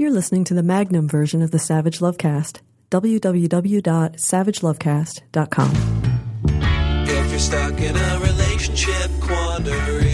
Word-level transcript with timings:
You're 0.00 0.12
listening 0.12 0.44
to 0.44 0.54
the 0.54 0.62
Magnum 0.62 1.08
version 1.08 1.42
of 1.42 1.50
the 1.50 1.58
Savage 1.58 1.98
Lovecast. 1.98 2.60
www.savagelovecast.com. 2.92 5.70
If 7.08 7.30
you're 7.30 7.40
stuck 7.40 7.80
in 7.80 7.96
a 7.96 8.20
relationship 8.20 9.10
quandary, 9.20 10.07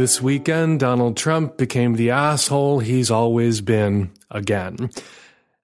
this 0.00 0.22
weekend, 0.22 0.80
Donald 0.80 1.14
Trump 1.14 1.58
became 1.58 1.92
the 1.92 2.08
asshole 2.08 2.78
he's 2.78 3.10
always 3.10 3.60
been 3.60 4.10
again. 4.30 4.88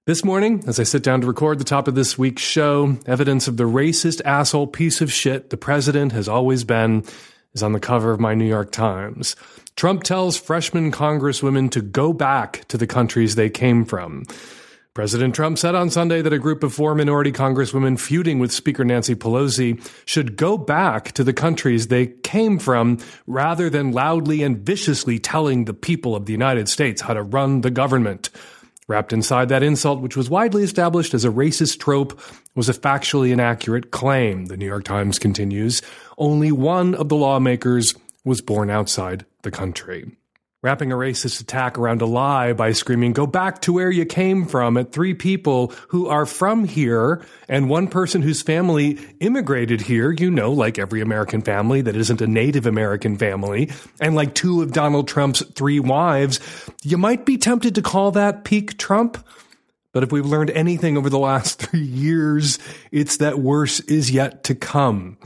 This 0.05 0.23
morning, 0.23 0.63
as 0.67 0.79
I 0.79 0.83
sit 0.83 1.01
down 1.01 1.21
to 1.21 1.27
record 1.27 1.57
the 1.57 1.63
top 1.63 1.87
of 1.87 1.95
this 1.95 2.19
week's 2.19 2.43
show, 2.43 2.97
evidence 3.07 3.47
of 3.47 3.57
the 3.57 3.63
racist 3.63 4.21
asshole 4.25 4.67
piece 4.67 5.01
of 5.01 5.11
shit 5.11 5.49
the 5.49 5.57
president 5.57 6.11
has 6.11 6.27
always 6.27 6.63
been 6.63 7.03
is 7.55 7.63
on 7.63 7.73
the 7.73 7.79
cover 7.79 8.11
of 8.11 8.19
my 8.19 8.35
New 8.35 8.45
York 8.45 8.71
Times. 8.71 9.35
Trump 9.75 10.03
tells 10.03 10.37
freshman 10.37 10.91
congresswomen 10.91 11.71
to 11.71 11.81
go 11.81 12.13
back 12.13 12.63
to 12.67 12.77
the 12.77 12.85
countries 12.85 13.33
they 13.33 13.49
came 13.49 13.85
from. 13.85 14.23
President 14.97 15.35
Trump 15.35 15.59
said 15.59 15.75
on 15.75 15.91
Sunday 15.91 16.23
that 16.23 16.33
a 16.33 16.39
group 16.39 16.63
of 16.63 16.73
four 16.73 16.95
minority 16.95 17.31
congresswomen 17.31 17.99
feuding 17.99 18.39
with 18.39 18.51
Speaker 18.51 18.83
Nancy 18.83 19.13
Pelosi 19.13 19.79
should 20.07 20.35
go 20.35 20.57
back 20.57 21.11
to 21.11 21.23
the 21.23 21.33
countries 21.33 21.89
they 21.89 22.07
came 22.07 22.57
from 22.57 22.97
rather 23.27 23.69
than 23.69 23.91
loudly 23.91 24.41
and 24.41 24.57
viciously 24.57 25.19
telling 25.19 25.65
the 25.65 25.73
people 25.75 26.15
of 26.15 26.25
the 26.25 26.31
United 26.31 26.67
States 26.67 27.01
how 27.03 27.13
to 27.13 27.21
run 27.21 27.61
the 27.61 27.69
government. 27.69 28.31
Wrapped 28.87 29.13
inside 29.13 29.49
that 29.49 29.61
insult, 29.61 30.01
which 30.01 30.17
was 30.17 30.31
widely 30.31 30.63
established 30.63 31.13
as 31.13 31.23
a 31.23 31.29
racist 31.29 31.79
trope, 31.79 32.19
was 32.55 32.67
a 32.67 32.73
factually 32.73 33.31
inaccurate 33.31 33.91
claim, 33.91 34.47
the 34.47 34.57
New 34.57 34.65
York 34.65 34.83
Times 34.83 35.19
continues. 35.19 35.79
Only 36.17 36.51
one 36.51 36.95
of 36.95 37.07
the 37.07 37.15
lawmakers 37.15 37.93
was 38.25 38.41
born 38.41 38.71
outside 38.71 39.27
the 39.43 39.51
country. 39.51 40.17
Wrapping 40.63 40.91
a 40.91 40.95
racist 40.95 41.39
attack 41.39 41.77
around 41.77 42.01
a 42.01 42.07
lie 42.07 42.51
by 42.51 42.71
screaming, 42.71 43.13
go 43.13 43.27
back 43.27 43.61
to 43.61 43.73
where 43.73 43.91
you 43.91 44.05
came 44.05 44.47
from 44.47 44.75
at 44.75 44.91
three 44.91 45.13
people 45.13 45.71
who 45.89 46.07
are 46.07 46.25
from 46.25 46.63
here 46.63 47.23
and 47.47 47.69
one 47.69 47.87
person 47.87 48.23
whose 48.23 48.41
family 48.41 48.97
immigrated 49.19 49.81
here, 49.81 50.09
you 50.09 50.31
know, 50.31 50.51
like 50.51 50.79
every 50.79 50.99
American 50.99 51.43
family 51.43 51.81
that 51.81 51.95
isn't 51.95 52.21
a 52.21 52.27
Native 52.27 52.65
American 52.65 53.19
family, 53.19 53.69
and 54.01 54.15
like 54.15 54.33
two 54.33 54.63
of 54.63 54.73
Donald 54.73 55.07
Trump's 55.07 55.45
three 55.51 55.79
wives, 55.79 56.39
you 56.81 56.97
might 56.97 57.23
be 57.23 57.37
tempted 57.37 57.75
to 57.75 57.83
call 57.83 58.09
that 58.13 58.43
peak 58.43 58.79
Trump. 58.79 59.23
But 59.91 60.01
if 60.01 60.11
we've 60.11 60.25
learned 60.25 60.49
anything 60.49 60.97
over 60.97 61.11
the 61.11 61.19
last 61.19 61.59
three 61.61 61.81
years, 61.81 62.57
it's 62.91 63.17
that 63.17 63.37
worse 63.37 63.79
is 63.81 64.09
yet 64.09 64.45
to 64.45 64.55
come. 64.55 65.19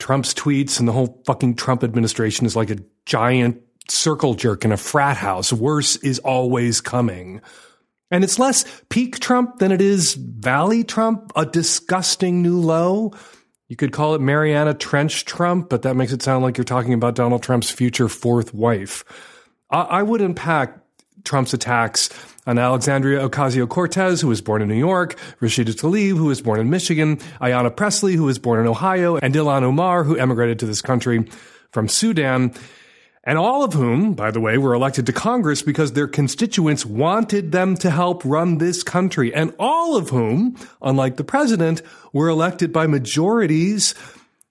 Trump's 0.00 0.34
tweets 0.34 0.80
and 0.80 0.88
the 0.88 0.92
whole 0.92 1.22
fucking 1.26 1.54
Trump 1.54 1.84
administration 1.84 2.44
is 2.44 2.56
like 2.56 2.70
a 2.70 2.78
giant 3.06 3.62
circle 3.88 4.34
jerk 4.34 4.64
in 4.64 4.72
a 4.72 4.76
frat 4.76 5.16
house. 5.16 5.52
Worse 5.52 5.96
is 5.96 6.18
always 6.20 6.80
coming. 6.80 7.40
And 8.10 8.22
it's 8.22 8.38
less 8.38 8.64
peak 8.90 9.18
Trump 9.18 9.58
than 9.58 9.72
it 9.72 9.80
is 9.80 10.14
Valley 10.14 10.84
Trump, 10.84 11.32
a 11.34 11.44
disgusting 11.44 12.42
new 12.42 12.60
low. 12.60 13.12
You 13.68 13.76
could 13.76 13.92
call 13.92 14.14
it 14.14 14.20
Mariana 14.20 14.74
Trench 14.74 15.24
Trump, 15.24 15.68
but 15.68 15.82
that 15.82 15.96
makes 15.96 16.12
it 16.12 16.22
sound 16.22 16.44
like 16.44 16.56
you're 16.56 16.64
talking 16.64 16.92
about 16.92 17.14
Donald 17.14 17.42
Trump's 17.42 17.70
future 17.70 18.08
fourth 18.08 18.54
wife. 18.54 19.04
I, 19.70 19.80
I 19.80 20.02
would 20.02 20.20
unpack 20.20 20.78
Trump's 21.24 21.54
attacks 21.54 22.10
on 22.46 22.58
Alexandria 22.58 23.26
Ocasio 23.26 23.68
Cortez, 23.68 24.20
who 24.20 24.28
was 24.28 24.42
born 24.42 24.60
in 24.60 24.68
New 24.68 24.74
York, 24.74 25.16
Rashida 25.40 25.74
Tlaib, 25.74 26.16
who 26.16 26.26
was 26.26 26.42
born 26.42 26.60
in 26.60 26.68
Michigan, 26.68 27.16
Ayanna 27.40 27.74
Pressley, 27.74 28.14
who 28.14 28.24
was 28.24 28.38
born 28.38 28.60
in 28.60 28.66
Ohio, 28.66 29.16
and 29.16 29.34
Ilhan 29.34 29.62
Omar, 29.62 30.04
who 30.04 30.18
emigrated 30.18 30.58
to 30.58 30.66
this 30.66 30.82
country 30.82 31.26
from 31.72 31.88
Sudan 31.88 32.52
and 33.24 33.38
all 33.38 33.64
of 33.64 33.72
whom, 33.72 34.12
by 34.12 34.30
the 34.30 34.40
way, 34.40 34.58
were 34.58 34.74
elected 34.74 35.06
to 35.06 35.12
Congress 35.12 35.62
because 35.62 35.92
their 35.92 36.06
constituents 36.06 36.84
wanted 36.84 37.52
them 37.52 37.74
to 37.78 37.90
help 37.90 38.22
run 38.24 38.58
this 38.58 38.82
country, 38.82 39.34
and 39.34 39.54
all 39.58 39.96
of 39.96 40.10
whom, 40.10 40.56
unlike 40.82 41.16
the 41.16 41.24
president, 41.24 41.80
were 42.12 42.28
elected 42.28 42.72
by 42.72 42.86
majorities. 42.86 43.94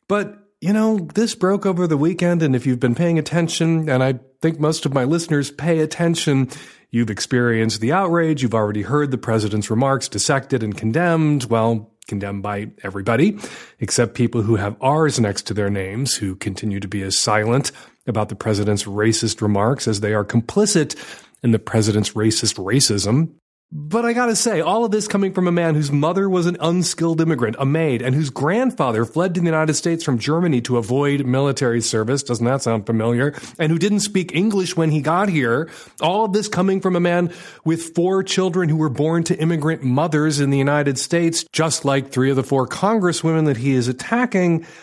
But, 0.07 0.39
you 0.59 0.73
know, 0.73 1.07
this 1.13 1.35
broke 1.35 1.65
over 1.67 1.85
the 1.85 1.97
weekend, 1.97 2.41
and 2.41 2.55
if 2.55 2.65
you've 2.65 2.79
been 2.79 2.95
paying 2.95 3.19
attention, 3.19 3.89
and 3.89 4.03
I 4.03 4.19
think 4.41 4.59
most 4.59 4.87
of 4.87 4.93
my 4.93 5.03
listeners 5.03 5.51
pay 5.51 5.79
attention, 5.79 6.49
you've 6.89 7.11
experienced 7.11 7.79
the 7.79 7.93
outrage, 7.93 8.41
you've 8.41 8.55
already 8.55 8.81
heard 8.81 9.11
the 9.11 9.17
president's 9.19 9.69
remarks 9.69 10.09
dissected 10.09 10.63
and 10.63 10.75
condemned. 10.75 11.45
Well, 11.45 11.91
condemned 12.07 12.43
by 12.43 12.69
everybody, 12.83 13.39
except 13.79 14.13
people 14.13 14.41
who 14.41 14.55
have 14.55 14.75
R's 14.81 15.19
next 15.19 15.43
to 15.43 15.53
their 15.53 15.69
names, 15.69 16.15
who 16.15 16.35
continue 16.35 16.79
to 16.79 16.87
be 16.87 17.01
as 17.01 17.17
silent 17.17 17.71
about 18.07 18.29
the 18.29 18.35
president's 18.35 18.83
racist 18.83 19.41
remarks 19.41 19.87
as 19.87 19.99
they 19.99 20.13
are 20.13 20.25
complicit 20.25 20.95
in 21.41 21.51
the 21.51 21.59
president's 21.59 22.11
racist 22.11 22.55
racism. 22.55 23.33
But 23.75 24.05
I 24.05 24.13
gotta 24.13 24.35
say, 24.35 24.61
all 24.61 24.85
of 24.85 24.91
this 24.91 25.07
coming 25.07 25.33
from 25.33 25.47
a 25.47 25.51
man 25.51 25.73
whose 25.73 25.91
mother 25.91 26.29
was 26.29 26.45
an 26.45 26.57
unskilled 26.59 27.19
immigrant, 27.21 27.55
a 27.57 27.65
maid, 27.65 28.03
and 28.03 28.13
whose 28.13 28.29
grandfather 28.29 29.03
fled 29.03 29.33
to 29.33 29.39
the 29.39 29.47
United 29.47 29.73
States 29.73 30.03
from 30.03 30.19
Germany 30.19 30.61
to 30.61 30.77
avoid 30.77 31.25
military 31.25 31.81
service. 31.81 32.21
Doesn't 32.21 32.45
that 32.45 32.61
sound 32.61 32.85
familiar? 32.85 33.33
And 33.57 33.71
who 33.71 33.79
didn't 33.79 34.01
speak 34.01 34.35
English 34.35 34.77
when 34.77 34.91
he 34.91 35.01
got 35.01 35.27
here. 35.27 35.71
All 36.01 36.25
of 36.25 36.33
this 36.33 36.47
coming 36.47 36.81
from 36.81 36.95
a 36.95 36.99
man 36.99 37.33
with 37.65 37.95
four 37.95 38.21
children 38.21 38.69
who 38.69 38.77
were 38.77 38.89
born 38.89 39.23
to 39.23 39.39
immigrant 39.39 39.81
mothers 39.81 40.39
in 40.39 40.51
the 40.51 40.57
United 40.59 40.99
States, 40.99 41.43
just 41.51 41.83
like 41.83 42.11
three 42.11 42.29
of 42.29 42.35
the 42.35 42.43
four 42.43 42.67
congresswomen 42.67 43.45
that 43.45 43.57
he 43.57 43.73
is 43.73 43.87
attacking. 43.87 44.67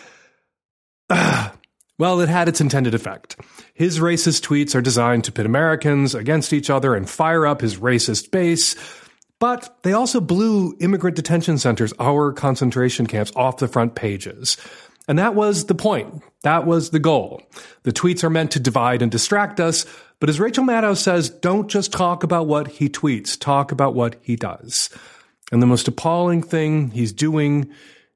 Ah, 1.13 1.53
Well, 2.01 2.19
it 2.19 2.29
had 2.29 2.49
its 2.49 2.59
intended 2.59 2.95
effect. 2.95 3.39
His 3.75 3.99
racist 3.99 4.41
tweets 4.41 4.73
are 4.73 4.81
designed 4.81 5.23
to 5.25 5.31
pit 5.31 5.45
Americans 5.45 6.15
against 6.15 6.51
each 6.51 6.71
other 6.71 6.95
and 6.95 7.07
fire 7.07 7.45
up 7.45 7.61
his 7.61 7.77
racist 7.77 8.31
base. 8.31 8.75
But 9.37 9.77
they 9.83 9.93
also 9.93 10.19
blew 10.19 10.75
immigrant 10.79 11.15
detention 11.15 11.59
centers, 11.59 11.93
our 11.99 12.33
concentration 12.33 13.05
camps, 13.05 13.31
off 13.35 13.57
the 13.57 13.67
front 13.67 13.93
pages. 13.93 14.57
And 15.07 15.19
that 15.19 15.35
was 15.35 15.67
the 15.67 15.75
point. 15.75 16.23
That 16.41 16.65
was 16.65 16.89
the 16.89 16.97
goal. 16.97 17.43
The 17.83 17.93
tweets 17.93 18.23
are 18.23 18.31
meant 18.31 18.49
to 18.53 18.59
divide 18.59 19.03
and 19.03 19.11
distract 19.11 19.59
us. 19.59 19.85
But 20.19 20.29
as 20.29 20.39
Rachel 20.39 20.63
Maddow 20.63 20.97
says, 20.97 21.29
don't 21.29 21.69
just 21.69 21.91
talk 21.91 22.23
about 22.23 22.47
what 22.47 22.67
he 22.67 22.89
tweets, 22.89 23.39
talk 23.39 23.71
about 23.71 23.93
what 23.93 24.15
he 24.23 24.35
does. 24.35 24.89
And 25.51 25.61
the 25.61 25.67
most 25.67 25.87
appalling 25.87 26.41
thing 26.41 26.89
he's 26.89 27.13
doing 27.13 27.71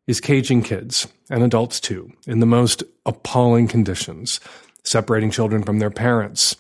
is 0.08 0.22
caging 0.22 0.62
kids 0.62 1.08
and 1.30 1.44
adults 1.44 1.80
too 1.80 2.12
in 2.28 2.40
the 2.40 2.46
most 2.46 2.84
appalling 3.06 3.68
conditions, 3.68 4.40
separating 4.84 5.32
children 5.32 5.64
from 5.64 5.80
their 5.80 5.92
parents. 5.92 6.56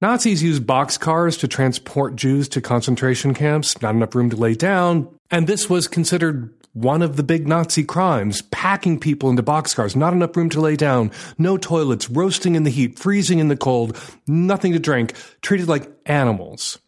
Nazis 0.00 0.42
used 0.42 0.64
boxcars 0.64 1.38
to 1.38 1.48
transport 1.48 2.16
Jews 2.16 2.48
to 2.48 2.62
concentration 2.62 3.34
camps, 3.34 3.82
not 3.82 3.94
enough 3.94 4.14
room 4.14 4.30
to 4.30 4.36
lay 4.36 4.54
down, 4.54 5.06
and 5.30 5.46
this 5.46 5.68
was 5.68 5.86
considered 5.86 6.54
one 6.72 7.02
of 7.02 7.16
the 7.16 7.22
big 7.22 7.46
Nazi 7.46 7.82
crimes, 7.82 8.42
packing 8.50 8.98
people 8.98 9.28
into 9.28 9.42
boxcars, 9.42 9.96
not 9.96 10.12
enough 10.12 10.34
room 10.36 10.48
to 10.50 10.60
lay 10.60 10.76
down, 10.76 11.10
no 11.36 11.58
toilets, 11.58 12.08
roasting 12.08 12.54
in 12.54 12.62
the 12.62 12.70
heat, 12.70 12.98
freezing 12.98 13.40
in 13.40 13.48
the 13.48 13.56
cold, 13.56 13.98
nothing 14.26 14.72
to 14.72 14.78
drink, 14.78 15.14
treated 15.42 15.68
like 15.68 15.90
animals 16.06 16.78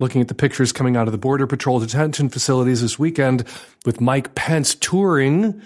looking 0.00 0.20
at 0.20 0.28
the 0.28 0.34
pictures 0.34 0.72
coming 0.72 0.96
out 0.96 1.08
of 1.08 1.12
the 1.12 1.18
Border 1.18 1.46
Patrol 1.46 1.80
detention 1.80 2.28
facilities 2.28 2.82
this 2.82 2.98
weekend 2.98 3.44
with 3.84 4.00
Mike 4.00 4.34
Pence 4.34 4.74
touring. 4.74 5.60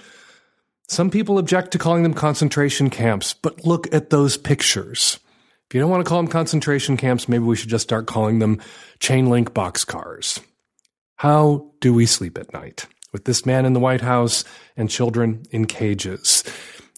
Some 0.89 1.11
people 1.11 1.39
object 1.39 1.73
to 1.73 1.79
calling 1.79 2.03
them 2.03 2.15
concentration 2.15 2.91
camps, 2.91 3.35
but 3.35 3.65
look 3.65 3.93
at 3.95 4.11
those 4.11 4.37
pictures. 4.37 5.19
If 5.69 5.75
you 5.75 5.81
don't 5.81 5.91
want 5.91 6.05
to 6.05 6.09
call 6.09 6.19
them 6.19 6.31
concentration 6.31 6.97
camps, 6.97 7.29
maybe 7.29 7.45
we 7.45 7.57
should 7.57 7.71
just 7.71 7.85
start 7.85 8.07
calling 8.07 8.39
them 8.39 8.61
chain 8.99 9.31
link 9.31 9.53
boxcars. 9.55 10.41
How 11.17 11.71
do 11.81 11.95
we 11.95 12.05
sleep 12.05 12.37
at 12.37 12.53
night 12.53 12.87
with 13.13 13.25
this 13.25 13.47
man 13.47 13.65
in 13.65 13.73
the 13.73 13.81
White 13.81 14.01
House 14.01 14.45
and 14.77 14.91
children 14.91 15.45
in 15.51 15.67
cages? 15.67 16.45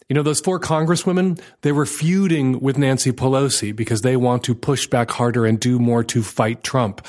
You 0.09 0.15
know, 0.15 0.23
those 0.23 0.41
four 0.41 0.61
congresswomen, 0.61 1.41
they 1.63 1.73
were 1.73 1.87
feuding 1.87 2.61
with 2.61 2.77
Nancy 2.77 3.11
Pelosi 3.11 3.75
because 3.75 4.03
they 4.03 4.17
want 4.17 4.45
to 4.45 4.55
push 4.55 4.87
back 4.87 5.11
harder 5.11 5.47
and 5.47 5.59
do 5.59 5.79
more 5.79 6.05
to 6.05 6.23
fight 6.23 6.63
Trump. 6.63 7.07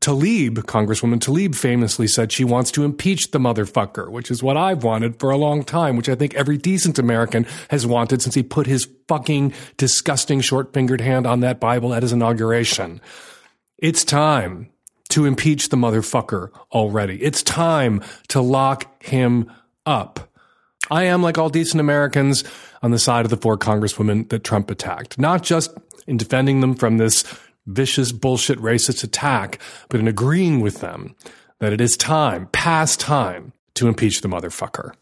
Tlaib, 0.00 0.54
Congresswoman 0.64 1.20
Tlaib 1.20 1.54
famously 1.54 2.08
said 2.08 2.32
she 2.32 2.42
wants 2.42 2.72
to 2.72 2.84
impeach 2.84 3.30
the 3.30 3.38
motherfucker, 3.38 4.10
which 4.10 4.32
is 4.32 4.42
what 4.42 4.56
I've 4.56 4.82
wanted 4.82 5.20
for 5.20 5.30
a 5.30 5.36
long 5.36 5.62
time, 5.62 5.96
which 5.96 6.08
I 6.08 6.16
think 6.16 6.34
every 6.34 6.58
decent 6.58 6.98
American 6.98 7.46
has 7.70 7.86
wanted 7.86 8.20
since 8.20 8.34
he 8.34 8.42
put 8.42 8.66
his 8.66 8.88
fucking 9.06 9.52
disgusting 9.76 10.40
short 10.40 10.72
fingered 10.72 11.00
hand 11.00 11.24
on 11.24 11.38
that 11.40 11.60
Bible 11.60 11.94
at 11.94 12.02
his 12.02 12.12
inauguration. 12.12 13.00
It's 13.78 14.04
time 14.04 14.70
to 15.10 15.24
impeach 15.24 15.68
the 15.68 15.76
motherfucker 15.76 16.50
already. 16.72 17.22
It's 17.22 17.44
time 17.44 18.02
to 18.28 18.40
lock 18.40 19.02
him 19.04 19.52
up. 19.86 20.28
I 20.90 21.04
am, 21.04 21.22
like 21.22 21.38
all 21.38 21.48
decent 21.48 21.80
Americans, 21.80 22.44
on 22.82 22.90
the 22.90 22.98
side 22.98 23.24
of 23.24 23.30
the 23.30 23.36
four 23.36 23.58
congresswomen 23.58 24.28
that 24.28 24.44
Trump 24.44 24.70
attacked, 24.70 25.18
not 25.18 25.42
just 25.42 25.70
in 26.06 26.16
defending 26.16 26.60
them 26.60 26.74
from 26.74 26.98
this 26.98 27.24
vicious 27.66 28.12
bullshit 28.12 28.58
racist 28.58 29.02
attack, 29.02 29.58
but 29.88 30.00
in 30.00 30.06
agreeing 30.08 30.60
with 30.60 30.80
them 30.80 31.16
that 31.58 31.72
it 31.72 31.80
is 31.80 31.96
time, 31.96 32.48
past 32.52 33.00
time, 33.00 33.52
to 33.74 33.88
impeach 33.88 34.20
the 34.20 34.28
motherfucker. 34.28 34.92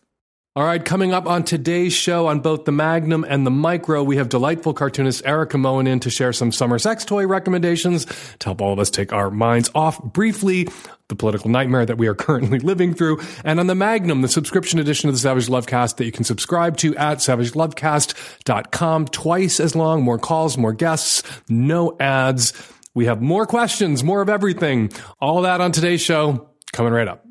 All 0.56 0.62
right, 0.62 0.85
coming 0.85 1.12
up 1.12 1.27
on 1.27 1.43
today's 1.43 1.93
show 1.93 2.29
on 2.29 2.39
both 2.39 2.65
the 2.65 2.71
Magnum 2.71 3.27
and 3.29 3.45
the 3.45 3.51
Micro, 3.51 4.05
we 4.05 4.19
have 4.19 4.29
delightful 4.29 4.73
cartoonist 4.73 5.27
Erika 5.27 5.59
Moen 5.59 5.89
in 5.89 5.99
to 5.99 6.11
share 6.11 6.33
some 6.33 6.53
summer 6.53 6.79
sex 6.79 7.05
toy 7.05 7.27
recommendations 7.27 8.05
to 8.39 8.45
help 8.45 8.62
all 8.62 8.73
of 8.73 8.79
us 8.79 8.89
take 8.89 9.12
our 9.12 9.33
minds 9.33 9.69
off 9.75 10.01
briefly 10.01 10.69
the 11.09 11.17
political 11.17 11.51
nightmare 11.51 11.85
that 11.85 11.99
we 11.99 12.06
are 12.06 12.15
currently 12.15 12.59
living 12.61 12.95
through. 12.95 13.21
And 13.43 13.59
on 13.59 13.67
the 13.67 13.75
Magnum, 13.75 14.23
the 14.23 14.29
subscription 14.29 14.79
edition 14.79 15.09
of 15.09 15.17
the 15.17 15.19
Savage 15.19 15.49
Lovecast 15.49 15.97
that 15.97 16.05
you 16.05 16.12
can 16.12 16.23
subscribe 16.23 16.77
to 16.77 16.95
at 16.95 17.19
savagelovecast.com. 17.19 19.06
Twice 19.09 19.59
as 19.59 19.75
long, 19.75 20.03
more 20.03 20.21
calls, 20.21 20.56
more 20.56 20.73
guests, 20.73 21.25
no 21.49 21.97
ads. 21.99 22.53
We 22.95 23.06
have 23.06 23.21
more 23.21 23.45
questions, 23.45 24.05
more 24.05 24.23
of 24.23 24.29
everything. 24.29 24.93
All 25.21 25.43
that 25.43 25.61
on 25.61 25.73
today's 25.73 26.01
show 26.01 26.49
coming 26.73 26.93
right 26.93 27.09
up. 27.09 27.27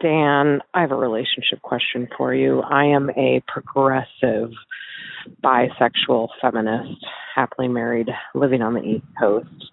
Dan, 0.00 0.60
I 0.74 0.82
have 0.82 0.92
a 0.92 0.96
relationship 0.96 1.62
question 1.62 2.08
for 2.16 2.34
you. 2.34 2.60
I 2.60 2.84
am 2.84 3.10
a 3.10 3.42
progressive 3.48 4.50
bisexual 5.42 6.28
feminist, 6.40 7.04
happily 7.34 7.68
married, 7.68 8.08
living 8.34 8.62
on 8.62 8.74
the 8.74 8.82
East 8.82 9.06
Coast. 9.18 9.70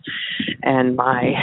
And 0.62 0.96
my 0.96 1.34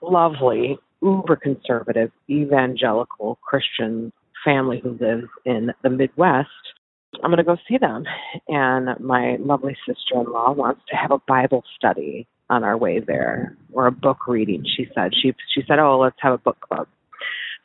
lovely, 0.00 0.78
uber 1.02 1.36
conservative, 1.36 2.12
evangelical 2.30 3.38
Christian 3.42 4.12
family 4.44 4.80
who 4.80 4.90
lives 5.00 5.28
in 5.44 5.72
the 5.82 5.90
Midwest, 5.90 6.48
I'm 7.22 7.30
going 7.30 7.38
to 7.38 7.44
go 7.44 7.56
see 7.68 7.78
them. 7.78 8.04
And 8.48 8.88
my 9.00 9.36
lovely 9.40 9.76
sister 9.86 10.20
in 10.20 10.32
law 10.32 10.52
wants 10.52 10.82
to 10.90 10.96
have 10.96 11.10
a 11.10 11.18
Bible 11.26 11.64
study 11.76 12.26
on 12.48 12.64
our 12.64 12.76
way 12.76 13.00
there 13.00 13.56
or 13.72 13.86
a 13.86 13.92
book 13.92 14.28
reading, 14.28 14.64
she 14.76 14.86
said. 14.94 15.12
She, 15.20 15.34
she 15.54 15.62
said, 15.66 15.78
Oh, 15.78 15.98
let's 15.98 16.16
have 16.20 16.34
a 16.34 16.38
book 16.38 16.60
club. 16.60 16.86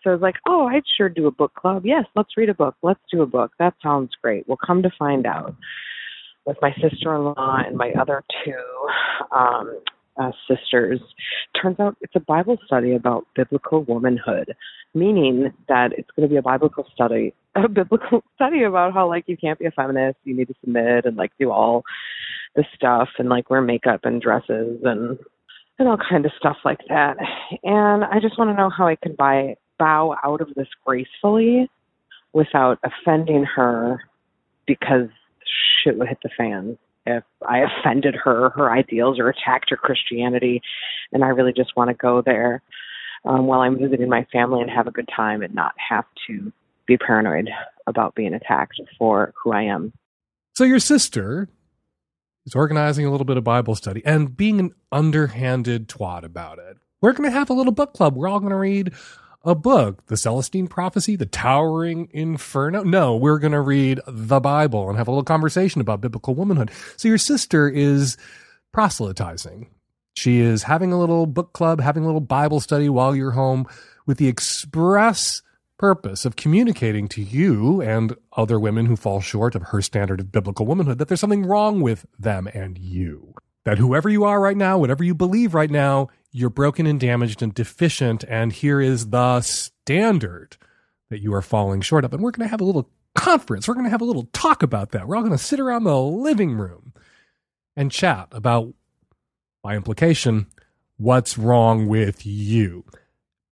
So 0.08 0.12
I 0.12 0.14
was 0.14 0.22
like, 0.22 0.38
oh, 0.48 0.68
I'd 0.68 0.84
sure 0.96 1.10
do 1.10 1.28
a 1.28 1.32
book 1.32 1.54
club. 1.54 1.86
Yes, 1.86 2.06
let's 2.16 2.38
read 2.38 2.48
a 2.48 2.54
book. 2.54 2.76
Let's 2.82 3.02
do 3.12 3.22
a 3.24 3.26
book. 3.26 3.52
That 3.60 3.74
sounds 3.84 4.12
great. 4.22 4.48
We'll 4.48 4.56
come 4.66 4.82
to 4.84 4.90
find 4.98 5.26
out 5.26 5.54
with 6.46 6.56
my 6.62 6.74
sister 6.82 7.14
in 7.14 7.26
law 7.26 7.58
and 7.66 7.76
my 7.76 7.92
other 8.00 8.24
two 8.46 9.36
um, 9.38 9.82
uh, 10.16 10.32
sisters. 10.50 11.02
Turns 11.62 11.78
out 11.82 11.98
it's 12.00 12.16
a 12.16 12.22
Bible 12.22 12.58
study 12.66 12.96
about 12.96 13.28
biblical 13.36 13.84
womanhood, 13.84 14.56
meaning 14.94 15.52
that 15.68 15.92
it's 15.98 16.10
going 16.16 16.26
to 16.26 16.32
be 16.34 16.38
a 16.38 16.42
biblical 16.42 16.86
study, 16.94 17.34
a 17.56 17.68
biblical 17.68 18.24
study 18.36 18.64
about 18.64 18.94
how 18.94 19.10
like 19.10 19.26
you 19.28 19.36
can't 19.36 19.60
be 19.60 19.66
a 19.66 19.72
feminist, 19.72 20.20
you 20.24 20.38
need 20.38 20.48
to 20.48 20.56
submit 20.62 21.04
and 21.04 21.18
like 21.18 21.34
do 21.38 21.52
all 21.52 21.84
the 22.56 22.64
stuff 22.74 23.10
and 23.20 23.28
like 23.28 23.50
wear 23.50 23.62
makeup 23.62 24.06
and 24.06 24.22
dresses 24.22 24.80
and 24.86 25.20
and 25.80 25.88
all 25.90 25.98
kind 25.98 26.26
of 26.26 26.32
stuff 26.40 26.58
like 26.64 26.80
that. 26.88 27.18
And 27.64 28.06
I 28.06 28.20
just 28.22 28.40
want 28.40 28.52
to 28.52 28.56
know 28.56 28.70
how 28.70 28.88
I 28.88 28.96
can 28.96 29.14
buy 29.14 29.58
bow 29.80 30.16
out 30.24 30.42
of 30.42 30.54
this 30.56 30.68
gracefully 30.86 31.70
without 32.34 32.80
offending 32.84 33.44
her 33.44 34.04
because 34.66 35.10
shit 35.84 35.98
would 35.98 36.08
hit 36.08 36.20
the 36.24 36.30
fan 36.38 36.78
if 37.06 37.24
I 37.48 37.60
offended 37.60 38.16
her, 38.16 38.50
her 38.52 38.72
ideals, 38.72 39.18
or 39.18 39.30
attacked 39.30 39.70
her 39.70 39.78
Christianity. 39.78 40.62
And 41.12 41.24
I 41.24 41.30
really 41.30 41.54
just 41.54 41.76
want 41.78 41.90
to 41.90 41.94
go 41.94 42.22
there 42.22 42.62
um, 43.26 43.48
while 43.48 43.62
I'm 43.62 43.80
visiting 43.80 44.10
my 44.10 44.28
family 44.32 44.62
and 44.62 44.70
have 44.70 44.88
a 44.88 44.92
good 44.92 45.10
time 45.16 45.42
and 45.42 45.56
not 45.56 45.74
have 45.90 46.06
to 46.28 46.52
be 46.86 46.98
paranoid 46.98 47.50
about 47.88 48.16
being 48.16 48.34
attacked 48.34 48.82
for 48.98 49.34
who 49.42 49.52
I 49.52 49.64
am. 49.64 49.94
So, 50.54 50.64
your 50.64 50.80
sister 50.80 51.48
is 52.46 52.56
organizing 52.56 53.06
a 53.06 53.12
little 53.12 53.26
bit 53.26 53.38
of 53.38 53.44
Bible 53.44 53.76
study 53.76 54.02
and 54.06 54.36
being 54.36 54.60
an 54.60 54.72
underhanded 54.92 55.88
twat 55.88 56.24
about 56.24 56.60
it. 56.60 56.78
We're 57.02 57.14
going 57.14 57.30
to 57.30 57.38
have 57.38 57.50
a 57.50 57.54
little 57.54 57.74
book 57.74 57.94
club. 57.94 58.16
We're 58.16 58.28
all 58.28 58.40
going 58.40 58.52
to 58.52 58.58
read 58.58 58.94
a 59.48 59.56
book, 59.56 60.06
the 60.08 60.18
Celestine 60.18 60.68
Prophecy, 60.68 61.16
the 61.16 61.26
Towering 61.26 62.10
Inferno. 62.12 62.84
No, 62.84 63.16
we're 63.16 63.40
going 63.40 63.54
to 63.54 63.62
read 63.62 64.02
the 64.06 64.42
Bible 64.42 64.90
and 64.90 64.98
have 64.98 65.08
a 65.08 65.12
little 65.12 65.24
conversation 65.24 65.80
about 65.80 66.02
biblical 66.02 66.36
womanhood. 66.36 66.70
So 66.98 67.08
your 67.08 67.18
sister 67.18 67.70
is 67.70 68.18
proselytizing. 68.74 69.70
She 70.18 70.42
is 70.42 70.64
having 70.64 70.92
a 70.92 71.00
little 71.00 71.26
book 71.28 71.54
club, 71.54 71.80
having 71.80 72.04
a 72.04 72.06
little 72.06 72.20
Bible 72.20 72.60
study 72.60 72.90
while 72.90 73.16
you're 73.16 73.32
home 73.32 73.66
with 74.06 74.18
the 74.18 74.28
express 74.28 75.42
purpose 75.78 76.26
of 76.26 76.36
communicating 76.36 77.08
to 77.08 77.22
you 77.22 77.82
and 77.82 78.18
other 78.36 78.60
women 78.60 78.86
who 78.86 78.98
fall 78.98 79.22
short 79.22 79.56
of 79.56 79.62
her 79.64 79.82
standard 79.82 80.20
of 80.20 80.30
biblical 80.30 80.66
womanhood 80.66 80.98
that 80.98 81.08
there's 81.08 81.22
something 81.22 81.46
wrong 81.46 81.80
with 81.80 82.06
them 82.20 82.50
and 82.54 82.78
you. 82.78 83.34
That 83.68 83.80
whoever 83.80 84.08
you 84.08 84.24
are 84.24 84.40
right 84.40 84.56
now, 84.56 84.78
whatever 84.78 85.04
you 85.04 85.14
believe 85.14 85.54
right 85.54 85.70
now, 85.70 86.08
you're 86.32 86.50
broken 86.50 86.88
and 86.88 86.98
damaged 86.98 87.42
and 87.42 87.54
deficient, 87.54 88.24
and 88.24 88.54
here 88.54 88.80
is 88.80 89.10
the 89.10 89.42
standard 89.42 90.56
that 91.10 91.22
you 91.22 91.34
are 91.34 91.42
falling 91.42 91.82
short 91.82 92.06
of. 92.06 92.14
And 92.14 92.24
we're 92.24 92.32
going 92.32 92.48
to 92.48 92.50
have 92.50 92.62
a 92.62 92.64
little 92.64 92.90
conference. 93.14 93.68
We're 93.68 93.74
going 93.74 93.84
to 93.84 93.90
have 93.90 94.00
a 94.00 94.06
little 94.06 94.30
talk 94.32 94.64
about 94.64 94.92
that. 94.92 95.06
We're 95.06 95.18
all 95.18 95.22
going 95.22 95.34
to 95.34 95.38
sit 95.38 95.60
around 95.60 95.84
the 95.84 96.00
living 96.00 96.54
room 96.54 96.94
and 97.76 97.92
chat 97.92 98.30
about, 98.32 98.74
by 99.62 99.76
implication, 99.76 100.48
what's 100.96 101.38
wrong 101.38 101.88
with 101.88 102.26
you. 102.26 102.86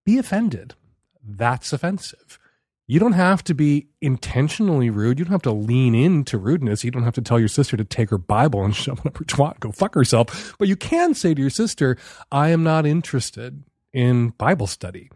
Be 0.06 0.18
offended. 0.18 0.76
That's 1.22 1.74
offensive. 1.74 2.40
You 2.88 3.00
don't 3.00 3.14
have 3.14 3.44
to 3.46 3.56
be 3.56 3.88
intentionally 4.00 4.92
rude. 4.92 5.18
You 5.18 5.26
don't 5.26 5.32
have 5.32 5.42
to 5.44 5.52
lean 5.52 5.96
into 5.96 6.38
rudeness. 6.38 6.84
You 6.84 6.92
don't 6.92 7.04
have 7.04 7.16
to 7.16 7.22
tell 7.22 7.40
your 7.40 7.48
sister 7.48 7.76
to 7.76 7.84
take 7.84 8.12
her 8.12 8.18
Bible 8.20 8.64
and 8.64 8.76
shove 8.76 9.00
it 9.00 9.08
up 9.08 9.18
her 9.18 9.26
twat 9.26 9.60
go 9.60 9.72
fuck 9.72 9.96
herself. 9.96 10.56
But 10.60 10.68
you 10.68 10.76
can 10.76 11.14
say 11.14 11.34
to 11.34 11.42
your 11.42 11.50
sister, 11.50 11.98
I 12.32 12.50
am 12.50 12.64
not 12.64 12.86
interested 12.86 13.64
in 13.92 14.30
Bible 14.30 14.68
study. 14.68 15.10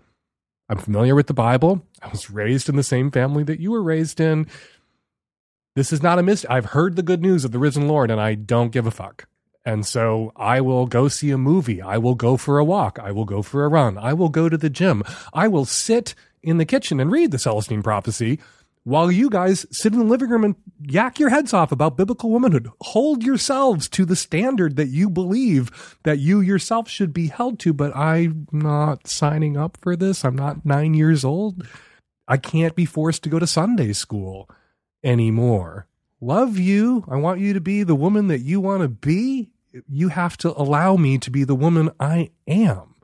I'm 0.67 0.77
familiar 0.77 1.15
with 1.15 1.27
the 1.27 1.33
Bible. 1.33 1.83
I 2.01 2.07
was 2.09 2.29
raised 2.29 2.69
in 2.69 2.75
the 2.75 2.83
same 2.83 3.11
family 3.11 3.43
that 3.43 3.59
you 3.59 3.71
were 3.71 3.81
raised 3.81 4.19
in. 4.19 4.47
This 5.75 5.93
is 5.93 6.03
not 6.03 6.19
a 6.19 6.23
mystery. 6.23 6.49
I've 6.49 6.65
heard 6.65 6.95
the 6.95 7.03
good 7.03 7.21
news 7.21 7.45
of 7.45 7.51
the 7.51 7.59
risen 7.59 7.87
Lord 7.87 8.09
and 8.11 8.19
I 8.19 8.35
don't 8.35 8.71
give 8.71 8.87
a 8.87 8.91
fuck. 8.91 9.27
And 9.65 9.85
so 9.85 10.31
I 10.35 10.61
will 10.61 10.87
go 10.87 11.07
see 11.07 11.31
a 11.31 11.37
movie. 11.37 11.81
I 11.81 11.97
will 11.97 12.15
go 12.15 12.37
for 12.37 12.57
a 12.57 12.65
walk. 12.65 12.97
I 12.97 13.11
will 13.11 13.25
go 13.25 13.41
for 13.41 13.65
a 13.65 13.67
run. 13.67 13.97
I 13.97 14.13
will 14.13 14.29
go 14.29 14.49
to 14.49 14.57
the 14.57 14.69
gym. 14.69 15.03
I 15.33 15.47
will 15.47 15.65
sit 15.65 16.15
in 16.43 16.57
the 16.57 16.65
kitchen 16.65 16.99
and 16.99 17.11
read 17.11 17.31
the 17.31 17.37
Celestine 17.37 17.83
prophecy 17.83 18.39
while 18.83 19.11
you 19.11 19.29
guys 19.29 19.65
sit 19.71 19.93
in 19.93 19.99
the 19.99 20.05
living 20.05 20.29
room 20.29 20.43
and 20.43 20.55
yak 20.81 21.19
your 21.19 21.29
heads 21.29 21.53
off 21.53 21.71
about 21.71 21.97
biblical 21.97 22.29
womanhood. 22.31 22.69
Hold 22.81 23.23
yourselves 23.23 23.87
to 23.89 24.05
the 24.05 24.15
standard 24.15 24.77
that 24.77 24.87
you 24.87 25.09
believe 25.09 25.97
that 26.03 26.19
you 26.19 26.39
yourself 26.39 26.89
should 26.89 27.13
be 27.13 27.27
held 27.27 27.59
to. 27.59 27.73
But 27.73 27.95
I'm 27.95 28.47
not 28.51 29.07
signing 29.07 29.57
up 29.57 29.77
for 29.81 29.95
this. 29.95 30.23
I'm 30.23 30.35
not 30.35 30.65
nine 30.65 30.93
years 30.93 31.23
old. 31.25 31.67
I 32.27 32.37
can't 32.37 32.75
be 32.75 32.85
forced 32.85 33.23
to 33.23 33.29
go 33.29 33.39
to 33.39 33.47
Sunday 33.47 33.93
school 33.93 34.49
anymore. 35.03 35.87
Love 36.21 36.57
you. 36.57 37.05
I 37.09 37.17
want 37.17 37.39
you 37.39 37.53
to 37.53 37.61
be 37.61 37.83
the 37.83 37.95
woman 37.95 38.27
that 38.27 38.39
you 38.39 38.59
want 38.59 38.81
to 38.81 38.89
be. 38.89 39.49
You 39.87 40.09
have 40.09 40.37
to 40.37 40.59
allow 40.59 40.95
me 40.95 41.17
to 41.19 41.31
be 41.31 41.43
the 41.43 41.55
woman 41.55 41.91
I 41.99 42.31
am. 42.47 42.95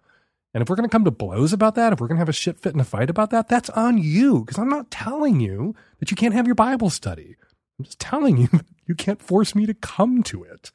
And 0.55 0.61
if 0.61 0.69
we're 0.69 0.77
going 0.77 0.87
to 0.87 0.91
come 0.91 1.03
to 1.03 1.11
blows 1.11 1.51
about 1.51 1.75
that, 1.75 1.91
if 1.91 1.99
we're 1.99 2.07
going 2.07 2.15
to 2.15 2.21
have 2.21 2.29
a 2.29 2.33
shit 2.33 2.57
fit 2.61 2.71
and 2.71 2.79
a 2.79 2.85
fight 2.85 3.09
about 3.09 3.29
that, 3.31 3.49
that's 3.49 3.69
on 3.71 3.97
you. 3.97 4.39
Because 4.39 4.57
I'm 4.57 4.69
not 4.69 4.89
telling 4.89 5.41
you 5.41 5.75
that 5.99 6.11
you 6.11 6.15
can't 6.15 6.33
have 6.33 6.45
your 6.45 6.55
Bible 6.55 6.89
study. 6.89 7.35
I'm 7.77 7.83
just 7.83 7.99
telling 7.99 8.37
you 8.37 8.47
you 8.85 8.95
can't 8.95 9.21
force 9.21 9.53
me 9.53 9.65
to 9.65 9.73
come 9.73 10.23
to 10.23 10.43
it. 10.43 10.71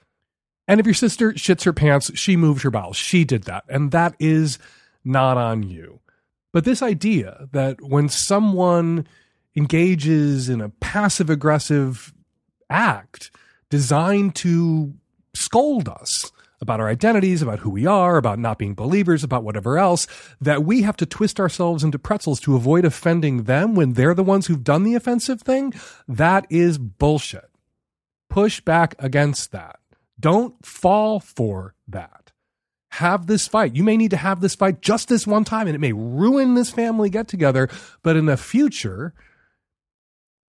And 0.69 0.81
if 0.81 0.87
your 0.87 0.95
sister 0.95 1.33
shits 1.33 1.65
her 1.65 1.73
pants, 1.73 2.11
she 2.15 2.37
moves 2.37 2.63
her 2.63 2.71
bowels. 2.71 2.99
She 2.99 3.25
did 3.25 3.45
that. 3.45 3.65
And 3.71 3.91
that 3.93 4.15
is 4.19 4.59
not 5.03 5.39
on 5.39 5.63
you. 5.63 6.01
But 6.53 6.67
this 6.67 6.83
idea 6.83 7.49
that 7.53 7.81
when 7.81 8.11
someone 8.11 9.07
engages 9.57 10.51
in 10.51 10.61
a 10.61 10.69
passive 10.69 11.31
aggressive 11.31 12.13
act 12.69 13.31
designed 13.71 14.35
to 14.37 14.93
scold 15.35 15.89
us, 15.89 16.31
about 16.61 16.81
our 16.81 16.89
identities, 16.89 17.41
about 17.41 17.61
who 17.61 17.71
we 17.71 17.87
are, 17.87 18.17
about 18.17 18.39
not 18.39 18.59
being 18.59 18.75
believers, 18.75 19.25
about 19.25 19.45
whatever 19.45 19.79
else, 19.79 20.07
that 20.41 20.65
we 20.65 20.83
have 20.83 20.97
to 20.99 21.07
twist 21.07 21.41
ourselves 21.41 21.83
into 21.83 21.99
pretzels 21.99 22.41
to 22.41 22.57
avoid 22.57 22.85
offending 22.85 23.45
them 23.45 23.75
when 23.75 23.95
they're 23.95 24.15
the 24.15 24.23
ones 24.23 24.47
who've 24.47 24.65
done 24.65 24.83
the 24.83 24.95
offensive 24.95 25.41
thing, 25.41 25.73
that 26.07 26.47
is 26.51 26.77
bullshit. 26.77 27.49
Push 28.29 28.61
back 28.61 28.95
against 28.99 29.53
that. 29.53 29.81
Don't 30.19 30.65
fall 30.65 31.19
for 31.19 31.75
that. 31.89 32.33
Have 32.95 33.27
this 33.27 33.49
fight. 33.49 33.75
You 33.75 33.85
may 33.85 33.97
need 33.97 34.11
to 34.11 34.17
have 34.17 34.41
this 34.41 34.55
fight 34.55 34.83
just 34.83 35.09
this 35.09 35.27
one 35.27 35.45
time, 35.45 35.67
and 35.67 35.75
it 35.75 35.81
may 35.81 35.93
ruin 35.93 36.55
this 36.55 36.71
family 36.71 37.09
get 37.09 37.29
together, 37.29 37.69
but 38.03 38.17
in 38.17 38.27
the 38.27 38.37
future, 38.37 39.15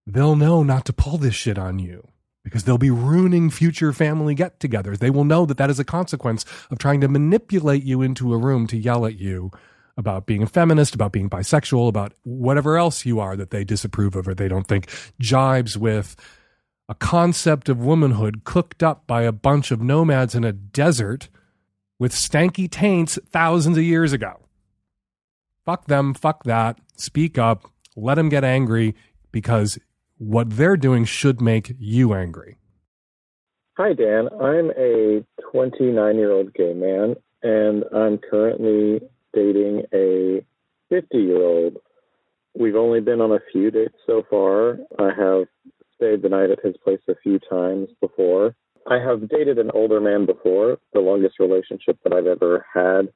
they'll 0.05 0.35
know 0.35 0.61
not 0.63 0.85
to 0.85 0.93
pull 0.93 1.17
this 1.17 1.35
shit 1.35 1.57
on 1.57 1.79
you 1.79 2.07
because 2.43 2.63
they'll 2.63 2.77
be 2.77 2.91
ruining 2.91 3.49
future 3.49 3.93
family 3.93 4.33
get 4.33 4.59
togethers. 4.59 4.99
They 4.99 5.09
will 5.09 5.25
know 5.25 5.45
that 5.45 5.57
that 5.57 5.69
is 5.69 5.79
a 5.79 5.83
consequence 5.83 6.45
of 6.69 6.77
trying 6.77 7.01
to 7.01 7.07
manipulate 7.07 7.83
you 7.83 8.01
into 8.01 8.33
a 8.33 8.37
room 8.37 8.67
to 8.67 8.77
yell 8.77 9.05
at 9.05 9.19
you 9.19 9.51
about 9.97 10.25
being 10.25 10.41
a 10.41 10.47
feminist, 10.47 10.95
about 10.95 11.11
being 11.11 11.29
bisexual, 11.29 11.87
about 11.87 12.13
whatever 12.23 12.77
else 12.77 13.05
you 13.05 13.19
are 13.19 13.35
that 13.35 13.51
they 13.51 13.63
disapprove 13.63 14.15
of 14.15 14.27
or 14.27 14.33
they 14.33 14.47
don't 14.47 14.67
think 14.67 14.89
jibes 15.19 15.77
with 15.77 16.15
a 16.89 16.95
concept 16.95 17.69
of 17.69 17.79
womanhood 17.79 18.43
cooked 18.43 18.83
up 18.83 19.05
by 19.07 19.21
a 19.23 19.31
bunch 19.31 19.71
of 19.71 19.81
nomads 19.81 20.35
in 20.35 20.43
a 20.43 20.51
desert 20.51 21.29
with 21.99 22.13
stanky 22.13 22.69
taints 22.69 23.19
thousands 23.29 23.77
of 23.77 23.83
years 23.83 24.11
ago. 24.11 24.39
Fuck 25.63 25.85
them, 25.85 26.13
fuck 26.13 26.43
that. 26.45 26.79
Speak 26.97 27.37
up, 27.37 27.71
let 27.95 28.15
them 28.15 28.29
get 28.29 28.43
angry 28.43 28.95
because 29.31 29.77
what 30.21 30.51
they're 30.51 30.77
doing 30.77 31.03
should 31.03 31.41
make 31.41 31.73
you 31.79 32.13
angry. 32.13 32.55
Hi, 33.77 33.93
Dan. 33.93 34.29
I'm 34.39 34.69
a 34.77 35.25
29 35.51 36.15
year 36.15 36.31
old 36.31 36.53
gay 36.53 36.73
man, 36.73 37.15
and 37.41 37.83
I'm 37.91 38.19
currently 38.19 39.01
dating 39.33 39.83
a 39.91 40.45
50 40.89 41.17
year 41.17 41.41
old. 41.41 41.77
We've 42.53 42.75
only 42.75 42.99
been 42.99 43.19
on 43.19 43.31
a 43.31 43.39
few 43.51 43.71
dates 43.71 43.95
so 44.05 44.23
far. 44.29 44.77
I 44.99 45.09
have 45.17 45.47
stayed 45.95 46.21
the 46.21 46.29
night 46.29 46.51
at 46.51 46.63
his 46.63 46.75
place 46.83 46.99
a 47.09 47.15
few 47.23 47.39
times 47.39 47.89
before. 47.99 48.55
I 48.87 48.99
have 48.99 49.27
dated 49.27 49.57
an 49.57 49.71
older 49.73 49.99
man 49.99 50.27
before. 50.27 50.77
The 50.93 50.99
longest 50.99 51.39
relationship 51.39 51.97
that 52.03 52.13
I've 52.13 52.27
ever 52.27 52.63
had 52.71 53.11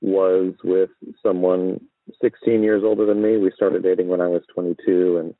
was 0.00 0.54
with 0.64 0.90
someone 1.22 1.80
16 2.22 2.62
years 2.62 2.82
older 2.84 3.04
than 3.04 3.20
me. 3.20 3.36
We 3.36 3.52
started 3.54 3.82
dating 3.82 4.08
when 4.08 4.22
I 4.22 4.28
was 4.28 4.42
22 4.54 5.18
and 5.18 5.34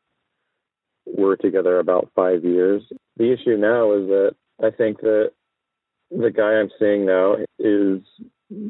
we're 1.07 1.37
together 1.37 1.79
about 1.79 2.11
five 2.15 2.45
years. 2.45 2.83
The 3.17 3.33
issue 3.33 3.57
now 3.57 3.93
is 3.93 4.07
that 4.09 4.35
I 4.63 4.71
think 4.71 5.01
that 5.01 5.33
the 6.11 6.31
guy 6.31 6.55
I'm 6.55 6.71
seeing 6.79 7.07
now 7.07 7.37
is 7.59 8.01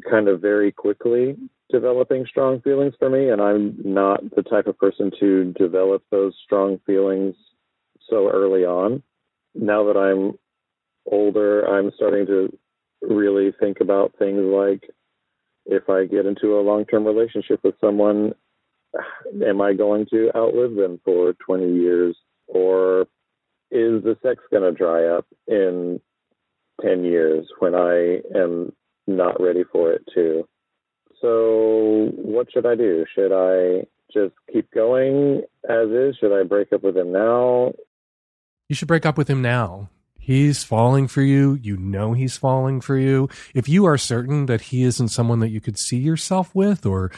kind 0.09 0.27
of 0.27 0.41
very 0.41 0.71
quickly 0.71 1.35
developing 1.69 2.25
strong 2.27 2.61
feelings 2.61 2.93
for 2.99 3.09
me, 3.09 3.29
and 3.29 3.41
I'm 3.41 3.75
not 3.83 4.21
the 4.35 4.43
type 4.43 4.67
of 4.67 4.77
person 4.77 5.11
to 5.19 5.53
develop 5.57 6.03
those 6.11 6.33
strong 6.43 6.79
feelings 6.85 7.35
so 8.09 8.29
early 8.29 8.63
on. 8.63 9.01
Now 9.55 9.83
that 9.85 9.97
I'm 9.97 10.37
older, 11.11 11.65
I'm 11.65 11.91
starting 11.95 12.25
to 12.27 12.57
really 13.01 13.53
think 13.59 13.79
about 13.81 14.13
things 14.17 14.41
like 14.41 14.89
if 15.65 15.89
I 15.89 16.05
get 16.05 16.25
into 16.25 16.59
a 16.59 16.61
long 16.61 16.85
term 16.85 17.05
relationship 17.05 17.61
with 17.63 17.75
someone, 17.81 18.33
am 19.47 19.61
I 19.61 19.73
going 19.73 20.05
to 20.11 20.31
outlive 20.35 20.75
them 20.75 20.99
for 21.03 21.33
20 21.45 21.73
years? 21.73 22.15
Or 22.47 23.01
is 23.71 24.03
the 24.03 24.17
sex 24.21 24.43
going 24.51 24.63
to 24.63 24.71
dry 24.71 25.05
up 25.05 25.25
in 25.47 25.99
10 26.81 27.03
years 27.03 27.47
when 27.59 27.75
I 27.75 28.21
am 28.37 28.73
not 29.07 29.41
ready 29.41 29.63
for 29.71 29.91
it 29.91 30.03
to? 30.15 30.47
So, 31.21 32.11
what 32.15 32.51
should 32.51 32.65
I 32.65 32.75
do? 32.75 33.05
Should 33.15 33.31
I 33.31 33.85
just 34.13 34.33
keep 34.51 34.69
going 34.71 35.43
as 35.69 35.89
is? 35.89 36.17
Should 36.19 36.37
I 36.37 36.43
break 36.43 36.73
up 36.73 36.83
with 36.83 36.97
him 36.97 37.13
now? 37.13 37.71
You 38.67 38.75
should 38.75 38.89
break 38.89 39.05
up 39.05 39.17
with 39.17 39.29
him 39.29 39.41
now. 39.41 39.89
He's 40.19 40.63
falling 40.63 41.07
for 41.07 41.21
you. 41.21 41.59
You 41.61 41.75
know 41.77 42.13
he's 42.13 42.37
falling 42.37 42.79
for 42.79 42.97
you. 42.97 43.29
If 43.53 43.67
you 43.67 43.85
are 43.85 43.97
certain 43.97 44.45
that 44.45 44.61
he 44.61 44.83
isn't 44.83 45.09
someone 45.09 45.39
that 45.39 45.49
you 45.49 45.59
could 45.59 45.77
see 45.77 45.97
yourself 45.97 46.53
with, 46.55 46.85
or 46.85 47.11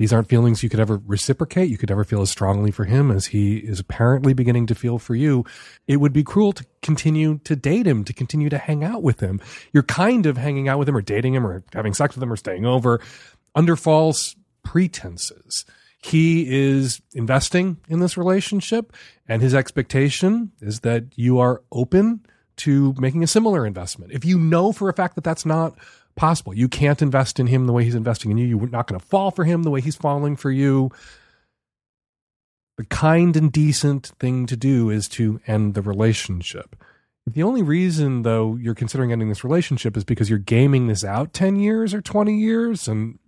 these 0.00 0.14
aren't 0.14 0.30
feelings 0.30 0.62
you 0.62 0.70
could 0.70 0.80
ever 0.80 0.98
reciprocate, 1.06 1.68
you 1.68 1.76
could 1.76 1.90
ever 1.90 2.04
feel 2.04 2.22
as 2.22 2.30
strongly 2.30 2.70
for 2.70 2.86
him 2.86 3.10
as 3.10 3.26
he 3.26 3.58
is 3.58 3.78
apparently 3.78 4.32
beginning 4.32 4.66
to 4.66 4.74
feel 4.74 4.98
for 4.98 5.14
you, 5.14 5.44
it 5.86 5.98
would 5.98 6.14
be 6.14 6.24
cruel 6.24 6.54
to 6.54 6.64
continue 6.80 7.36
to 7.44 7.54
date 7.54 7.86
him, 7.86 8.02
to 8.04 8.14
continue 8.14 8.48
to 8.48 8.56
hang 8.56 8.82
out 8.82 9.02
with 9.02 9.20
him. 9.20 9.42
You're 9.74 9.82
kind 9.82 10.24
of 10.24 10.38
hanging 10.38 10.70
out 10.70 10.78
with 10.78 10.88
him 10.88 10.96
or 10.96 11.02
dating 11.02 11.34
him 11.34 11.46
or 11.46 11.62
having 11.74 11.92
sex 11.92 12.14
with 12.14 12.22
him 12.22 12.32
or 12.32 12.36
staying 12.36 12.64
over 12.64 12.98
under 13.54 13.76
false 13.76 14.36
pretenses 14.62 15.66
he 16.02 16.46
is 16.48 17.02
investing 17.12 17.76
in 17.88 18.00
this 18.00 18.16
relationship 18.16 18.94
and 19.28 19.42
his 19.42 19.54
expectation 19.54 20.50
is 20.62 20.80
that 20.80 21.04
you 21.16 21.38
are 21.40 21.62
open 21.72 22.24
to 22.56 22.94
making 22.98 23.22
a 23.22 23.26
similar 23.26 23.66
investment. 23.66 24.12
If 24.12 24.24
you 24.24 24.38
know 24.38 24.72
for 24.72 24.88
a 24.88 24.94
fact 24.94 25.14
that 25.16 25.24
that's 25.24 25.44
not 25.44 25.78
possible, 26.16 26.54
you 26.54 26.68
can't 26.68 27.02
invest 27.02 27.40
in 27.40 27.46
him 27.46 27.66
the 27.66 27.72
way 27.72 27.84
he's 27.84 27.94
investing 27.94 28.30
in 28.30 28.38
you, 28.38 28.46
you're 28.46 28.68
not 28.68 28.86
going 28.86 28.98
to 28.98 29.06
fall 29.06 29.30
for 29.30 29.44
him 29.44 29.62
the 29.62 29.70
way 29.70 29.80
he's 29.80 29.96
falling 29.96 30.36
for 30.36 30.50
you. 30.50 30.90
The 32.76 32.84
kind 32.84 33.36
and 33.36 33.52
decent 33.52 34.12
thing 34.18 34.46
to 34.46 34.56
do 34.56 34.90
is 34.90 35.08
to 35.08 35.40
end 35.46 35.74
the 35.74 35.82
relationship. 35.82 36.76
The 37.26 37.42
only 37.42 37.62
reason, 37.62 38.22
though, 38.22 38.56
you're 38.56 38.74
considering 38.74 39.12
ending 39.12 39.28
this 39.28 39.44
relationship 39.44 39.96
is 39.96 40.04
because 40.04 40.30
you're 40.30 40.38
gaming 40.38 40.86
this 40.86 41.04
out 41.04 41.32
10 41.32 41.56
years 41.56 41.92
or 41.92 42.00
20 42.00 42.36
years 42.36 42.88
and 42.88 43.18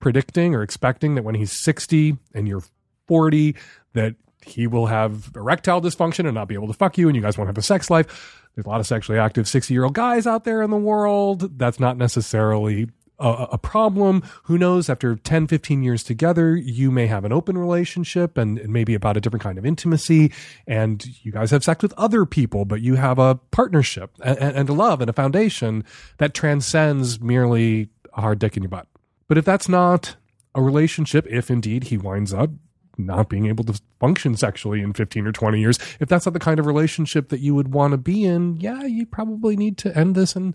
predicting 0.00 0.54
or 0.54 0.62
expecting 0.62 1.14
that 1.14 1.24
when 1.24 1.34
he's 1.34 1.64
60 1.64 2.18
and 2.34 2.46
you're 2.46 2.62
40, 3.08 3.56
that 3.94 4.16
he 4.48 4.66
will 4.66 4.86
have 4.86 5.30
erectile 5.34 5.80
dysfunction 5.80 6.26
and 6.26 6.34
not 6.34 6.48
be 6.48 6.54
able 6.54 6.68
to 6.68 6.74
fuck 6.74 6.98
you 6.98 7.08
and 7.08 7.16
you 7.16 7.22
guys 7.22 7.36
won't 7.36 7.48
have 7.48 7.58
a 7.58 7.62
sex 7.62 7.90
life. 7.90 8.40
There's 8.54 8.66
a 8.66 8.68
lot 8.68 8.80
of 8.80 8.86
sexually 8.86 9.18
active 9.18 9.48
60 9.48 9.74
year 9.74 9.84
old 9.84 9.94
guys 9.94 10.26
out 10.26 10.44
there 10.44 10.62
in 10.62 10.70
the 10.70 10.76
world. 10.76 11.58
That's 11.58 11.80
not 11.80 11.96
necessarily 11.96 12.88
a, 13.18 13.48
a, 13.52 13.58
problem. 13.58 14.22
Who 14.44 14.58
knows? 14.58 14.88
After 14.88 15.16
10, 15.16 15.46
15 15.46 15.82
years 15.82 16.02
together, 16.02 16.56
you 16.56 16.90
may 16.90 17.06
have 17.06 17.24
an 17.24 17.32
open 17.32 17.56
relationship 17.56 18.36
and, 18.36 18.58
and 18.58 18.72
maybe 18.72 18.94
about 18.94 19.16
a 19.16 19.20
different 19.20 19.42
kind 19.42 19.58
of 19.58 19.64
intimacy. 19.64 20.32
And 20.66 21.04
you 21.22 21.32
guys 21.32 21.50
have 21.50 21.64
sex 21.64 21.82
with 21.82 21.92
other 21.96 22.26
people, 22.26 22.64
but 22.64 22.80
you 22.80 22.96
have 22.96 23.18
a 23.18 23.36
partnership 23.50 24.10
and, 24.22 24.38
and 24.38 24.68
a 24.68 24.72
love 24.72 25.00
and 25.00 25.08
a 25.08 25.12
foundation 25.12 25.84
that 26.18 26.34
transcends 26.34 27.20
merely 27.20 27.88
a 28.14 28.20
hard 28.20 28.38
dick 28.38 28.56
in 28.56 28.62
your 28.62 28.70
butt. 28.70 28.88
But 29.28 29.38
if 29.38 29.44
that's 29.44 29.68
not 29.68 30.16
a 30.54 30.62
relationship, 30.62 31.26
if 31.28 31.50
indeed 31.50 31.84
he 31.84 31.96
winds 31.96 32.32
up 32.32 32.50
not 32.98 33.28
being 33.28 33.46
able 33.46 33.64
to 33.64 33.80
function 34.00 34.36
sexually 34.36 34.80
in 34.80 34.92
15 34.92 35.26
or 35.26 35.32
20 35.32 35.60
years, 35.60 35.78
if 36.00 36.08
that's 36.08 36.26
not 36.26 36.32
the 36.32 36.38
kind 36.38 36.58
of 36.58 36.66
relationship 36.66 37.28
that 37.28 37.40
you 37.40 37.54
would 37.54 37.72
want 37.72 37.92
to 37.92 37.98
be 37.98 38.24
in, 38.24 38.56
yeah, 38.56 38.84
you 38.84 39.06
probably 39.06 39.56
need 39.56 39.78
to 39.78 39.96
end 39.96 40.14
this 40.14 40.36
and 40.36 40.54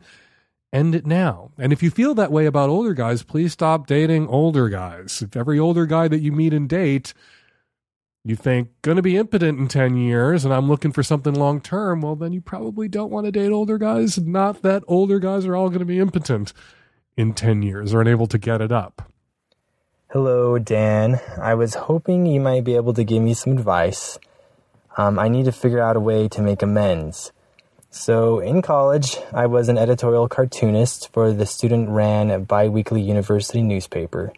end 0.71 0.95
it 0.95 1.05
now. 1.05 1.51
And 1.57 1.73
if 1.73 1.81
you 1.81 1.89
feel 1.89 2.13
that 2.15 2.31
way 2.31 2.45
about 2.45 2.69
older 2.69 2.93
guys, 2.93 3.23
please 3.23 3.53
stop 3.53 3.87
dating 3.87 4.27
older 4.27 4.69
guys. 4.69 5.21
If 5.21 5.35
every 5.35 5.59
older 5.59 5.85
guy 5.85 6.07
that 6.07 6.21
you 6.21 6.31
meet 6.31 6.53
and 6.53 6.69
date, 6.69 7.13
you 8.23 8.35
think 8.35 8.69
going 8.81 8.97
to 8.97 9.01
be 9.01 9.17
impotent 9.17 9.59
in 9.59 9.67
10 9.67 9.97
years 9.97 10.45
and 10.45 10.53
I'm 10.53 10.67
looking 10.67 10.91
for 10.91 11.03
something 11.03 11.33
long 11.33 11.61
term, 11.61 12.01
well, 12.01 12.15
then 12.15 12.33
you 12.33 12.41
probably 12.41 12.87
don't 12.87 13.11
want 13.11 13.25
to 13.25 13.31
date 13.31 13.51
older 13.51 13.77
guys. 13.77 14.17
Not 14.17 14.61
that 14.61 14.83
older 14.87 15.19
guys 15.19 15.45
are 15.45 15.55
all 15.55 15.69
going 15.69 15.79
to 15.79 15.85
be 15.85 15.99
impotent 15.99 16.53
in 17.17 17.33
10 17.33 17.63
years 17.63 17.93
or 17.93 18.01
unable 18.01 18.27
to 18.27 18.37
get 18.37 18.61
it 18.61 18.71
up. 18.71 19.11
Hello, 20.11 20.57
Dan. 20.57 21.21
I 21.39 21.53
was 21.53 21.75
hoping 21.75 22.25
you 22.25 22.39
might 22.39 22.63
be 22.63 22.75
able 22.75 22.95
to 22.95 23.03
give 23.03 23.21
me 23.21 23.35
some 23.35 23.53
advice. 23.53 24.17
Um, 24.97 25.19
I 25.19 25.27
need 25.27 25.45
to 25.45 25.51
figure 25.51 25.79
out 25.79 25.95
a 25.95 25.99
way 25.99 26.27
to 26.29 26.41
make 26.41 26.63
amends. 26.63 27.31
So, 27.91 28.39
in 28.39 28.63
college, 28.63 29.17
I 29.31 29.45
was 29.45 29.69
an 29.69 29.77
editorial 29.77 30.27
cartoonist 30.27 31.13
for 31.13 31.31
the 31.31 31.45
student 31.45 31.89
ran 31.89 32.45
bi 32.45 32.69
weekly 32.69 33.03
university 33.03 33.61
newspaper. 33.61 34.33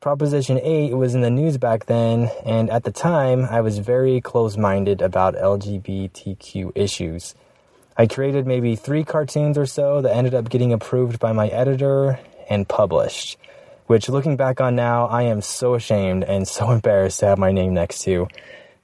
Proposition 0.00 0.58
8 0.58 0.94
was 0.94 1.14
in 1.14 1.20
the 1.20 1.28
news 1.28 1.58
back 1.58 1.84
then, 1.84 2.30
and 2.46 2.70
at 2.70 2.84
the 2.84 2.90
time, 2.90 3.44
I 3.44 3.60
was 3.60 3.76
very 3.76 4.22
close 4.22 4.56
minded 4.56 5.02
about 5.02 5.34
LGBTQ 5.34 6.72
issues. 6.74 7.34
I 7.94 8.06
created 8.06 8.46
maybe 8.46 8.74
three 8.74 9.04
cartoons 9.04 9.58
or 9.58 9.66
so 9.66 10.00
that 10.00 10.16
ended 10.16 10.32
up 10.32 10.48
getting 10.48 10.72
approved 10.72 11.20
by 11.20 11.34
my 11.34 11.48
editor 11.48 12.18
and 12.48 12.66
published, 12.66 13.36
which 13.90 14.08
looking 14.08 14.36
back 14.36 14.60
on 14.60 14.76
now, 14.76 15.08
I 15.08 15.24
am 15.24 15.42
so 15.42 15.74
ashamed 15.74 16.22
and 16.22 16.46
so 16.46 16.70
embarrassed 16.70 17.18
to 17.20 17.26
have 17.26 17.38
my 17.38 17.50
name 17.50 17.74
next 17.74 18.02
to. 18.02 18.28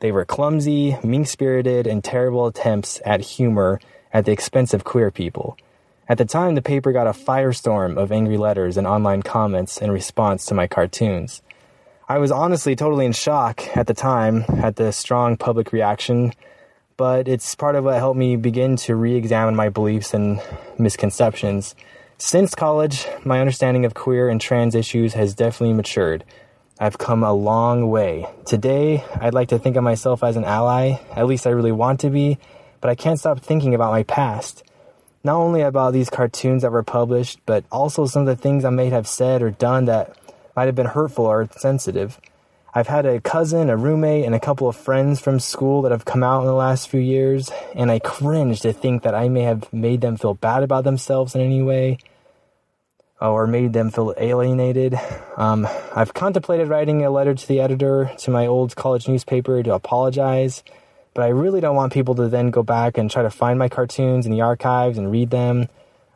They 0.01 0.11
were 0.11 0.25
clumsy, 0.25 0.99
mean 1.05 1.25
spirited, 1.25 1.87
and 1.87 2.03
terrible 2.03 2.49
attempts 2.49 3.01
at 3.05 3.21
humor 3.21 3.81
at 4.13 4.25
the 4.25 4.33
expense 4.33 4.75
of 4.75 4.83
queer 4.83 5.13
people. 5.13 5.57
At 6.09 6.19
the 6.19 6.25
time, 6.25 6.57
the 6.57 6.61
paper 6.61 6.91
got 6.91 7.07
a 7.07 7.13
firestorm 7.13 7.97
of 7.97 8.11
angry 8.11 8.37
letters 8.37 8.77
and 8.77 8.85
online 8.85 9.23
comments 9.23 9.79
in 9.79 9.93
response 9.93 10.45
to 10.47 10.55
my 10.55 10.67
cartoons. 10.67 11.41
I 12.09 12.19
was 12.19 12.33
honestly 12.33 12.75
totally 12.75 13.07
in 13.07 13.13
shock 13.13 13.77
at 13.77 13.87
the 13.87 13.95
time 13.95 14.45
at 14.49 14.75
the 14.75 14.91
strong 14.91 15.37
public 15.37 15.71
reaction 15.71 16.33
but 16.97 17.29
it's 17.29 17.55
part 17.55 17.77
of 17.77 17.85
what 17.85 17.97
helped 17.97 18.19
me 18.19 18.37
begin 18.37 18.77
to 18.77 18.97
re 18.97 19.15
examine 19.17 19.55
my 19.55 19.69
beliefs 19.69 20.15
and 20.15 20.41
misconceptions. 20.79 21.75
Since 22.19 22.55
college, 22.55 23.07
my 23.27 23.41
understanding 23.41 23.85
of 23.85 23.93
queer 23.93 24.31
and 24.31 24.41
trans 24.41 24.75
issues 24.75 25.13
has 25.13 25.35
definitely 25.35 25.75
matured. 25.75 26.25
I've 26.81 26.97
come 26.97 27.23
a 27.23 27.35
long 27.35 27.91
way. 27.91 28.27
Today, 28.47 29.05
I'd 29.21 29.35
like 29.35 29.51
to 29.51 29.59
think 29.59 29.77
of 29.77 29.85
myself 29.85 30.25
as 30.25 30.35
an 30.37 30.45
ally, 30.45 30.97
at 31.15 31.27
least 31.27 31.47
I 31.47 31.51
really 31.51 31.73
want 31.73 32.01
to 32.01 32.11
be, 32.11 32.39
but 32.81 32.89
I 32.89 32.95
can't 32.95 33.19
stop 33.19 33.41
thinking 33.41 33.75
about 33.75 33.93
my 33.93 34.03
past. 34.03 34.65
Not 35.25 35.37
only 35.37 35.61
about 35.61 35.93
these 35.93 36.09
cartoons 36.09 36.63
that 36.63 36.73
were 36.73 36.83
published, 36.83 37.39
but 37.45 37.67
also 37.71 38.07
some 38.07 38.23
of 38.23 38.29
the 38.29 38.43
things 38.43 38.65
I 38.65 38.71
may 38.71 38.89
have 38.89 39.07
said 39.07 39.43
or 39.43 39.51
done 39.51 39.85
that 39.85 40.17
might 40.57 40.67
have 40.67 40.75
been 40.75 40.87
hurtful 40.87 41.27
or 41.27 41.51
sensitive. 41.59 42.19
I've 42.77 42.89
had 42.89 43.07
a 43.07 43.23
cousin, 43.23 43.71
a 43.71 43.77
roommate, 43.79 44.27
and 44.27 44.35
a 44.35 44.39
couple 44.39 44.69
of 44.69 44.77
friends 44.77 45.19
from 45.19 45.41
school 45.41 45.81
that 45.81 45.93
have 45.93 46.05
come 46.05 46.23
out 46.23 46.43
in 46.43 46.47
the 46.47 46.53
last 46.53 46.91
few 46.91 47.01
years, 47.01 47.51
and 47.75 47.91
I 47.91 48.01
cringe 48.01 48.61
to 48.61 48.75
think 48.75 49.03
that 49.03 49.15
I 49.15 49.31
may 49.31 49.45
have 49.45 49.73
made 49.73 50.03
them 50.03 50.19
feel 50.19 50.35
bad 50.35 50.63
about 50.63 50.85
themselves 50.85 51.35
in 51.35 51.41
any 51.41 51.63
way 51.63 51.97
or 53.19 53.47
made 53.47 53.73
them 53.73 53.91
feel 53.91 54.13
alienated. 54.19 54.95
Um, 55.39 55.67
I've 55.95 56.13
contemplated 56.13 56.69
writing 56.69 57.03
a 57.03 57.11
letter 57.11 57.35
to 57.35 57.49
the 57.49 57.61
editor 57.61 58.13
to 58.19 58.31
my 58.31 58.47
old 58.47 58.77
college 58.77 59.09
newspaper 59.09 59.63
to 59.63 59.73
apologize, 59.73 60.63
but 61.15 61.25
I 61.25 61.29
really 61.29 61.63
don't 61.63 61.77
want 61.77 61.95
people 61.95 62.15
to 62.17 62.29
then 62.29 62.51
go 62.51 62.63
back 62.63 62.99
and 62.99 63.11
try 63.11 63.23
to 63.23 63.31
find 63.31 63.59
my 63.59 63.71
cartoons 63.71 64.27
in 64.27 64.33
the 64.33 64.43
archives 64.43 64.99
and 64.99 65.11
read 65.11 65.31
them. 65.31 65.71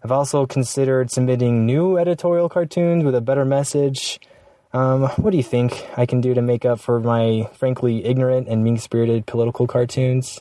I've 0.04 0.12
also 0.12 0.44
considered 0.44 1.10
submitting 1.10 1.64
new 1.64 1.96
editorial 1.96 2.50
cartoons 2.50 3.02
with 3.02 3.14
a 3.14 3.22
better 3.22 3.46
message. 3.46 4.20
Um, 4.72 5.02
what 5.02 5.30
do 5.30 5.36
you 5.36 5.42
think 5.42 5.88
I 5.96 6.06
can 6.06 6.20
do 6.20 6.34
to 6.34 6.42
make 6.42 6.64
up 6.64 6.78
for 6.78 7.00
my 7.00 7.48
frankly 7.54 8.04
ignorant 8.04 8.48
and 8.48 8.62
mean 8.62 8.78
spirited 8.78 9.26
political 9.26 9.66
cartoons? 9.66 10.40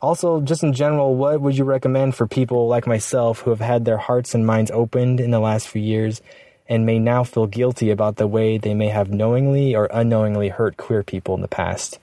Also, 0.00 0.40
just 0.40 0.64
in 0.64 0.72
general, 0.72 1.14
what 1.14 1.40
would 1.40 1.56
you 1.56 1.64
recommend 1.64 2.14
for 2.16 2.26
people 2.26 2.66
like 2.66 2.86
myself 2.86 3.40
who 3.40 3.50
have 3.50 3.60
had 3.60 3.84
their 3.84 3.98
hearts 3.98 4.34
and 4.34 4.46
minds 4.46 4.70
opened 4.70 5.20
in 5.20 5.30
the 5.30 5.38
last 5.38 5.68
few 5.68 5.82
years 5.82 6.20
and 6.66 6.86
may 6.86 6.98
now 6.98 7.22
feel 7.22 7.46
guilty 7.46 7.90
about 7.90 8.16
the 8.16 8.26
way 8.26 8.56
they 8.58 8.74
may 8.74 8.88
have 8.88 9.10
knowingly 9.10 9.76
or 9.76 9.88
unknowingly 9.92 10.48
hurt 10.48 10.76
queer 10.76 11.02
people 11.02 11.34
in 11.34 11.40
the 11.40 11.48
past? 11.48 11.98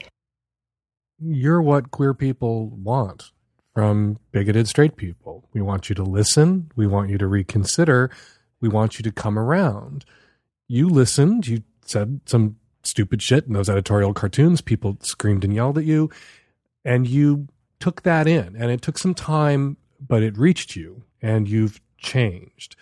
You're 1.20 1.62
what 1.62 1.92
queer 1.92 2.14
people 2.14 2.70
want 2.70 3.32
from 3.74 4.20
bigoted 4.32 4.68
straight 4.68 4.96
people. 4.96 5.50
We 5.52 5.62
want 5.62 5.90
you 5.90 5.96
to 5.96 6.04
listen. 6.04 6.72
We 6.76 6.88
want 6.88 7.10
you 7.10 7.18
to 7.18 7.28
reconsider. 7.28 8.12
We 8.62 8.70
want 8.70 9.00
you 9.00 9.04
to 9.04 9.12
come 9.12 9.38
around. 9.38 10.06
You 10.70 10.88
listened. 10.88 11.46
You 11.48 11.64
said 11.86 12.22
some 12.26 12.56
stupid 12.84 13.22
shit 13.22 13.46
in 13.46 13.54
those 13.54 13.70
editorial 13.70 14.14
cartoons. 14.14 14.62
People 14.62 14.98
screamed 15.02 15.44
and 15.44 15.54
yelled 15.54 15.78
at 15.78 15.84
you. 15.84 16.10
And 16.86 17.06
you 17.06 17.50
took 17.82 18.04
that 18.04 18.26
in. 18.26 18.56
And 18.56 18.72
it 18.72 18.82
took 18.82 18.98
some 18.98 19.14
time, 19.14 19.76
but 20.00 20.24
it 20.24 20.38
reached 20.38 20.78
you. 20.78 21.04
And 21.22 21.50
you've 21.50 21.82
changed. 21.98 22.78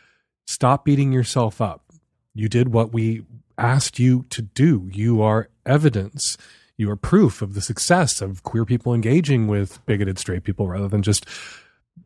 Stop 0.46 0.86
beating 0.86 1.12
yourself 1.12 1.60
up. 1.60 1.92
You 2.36 2.48
did 2.48 2.72
what 2.72 2.94
we 2.94 3.24
asked 3.58 3.98
you 3.98 4.28
to 4.30 4.44
do. 4.44 4.88
You 4.94 5.24
are 5.24 5.50
evidence 5.66 6.38
you 6.78 6.92
are 6.92 6.96
proof 6.96 7.42
of 7.42 7.56
the 7.56 7.62
success 7.62 8.22
of 8.22 8.44
queer 8.44 8.64
people 8.64 8.94
engaging 8.94 9.48
with 9.48 9.84
bigoted 9.88 10.20
straight 10.20 10.44
people 10.44 10.68
rather 10.68 10.88
than 10.88 11.02
just 11.02 11.26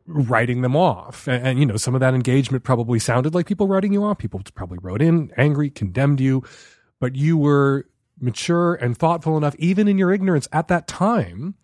writing 0.06 0.62
them 0.62 0.76
off. 0.76 1.26
And, 1.26 1.46
and, 1.46 1.58
you 1.58 1.66
know, 1.66 1.76
some 1.76 1.94
of 1.94 2.00
that 2.00 2.14
engagement 2.14 2.64
probably 2.64 2.98
sounded 2.98 3.34
like 3.34 3.46
people 3.46 3.68
writing 3.68 3.92
you 3.92 4.04
off. 4.04 4.18
People 4.18 4.40
probably 4.54 4.78
wrote 4.80 5.02
in 5.02 5.32
angry, 5.36 5.70
condemned 5.70 6.20
you, 6.20 6.42
but 7.00 7.16
you 7.16 7.36
were 7.36 7.86
mature 8.20 8.74
and 8.74 8.96
thoughtful 8.96 9.36
enough, 9.36 9.54
even 9.58 9.88
in 9.88 9.98
your 9.98 10.12
ignorance 10.12 10.48
at 10.52 10.68
that 10.68 10.86
time, 10.86 11.54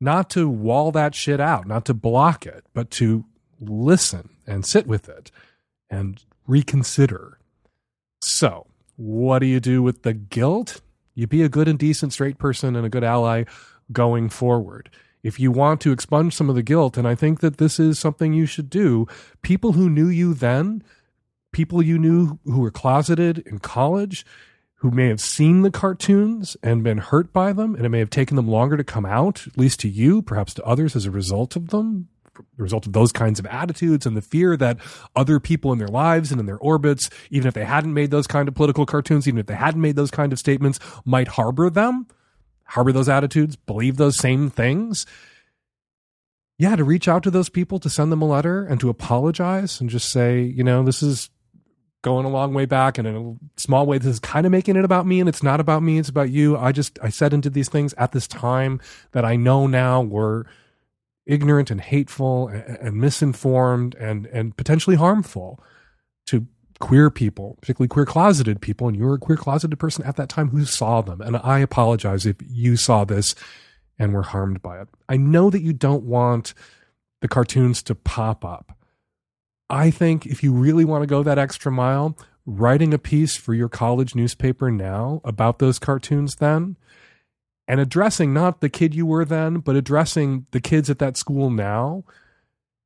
not 0.00 0.30
to 0.30 0.48
wall 0.48 0.92
that 0.92 1.14
shit 1.14 1.40
out, 1.40 1.66
not 1.66 1.84
to 1.86 1.94
block 1.94 2.46
it, 2.46 2.64
but 2.74 2.90
to 2.90 3.24
listen 3.60 4.30
and 4.46 4.64
sit 4.64 4.86
with 4.86 5.08
it 5.08 5.30
and 5.90 6.24
reconsider. 6.46 7.38
So, 8.20 8.66
what 8.96 9.40
do 9.40 9.46
you 9.46 9.60
do 9.60 9.82
with 9.82 10.02
the 10.02 10.14
guilt? 10.14 10.80
You 11.14 11.26
be 11.26 11.42
a 11.42 11.48
good 11.48 11.68
and 11.68 11.78
decent 11.78 12.12
straight 12.12 12.38
person 12.38 12.76
and 12.76 12.84
a 12.84 12.90
good 12.90 13.04
ally 13.04 13.44
going 13.92 14.28
forward. 14.28 14.90
If 15.26 15.40
you 15.40 15.50
want 15.50 15.80
to 15.80 15.90
expunge 15.90 16.36
some 16.36 16.48
of 16.48 16.54
the 16.54 16.62
guilt, 16.62 16.96
and 16.96 17.08
I 17.08 17.16
think 17.16 17.40
that 17.40 17.58
this 17.58 17.80
is 17.80 17.98
something 17.98 18.32
you 18.32 18.46
should 18.46 18.70
do, 18.70 19.08
people 19.42 19.72
who 19.72 19.90
knew 19.90 20.06
you 20.06 20.34
then, 20.34 20.84
people 21.50 21.82
you 21.82 21.98
knew 21.98 22.38
who 22.44 22.60
were 22.60 22.70
closeted 22.70 23.38
in 23.38 23.58
college, 23.58 24.24
who 24.76 24.92
may 24.92 25.08
have 25.08 25.20
seen 25.20 25.62
the 25.62 25.70
cartoons 25.72 26.56
and 26.62 26.84
been 26.84 26.98
hurt 26.98 27.32
by 27.32 27.52
them, 27.52 27.74
and 27.74 27.84
it 27.84 27.88
may 27.88 27.98
have 27.98 28.08
taken 28.08 28.36
them 28.36 28.46
longer 28.46 28.76
to 28.76 28.84
come 28.84 29.04
out, 29.04 29.48
at 29.48 29.58
least 29.58 29.80
to 29.80 29.88
you, 29.88 30.22
perhaps 30.22 30.54
to 30.54 30.64
others 30.64 30.94
as 30.94 31.06
a 31.06 31.10
result 31.10 31.56
of 31.56 31.70
them, 31.70 32.06
the 32.36 32.62
result 32.62 32.86
of 32.86 32.92
those 32.92 33.10
kinds 33.10 33.40
of 33.40 33.46
attitudes 33.46 34.06
and 34.06 34.16
the 34.16 34.22
fear 34.22 34.56
that 34.56 34.78
other 35.16 35.40
people 35.40 35.72
in 35.72 35.80
their 35.80 35.88
lives 35.88 36.30
and 36.30 36.38
in 36.38 36.46
their 36.46 36.58
orbits, 36.58 37.10
even 37.30 37.48
if 37.48 37.54
they 37.54 37.64
hadn't 37.64 37.92
made 37.92 38.12
those 38.12 38.28
kind 38.28 38.46
of 38.46 38.54
political 38.54 38.86
cartoons, 38.86 39.26
even 39.26 39.40
if 39.40 39.46
they 39.46 39.56
hadn't 39.56 39.80
made 39.80 39.96
those 39.96 40.12
kind 40.12 40.32
of 40.32 40.38
statements, 40.38 40.78
might 41.04 41.26
harbor 41.26 41.68
them, 41.68 42.06
harbor 42.66 42.92
those 42.92 43.08
attitudes, 43.08 43.56
believe 43.56 43.96
those 43.96 44.16
same 44.16 44.50
things. 44.50 45.06
Yeah, 46.58 46.76
to 46.76 46.84
reach 46.84 47.06
out 47.06 47.22
to 47.24 47.30
those 47.30 47.48
people, 47.48 47.78
to 47.80 47.90
send 47.90 48.10
them 48.10 48.22
a 48.22 48.26
letter 48.26 48.64
and 48.64 48.80
to 48.80 48.88
apologize 48.88 49.80
and 49.80 49.90
just 49.90 50.10
say, 50.10 50.40
you 50.40 50.64
know, 50.64 50.82
this 50.82 51.02
is 51.02 51.28
going 52.02 52.24
a 52.24 52.30
long 52.30 52.54
way 52.54 52.66
back 52.66 52.98
and 52.98 53.08
in 53.08 53.16
a 53.16 53.60
small 53.60 53.84
way. 53.84 53.98
This 53.98 54.14
is 54.14 54.20
kind 54.20 54.46
of 54.46 54.52
making 54.52 54.76
it 54.76 54.84
about 54.84 55.06
me 55.06 55.18
and 55.20 55.28
it's 55.28 55.42
not 55.42 55.58
about 55.58 55.82
me. 55.82 55.98
It's 55.98 56.08
about 56.08 56.30
you. 56.30 56.56
I 56.56 56.72
just 56.72 56.98
i 57.02 57.08
said 57.08 57.32
into 57.32 57.50
these 57.50 57.68
things 57.68 57.94
at 57.94 58.12
this 58.12 58.28
time 58.28 58.80
that 59.12 59.24
i 59.24 59.34
know 59.34 59.66
now 59.66 60.02
were 60.02 60.46
ignorant 61.26 61.70
and 61.70 61.80
hateful 61.80 62.48
and, 62.48 62.78
and 62.78 62.96
misinformed 62.96 63.96
and 63.96 64.26
and 64.26 64.56
potentially 64.56 64.96
harmful 64.96 65.60
to 66.26 66.46
queer 66.78 67.10
people, 67.10 67.56
particularly 67.60 67.88
queer 67.88 68.06
closeted 68.06 68.60
people, 68.60 68.88
and 68.88 68.96
you 68.96 69.04
were 69.04 69.14
a 69.14 69.18
queer 69.18 69.36
closeted 69.36 69.78
person 69.78 70.04
at 70.04 70.16
that 70.16 70.28
time 70.28 70.50
who 70.50 70.64
saw 70.64 71.00
them. 71.00 71.20
And 71.20 71.36
I 71.38 71.60
apologize 71.60 72.26
if 72.26 72.36
you 72.46 72.76
saw 72.76 73.04
this 73.04 73.34
and 73.98 74.12
were 74.12 74.22
harmed 74.22 74.62
by 74.62 74.80
it. 74.80 74.88
I 75.08 75.16
know 75.16 75.50
that 75.50 75.62
you 75.62 75.72
don't 75.72 76.04
want 76.04 76.54
the 77.20 77.28
cartoons 77.28 77.82
to 77.84 77.94
pop 77.94 78.44
up. 78.44 78.76
I 79.68 79.90
think 79.90 80.26
if 80.26 80.42
you 80.42 80.52
really 80.52 80.84
want 80.84 81.02
to 81.02 81.06
go 81.06 81.22
that 81.22 81.38
extra 81.38 81.72
mile, 81.72 82.16
writing 82.44 82.94
a 82.94 82.98
piece 82.98 83.36
for 83.36 83.54
your 83.54 83.68
college 83.68 84.14
newspaper 84.14 84.70
now 84.70 85.20
about 85.24 85.58
those 85.58 85.78
cartoons 85.78 86.36
then 86.36 86.76
and 87.66 87.80
addressing 87.80 88.32
not 88.32 88.60
the 88.60 88.68
kid 88.68 88.94
you 88.94 89.04
were 89.04 89.24
then, 89.24 89.58
but 89.58 89.74
addressing 89.74 90.46
the 90.52 90.60
kids 90.60 90.88
at 90.88 91.00
that 91.00 91.16
school 91.16 91.50
now 91.50 92.04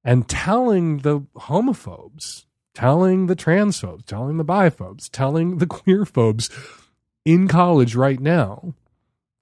and 0.02 0.28
telling 0.28 0.98
the 0.98 1.20
homophobes, 1.36 2.46
telling 2.74 3.26
the 3.26 3.36
transphobes, 3.36 4.04
telling 4.04 4.36
the 4.36 4.44
biphobes, 4.44 5.08
telling 5.10 5.58
the 5.58 5.66
queerphobes 5.66 6.50
in 7.24 7.48
college 7.48 7.94
right 7.94 8.20
now 8.20 8.74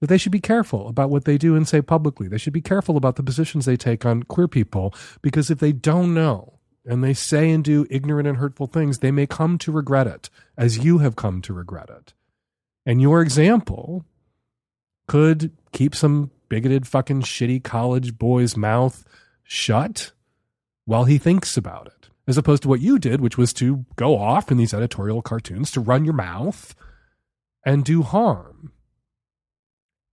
that 0.01 0.07
they 0.07 0.17
should 0.17 0.31
be 0.31 0.39
careful 0.39 0.87
about 0.87 1.09
what 1.09 1.25
they 1.25 1.37
do 1.37 1.55
and 1.55 1.67
say 1.67 1.81
publicly. 1.81 2.27
They 2.27 2.37
should 2.37 2.53
be 2.53 2.61
careful 2.61 2.97
about 2.97 3.15
the 3.15 3.23
positions 3.23 3.65
they 3.65 3.77
take 3.77 4.05
on 4.05 4.23
queer 4.23 4.47
people 4.47 4.93
because 5.21 5.49
if 5.49 5.59
they 5.59 5.71
don't 5.71 6.13
know 6.13 6.59
and 6.85 7.03
they 7.03 7.13
say 7.13 7.51
and 7.51 7.63
do 7.63 7.85
ignorant 7.89 8.27
and 8.27 8.37
hurtful 8.37 8.67
things, 8.67 8.99
they 8.99 9.11
may 9.11 9.27
come 9.27 9.57
to 9.59 9.71
regret 9.71 10.07
it 10.07 10.29
as 10.57 10.79
you 10.79 10.99
have 10.99 11.15
come 11.15 11.41
to 11.41 11.53
regret 11.53 11.89
it. 11.89 12.13
And 12.85 13.01
your 13.01 13.21
example 13.21 14.05
could 15.07 15.51
keep 15.71 15.93
some 15.93 16.31
bigoted 16.47 16.87
fucking 16.87 17.21
shitty 17.21 17.63
college 17.63 18.17
boy's 18.17 18.55
mouth 18.55 19.03
shut 19.43 20.11
while 20.85 21.05
he 21.05 21.17
thinks 21.17 21.57
about 21.57 21.87
it, 21.87 21.98
as 22.29 22.37
opposed 22.37 22.61
to 22.61 22.69
what 22.69 22.79
you 22.79 22.99
did, 22.99 23.21
which 23.21 23.39
was 23.39 23.51
to 23.53 23.87
go 23.95 24.15
off 24.15 24.51
in 24.51 24.57
these 24.57 24.73
editorial 24.73 25.19
cartoons 25.19 25.71
to 25.71 25.79
run 25.79 26.05
your 26.05 26.13
mouth 26.13 26.75
and 27.65 27.83
do 27.83 28.03
harm 28.03 28.71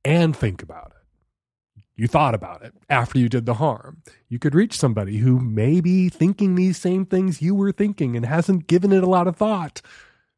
and 0.02 0.34
think 0.34 0.62
about 0.62 0.92
it. 0.92 1.82
You 1.94 2.08
thought 2.08 2.34
about 2.34 2.62
it 2.62 2.72
after 2.88 3.18
you 3.18 3.28
did 3.28 3.44
the 3.44 3.54
harm. 3.54 4.02
You 4.30 4.38
could 4.38 4.54
reach 4.54 4.78
somebody 4.78 5.18
who 5.18 5.38
may 5.38 5.82
be 5.82 6.08
thinking 6.08 6.54
these 6.54 6.78
same 6.78 7.04
things 7.04 7.42
you 7.42 7.54
were 7.54 7.70
thinking 7.70 8.16
and 8.16 8.24
hasn't 8.24 8.66
given 8.66 8.92
it 8.92 9.02
a 9.02 9.10
lot 9.10 9.28
of 9.28 9.36
thought. 9.36 9.82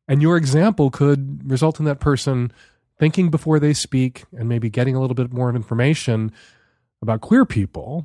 And 0.08 0.20
your 0.20 0.36
example 0.36 0.90
could 0.90 1.48
result 1.48 1.78
in 1.78 1.84
that 1.84 2.00
person 2.00 2.52
thinking 2.98 3.30
before 3.30 3.60
they 3.60 3.72
speak 3.72 4.24
and 4.36 4.48
maybe 4.48 4.68
getting 4.68 4.96
a 4.96 5.00
little 5.00 5.14
bit 5.14 5.32
more 5.32 5.54
information 5.54 6.32
about 7.00 7.20
queer 7.20 7.44
people 7.44 8.04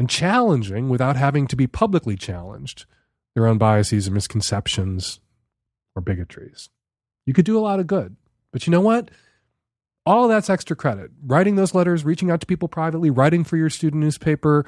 and 0.00 0.08
challenging 0.08 0.88
without 0.88 1.16
having 1.16 1.46
to 1.46 1.54
be 1.54 1.66
publicly 1.66 2.16
challenged 2.16 2.86
their 3.34 3.46
own 3.46 3.58
biases 3.58 4.08
or 4.08 4.12
misconceptions 4.12 5.20
or 5.94 6.00
bigotries. 6.00 6.70
You 7.26 7.34
could 7.34 7.44
do 7.44 7.58
a 7.58 7.60
lot 7.60 7.80
of 7.80 7.86
good. 7.86 8.16
But 8.50 8.66
you 8.66 8.70
know 8.70 8.80
what? 8.80 9.10
All 10.06 10.26
that's 10.26 10.48
extra 10.48 10.74
credit. 10.74 11.10
Writing 11.22 11.56
those 11.56 11.74
letters, 11.74 12.02
reaching 12.02 12.30
out 12.30 12.40
to 12.40 12.46
people 12.46 12.66
privately, 12.66 13.10
writing 13.10 13.44
for 13.44 13.58
your 13.58 13.68
student 13.68 14.02
newspaper, 14.02 14.64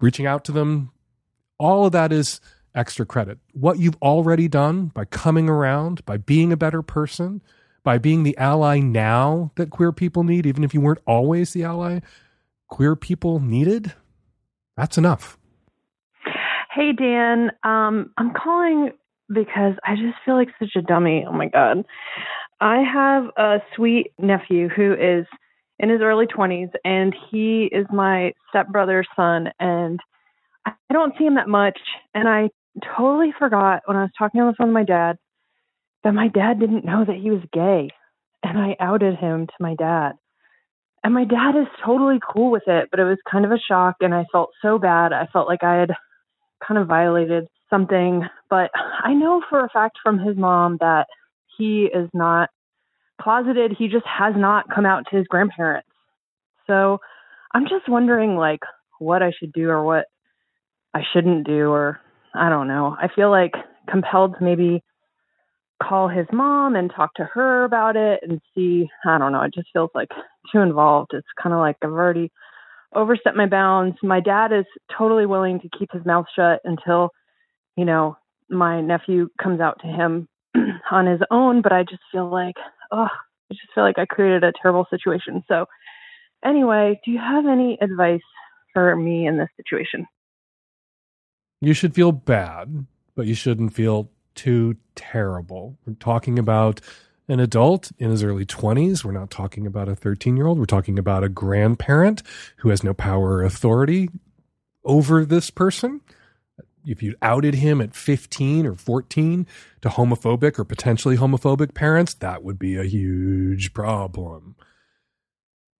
reaching 0.00 0.26
out 0.26 0.44
to 0.44 0.52
them, 0.52 0.92
all 1.58 1.86
of 1.86 1.92
that 1.92 2.12
is 2.12 2.42
extra 2.74 3.06
credit. 3.06 3.38
What 3.54 3.78
you've 3.78 3.96
already 4.02 4.48
done 4.48 4.88
by 4.88 5.06
coming 5.06 5.48
around, 5.48 6.04
by 6.04 6.18
being 6.18 6.52
a 6.52 6.58
better 6.58 6.82
person, 6.82 7.40
by 7.84 7.96
being 7.96 8.22
the 8.22 8.36
ally 8.36 8.80
now 8.80 9.50
that 9.54 9.70
queer 9.70 9.92
people 9.92 10.24
need, 10.24 10.44
even 10.44 10.62
if 10.62 10.74
you 10.74 10.82
weren't 10.82 11.00
always 11.06 11.54
the 11.54 11.64
ally 11.64 12.00
queer 12.68 12.94
people 12.94 13.40
needed, 13.40 13.94
that's 14.76 14.98
enough. 14.98 15.38
Hey, 16.70 16.92
Dan. 16.92 17.50
Um, 17.62 18.10
I'm 18.16 18.32
calling 18.34 18.92
because 19.28 19.74
I 19.84 19.94
just 19.94 20.16
feel 20.24 20.34
like 20.34 20.48
such 20.58 20.76
a 20.76 20.82
dummy. 20.82 21.24
Oh 21.28 21.32
my 21.32 21.48
God. 21.48 21.84
I 22.60 22.82
have 22.82 23.24
a 23.36 23.58
sweet 23.76 24.12
nephew 24.18 24.68
who 24.68 24.92
is 24.94 25.26
in 25.78 25.88
his 25.88 26.00
early 26.00 26.26
20s, 26.26 26.70
and 26.84 27.14
he 27.30 27.68
is 27.72 27.86
my 27.92 28.32
stepbrother's 28.48 29.08
son. 29.16 29.50
And 29.60 30.00
I 30.66 30.72
don't 30.92 31.14
see 31.18 31.24
him 31.24 31.34
that 31.34 31.48
much. 31.48 31.78
And 32.14 32.28
I 32.28 32.50
totally 32.96 33.32
forgot 33.38 33.82
when 33.86 33.96
I 33.96 34.02
was 34.02 34.10
talking 34.16 34.40
on 34.40 34.48
the 34.48 34.54
phone 34.56 34.68
with 34.68 34.74
my 34.74 34.84
dad 34.84 35.18
that 36.04 36.12
my 36.12 36.28
dad 36.28 36.60
didn't 36.60 36.84
know 36.84 37.04
that 37.04 37.16
he 37.16 37.30
was 37.30 37.42
gay. 37.52 37.90
And 38.42 38.58
I 38.58 38.76
outed 38.78 39.16
him 39.16 39.46
to 39.46 39.52
my 39.58 39.74
dad. 39.74 40.12
And 41.04 41.12
my 41.12 41.24
dad 41.24 41.50
is 41.50 41.66
totally 41.84 42.18
cool 42.26 42.50
with 42.50 42.62
it, 42.66 42.88
but 42.90 42.98
it 42.98 43.04
was 43.04 43.18
kind 43.30 43.44
of 43.44 43.52
a 43.52 43.58
shock. 43.58 43.96
And 44.00 44.14
I 44.14 44.24
felt 44.32 44.50
so 44.62 44.78
bad. 44.78 45.12
I 45.12 45.26
felt 45.32 45.46
like 45.46 45.62
I 45.62 45.74
had 45.74 45.90
kind 46.66 46.80
of 46.80 46.88
violated 46.88 47.46
something. 47.68 48.22
But 48.48 48.70
I 48.74 49.12
know 49.12 49.42
for 49.50 49.60
a 49.60 49.68
fact 49.68 49.98
from 50.02 50.18
his 50.18 50.36
mom 50.36 50.78
that 50.80 51.06
he 51.58 51.90
is 51.94 52.08
not 52.14 52.48
closeted. 53.20 53.76
He 53.78 53.88
just 53.88 54.06
has 54.06 54.32
not 54.34 54.64
come 54.74 54.86
out 54.86 55.04
to 55.10 55.16
his 55.16 55.26
grandparents. 55.26 55.88
So 56.66 56.98
I'm 57.52 57.64
just 57.64 57.86
wondering, 57.86 58.36
like, 58.36 58.60
what 58.98 59.22
I 59.22 59.30
should 59.38 59.52
do 59.52 59.68
or 59.68 59.84
what 59.84 60.06
I 60.94 61.02
shouldn't 61.12 61.46
do, 61.46 61.68
or 61.70 62.00
I 62.34 62.48
don't 62.48 62.66
know. 62.66 62.96
I 62.98 63.08
feel 63.14 63.30
like 63.30 63.52
compelled 63.90 64.36
to 64.38 64.44
maybe 64.44 64.82
call 65.82 66.08
his 66.08 66.26
mom 66.32 66.76
and 66.76 66.90
talk 66.90 67.12
to 67.14 67.24
her 67.34 67.64
about 67.64 67.96
it 67.96 68.20
and 68.22 68.40
see. 68.54 68.88
I 69.04 69.18
don't 69.18 69.32
know. 69.32 69.42
It 69.42 69.52
just 69.52 69.68
feels 69.72 69.90
like 69.94 70.08
too 70.52 70.60
involved. 70.60 71.12
It's 71.14 71.26
kind 71.40 71.52
of 71.52 71.60
like 71.60 71.76
I've 71.82 71.90
already 71.90 72.30
overstepped 72.94 73.36
my 73.36 73.46
bounds. 73.46 73.96
My 74.02 74.20
dad 74.20 74.52
is 74.52 74.64
totally 74.96 75.26
willing 75.26 75.60
to 75.60 75.68
keep 75.78 75.90
his 75.92 76.04
mouth 76.04 76.26
shut 76.34 76.60
until, 76.64 77.10
you 77.76 77.84
know, 77.84 78.16
my 78.48 78.80
nephew 78.80 79.28
comes 79.42 79.60
out 79.60 79.80
to 79.80 79.86
him 79.86 80.28
on 80.90 81.06
his 81.06 81.20
own. 81.30 81.62
But 81.62 81.72
I 81.72 81.82
just 81.82 82.02
feel 82.12 82.30
like, 82.30 82.56
oh, 82.92 83.08
I 83.50 83.54
just 83.54 83.72
feel 83.74 83.84
like 83.84 83.98
I 83.98 84.06
created 84.06 84.44
a 84.44 84.52
terrible 84.60 84.86
situation. 84.90 85.42
So, 85.48 85.66
anyway, 86.44 87.00
do 87.04 87.10
you 87.10 87.18
have 87.18 87.46
any 87.46 87.78
advice 87.80 88.20
for 88.72 88.94
me 88.96 89.26
in 89.26 89.38
this 89.38 89.48
situation? 89.56 90.06
You 91.60 91.72
should 91.72 91.94
feel 91.94 92.12
bad, 92.12 92.86
but 93.14 93.26
you 93.26 93.34
shouldn't 93.34 93.72
feel 93.72 94.10
too 94.34 94.76
terrible. 94.94 95.78
We're 95.86 95.94
talking 95.94 96.38
about 96.38 96.80
an 97.28 97.40
adult 97.40 97.90
in 97.98 98.10
his 98.10 98.22
early 98.22 98.44
20s. 98.44 99.04
We're 99.04 99.12
not 99.12 99.30
talking 99.30 99.66
about 99.66 99.88
a 99.88 99.94
13 99.94 100.36
year 100.36 100.46
old. 100.46 100.58
We're 100.58 100.66
talking 100.66 100.98
about 100.98 101.24
a 101.24 101.28
grandparent 101.28 102.22
who 102.58 102.70
has 102.70 102.82
no 102.82 102.94
power 102.94 103.36
or 103.36 103.44
authority 103.44 104.10
over 104.84 105.24
this 105.24 105.50
person. 105.50 106.00
If 106.86 107.02
you 107.02 107.14
outed 107.22 107.54
him 107.54 107.80
at 107.80 107.94
15 107.94 108.66
or 108.66 108.74
14 108.74 109.46
to 109.80 109.88
homophobic 109.88 110.58
or 110.58 110.64
potentially 110.64 111.16
homophobic 111.16 111.72
parents, 111.72 112.12
that 112.14 112.44
would 112.44 112.58
be 112.58 112.76
a 112.76 112.84
huge 112.84 113.72
problem. 113.72 114.54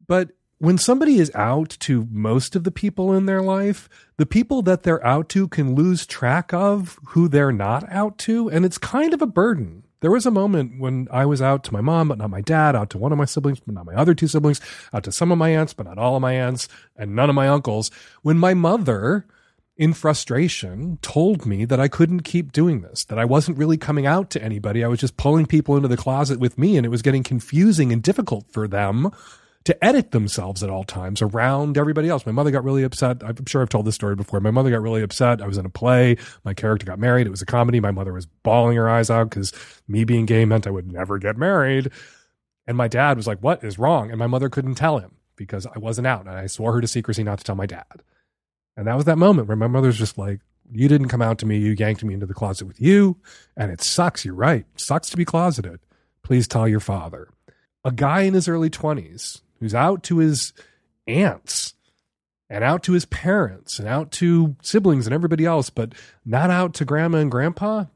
But 0.07 0.30
when 0.59 0.78
somebody 0.78 1.18
is 1.18 1.30
out 1.35 1.76
to 1.80 2.09
most 2.11 2.57
of 2.57 2.64
the 2.64 2.70
people 2.70 3.12
in 3.12 3.26
their 3.26 3.42
life, 3.42 3.88
the 4.16 4.24
people 4.24 4.62
that 4.62 4.83
they're 4.83 5.04
out 5.07 5.28
to 5.30 5.46
can 5.48 5.74
lose 5.74 6.07
track 6.07 6.54
of 6.54 6.98
who 7.09 7.28
they're 7.28 7.52
not 7.52 7.85
out 7.90 8.16
to. 8.18 8.48
And 8.48 8.64
it's 8.64 8.78
kind 8.78 9.12
of 9.12 9.20
a 9.20 9.26
burden. 9.26 9.83
There 10.04 10.10
was 10.10 10.26
a 10.26 10.30
moment 10.30 10.78
when 10.78 11.08
I 11.10 11.24
was 11.24 11.40
out 11.40 11.64
to 11.64 11.72
my 11.72 11.80
mom, 11.80 12.08
but 12.08 12.18
not 12.18 12.28
my 12.28 12.42
dad, 12.42 12.76
out 12.76 12.90
to 12.90 12.98
one 12.98 13.10
of 13.10 13.16
my 13.16 13.24
siblings, 13.24 13.60
but 13.60 13.72
not 13.74 13.86
my 13.86 13.94
other 13.94 14.12
two 14.12 14.28
siblings, 14.28 14.60
out 14.92 15.02
to 15.04 15.12
some 15.12 15.32
of 15.32 15.38
my 15.38 15.48
aunts, 15.48 15.72
but 15.72 15.86
not 15.86 15.96
all 15.96 16.16
of 16.16 16.20
my 16.20 16.34
aunts, 16.34 16.68
and 16.94 17.16
none 17.16 17.30
of 17.30 17.34
my 17.34 17.48
uncles, 17.48 17.90
when 18.20 18.36
my 18.36 18.52
mother, 18.52 19.24
in 19.78 19.94
frustration, 19.94 20.98
told 21.00 21.46
me 21.46 21.64
that 21.64 21.80
I 21.80 21.88
couldn't 21.88 22.20
keep 22.20 22.52
doing 22.52 22.82
this, 22.82 23.02
that 23.06 23.18
I 23.18 23.24
wasn't 23.24 23.56
really 23.56 23.78
coming 23.78 24.04
out 24.04 24.28
to 24.32 24.42
anybody. 24.42 24.84
I 24.84 24.88
was 24.88 25.00
just 25.00 25.16
pulling 25.16 25.46
people 25.46 25.74
into 25.74 25.88
the 25.88 25.96
closet 25.96 26.38
with 26.38 26.58
me, 26.58 26.76
and 26.76 26.84
it 26.84 26.90
was 26.90 27.00
getting 27.00 27.22
confusing 27.22 27.90
and 27.90 28.02
difficult 28.02 28.44
for 28.50 28.68
them 28.68 29.10
to 29.64 29.85
edit 29.85 30.11
themselves 30.11 30.62
at 30.62 30.68
all 30.68 30.85
times 30.85 31.22
around 31.22 31.79
everybody 31.79 32.09
else. 32.09 32.27
My 32.27 32.33
mother 32.33 32.50
got 32.50 32.64
really 32.64 32.83
upset. 32.83 33.22
I'm 33.24 33.46
sure 33.46 33.62
I've 33.62 33.70
told 33.70 33.87
this 33.87 33.94
story 33.94 34.14
before. 34.14 34.40
My 34.40 34.50
mother 34.50 34.70
got 34.70 34.83
really 34.83 35.03
upset. 35.03 35.40
I 35.40 35.46
was 35.46 35.57
in 35.57 35.64
a 35.64 35.70
play. 35.70 36.16
My 36.44 36.53
character 36.53 36.85
got 36.85 36.98
married. 36.98 37.27
It 37.27 37.31
was 37.31 37.40
a 37.40 37.46
comedy. 37.46 37.81
My 37.81 37.90
mother 37.90 38.12
was 38.12 38.27
bawling 38.27 38.77
her 38.77 38.88
eyes 38.88 39.09
out 39.09 39.31
because 39.31 39.53
me 39.88 40.05
being 40.05 40.27
gay 40.27 40.44
meant 40.44 40.66
I 40.66 40.70
would 40.70 40.92
never 40.92 41.18
get 41.18 41.38
married. 41.38 41.90
And 42.66 42.77
my 42.77 42.88
dad 42.88 43.16
was 43.16 43.27
like, 43.27 43.40
What 43.40 43.64
is 43.64 43.79
wrong? 43.79 44.11
And 44.11 44.18
my 44.18 44.27
mother 44.27 44.50
couldn't 44.50 44.74
tell 44.74 44.98
him 44.98 45.12
because 45.37 45.66
I 45.66 45.79
wasn't 45.79 46.07
out. 46.07 46.27
And 46.27 46.37
I 46.37 46.46
swore 46.46 46.74
her 46.74 46.81
to 46.83 46.88
secrecy 46.88 47.24
not 47.24 47.38
to 47.38 47.44
tell 47.44 47.57
my 47.57 47.66
dad. 47.66 48.03
And 48.77 48.87
that 48.87 48.96
was 48.96 49.07
that 49.07 49.18
moment 49.18 49.48
where 49.48 49.57
my 49.57 49.66
mother's 49.66 49.98
just 49.98 50.18
like, 50.18 50.40
You 50.70 50.88
didn't 50.88 51.09
come 51.09 51.22
out 51.22 51.38
to 51.38 51.46
me. 51.46 51.57
You 51.57 51.72
yanked 51.72 52.05
me 52.05 52.12
into 52.12 52.27
the 52.27 52.35
closet 52.35 52.66
with 52.66 52.83
you. 52.83 53.16
And 53.57 53.72
it 53.72 53.83
sucks. 53.83 54.27
You're 54.27 54.35
right. 54.35 54.66
It 54.74 54.81
sucks 54.81 55.09
to 55.11 55.16
be 55.16 55.24
closeted. 55.24 55.81
Please 56.22 56.46
tell 56.46 56.68
your 56.68 56.81
father. 56.81 57.29
A 57.83 57.92
guy 57.92 58.22
in 58.22 58.35
his 58.35 58.48
early 58.48 58.70
20s 58.70 59.42
who's 59.64 59.74
out 59.74 60.03
to 60.03 60.18
his 60.18 60.53
aunts 61.07 61.72
and 62.50 62.62
out 62.62 62.83
to 62.83 62.92
his 62.92 63.07
parents 63.07 63.79
and 63.79 63.88
out 63.88 64.11
to 64.11 64.55
siblings 64.61 65.07
and 65.07 65.14
everybody 65.14 65.46
else, 65.46 65.70
but 65.70 65.94
not 66.22 66.50
out 66.50 66.74
to 66.74 66.85
grandma 66.85 67.16
and 67.16 67.31
grandpa, 67.31 67.87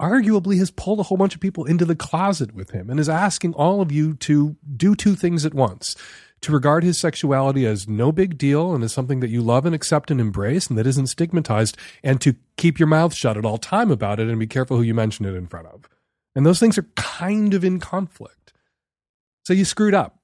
arguably 0.00 0.58
has 0.58 0.70
pulled 0.70 1.00
a 1.00 1.02
whole 1.02 1.18
bunch 1.18 1.34
of 1.34 1.40
people 1.42 1.66
into 1.66 1.84
the 1.84 1.94
closet 1.94 2.54
with 2.54 2.70
him 2.70 2.88
and 2.88 2.98
is 2.98 3.10
asking 3.10 3.52
all 3.52 3.82
of 3.82 3.92
you 3.92 4.14
to 4.14 4.56
do 4.74 4.94
two 4.94 5.14
things 5.14 5.44
at 5.44 5.52
once 5.52 5.94
to 6.40 6.50
regard 6.50 6.82
his 6.82 6.98
sexuality 6.98 7.66
as 7.66 7.86
no 7.86 8.10
big 8.10 8.38
deal 8.38 8.74
and 8.74 8.82
as 8.82 8.90
something 8.90 9.20
that 9.20 9.28
you 9.28 9.42
love 9.42 9.66
and 9.66 9.74
accept 9.74 10.10
and 10.10 10.22
embrace 10.22 10.68
and 10.68 10.78
that 10.78 10.86
isn't 10.86 11.08
stigmatized, 11.08 11.76
and 12.02 12.22
to 12.22 12.36
keep 12.56 12.78
your 12.78 12.88
mouth 12.88 13.14
shut 13.14 13.36
at 13.36 13.44
all 13.44 13.58
time 13.58 13.90
about 13.90 14.18
it 14.18 14.30
and 14.30 14.38
be 14.38 14.46
careful 14.46 14.78
who 14.78 14.82
you 14.82 14.94
mention 14.94 15.26
it 15.26 15.34
in 15.34 15.46
front 15.46 15.66
of. 15.66 15.90
And 16.34 16.46
those 16.46 16.58
things 16.58 16.78
are 16.78 16.86
kind 16.96 17.52
of 17.52 17.64
in 17.64 17.80
conflict. 17.80 18.54
So 19.44 19.52
you 19.52 19.66
screwed 19.66 19.94
up. 19.94 20.17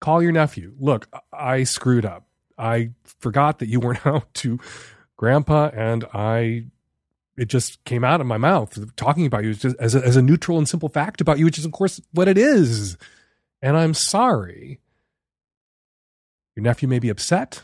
Call 0.00 0.22
your 0.22 0.32
nephew. 0.32 0.74
Look, 0.78 1.08
I 1.32 1.64
screwed 1.64 2.04
up. 2.04 2.26
I 2.58 2.90
forgot 3.04 3.58
that 3.58 3.68
you 3.68 3.80
weren't 3.80 4.06
out 4.06 4.32
to 4.34 4.58
grandpa 5.16 5.70
and 5.72 6.04
I 6.12 6.66
it 7.36 7.48
just 7.48 7.84
came 7.84 8.02
out 8.04 8.20
of 8.20 8.26
my 8.26 8.38
mouth 8.38 8.78
talking 8.96 9.26
about 9.26 9.44
you 9.44 9.54
just 9.54 9.76
as 9.78 9.94
a, 9.94 10.04
as 10.04 10.16
a 10.16 10.22
neutral 10.22 10.58
and 10.58 10.68
simple 10.68 10.88
fact 10.88 11.20
about 11.20 11.38
you, 11.38 11.44
which 11.44 11.58
is 11.58 11.66
of 11.66 11.72
course 11.72 12.00
what 12.12 12.28
it 12.28 12.38
is. 12.38 12.96
And 13.60 13.76
I'm 13.76 13.94
sorry. 13.94 14.80
Your 16.54 16.62
nephew 16.62 16.88
may 16.88 16.98
be 16.98 17.10
upset. 17.10 17.62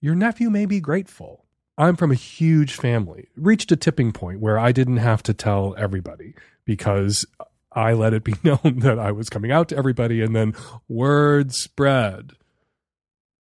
Your 0.00 0.14
nephew 0.14 0.48
may 0.48 0.64
be 0.64 0.80
grateful. 0.80 1.44
I'm 1.76 1.96
from 1.96 2.10
a 2.10 2.14
huge 2.14 2.74
family. 2.74 3.28
Reached 3.36 3.72
a 3.72 3.76
tipping 3.76 4.12
point 4.12 4.40
where 4.40 4.58
I 4.58 4.72
didn't 4.72 4.98
have 4.98 5.22
to 5.24 5.34
tell 5.34 5.74
everybody 5.76 6.34
because 6.64 7.26
I 7.74 7.92
let 7.92 8.14
it 8.14 8.24
be 8.24 8.34
known 8.42 8.80
that 8.80 8.98
I 8.98 9.12
was 9.12 9.30
coming 9.30 9.52
out 9.52 9.68
to 9.68 9.76
everybody, 9.76 10.20
and 10.20 10.34
then 10.34 10.54
word 10.88 11.54
spread. 11.54 12.32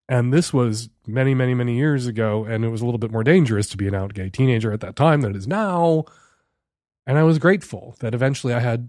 And 0.08 0.32
this 0.32 0.52
was 0.52 0.88
many, 1.06 1.34
many, 1.34 1.54
many 1.54 1.76
years 1.76 2.06
ago, 2.06 2.44
and 2.44 2.64
it 2.64 2.68
was 2.68 2.82
a 2.82 2.84
little 2.84 2.98
bit 2.98 3.12
more 3.12 3.22
dangerous 3.22 3.68
to 3.68 3.76
be 3.76 3.86
an 3.86 3.94
out 3.94 4.12
gay 4.14 4.28
teenager 4.28 4.72
at 4.72 4.80
that 4.80 4.96
time 4.96 5.20
than 5.20 5.30
it 5.30 5.36
is 5.36 5.46
now. 5.46 6.04
And 7.06 7.16
I 7.16 7.22
was 7.22 7.38
grateful 7.38 7.96
that 8.00 8.14
eventually 8.14 8.52
I 8.52 8.60
had 8.60 8.88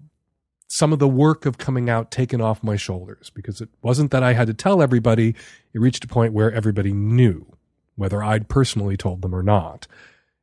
some 0.67 0.93
of 0.93 0.99
the 0.99 1.08
work 1.08 1.45
of 1.45 1.58
coming 1.58 1.89
out 1.89 2.12
taken 2.12 2.41
off 2.41 2.63
my 2.63 2.75
shoulders 2.75 3.30
because 3.30 3.62
it 3.62 3.69
wasn't 3.82 4.10
that 4.12 4.23
I 4.23 4.34
had 4.34 4.47
to 4.47 4.54
tell 4.54 4.82
everybody. 4.82 5.36
It 5.73 5.80
reached 5.80 6.04
a 6.06 6.08
point 6.08 6.34
where 6.34 6.51
everybody 6.51 6.93
knew, 6.93 7.45
whether 7.95 8.23
I'd 8.23 8.47
personally 8.47 8.97
told 8.97 9.21
them 9.21 9.36
or 9.36 9.43
not. 9.43 9.86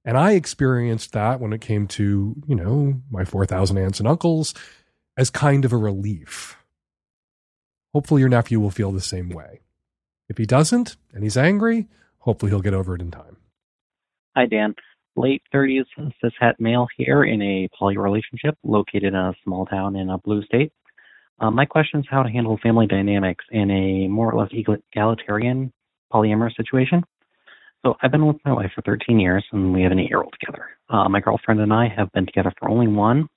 And 0.05 0.17
I 0.17 0.33
experienced 0.33 1.13
that 1.13 1.41
when 1.41 1.53
it 1.53 1.61
came 1.61 1.87
to, 1.89 2.37
you 2.47 2.55
know, 2.55 3.01
my 3.11 3.25
4,000 3.25 3.79
aunts 3.79 3.99
and 3.99 4.09
uncles 4.09 4.55
as 5.19 5.29
kind 5.29 5.67
of 5.67 5.75
a 5.75 5.77
relief. 5.77 6.57
Hopefully, 7.93 8.21
your 8.21 8.31
nephew 8.31 8.59
will 8.59 8.71
feel 8.71 8.93
the 8.93 9.01
same 9.03 9.29
way. 9.29 9.61
If 10.31 10.39
he 10.39 10.47
doesn't 10.47 10.97
and 11.13 11.23
he's 11.23 11.37
angry, 11.37 11.89
hopefully 12.21 12.51
he'll 12.51 12.63
get 12.63 12.73
over 12.73 12.95
it 12.95 13.03
in 13.03 13.11
time. 13.11 13.37
Hi, 14.35 14.47
Dan 14.47 14.75
late 15.19 15.43
30s 15.53 15.85
cishet 16.23 16.55
male 16.59 16.87
here 16.97 17.25
in 17.25 17.43
a 17.43 17.69
poly 17.77 17.99
relationship 17.99 18.57
located 18.63 19.05
in 19.05 19.15
a 19.15 19.35
small 19.45 19.67
town 19.67 19.97
in 19.97 20.11
a 20.11 20.19
blue 20.19 20.43
state. 20.45 20.73
Um, 21.41 21.55
my 21.55 21.67
question 21.67 22.01
is 22.01 22.07
how 22.09 22.23
to 22.23 22.31
handle 22.31 22.59
family 22.63 22.87
dynamics 22.87 23.45
in 23.51 23.71
a 23.71 24.09
more 24.09 24.33
or 24.33 24.41
less 24.41 24.51
egalitarian 24.53 25.73
polyamorous 26.13 26.57
situation. 26.57 27.03
So 27.85 27.95
I've 28.03 28.11
been 28.11 28.27
with 28.27 28.39
my 28.45 28.53
wife 28.53 28.73
for 28.75 28.83
13 28.83 29.21
years, 29.21 29.45
and 29.53 29.73
we 29.73 29.83
have 29.83 29.93
an 29.93 30.01
eight-year-old 30.01 30.35
together. 30.41 30.67
Uh, 30.89 31.09
my 31.09 31.21
girlfriend 31.21 31.61
and 31.61 31.73
I 31.73 31.89
have 31.89 32.11
been 32.13 32.27
together 32.27 32.53
for 32.59 32.69
only 32.69 32.89
one. 32.89 33.29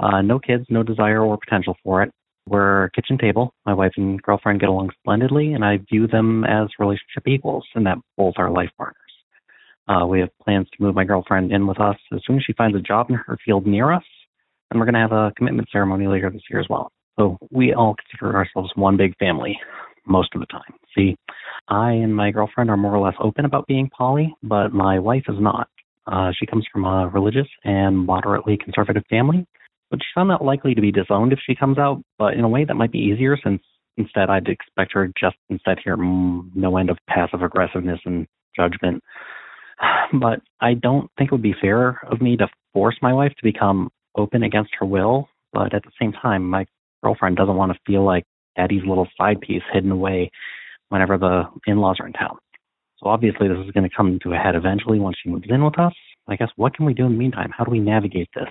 Uh, 0.00 0.22
no 0.22 0.38
kids, 0.38 0.64
no 0.68 0.82
desire 0.82 1.22
or 1.22 1.38
potential 1.38 1.76
for 1.82 2.02
it. 2.02 2.10
We're 2.46 2.90
kitchen 2.90 3.16
table. 3.16 3.54
My 3.64 3.72
wife 3.72 3.92
and 3.96 4.20
girlfriend 4.20 4.60
get 4.60 4.68
along 4.68 4.90
splendidly, 5.00 5.54
and 5.54 5.64
I 5.64 5.78
view 5.90 6.06
them 6.06 6.44
as 6.44 6.68
relationship 6.78 7.26
equals, 7.26 7.64
and 7.74 7.86
that 7.86 7.98
both 8.16 8.34
are 8.36 8.50
life 8.50 8.70
partners. 8.76 9.00
Uh, 9.88 10.06
we 10.06 10.20
have 10.20 10.30
plans 10.42 10.66
to 10.70 10.82
move 10.82 10.94
my 10.94 11.04
girlfriend 11.04 11.52
in 11.52 11.66
with 11.66 11.80
us 11.80 11.96
as 12.12 12.20
soon 12.26 12.36
as 12.36 12.42
she 12.44 12.52
finds 12.54 12.76
a 12.76 12.80
job 12.80 13.08
in 13.10 13.16
her 13.16 13.38
field 13.44 13.66
near 13.66 13.92
us, 13.92 14.04
and 14.70 14.78
we're 14.78 14.86
going 14.86 14.94
to 14.94 15.00
have 15.00 15.12
a 15.12 15.32
commitment 15.36 15.68
ceremony 15.70 16.06
later 16.06 16.30
this 16.30 16.42
year 16.50 16.60
as 16.60 16.66
well. 16.68 16.90
So 17.18 17.38
we 17.50 17.72
all 17.72 17.94
consider 17.94 18.36
ourselves 18.36 18.72
one 18.74 18.96
big 18.96 19.16
family 19.18 19.58
most 20.06 20.34
of 20.34 20.40
the 20.40 20.46
time. 20.46 20.74
See, 20.96 21.16
I 21.68 21.92
and 21.92 22.14
my 22.14 22.30
girlfriend 22.30 22.70
are 22.70 22.76
more 22.76 22.94
or 22.94 23.04
less 23.04 23.14
open 23.20 23.44
about 23.44 23.66
being 23.66 23.88
poly, 23.96 24.34
but 24.42 24.72
my 24.72 24.98
wife 24.98 25.24
is 25.28 25.36
not. 25.38 25.68
Uh, 26.06 26.30
she 26.38 26.44
comes 26.44 26.66
from 26.70 26.84
a 26.84 27.08
religious 27.08 27.46
and 27.64 27.98
moderately 27.98 28.58
conservative 28.62 29.04
family, 29.08 29.46
but 29.94 30.02
she's 30.02 30.26
not 30.26 30.44
likely 30.44 30.74
to 30.74 30.80
be 30.80 30.92
disowned 30.92 31.32
if 31.32 31.38
she 31.46 31.54
comes 31.54 31.78
out, 31.78 32.02
but 32.18 32.34
in 32.34 32.44
a 32.44 32.48
way 32.48 32.64
that 32.64 32.74
might 32.74 32.92
be 32.92 32.98
easier 32.98 33.36
since 33.42 33.62
instead 33.96 34.28
I'd 34.28 34.48
expect 34.48 34.92
her 34.94 35.10
just 35.18 35.36
instead 35.48 35.78
hear 35.82 35.96
mm, 35.96 36.50
no 36.54 36.76
end 36.76 36.90
of 36.90 36.98
passive 37.08 37.42
aggressiveness 37.42 38.00
and 38.04 38.26
judgment 38.56 39.02
but 40.20 40.40
I 40.60 40.74
don't 40.74 41.10
think 41.16 41.28
it 41.28 41.34
would 41.34 41.42
be 41.42 41.54
fair 41.60 42.00
of 42.10 42.20
me 42.20 42.36
to 42.36 42.48
force 42.72 42.96
my 43.02 43.12
wife 43.12 43.32
to 43.36 43.42
become 43.42 43.90
open 44.16 44.42
against 44.42 44.70
her 44.78 44.86
will. 44.86 45.28
But 45.52 45.74
at 45.74 45.82
the 45.84 45.90
same 46.00 46.12
time, 46.12 46.48
my 46.48 46.66
girlfriend 47.02 47.36
doesn't 47.36 47.56
want 47.56 47.72
to 47.72 47.78
feel 47.86 48.04
like 48.04 48.24
daddy's 48.56 48.82
little 48.86 49.08
side 49.18 49.40
piece 49.40 49.62
hidden 49.72 49.90
away 49.90 50.30
whenever 50.88 51.18
the 51.18 51.44
in 51.66 51.78
laws 51.78 51.96
are 52.00 52.06
in 52.06 52.12
town. 52.12 52.38
So 52.98 53.08
obviously, 53.08 53.48
this 53.48 53.58
is 53.64 53.70
going 53.72 53.88
to 53.88 53.94
come 53.94 54.18
to 54.22 54.32
a 54.32 54.36
head 54.36 54.54
eventually 54.54 54.98
once 54.98 55.16
she 55.22 55.28
moves 55.28 55.46
in 55.48 55.64
with 55.64 55.78
us. 55.78 55.92
I 56.28 56.36
guess 56.36 56.48
what 56.56 56.74
can 56.74 56.86
we 56.86 56.94
do 56.94 57.04
in 57.04 57.12
the 57.12 57.18
meantime? 57.18 57.50
How 57.56 57.64
do 57.64 57.70
we 57.70 57.80
navigate 57.80 58.28
this? 58.34 58.48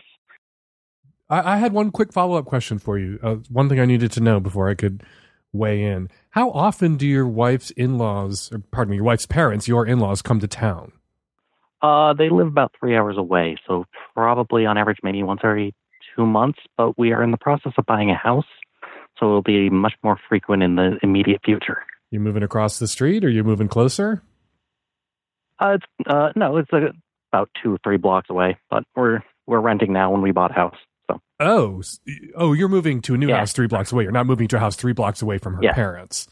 I, 1.34 1.54
I 1.54 1.58
had 1.58 1.74
one 1.74 1.90
quick 1.90 2.14
follow 2.14 2.38
up 2.38 2.46
question 2.46 2.78
for 2.78 3.00
you. 3.00 3.20
Uh, 3.24 3.36
one 3.50 3.68
thing 3.68 3.80
I 3.80 3.86
needed 3.86 4.12
to 4.14 4.22
know 4.22 4.40
before 4.40 4.70
I 4.70 4.76
could 4.76 5.04
weigh 5.52 5.84
in. 5.84 6.10
How 6.32 6.52
often 6.52 6.96
do 6.96 7.08
your 7.08 7.28
wife's 7.28 7.72
in 7.72 7.98
laws, 7.98 8.52
or 8.52 8.60
pardon 8.72 8.92
me, 8.92 8.98
your 8.98 9.06
wife's 9.06 9.26
parents, 9.26 9.68
your 9.68 9.86
in 9.86 10.00
laws, 10.00 10.22
come 10.22 10.40
to 10.40 10.48
town? 10.48 10.92
Uh, 11.82 12.14
they 12.14 12.30
live 12.30 12.48
about 12.48 12.74
three 12.80 12.96
hours 12.96 13.18
away, 13.18 13.58
so 13.68 13.86
probably 14.14 14.66
on 14.66 14.78
average 14.78 15.00
maybe 15.04 15.22
once 15.24 15.42
every 15.44 15.74
two 16.16 16.26
months. 16.26 16.60
But 16.78 16.98
we 16.98 17.12
are 17.12 17.24
in 17.24 17.32
the 17.32 17.38
process 17.38 17.74
of 17.78 17.86
buying 17.86 18.10
a 18.10 18.16
house, 18.16 18.46
so 19.20 19.26
it'll 19.26 19.42
be 19.42 19.70
much 19.70 19.94
more 20.04 20.18
frequent 20.30 20.64
in 20.64 20.76
the 20.76 20.98
immediate 21.02 21.42
future. 21.44 21.84
You 22.12 22.20
moving 22.20 22.44
across 22.44 22.78
the 22.78 22.88
street 22.88 23.26
or 23.26 23.30
you 23.30 23.44
moving 23.44 23.68
closer? 23.68 24.22
Uh, 25.60 25.78
it's 25.78 25.86
uh, 26.08 26.30
no, 26.36 26.58
it's 26.58 26.72
uh, 26.72 26.92
about 27.32 27.50
two 27.62 27.74
or 27.74 27.80
three 27.84 27.98
blocks 27.98 28.30
away, 28.30 28.58
but 28.70 28.84
we're 28.96 29.22
we're 29.48 29.60
renting 29.60 29.92
now 29.94 30.12
when 30.12 30.22
we 30.22 30.32
bought 30.32 30.52
a 30.52 30.54
house. 30.54 30.78
Oh, 31.48 31.82
oh, 32.36 32.54
you're 32.54 32.68
moving 32.70 33.02
to 33.04 33.14
a 33.14 33.18
new 33.18 33.30
Yeah. 33.30 33.38
house 33.38 33.54
three 33.54 33.68
blocks 33.68 33.92
away. 33.92 34.04
You're 34.04 34.12
not 34.12 34.26
moving 34.28 34.48
to 34.50 34.58
a 34.58 34.60
house 34.60 34.76
three 34.76 34.94
blocks 34.94 35.22
away 35.22 35.38
from 35.38 35.56
her 35.56 35.64
Yeah. 35.64 35.74
parents. 35.74 36.28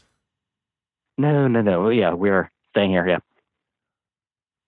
no, 1.18 1.46
no, 1.48 1.60
no. 1.60 1.88
Yeah, 1.90 2.14
we're 2.14 2.50
staying 2.70 2.90
here. 2.90 3.06
Yeah. 3.06 3.18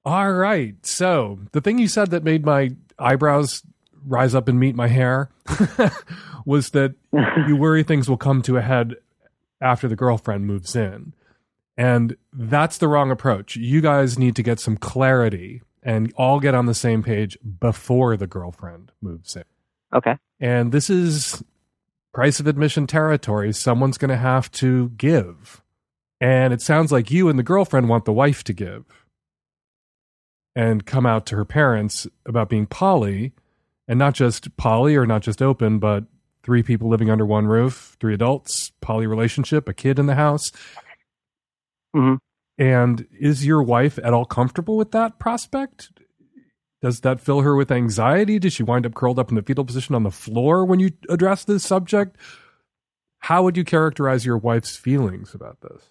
All 0.04 0.32
right. 0.32 0.74
So 0.84 1.38
the 1.52 1.60
thing 1.60 1.78
you 1.78 1.88
said 1.88 2.10
that 2.10 2.22
made 2.24 2.44
my 2.44 2.70
eyebrows 2.98 3.62
rise 4.06 4.34
up 4.34 4.48
and 4.48 4.60
meet 4.60 4.74
my 4.74 4.88
hair 4.88 5.30
was 6.44 6.70
that 6.70 6.94
you 7.48 7.56
worry 7.56 7.82
things 7.82 8.08
will 8.08 8.18
come 8.18 8.42
to 8.42 8.56
a 8.58 8.62
head 8.62 8.96
after 9.60 9.88
the 9.88 9.96
girlfriend 9.96 10.46
moves 10.46 10.76
in. 10.76 11.14
And 11.76 12.16
that's 12.32 12.78
the 12.78 12.86
wrong 12.88 13.10
approach. 13.10 13.56
You 13.56 13.80
guys 13.80 14.18
need 14.18 14.36
to 14.36 14.42
get 14.42 14.60
some 14.60 14.76
clarity 14.76 15.62
and 15.82 16.12
all 16.16 16.38
get 16.38 16.54
on 16.54 16.66
the 16.66 16.74
same 16.74 17.02
page 17.02 17.36
before 17.60 18.16
the 18.16 18.26
girlfriend 18.26 18.92
moves 19.00 19.34
in. 19.36 19.44
Okay. 19.94 20.16
And 20.40 20.72
this 20.72 20.90
is 20.90 21.42
price 22.12 22.40
of 22.40 22.46
admission 22.46 22.86
territory. 22.86 23.52
Someone's 23.52 23.98
going 23.98 24.10
to 24.10 24.16
have 24.16 24.50
to 24.52 24.90
give. 24.90 25.62
And 26.20 26.52
it 26.52 26.60
sounds 26.60 26.90
like 26.92 27.10
you 27.10 27.28
and 27.28 27.38
the 27.38 27.42
girlfriend 27.42 27.88
want 27.88 28.04
the 28.04 28.12
wife 28.12 28.44
to 28.44 28.52
give 28.52 28.84
and 30.56 30.86
come 30.86 31.06
out 31.06 31.26
to 31.26 31.36
her 31.36 31.44
parents 31.44 32.06
about 32.26 32.48
being 32.48 32.66
poly 32.66 33.32
and 33.88 33.98
not 33.98 34.14
just 34.14 34.56
poly 34.56 34.96
or 34.96 35.06
not 35.06 35.22
just 35.22 35.42
open, 35.42 35.78
but 35.78 36.04
three 36.42 36.62
people 36.62 36.88
living 36.88 37.10
under 37.10 37.26
one 37.26 37.46
roof, 37.46 37.96
three 38.00 38.14
adults, 38.14 38.70
poly 38.80 39.06
relationship, 39.06 39.68
a 39.68 39.74
kid 39.74 39.98
in 39.98 40.06
the 40.06 40.14
house. 40.14 40.50
Mhm. 41.94 42.18
And 42.58 43.06
is 43.18 43.44
your 43.44 43.62
wife 43.62 43.98
at 43.98 44.14
all 44.14 44.24
comfortable 44.24 44.76
with 44.76 44.92
that 44.92 45.18
prospect? 45.18 45.90
Does 46.84 47.00
that 47.00 47.18
fill 47.18 47.40
her 47.40 47.56
with 47.56 47.72
anxiety? 47.72 48.38
Does 48.38 48.52
she 48.52 48.62
wind 48.62 48.84
up 48.84 48.92
curled 48.92 49.18
up 49.18 49.30
in 49.30 49.36
the 49.36 49.42
fetal 49.42 49.64
position 49.64 49.94
on 49.94 50.02
the 50.02 50.10
floor 50.10 50.66
when 50.66 50.80
you 50.80 50.90
address 51.08 51.42
this 51.42 51.64
subject? 51.64 52.18
How 53.20 53.42
would 53.42 53.56
you 53.56 53.64
characterize 53.64 54.26
your 54.26 54.36
wife's 54.36 54.76
feelings 54.76 55.34
about 55.34 55.62
this? 55.62 55.88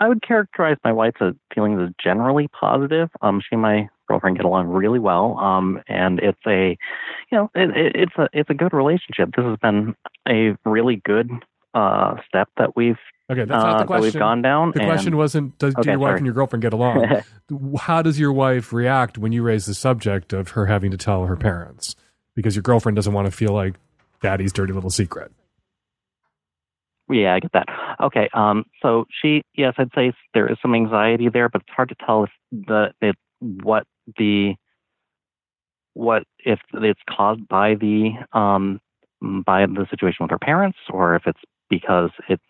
I 0.00 0.08
would 0.08 0.20
characterize 0.20 0.78
my 0.82 0.90
wife's 0.90 1.20
uh, 1.20 1.30
feelings 1.54 1.80
as 1.80 1.94
generally 2.02 2.48
positive. 2.48 3.08
Um, 3.22 3.40
she 3.40 3.50
and 3.52 3.62
my 3.62 3.88
girlfriend 4.08 4.36
get 4.36 4.46
along 4.46 4.66
really 4.66 4.98
well. 4.98 5.38
Um, 5.38 5.80
and 5.86 6.18
it's 6.18 6.44
a, 6.44 6.76
you 7.30 7.38
know, 7.38 7.52
it, 7.54 7.70
it, 7.76 7.92
it's 7.94 8.16
a 8.18 8.28
it's 8.32 8.50
a 8.50 8.54
good 8.54 8.72
relationship. 8.72 9.28
This 9.36 9.44
has 9.44 9.58
been 9.62 9.94
a 10.28 10.56
really 10.68 11.00
good 11.04 11.30
uh 11.72 12.16
step 12.26 12.48
that 12.56 12.74
we've 12.74 12.98
Okay, 13.30 13.40
that's 13.40 13.50
not 13.50 13.74
uh, 13.74 13.78
the 13.78 13.82
we've 13.82 14.00
question. 14.00 14.18
gone 14.18 14.42
down. 14.42 14.72
The 14.74 14.80
and- 14.80 14.88
question 14.88 15.16
wasn't 15.16 15.56
does 15.58 15.74
do 15.74 15.80
Okay, 15.82 15.90
your 15.92 16.00
wife 16.00 16.08
sorry. 16.10 16.18
and 16.18 16.26
your 16.26 16.34
girlfriend 16.34 16.62
get 16.62 16.72
along? 16.72 17.06
How 17.78 18.02
does 18.02 18.18
your 18.18 18.32
wife 18.32 18.72
react 18.72 19.18
when 19.18 19.30
you 19.32 19.42
raise 19.42 19.66
the 19.66 19.74
subject 19.74 20.32
of 20.32 20.50
her 20.50 20.66
having 20.66 20.90
to 20.90 20.96
tell 20.96 21.26
her 21.26 21.36
parents? 21.36 21.94
Because 22.34 22.56
your 22.56 22.62
girlfriend 22.62 22.96
doesn't 22.96 23.12
want 23.12 23.26
to 23.26 23.30
feel 23.30 23.52
like 23.52 23.74
daddy's 24.20 24.52
dirty 24.52 24.72
little 24.72 24.90
secret. 24.90 25.30
Yeah, 27.08 27.34
I 27.34 27.40
get 27.40 27.52
that. 27.52 27.66
Okay. 28.02 28.28
Um. 28.34 28.64
So 28.82 29.04
she, 29.22 29.42
yes, 29.56 29.74
I'd 29.78 29.90
say 29.94 30.12
there 30.34 30.50
is 30.50 30.58
some 30.62 30.74
anxiety 30.74 31.28
there, 31.28 31.48
but 31.48 31.62
it's 31.62 31.70
hard 31.74 31.88
to 31.90 31.96
tell 32.04 32.24
if 32.24 32.30
the 32.52 32.92
it 33.00 33.16
what 33.40 33.84
the 34.18 34.54
what 35.94 36.22
if 36.38 36.60
it's 36.74 37.00
caused 37.08 37.46
by 37.48 37.74
the 37.74 38.10
um 38.32 38.80
by 39.20 39.66
the 39.66 39.86
situation 39.90 40.18
with 40.20 40.30
her 40.30 40.38
parents, 40.38 40.78
or 40.88 41.16
if 41.16 41.22
it's 41.26 41.40
because 41.68 42.10
it's 42.28 42.42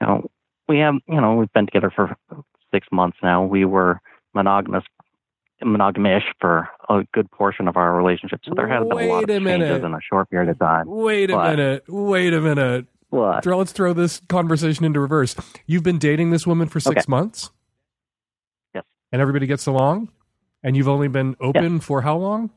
you 0.00 0.06
know 0.06 0.30
we 0.68 0.78
have 0.78 0.94
you 1.08 1.20
know 1.20 1.34
we've 1.36 1.52
been 1.52 1.66
together 1.66 1.90
for 1.94 2.16
six 2.72 2.86
months 2.92 3.18
now. 3.22 3.44
We 3.44 3.64
were 3.64 4.00
monogamous 4.34 4.84
monogamish 5.62 6.22
for 6.40 6.68
a 6.88 7.04
good 7.12 7.30
portion 7.30 7.68
of 7.68 7.76
our 7.76 7.94
relationship, 7.94 8.40
so 8.44 8.52
there 8.56 8.66
has 8.68 8.80
been 8.88 8.92
a 8.98 9.06
lot 9.12 9.24
of 9.24 9.30
a 9.30 9.32
changes 9.34 9.44
minute. 9.44 9.84
in 9.84 9.92
a 9.92 10.00
short 10.00 10.30
period 10.30 10.48
of 10.50 10.58
time. 10.58 10.86
Wait 10.88 11.30
a 11.30 11.36
minute. 11.36 11.84
Wait 11.88 12.32
a 12.32 12.40
minute. 12.40 12.86
What? 13.10 13.42
Throw- 13.44 13.58
Let's 13.58 13.72
throw 13.72 13.92
this 13.92 14.20
conversation 14.28 14.84
into 14.86 15.00
reverse. 15.00 15.34
You've 15.66 15.82
been 15.82 15.98
dating 15.98 16.30
this 16.30 16.46
woman 16.46 16.68
for 16.68 16.80
six 16.80 17.02
Okay. 17.02 17.04
months? 17.08 17.50
Yes. 18.74 18.84
And 19.12 19.20
everybody 19.20 19.46
gets 19.46 19.66
along? 19.66 20.08
And 20.62 20.76
you've 20.76 20.88
only 20.88 21.08
been 21.08 21.36
open 21.40 21.80
for 21.80 22.02
how 22.02 22.16
long? 22.16 22.50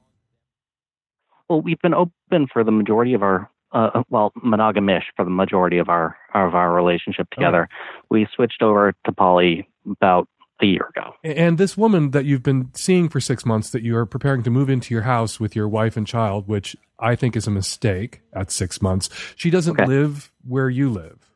Well, 1.49 1.60
we've 1.62 1.79
been 1.82 1.93
open 1.93 2.47
for 2.53 2.63
the 2.63 2.71
majority 2.71 3.13
of 3.15 3.23
our, 3.23 3.49
uh, 3.73 4.03
well, 4.09 4.31
monogamish 4.43 5.03
for 5.15 5.25
the 5.25 5.31
majority 5.31 5.77
of 5.77 5.89
our 5.89 6.15
of 6.33 6.55
our 6.55 6.73
relationship 6.73 7.29
together. 7.31 7.67
We 8.09 8.27
switched 8.36 8.62
over 8.62 8.93
to 9.05 9.12
poly 9.12 9.67
about 9.89 10.27
a 10.62 10.65
year 10.65 10.89
ago. 10.95 11.13
And 11.23 11.57
this 11.57 11.75
woman 11.75 12.12
that 12.12 12.25
you've 12.25 12.43
been 12.43 12.69
seeing 12.73 13.09
for 13.09 13.19
six 13.19 13.45
months 13.45 13.71
that 13.71 13.81
you 13.81 13.97
are 13.97 14.05
preparing 14.05 14.43
to 14.43 14.49
move 14.49 14.69
into 14.69 14.93
your 14.93 15.03
house 15.03 15.39
with 15.39 15.55
your 15.55 15.67
wife 15.67 15.97
and 15.97 16.05
child, 16.07 16.47
which 16.47 16.75
I 16.99 17.15
think 17.15 17.36
is 17.36 17.47
a 17.47 17.51
mistake 17.51 18.21
at 18.33 18.51
six 18.51 18.81
months. 18.81 19.09
She 19.36 19.49
doesn't 19.49 19.79
Okay. 19.79 19.86
live 19.86 20.31
where 20.47 20.69
you 20.69 20.89
live. 20.89 21.31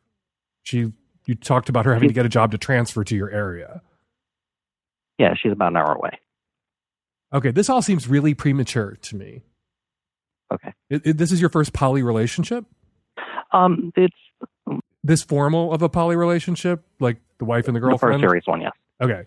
She 0.64 0.94
you 1.26 1.36
talked 1.36 1.68
about 1.68 1.86
her 1.86 1.94
having 1.94 2.08
to 2.08 2.14
get 2.14 2.26
a 2.26 2.30
job 2.30 2.52
to 2.52 2.58
transfer 2.58 3.04
to 3.04 3.16
your 3.16 3.30
area. 3.30 3.82
Yeah, 5.18 5.34
she's 5.36 5.52
about 5.52 5.72
an 5.74 5.78
hour 5.78 5.94
away. 5.94 6.12
Okay, 7.34 7.52
this 7.52 7.70
all 7.70 7.82
seems 7.82 8.08
really 8.08 8.34
premature 8.34 8.96
to 9.02 9.16
me. 9.18 9.42
It, 10.90 11.06
it- 11.06 11.18
this 11.18 11.32
is 11.32 11.42
your 11.42 11.50
first 11.50 11.74
poly 11.74 12.04
relationship? 12.04 12.66
Um, 13.52 13.92
it's 13.96 14.16
This 15.04 15.24
formal 15.24 15.74
of 15.74 15.82
a 15.82 15.90
poly 15.90 16.16
relationship, 16.16 16.84
like 17.00 17.18
the 17.40 17.46
wife 17.46 17.68
and 17.68 17.76
the 17.76 17.80
the 17.80 17.98
first 17.98 18.20
serious 18.20 18.46
one, 18.46 18.62
yes. 18.62 18.72
Okay. 19.02 19.24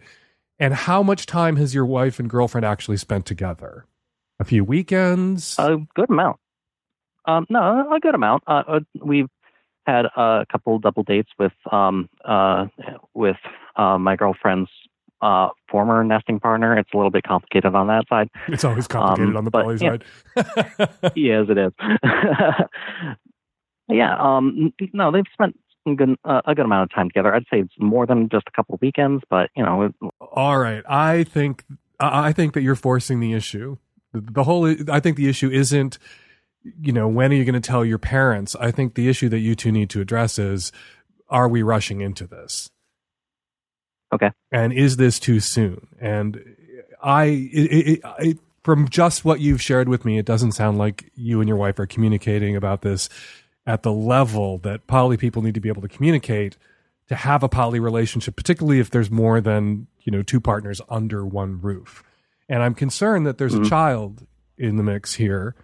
And 0.58 0.74
how 0.74 1.02
much 1.02 1.24
time 1.26 1.56
has 1.56 1.74
your 1.74 1.86
wife 1.86 2.18
and 2.20 2.28
girlfriend 2.28 2.66
actually 2.66 2.98
spent 2.98 3.24
together? 3.24 3.86
A 4.38 4.44
few 4.44 4.62
weekends? 4.64 5.56
A 5.58 5.78
good 5.94 6.10
amount. 6.10 6.38
Um, 7.24 7.46
no, 7.48 7.94
a 7.94 8.00
good 8.00 8.14
amount. 8.14 8.42
Uh, 8.46 8.62
uh, 8.66 8.80
we've 9.02 9.28
had 9.86 10.04
a 10.04 10.44
couple 10.52 10.78
double 10.78 11.02
dates 11.02 11.30
with 11.38 11.52
um 11.72 12.08
uh 12.24 12.66
with 13.14 13.36
uh 13.76 13.96
my 13.98 14.16
girlfriend's 14.16 14.70
uh 15.22 15.48
former 15.70 16.02
nesting 16.04 16.40
partner. 16.40 16.78
It's 16.78 16.90
a 16.92 16.96
little 16.96 17.10
bit 17.10 17.24
complicated 17.24 17.74
on 17.74 17.86
that 17.88 18.04
side. 18.08 18.28
it's 18.48 18.64
always 18.64 18.86
complicated 18.86 19.30
um, 19.30 19.36
on 19.36 19.44
the 19.44 19.50
poly 19.50 19.76
yeah. 19.80 19.96
side. 20.36 21.12
yes, 21.16 21.46
it 21.48 21.58
is. 21.58 21.72
yeah. 23.88 24.16
Um. 24.18 24.72
No, 24.92 25.12
they've 25.12 25.24
spent 25.32 25.56
a 25.86 25.94
good, 25.94 26.16
uh, 26.24 26.42
a 26.44 26.54
good 26.54 26.64
amount 26.64 26.90
of 26.90 26.94
time 26.94 27.08
together. 27.08 27.34
I'd 27.34 27.44
say 27.44 27.60
it's 27.60 27.74
more 27.78 28.06
than 28.06 28.28
just 28.28 28.46
a 28.48 28.50
couple 28.50 28.78
weekends, 28.80 29.22
but 29.30 29.50
you 29.56 29.64
know, 29.64 29.82
it, 29.82 29.94
All 30.20 30.58
right. 30.58 30.82
I 30.88 31.24
think 31.24 31.64
I 31.98 32.28
I 32.28 32.32
think 32.32 32.54
that 32.54 32.62
you're 32.62 32.74
forcing 32.74 33.20
the 33.20 33.32
issue. 33.32 33.76
The, 34.12 34.20
the 34.20 34.44
whole 34.44 34.66
I 34.90 35.00
think 35.00 35.16
the 35.16 35.28
issue 35.28 35.50
isn't 35.50 35.98
you 36.62 36.92
know 36.92 37.08
when 37.08 37.32
are 37.32 37.36
you 37.36 37.44
going 37.44 37.60
to 37.60 37.66
tell 37.66 37.84
your 37.84 37.98
parents? 37.98 38.54
I 38.56 38.70
think 38.70 38.94
the 38.94 39.08
issue 39.08 39.28
that 39.30 39.38
you 39.38 39.54
two 39.54 39.72
need 39.72 39.90
to 39.90 40.00
address 40.00 40.38
is 40.38 40.72
are 41.28 41.48
we 41.48 41.62
rushing 41.62 42.00
into 42.00 42.26
this? 42.26 42.70
Okay. 44.12 44.30
And 44.50 44.72
is 44.72 44.96
this 44.96 45.18
too 45.18 45.40
soon? 45.40 45.86
And 46.00 46.42
I 47.02 47.24
it, 47.24 47.72
it, 47.72 48.00
it, 48.18 48.38
from 48.62 48.88
just 48.88 49.24
what 49.24 49.40
you've 49.40 49.62
shared 49.62 49.88
with 49.88 50.04
me, 50.04 50.18
it 50.18 50.26
doesn't 50.26 50.52
sound 50.52 50.78
like 50.78 51.10
you 51.14 51.40
and 51.40 51.48
your 51.48 51.56
wife 51.56 51.78
are 51.78 51.86
communicating 51.86 52.56
about 52.56 52.82
this 52.82 53.08
at 53.66 53.82
the 53.82 53.92
level 53.92 54.58
that 54.58 54.86
poly 54.86 55.16
people 55.16 55.42
need 55.42 55.54
to 55.54 55.60
be 55.60 55.68
able 55.68 55.82
to 55.82 55.88
communicate 55.88 56.56
to 57.08 57.14
have 57.14 57.42
a 57.42 57.48
poly 57.48 57.80
relationship, 57.80 58.36
particularly 58.36 58.78
if 58.78 58.90
there's 58.90 59.10
more 59.10 59.40
than 59.40 59.86
you 60.02 60.12
know 60.12 60.22
two 60.22 60.40
partners 60.40 60.80
under 60.88 61.24
one 61.24 61.60
roof. 61.60 62.02
And 62.48 62.62
I'm 62.62 62.74
concerned 62.74 63.26
that 63.26 63.38
there's 63.38 63.54
a 63.54 63.58
mm-hmm. 63.58 63.68
child 63.68 64.26
in 64.58 64.76
the 64.76 64.82
mix 64.82 65.14
here, 65.14 65.54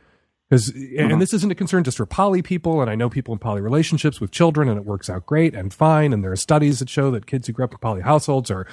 because 0.49 0.69
and 0.69 1.13
uh-huh. 1.13 1.17
this 1.19 1.35
isn't 1.35 1.51
a 1.51 1.57
concern 1.57 1.85
just 1.85 1.97
for 1.97 2.07
poly 2.07 2.43
people. 2.43 2.81
And 2.81 2.91
I 2.91 2.95
know 2.95 3.11
people 3.11 3.33
in 3.33 3.39
poly 3.39 3.61
relationships 3.61 4.21
with 4.21 4.31
children, 4.31 4.69
and 4.69 4.79
it 4.79 4.85
works 4.85 5.11
out 5.11 5.27
great 5.27 5.55
and 5.55 5.73
fine. 5.73 6.13
And 6.13 6.23
there 6.23 6.33
are 6.33 6.37
studies 6.37 6.79
that 6.79 6.89
show 6.89 7.11
that 7.11 7.27
kids 7.27 7.47
who 7.47 7.53
grew 7.53 7.65
up 7.65 7.73
in 7.73 7.79
poly 7.79 8.03
households 8.03 8.51
are 8.51 8.67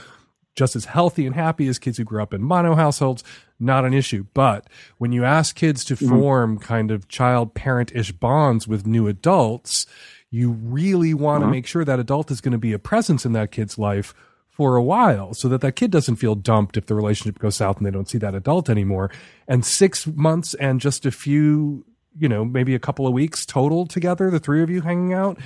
just 0.55 0.75
as 0.75 0.85
healthy 0.85 1.25
and 1.25 1.35
happy 1.35 1.67
as 1.67 1.79
kids 1.79 1.97
who 1.97 2.03
grew 2.03 2.21
up 2.21 2.33
in 2.33 2.43
mono 2.43 2.75
households. 2.75 3.23
Not 3.59 3.85
an 3.85 3.93
issue. 3.93 4.25
But 4.35 4.67
when 4.99 5.11
you 5.11 5.23
ask 5.23 5.55
kids 5.55 5.83
to 5.85 5.95
mm-hmm. 5.95 6.09
form 6.09 6.59
kind 6.59 6.91
of 6.91 7.07
child 7.07 7.55
parent 7.55 7.91
ish 7.95 8.11
bonds 8.11 8.67
with 8.67 8.85
new 8.85 9.07
adults, 9.07 9.87
you 10.29 10.51
really 10.51 11.13
want 11.13 11.41
to 11.41 11.45
uh-huh. 11.45 11.51
make 11.51 11.65
sure 11.65 11.85
that 11.85 11.99
adult 11.99 12.29
is 12.29 12.41
going 12.41 12.51
to 12.51 12.57
be 12.59 12.73
a 12.73 12.79
presence 12.79 13.25
in 13.25 13.33
that 13.33 13.51
kid's 13.51 13.79
life 13.79 14.13
for 14.53 14.75
a 14.75 14.83
while 14.83 15.33
so 15.33 15.49
that 15.49 15.61
that 15.61 15.75
kid 15.75 15.89
doesn't 15.91 16.17
feel 16.17 16.35
dumped 16.35 16.77
if 16.77 16.85
the 16.85 16.93
relationship 16.95 17.39
goes 17.39 17.55
south 17.55 17.77
and 17.77 17.85
they 17.85 17.91
don't 17.91 18.07
see 18.07 18.19
that 18.19 18.35
adult 18.35 18.69
anymore. 18.69 19.09
And 19.47 19.65
six 19.65 20.05
months 20.05 20.53
and 20.53 20.79
just 20.79 21.05
a 21.07 21.11
few, 21.11 21.83
you 22.19 22.29
know, 22.29 22.45
maybe 22.45 22.75
a 22.75 22.79
couple 22.79 23.07
of 23.07 23.13
weeks 23.13 23.45
total 23.47 23.87
together, 23.87 24.29
the 24.29 24.39
three 24.39 24.61
of 24.61 24.69
you 24.69 24.81
hanging 24.81 25.11
out, 25.13 25.39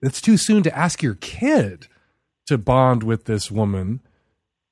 it's 0.00 0.20
too 0.20 0.36
soon 0.36 0.62
to 0.62 0.76
ask 0.76 1.02
your 1.02 1.16
kid 1.16 1.88
to 2.46 2.56
bond 2.56 3.02
with 3.02 3.24
this 3.24 3.50
woman 3.50 4.00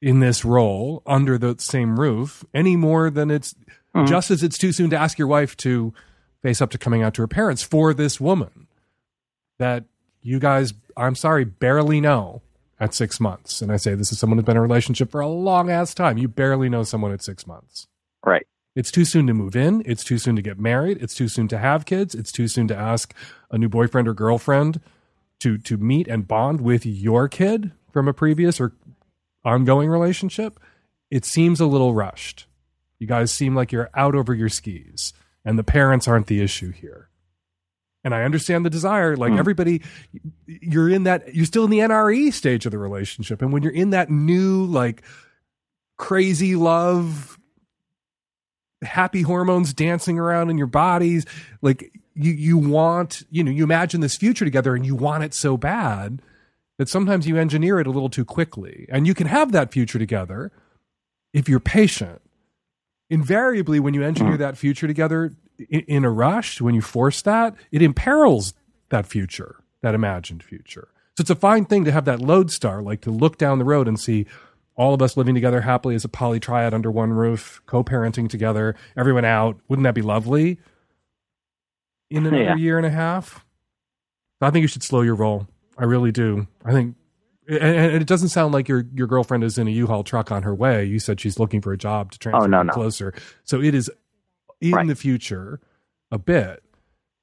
in 0.00 0.20
this 0.20 0.44
role 0.44 1.02
under 1.06 1.36
the 1.36 1.56
same 1.58 1.98
roof 1.98 2.44
any 2.54 2.76
more 2.76 3.10
than 3.10 3.30
it's 3.30 3.54
Mhm. 3.96 4.06
just 4.08 4.30
as 4.30 4.42
it's 4.42 4.56
too 4.58 4.72
soon 4.72 4.90
to 4.90 4.96
ask 4.96 5.18
your 5.18 5.28
wife 5.28 5.56
to 5.58 5.92
face 6.42 6.62
up 6.62 6.70
to 6.70 6.78
coming 6.78 7.02
out 7.02 7.14
to 7.14 7.22
her 7.22 7.28
parents 7.28 7.62
for 7.62 7.92
this 7.92 8.20
woman 8.20 8.66
that 9.58 9.84
you 10.22 10.38
guys, 10.38 10.72
I'm 10.96 11.14
sorry, 11.14 11.44
barely 11.44 12.00
know 12.00 12.42
at 12.82 12.92
six 12.92 13.20
months. 13.20 13.62
And 13.62 13.70
I 13.70 13.76
say 13.76 13.94
this 13.94 14.10
is 14.10 14.18
someone 14.18 14.38
who's 14.38 14.44
been 14.44 14.56
in 14.56 14.58
a 14.58 14.62
relationship 14.62 15.12
for 15.12 15.20
a 15.20 15.28
long 15.28 15.70
ass 15.70 15.94
time. 15.94 16.18
You 16.18 16.26
barely 16.26 16.68
know 16.68 16.82
someone 16.82 17.12
at 17.12 17.22
six 17.22 17.46
months. 17.46 17.86
Right. 18.26 18.44
It's 18.74 18.90
too 18.90 19.04
soon 19.04 19.28
to 19.28 19.34
move 19.34 19.54
in. 19.54 19.84
It's 19.86 20.02
too 20.02 20.18
soon 20.18 20.34
to 20.34 20.42
get 20.42 20.58
married. 20.58 20.98
It's 21.00 21.14
too 21.14 21.28
soon 21.28 21.46
to 21.48 21.58
have 21.58 21.86
kids. 21.86 22.12
It's 22.12 22.32
too 22.32 22.48
soon 22.48 22.66
to 22.68 22.76
ask 22.76 23.14
a 23.52 23.58
new 23.58 23.68
boyfriend 23.68 24.08
or 24.08 24.14
girlfriend 24.14 24.80
to 25.40 25.58
to 25.58 25.76
meet 25.76 26.08
and 26.08 26.26
bond 26.26 26.60
with 26.60 26.84
your 26.84 27.28
kid 27.28 27.70
from 27.92 28.08
a 28.08 28.12
previous 28.12 28.60
or 28.60 28.72
ongoing 29.44 29.88
relationship. 29.88 30.58
It 31.08 31.24
seems 31.24 31.60
a 31.60 31.66
little 31.66 31.94
rushed. 31.94 32.46
You 32.98 33.06
guys 33.06 33.30
seem 33.30 33.54
like 33.54 33.70
you're 33.70 33.90
out 33.94 34.16
over 34.16 34.34
your 34.34 34.48
skis, 34.48 35.12
and 35.44 35.56
the 35.56 35.64
parents 35.64 36.08
aren't 36.08 36.26
the 36.26 36.40
issue 36.40 36.72
here. 36.72 37.10
And 38.04 38.14
I 38.14 38.24
understand 38.24 38.64
the 38.66 38.70
desire. 38.70 39.16
Like 39.16 39.32
Hmm. 39.32 39.38
everybody, 39.38 39.82
you're 40.46 40.88
in 40.90 41.04
that, 41.04 41.34
you're 41.34 41.44
still 41.46 41.64
in 41.64 41.70
the 41.70 41.78
NRE 41.80 42.32
stage 42.32 42.66
of 42.66 42.72
the 42.72 42.78
relationship. 42.78 43.42
And 43.42 43.52
when 43.52 43.62
you're 43.62 43.72
in 43.72 43.90
that 43.90 44.10
new, 44.10 44.64
like, 44.64 45.02
crazy 45.98 46.56
love, 46.56 47.38
happy 48.82 49.22
hormones 49.22 49.72
dancing 49.72 50.18
around 50.18 50.50
in 50.50 50.58
your 50.58 50.66
bodies, 50.66 51.24
like, 51.60 51.92
you, 52.14 52.32
you 52.32 52.58
want, 52.58 53.22
you 53.30 53.44
know, 53.44 53.50
you 53.50 53.62
imagine 53.64 54.00
this 54.00 54.16
future 54.16 54.44
together 54.44 54.74
and 54.74 54.84
you 54.84 54.94
want 54.94 55.22
it 55.24 55.32
so 55.32 55.56
bad 55.56 56.20
that 56.78 56.88
sometimes 56.88 57.28
you 57.28 57.36
engineer 57.36 57.78
it 57.78 57.86
a 57.86 57.90
little 57.90 58.10
too 58.10 58.24
quickly. 58.24 58.86
And 58.90 59.06
you 59.06 59.14
can 59.14 59.26
have 59.28 59.52
that 59.52 59.72
future 59.72 59.98
together 59.98 60.50
if 61.32 61.48
you're 61.48 61.60
patient. 61.60 62.20
Invariably, 63.12 63.78
when 63.78 63.92
you 63.92 64.02
engineer 64.02 64.36
mm. 64.36 64.38
that 64.38 64.56
future 64.56 64.86
together 64.86 65.32
in, 65.68 65.80
in 65.80 66.04
a 66.04 66.10
rush, 66.10 66.62
when 66.62 66.74
you 66.74 66.80
force 66.80 67.20
that, 67.20 67.54
it 67.70 67.82
imperils 67.82 68.54
that 68.88 69.04
future, 69.04 69.56
that 69.82 69.94
imagined 69.94 70.42
future. 70.42 70.88
So 71.18 71.20
it's 71.20 71.28
a 71.28 71.34
fine 71.34 71.66
thing 71.66 71.84
to 71.84 71.92
have 71.92 72.06
that 72.06 72.20
lodestar, 72.20 72.80
like 72.80 73.02
to 73.02 73.10
look 73.10 73.36
down 73.36 73.58
the 73.58 73.66
road 73.66 73.86
and 73.86 74.00
see 74.00 74.24
all 74.76 74.94
of 74.94 75.02
us 75.02 75.14
living 75.14 75.34
together 75.34 75.60
happily 75.60 75.94
as 75.94 76.06
a 76.06 76.08
poly 76.08 76.40
triad 76.40 76.72
under 76.72 76.90
one 76.90 77.12
roof, 77.12 77.60
co-parenting 77.66 78.30
together, 78.30 78.74
everyone 78.96 79.26
out. 79.26 79.60
Wouldn't 79.68 79.84
that 79.84 79.94
be 79.94 80.00
lovely? 80.00 80.58
In 82.08 82.24
another 82.24 82.42
Yeah. 82.42 82.56
year 82.56 82.78
and 82.78 82.86
a 82.86 82.90
half, 82.90 83.44
I 84.40 84.50
think 84.50 84.62
you 84.62 84.68
should 84.68 84.82
slow 84.82 85.02
your 85.02 85.16
roll. 85.16 85.48
I 85.76 85.84
really 85.84 86.12
do. 86.12 86.46
I 86.64 86.72
think, 86.72 86.96
and, 87.52 87.76
and 87.92 88.02
it 88.02 88.06
doesn't 88.06 88.28
sound 88.30 88.52
like 88.54 88.68
your 88.68 88.84
your 88.94 89.06
girlfriend 89.06 89.44
is 89.44 89.58
in 89.58 89.66
a 89.68 89.70
U-Haul 89.70 90.04
truck 90.04 90.30
on 90.32 90.42
her 90.42 90.54
way. 90.54 90.84
You 90.84 90.98
said 90.98 91.20
she's 91.20 91.38
looking 91.38 91.60
for 91.60 91.72
a 91.72 91.78
job 91.78 92.12
to 92.12 92.18
transfer 92.18 92.44
Oh, 92.44 92.46
no, 92.46 92.62
no. 92.62 92.72
closer. 92.72 93.12
So 93.44 93.60
it 93.60 93.74
is 93.74 93.90
in 94.60 94.72
Right. 94.72 94.86
the 94.86 94.94
future 94.94 95.60
a 96.10 96.18
bit. 96.18 96.62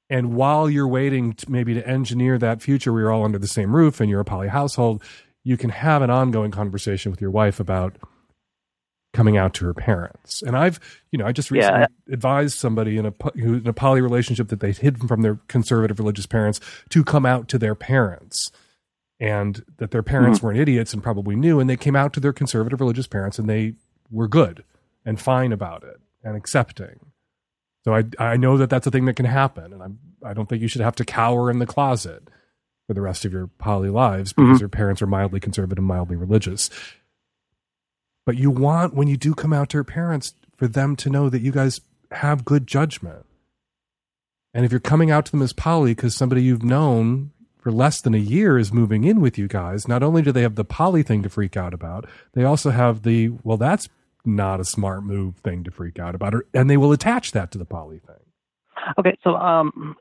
And 0.08 0.34
while 0.34 0.68
you're 0.68 0.88
waiting 0.88 1.34
to 1.34 1.50
maybe 1.50 1.74
to 1.74 1.86
engineer 1.88 2.36
that 2.38 2.60
future 2.62 2.92
where 2.92 3.02
you're 3.02 3.12
all 3.12 3.24
under 3.24 3.38
the 3.38 3.46
same 3.46 3.74
roof 3.76 4.00
and 4.00 4.10
you're 4.10 4.20
a 4.20 4.24
poly 4.24 4.48
household, 4.48 5.02
you 5.44 5.56
can 5.56 5.70
have 5.70 6.02
an 6.02 6.10
ongoing 6.10 6.50
conversation 6.50 7.10
with 7.12 7.20
your 7.20 7.30
wife 7.30 7.60
about 7.60 7.96
coming 9.12 9.36
out 9.36 9.54
to 9.54 9.64
her 9.64 9.74
parents. 9.74 10.42
And 10.42 10.56
I've, 10.56 10.78
you 11.10 11.18
know, 11.18 11.26
I 11.26 11.32
just 11.32 11.50
recently 11.50 11.80
Yeah. 11.80 11.86
advised 12.12 12.56
somebody 12.58 12.96
in 12.96 13.06
a 13.06 13.14
who 13.34 13.54
in 13.54 13.66
a 13.66 13.72
poly 13.72 14.00
relationship 14.00 14.48
that 14.48 14.60
they 14.60 14.72
hid 14.72 14.98
from 15.08 15.22
their 15.22 15.36
conservative 15.48 15.98
religious 15.98 16.26
parents 16.26 16.60
to 16.90 17.02
come 17.04 17.26
out 17.26 17.48
to 17.48 17.58
their 17.58 17.74
parents. 17.74 18.50
And 19.20 19.62
that 19.76 19.90
their 19.90 20.02
parents 20.02 20.42
weren't 20.42 20.58
idiots 20.58 20.94
and 20.94 21.02
probably 21.02 21.36
knew, 21.36 21.60
and 21.60 21.68
they 21.68 21.76
came 21.76 21.94
out 21.94 22.14
to 22.14 22.20
their 22.20 22.32
conservative 22.32 22.80
religious 22.80 23.06
parents 23.06 23.38
and 23.38 23.48
they 23.50 23.74
were 24.10 24.26
good 24.28 24.64
and 25.04 25.20
fine 25.20 25.52
about 25.52 25.84
it 25.84 26.00
and 26.24 26.36
accepting. 26.36 27.00
So 27.84 27.94
I 27.94 28.04
I 28.18 28.36
know 28.38 28.56
that 28.56 28.70
that's 28.70 28.86
a 28.86 28.90
thing 28.90 29.04
that 29.04 29.16
can 29.16 29.26
happen, 29.26 29.72
and 29.74 29.82
I'm 29.82 29.98
I 30.24 30.32
don't 30.32 30.48
think 30.48 30.62
you 30.62 30.68
should 30.68 30.80
have 30.80 30.96
to 30.96 31.04
cower 31.04 31.50
in 31.50 31.58
the 31.58 31.66
closet 31.66 32.28
for 32.86 32.94
the 32.94 33.00
rest 33.02 33.24
of 33.26 33.32
your 33.32 33.46
poly 33.58 33.90
lives 33.90 34.32
because 34.32 34.56
Mhm. 34.56 34.60
your 34.60 34.68
parents 34.70 35.00
are 35.02 35.06
mildly 35.06 35.38
conservative, 35.38 35.84
mildly 35.84 36.16
religious. 36.16 36.70
But 38.26 38.36
you 38.38 38.50
want 38.50 38.94
when 38.94 39.08
you 39.08 39.16
do 39.16 39.34
come 39.34 39.52
out 39.52 39.68
to 39.70 39.76
your 39.76 39.84
parents 39.84 40.34
for 40.56 40.66
them 40.66 40.96
to 40.96 41.10
know 41.10 41.28
that 41.30 41.40
you 41.42 41.52
guys 41.52 41.80
have 42.10 42.44
good 42.44 42.66
judgment. 42.66 43.24
And 44.52 44.64
if 44.64 44.72
you're 44.72 44.80
coming 44.80 45.10
out 45.10 45.26
to 45.26 45.30
them 45.32 45.42
as 45.42 45.52
poly 45.52 45.92
because 45.94 46.14
somebody 46.14 46.42
you've 46.42 46.62
known 46.62 47.30
for 47.60 47.70
less 47.70 48.00
than 48.00 48.14
a 48.14 48.18
year 48.18 48.58
is 48.58 48.72
moving 48.72 49.04
in 49.04 49.20
with 49.20 49.38
you 49.38 49.46
guys, 49.46 49.86
not 49.86 50.02
only 50.02 50.22
do 50.22 50.32
they 50.32 50.42
have 50.42 50.54
the 50.54 50.64
poly 50.64 51.02
thing 51.02 51.22
to 51.22 51.28
freak 51.28 51.56
out 51.56 51.74
about, 51.74 52.06
they 52.32 52.44
also 52.44 52.70
have 52.70 53.02
the 53.02 53.30
well, 53.42 53.56
that's 53.56 53.88
not 54.24 54.60
a 54.60 54.64
smart 54.64 55.04
move 55.04 55.36
thing 55.36 55.64
to 55.64 55.70
freak 55.70 55.98
out 55.98 56.14
about, 56.14 56.34
or, 56.34 56.46
and 56.54 56.68
they 56.68 56.76
will 56.76 56.92
attach 56.92 57.32
that 57.32 57.50
to 57.52 57.58
the 57.58 57.64
poly 57.64 57.98
thing. 57.98 58.16
Okay, 58.98 59.16
so 59.22 59.36
um, 59.36 59.96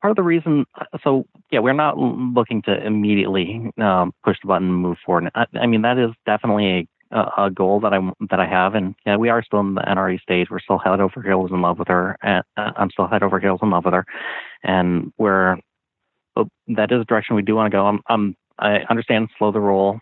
part 0.00 0.10
of 0.10 0.16
the 0.16 0.22
reason, 0.22 0.66
so 1.02 1.26
yeah, 1.50 1.60
we're 1.60 1.72
not 1.72 1.98
looking 1.98 2.62
to 2.62 2.86
immediately 2.86 3.70
um, 3.78 4.12
push 4.24 4.36
the 4.42 4.48
button 4.48 4.68
and 4.68 4.76
move 4.76 4.98
forward. 5.04 5.30
I, 5.34 5.46
I 5.54 5.66
mean, 5.66 5.82
that 5.82 5.98
is 5.98 6.10
definitely 6.26 6.88
a, 7.10 7.18
a 7.38 7.50
goal 7.50 7.80
that 7.80 7.92
I 7.92 7.98
that 8.30 8.40
I 8.40 8.46
have, 8.46 8.74
and 8.74 8.94
yeah, 9.04 9.16
we 9.16 9.28
are 9.28 9.42
still 9.42 9.60
in 9.60 9.74
the 9.74 9.82
NRE 9.82 10.20
stage. 10.20 10.48
We're 10.50 10.60
still 10.60 10.78
head 10.78 11.00
over 11.00 11.22
heels 11.22 11.50
in 11.52 11.60
love 11.60 11.78
with 11.78 11.88
her, 11.88 12.16
and 12.22 12.44
uh, 12.56 12.72
I'm 12.76 12.90
still 12.90 13.08
head 13.08 13.22
over 13.22 13.40
heels 13.40 13.60
in 13.62 13.70
love 13.70 13.84
with 13.84 13.94
her, 13.94 14.06
and 14.62 15.12
we're 15.18 15.58
but 16.36 16.46
that 16.68 16.92
is 16.92 17.00
a 17.00 17.04
direction 17.04 17.34
we 17.34 17.42
do 17.42 17.56
want 17.56 17.72
to 17.72 17.76
go. 17.76 17.86
I'm, 17.86 18.00
I'm 18.08 18.36
I 18.58 18.80
understand 18.88 19.28
slow 19.38 19.50
the 19.50 19.60
roll, 19.60 19.98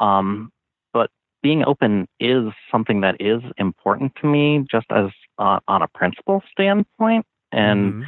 um, 0.00 0.50
but 0.92 1.10
being 1.42 1.64
open 1.64 2.08
is 2.18 2.52
something 2.72 3.02
that 3.02 3.16
is 3.20 3.40
important 3.58 4.12
to 4.20 4.26
me, 4.26 4.66
just 4.68 4.86
as 4.90 5.10
uh, 5.38 5.60
on 5.68 5.82
a 5.82 5.88
principle 5.88 6.42
standpoint, 6.50 7.24
and 7.52 7.92
Mhm. 7.94 8.06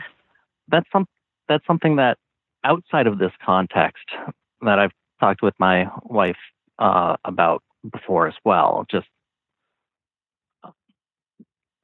that's 0.69 0.91
some 0.91 1.07
that's 1.47 1.67
something 1.67 1.97
that 1.97 2.19
outside 2.65 3.07
of 3.07 3.19
this 3.19 3.33
context 3.45 4.05
that 4.63 4.79
I've 4.79 4.93
talked 5.21 5.43
with 5.43 5.55
my 5.59 5.89
wife 6.05 6.37
uh, 6.79 7.17
about 7.25 7.63
before 7.93 8.27
as 8.27 8.35
well. 8.45 8.85
Just 8.91 9.07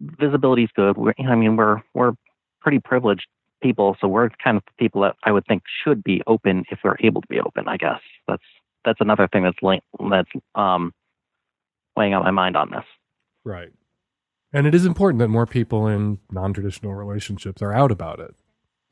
visibility 0.01 0.64
is 0.64 0.70
good. 0.75 0.97
We're, 0.97 1.14
I 1.18 1.35
mean, 1.35 1.57
we're 1.57 1.83
we're 1.94 2.12
pretty 2.61 2.81
privileged 2.81 3.27
people, 3.64 3.96
so 4.00 4.07
we're 4.07 4.29
kind 4.42 4.57
of 4.59 4.62
people 4.79 5.00
that 5.03 5.16
I 5.24 5.33
would 5.33 5.46
think 5.46 5.62
should 5.83 6.05
be 6.05 6.22
open 6.29 6.64
if 6.70 6.79
we're 6.85 6.96
able 7.00 7.22
to 7.22 7.29
be 7.29 7.40
open. 7.40 7.66
I 7.66 7.77
guess 7.79 8.00
that's 8.29 8.42
that's 8.85 9.00
another 9.00 9.27
thing 9.27 9.42
that's 9.42 9.59
that's 10.11 10.29
um, 10.55 10.92
weighing 11.96 12.14
on 12.14 12.22
my 12.22 12.31
mind 12.31 12.57
on 12.57 12.70
this. 12.70 12.85
Right. 13.44 13.70
And 14.53 14.66
it 14.66 14.74
is 14.74 14.85
important 14.87 15.18
that 15.20 15.29
more 15.29 15.46
people 15.46 15.88
in 15.88 16.18
non-traditional 16.31 16.94
relationships 16.94 17.62
are 17.62 17.72
out 17.72 17.90
about 17.90 18.20
it, 18.20 18.35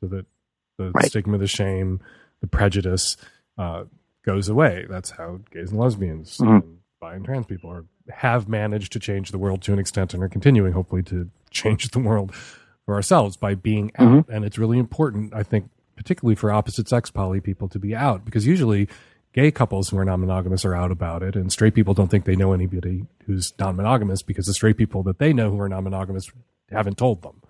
so 0.00 0.06
that 0.08 0.26
the 0.78 0.90
Right. 0.92 1.04
stigma, 1.04 1.38
the 1.38 1.46
shame, 1.46 2.00
the 2.40 2.46
prejudice 2.48 3.16
uh, 3.58 3.84
goes 4.24 4.48
away. 4.48 4.86
That's 4.88 5.10
how 5.10 5.40
gays 5.52 5.70
and 5.70 5.78
lesbians, 5.78 6.38
Mhm. 6.38 6.62
and 6.62 6.78
bi 7.00 7.14
and 7.14 7.24
trans 7.24 7.46
people 7.46 7.70
are 7.70 7.84
have 8.08 8.48
managed 8.48 8.90
to 8.92 8.98
change 8.98 9.30
the 9.30 9.38
world 9.38 9.62
to 9.62 9.72
an 9.72 9.78
extent, 9.78 10.12
and 10.14 10.22
are 10.24 10.28
continuing, 10.28 10.72
hopefully, 10.72 11.02
to 11.04 11.30
change 11.50 11.88
the 11.90 12.00
world 12.00 12.34
for 12.86 12.94
ourselves 12.94 13.36
by 13.36 13.54
being 13.54 13.92
out. 13.96 14.08
Mm-hmm. 14.08 14.32
And 14.32 14.44
it's 14.44 14.58
really 14.58 14.78
important, 14.78 15.34
I 15.34 15.42
think, 15.42 15.70
particularly 15.96 16.34
for 16.34 16.50
opposite 16.50 16.88
sex 16.88 17.10
poly 17.10 17.40
people 17.40 17.68
to 17.68 17.78
be 17.78 17.94
out, 17.94 18.24
because 18.24 18.46
usually 18.46 18.88
gay 19.32 19.50
couples 19.50 19.88
who 19.88 19.98
are 19.98 20.04
non-monogamous 20.04 20.64
are 20.64 20.74
out 20.74 20.90
about 20.90 21.22
it 21.22 21.36
and 21.36 21.52
straight 21.52 21.74
people 21.74 21.94
don't 21.94 22.10
think 22.10 22.24
they 22.24 22.36
know 22.36 22.52
anybody 22.52 23.06
who's 23.26 23.52
non-monogamous 23.58 24.22
because 24.22 24.46
the 24.46 24.54
straight 24.54 24.76
people 24.76 25.02
that 25.02 25.18
they 25.18 25.32
know 25.32 25.50
who 25.50 25.60
are 25.60 25.68
non-monogamous 25.68 26.30
haven't 26.70 26.98
told 26.98 27.22
them. 27.22 27.40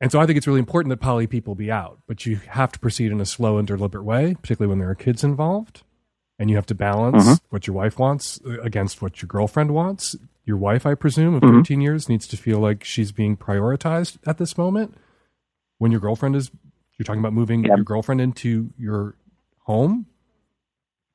And 0.00 0.10
so 0.10 0.20
i 0.20 0.26
think 0.26 0.36
it's 0.36 0.48
really 0.48 0.58
important 0.58 0.90
that 0.90 1.00
poly 1.00 1.26
people 1.26 1.54
be 1.54 1.70
out 1.70 2.00
but 2.08 2.26
you 2.26 2.36
have 2.48 2.72
to 2.72 2.78
proceed 2.80 3.12
in 3.12 3.20
a 3.20 3.26
slow 3.26 3.58
and 3.58 3.66
deliberate 3.68 4.04
way 4.04 4.34
particularly 4.34 4.68
when 4.68 4.80
there 4.80 4.90
are 4.90 4.96
kids 4.96 5.22
involved 5.22 5.84
and 6.38 6.50
you 6.50 6.56
have 6.56 6.66
to 6.66 6.74
balance 6.74 7.26
Mhm. 7.26 7.40
what 7.50 7.66
your 7.66 7.76
wife 7.76 7.98
wants 7.98 8.40
uh, 8.46 8.60
against 8.62 9.00
what 9.02 9.20
your 9.22 9.26
girlfriend 9.28 9.72
wants 9.72 10.16
your 10.44 10.56
wife 10.56 10.84
i 10.86 10.94
presume 10.94 11.34
of 11.34 11.42
Mhm. 11.42 11.58
13 11.58 11.80
years 11.80 12.08
needs 12.08 12.26
to 12.26 12.36
feel 12.36 12.58
like 12.58 12.82
she's 12.84 13.12
being 13.12 13.36
prioritized 13.36 14.18
at 14.26 14.38
this 14.38 14.56
moment 14.58 14.94
when 15.78 15.90
your 15.92 16.00
girlfriend 16.00 16.34
is 16.36 16.50
you're 16.98 17.04
talking 17.04 17.20
about 17.20 17.32
moving 17.32 17.64
Yeah. 17.64 17.76
your 17.76 17.84
girlfriend 17.84 18.20
into 18.20 18.70
your 18.78 19.14
home 19.60 20.06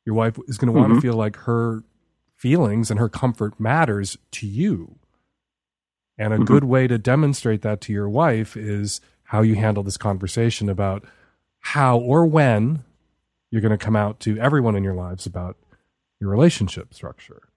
your 0.05 0.15
wife 0.15 0.37
is 0.47 0.57
going 0.57 0.73
to 0.73 0.79
want 0.79 0.93
to 0.93 0.99
Mhm. 0.99 1.01
feel 1.01 1.15
like 1.15 1.35
her 1.37 1.83
feelings 2.35 2.89
and 2.89 2.99
her 2.99 3.09
comfort 3.09 3.59
matters 3.59 4.17
to 4.31 4.47
you 4.47 4.95
and 6.17 6.33
a 6.33 6.37
Mhm. 6.37 6.45
good 6.45 6.63
way 6.63 6.87
to 6.87 6.97
demonstrate 6.97 7.61
that 7.63 7.81
to 7.81 7.91
your 7.93 8.07
wife 8.09 8.55
is 8.55 9.01
how 9.23 9.41
you 9.41 9.55
handle 9.55 9.83
this 9.83 9.97
conversation 9.97 10.69
about 10.69 11.03
how 11.59 11.97
or 11.97 12.25
when 12.25 12.83
you're 13.51 13.61
going 13.61 13.77
to 13.77 13.83
come 13.83 13.95
out 13.95 14.19
to 14.21 14.37
everyone 14.39 14.75
in 14.75 14.83
your 14.83 14.93
lives 14.95 15.25
about 15.25 15.57
your 16.19 16.29
relationship 16.29 16.93
structure, 16.93 17.49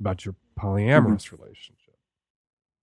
about 0.00 0.24
your 0.24 0.34
polyamorous 0.58 1.30
relationship. 1.30 1.94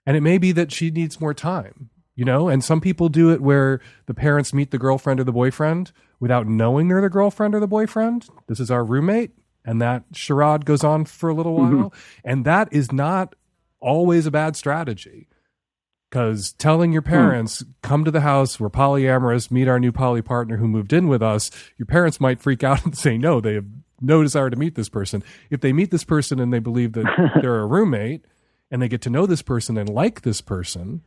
And 0.05 0.15
it 0.15 0.21
may 0.21 0.37
be 0.37 0.51
that 0.53 0.71
she 0.71 0.91
needs 0.91 1.19
more 1.19 1.33
time, 1.33 1.89
you 2.15 2.23
know, 2.23 2.47
and 2.47 2.63
some 2.63 2.79
people 2.79 3.09
do 3.09 3.31
it 3.31 3.41
where 3.41 3.81
the 4.05 4.13
parents 4.13 4.53
meet 4.53 4.71
the 4.71 4.77
girlfriend 4.77 5.19
or 5.19 5.23
the 5.23 5.31
boyfriend 5.31 5.91
without 6.19 6.47
knowing 6.47 6.87
they're 6.87 7.01
the 7.01 7.09
girlfriend 7.09 7.55
or 7.55 7.59
the 7.59 7.67
boyfriend. 7.67 8.27
This 8.47 8.59
is 8.59 8.71
our 8.71 8.83
roommate. 8.85 9.31
And 9.67 9.81
that 9.81 10.03
charade 10.13 10.63
goes 10.63 10.83
on 10.83 11.05
for 11.05 11.27
a 11.27 11.33
little 11.33 11.55
while. 11.55 11.71
Mhm. 11.71 11.93
And 12.23 12.45
that 12.45 12.71
is 12.71 12.91
not 12.91 13.33
always 13.79 14.27
a 14.27 14.31
bad 14.31 14.55
strategy. 14.55 15.27
Because 16.15 16.53
telling 16.53 16.93
your 16.93 17.01
hmm. 17.01 17.09
parents, 17.09 17.65
come 17.81 18.05
to 18.05 18.11
the 18.11 18.21
house, 18.21 18.57
we're 18.57 18.69
polyamorous, 18.69 19.51
meet 19.51 19.67
our 19.67 19.81
new 19.81 19.91
poly 19.91 20.21
partner 20.21 20.55
who 20.55 20.65
moved 20.65 20.93
in 20.93 21.09
with 21.09 21.21
us, 21.21 21.51
your 21.77 21.87
parents 21.87 22.21
might 22.21 22.39
freak 22.39 22.63
out 22.63 22.85
and 22.85 22.97
say 22.97 23.17
no. 23.17 23.41
They 23.41 23.55
have 23.55 23.65
no 23.99 24.23
desire 24.23 24.49
to 24.49 24.55
meet 24.55 24.75
this 24.75 24.87
person. 24.87 25.25
If 25.49 25.59
they 25.59 25.73
meet 25.73 25.91
this 25.91 26.05
person 26.05 26.39
and 26.39 26.53
they 26.53 26.59
believe 26.59 26.93
that 26.93 27.33
they're 27.41 27.59
a 27.59 27.65
roommate 27.65 28.23
and 28.71 28.81
they 28.81 28.87
get 28.87 29.01
to 29.01 29.09
know 29.09 29.25
this 29.25 29.41
person 29.41 29.77
and 29.77 29.89
like 29.89 30.21
this 30.21 30.39
person, 30.39 31.01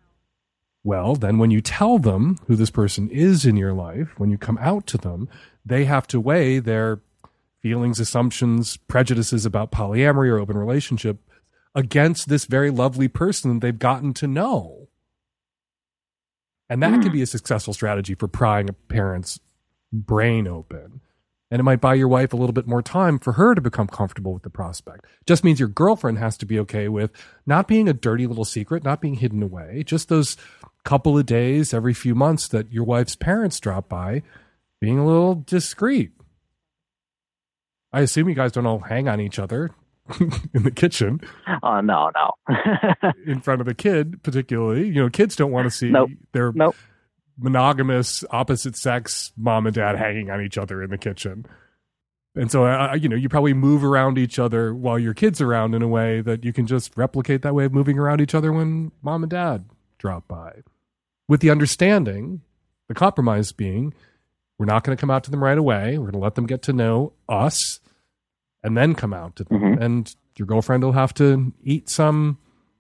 well, 0.85 1.15
then 1.15 1.39
when 1.39 1.51
you 1.51 1.63
tell 1.63 1.99
them 1.99 2.39
who 2.47 2.55
this 2.55 2.71
person 2.71 3.09
is 3.09 3.47
in 3.47 3.57
your 3.57 3.73
life, 3.73 4.13
when 4.19 4.31
you 4.31 4.37
come 4.37 4.59
out 4.61 4.87
to 4.89 4.99
them, 4.99 5.27
they 5.65 5.87
have 5.87 6.07
to 6.09 6.21
weigh 6.21 6.59
their 6.59 7.01
feelings, 7.63 7.99
assumptions, 7.99 8.77
prejudices 8.77 9.47
about 9.47 9.73
polyamory 9.73 10.29
or 10.29 10.39
open 10.39 10.59
relationship 10.59 11.17
against 11.75 12.29
this 12.29 12.45
very 12.45 12.71
lovely 12.71 13.09
person 13.09 13.61
they've 13.61 13.79
gotten 13.79 14.13
to 14.13 14.27
know. 14.27 14.78
And 16.69 16.83
that 16.83 17.01
could 17.03 17.11
mm. 17.11 17.15
be 17.15 17.23
a 17.23 17.27
successful 17.27 17.73
strategy 17.73 18.15
for 18.15 18.29
prying 18.29 18.69
a 18.69 18.73
parent's 18.73 19.41
brain 19.93 20.47
open. 20.47 21.01
And 21.51 21.61
it 21.61 21.63
might 21.63 21.81
buy 21.81 21.95
your 21.95 22.09
wife 22.09 22.35
a 22.35 22.37
little 22.37 22.53
bit 22.53 22.67
more 22.67 22.83
time 22.83 23.19
for 23.19 23.33
her 23.35 23.55
to 23.55 23.61
become 23.61 23.87
comfortable 23.87 24.35
with 24.35 24.43
the 24.43 24.51
prospect. 24.51 25.07
Just 25.27 25.45
means 25.45 25.59
your 25.59 25.69
girlfriend 25.69 26.19
has 26.19 26.37
to 26.39 26.47
be 26.47 26.59
okay 26.61 26.89
with 26.89 27.11
not 27.47 27.67
being 27.67 27.89
a 27.89 27.95
dirty 27.95 28.27
little 28.27 28.45
secret, 28.45 28.85
not 28.85 29.01
being 29.01 29.15
hidden 29.15 29.43
away, 29.43 29.83
just 29.87 30.11
those 30.11 30.37
couple 30.85 31.19
of 31.19 31.25
days 31.25 31.73
every 31.73 31.95
few 31.95 32.15
months 32.15 32.49
that 32.49 32.71
your 32.71 32.85
wife's 32.85 33.17
parents 33.17 33.61
drop 33.61 33.89
by, 33.89 34.23
being 34.81 34.99
a 34.99 35.07
little 35.07 35.37
discreet. 35.47 36.13
I 37.93 38.03
assume 38.03 38.29
you 38.29 38.35
guys 38.35 38.53
don't 38.53 38.67
all 38.67 38.81
hang 38.81 39.09
on 39.09 39.21
each 39.21 39.39
other 39.39 39.71
in 40.55 40.63
the 40.63 40.71
kitchen 40.71 41.21
Oh 41.63 41.81
no, 41.81 42.11
no. 42.15 42.55
in 43.27 43.41
front 43.41 43.61
of 43.61 43.67
the 43.67 43.75
kid, 43.75 44.23
particularly. 44.23 44.87
You 44.89 45.03
know, 45.03 45.11
kids 45.11 45.37
don't 45.37 45.53
want 45.53 45.67
to 45.67 45.71
see 45.71 45.91
Nope. 45.91 46.11
their 46.33 46.53
Nope. 46.53 46.77
monogamous 47.39 48.25
opposite 48.31 48.77
sex 48.77 49.33
mom 49.37 49.67
and 49.67 49.75
dad 49.75 49.97
hanging 49.97 50.31
on 50.31 50.41
each 50.43 50.59
other 50.59 50.83
in 50.83 50.91
the 50.91 50.99
kitchen. 50.99 51.47
And 52.35 52.51
so, 52.53 52.65
uh, 52.67 52.95
you 52.95 53.09
know, 53.09 53.17
you 53.17 53.29
probably 53.29 53.55
move 53.55 53.83
around 53.83 54.17
each 54.19 54.39
other 54.39 54.73
while 54.75 54.99
your 54.99 55.15
kids 55.15 55.41
around 55.41 55.75
in 55.75 55.83
a 55.83 55.89
way 55.89 56.21
that 56.21 56.45
you 56.45 56.53
can 56.53 56.67
just 56.67 56.97
replicate 56.97 57.43
that 57.43 57.55
way 57.55 57.65
of 57.65 57.73
moving 57.73 57.99
around 57.99 58.21
each 58.21 58.35
other 58.35 58.53
when 58.53 58.93
mom 59.03 59.23
and 59.25 59.31
dad 59.31 59.65
drop 59.99 60.29
by. 60.29 60.63
With 61.27 61.41
the 61.41 61.51
understanding, 61.51 62.43
the 62.87 62.95
compromise 62.95 63.51
being, 63.53 63.93
we're 64.59 64.67
not 64.67 64.85
going 64.85 64.97
to 64.97 65.01
come 65.01 65.11
out 65.11 65.25
to 65.25 65.31
them 65.31 65.43
right 65.43 65.59
away. 65.59 65.99
We're 65.99 66.05
going 66.11 66.13
to 66.13 66.19
let 66.19 66.37
them 66.37 66.47
get 66.47 66.63
to 66.63 66.73
know 66.73 67.13
us 67.29 67.81
and 68.63 68.77
then 68.77 68.95
come 68.95 69.13
out 69.13 69.37
to 69.37 69.45
them. 69.45 69.61
Mhm. 69.61 69.81
And 69.81 70.17
your 70.37 70.47
girlfriend 70.47 70.83
will 70.85 70.93
have 70.93 71.15
to 71.15 71.53
eat 71.63 71.89
some 71.89 72.39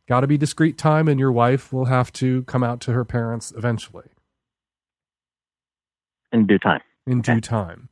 got 0.09 0.20
to 0.20 0.26
be 0.26 0.39
discreet 0.39 0.79
time, 0.79 1.07
and 1.07 1.20
your 1.20 1.31
wife 1.33 1.70
will 1.72 1.85
have 1.85 2.11
to 2.14 2.43
come 2.45 2.64
out 2.64 2.81
to 2.81 2.93
her 2.95 3.05
parents 3.05 3.53
eventually 3.57 4.09
In 6.33 6.47
due 6.47 6.59
time. 6.59 6.81
in 7.07 7.20
due 7.20 7.41
time. 7.41 7.89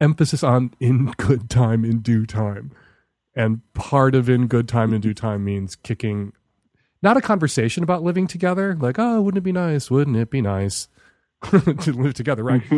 Emphasis 0.00 0.42
on 0.44 0.72
in 0.80 1.06
good 1.16 1.48
time, 1.50 1.84
in 1.84 1.98
due 2.00 2.26
time. 2.26 2.70
And 3.34 3.60
part 3.72 4.14
of 4.14 4.28
in 4.28 4.46
good 4.46 4.68
time, 4.68 4.92
in 4.92 5.00
due 5.00 5.14
time 5.14 5.44
means 5.44 5.74
kicking, 5.76 6.32
not 7.02 7.16
a 7.16 7.20
conversation 7.20 7.82
about 7.82 8.02
living 8.02 8.26
together, 8.26 8.76
like, 8.78 8.98
oh, 8.98 9.20
wouldn't 9.22 9.38
it 9.38 9.44
be 9.44 9.52
nice? 9.52 9.90
Wouldn't 9.90 10.16
it 10.16 10.30
be 10.30 10.42
nice 10.42 10.88
to 11.50 11.92
live 11.92 12.14
together, 12.14 12.42
right? 12.44 12.62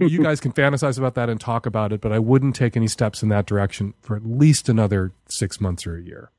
you 0.00 0.22
guys 0.22 0.40
can 0.40 0.52
fantasize 0.52 0.98
about 0.98 1.14
that 1.14 1.28
and 1.28 1.40
talk 1.40 1.66
about 1.66 1.92
it, 1.92 2.00
but 2.00 2.12
I 2.12 2.18
wouldn't 2.18 2.54
take 2.54 2.76
any 2.76 2.88
steps 2.88 3.22
in 3.22 3.28
that 3.30 3.46
direction 3.46 3.94
for 4.00 4.16
at 4.16 4.24
least 4.24 4.68
another 4.68 5.12
six 5.28 5.60
months 5.60 5.86
or 5.86 5.96
a 5.96 6.02
year. 6.02 6.30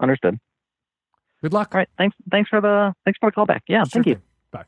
Understood. 0.00 0.38
Good 1.42 1.52
luck. 1.52 1.74
All 1.74 1.78
right. 1.78 1.88
Thanks. 1.96 2.16
Thanks 2.30 2.48
for 2.50 2.60
the 2.60 2.94
thanks 3.04 3.18
for 3.20 3.30
the 3.30 3.34
call 3.34 3.46
back. 3.46 3.62
Yeah. 3.68 3.84
Sure 3.84 3.88
thank 3.90 4.06
you. 4.06 4.14
thing. 4.14 4.22
Bye. 4.52 4.64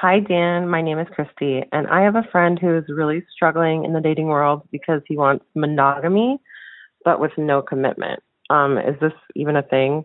Hi, 0.00 0.20
Dan. 0.20 0.68
My 0.68 0.82
name 0.82 0.98
is 0.98 1.08
Christy, 1.12 1.62
and 1.72 1.86
I 1.88 2.02
have 2.02 2.16
a 2.16 2.24
friend 2.30 2.58
who 2.58 2.76
is 2.76 2.84
really 2.88 3.24
struggling 3.34 3.84
in 3.84 3.92
the 3.92 4.00
dating 4.00 4.28
world 4.28 4.62
because 4.70 5.02
he 5.06 5.16
wants 5.16 5.44
monogamy, 5.54 6.38
but 7.04 7.20
with 7.20 7.32
no 7.36 7.62
commitment. 7.62 8.22
Um, 8.50 8.78
is 8.78 8.98
this 9.00 9.12
even 9.34 9.56
a 9.56 9.62
thing? 9.62 10.04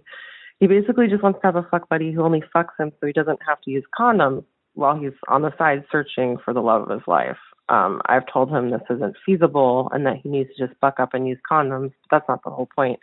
He 0.59 0.67
basically 0.67 1.07
just 1.07 1.23
wants 1.23 1.39
to 1.41 1.47
have 1.47 1.55
a 1.55 1.67
fuck 1.69 1.87
buddy 1.87 2.11
who 2.11 2.23
only 2.23 2.43
fucks 2.55 2.79
him 2.79 2.91
so 2.99 3.07
he 3.07 3.13
doesn't 3.13 3.39
have 3.47 3.61
to 3.61 3.71
use 3.71 3.83
condoms 3.97 4.43
while 4.73 4.97
he's 4.97 5.11
on 5.27 5.41
the 5.41 5.55
side 5.57 5.83
searching 5.91 6.37
for 6.43 6.53
the 6.53 6.61
love 6.61 6.83
of 6.83 6.89
his 6.89 7.07
life. 7.07 7.37
Um, 7.69 8.01
I've 8.05 8.31
told 8.31 8.49
him 8.49 8.69
this 8.69 8.81
isn't 8.89 9.15
feasible 9.25 9.89
and 9.91 10.05
that 10.05 10.17
he 10.23 10.29
needs 10.29 10.49
to 10.55 10.67
just 10.67 10.79
buck 10.79 10.99
up 10.99 11.13
and 11.13 11.27
use 11.27 11.39
condoms, 11.51 11.91
but 12.01 12.17
that's 12.17 12.29
not 12.29 12.43
the 12.43 12.49
whole 12.49 12.69
point. 12.75 12.99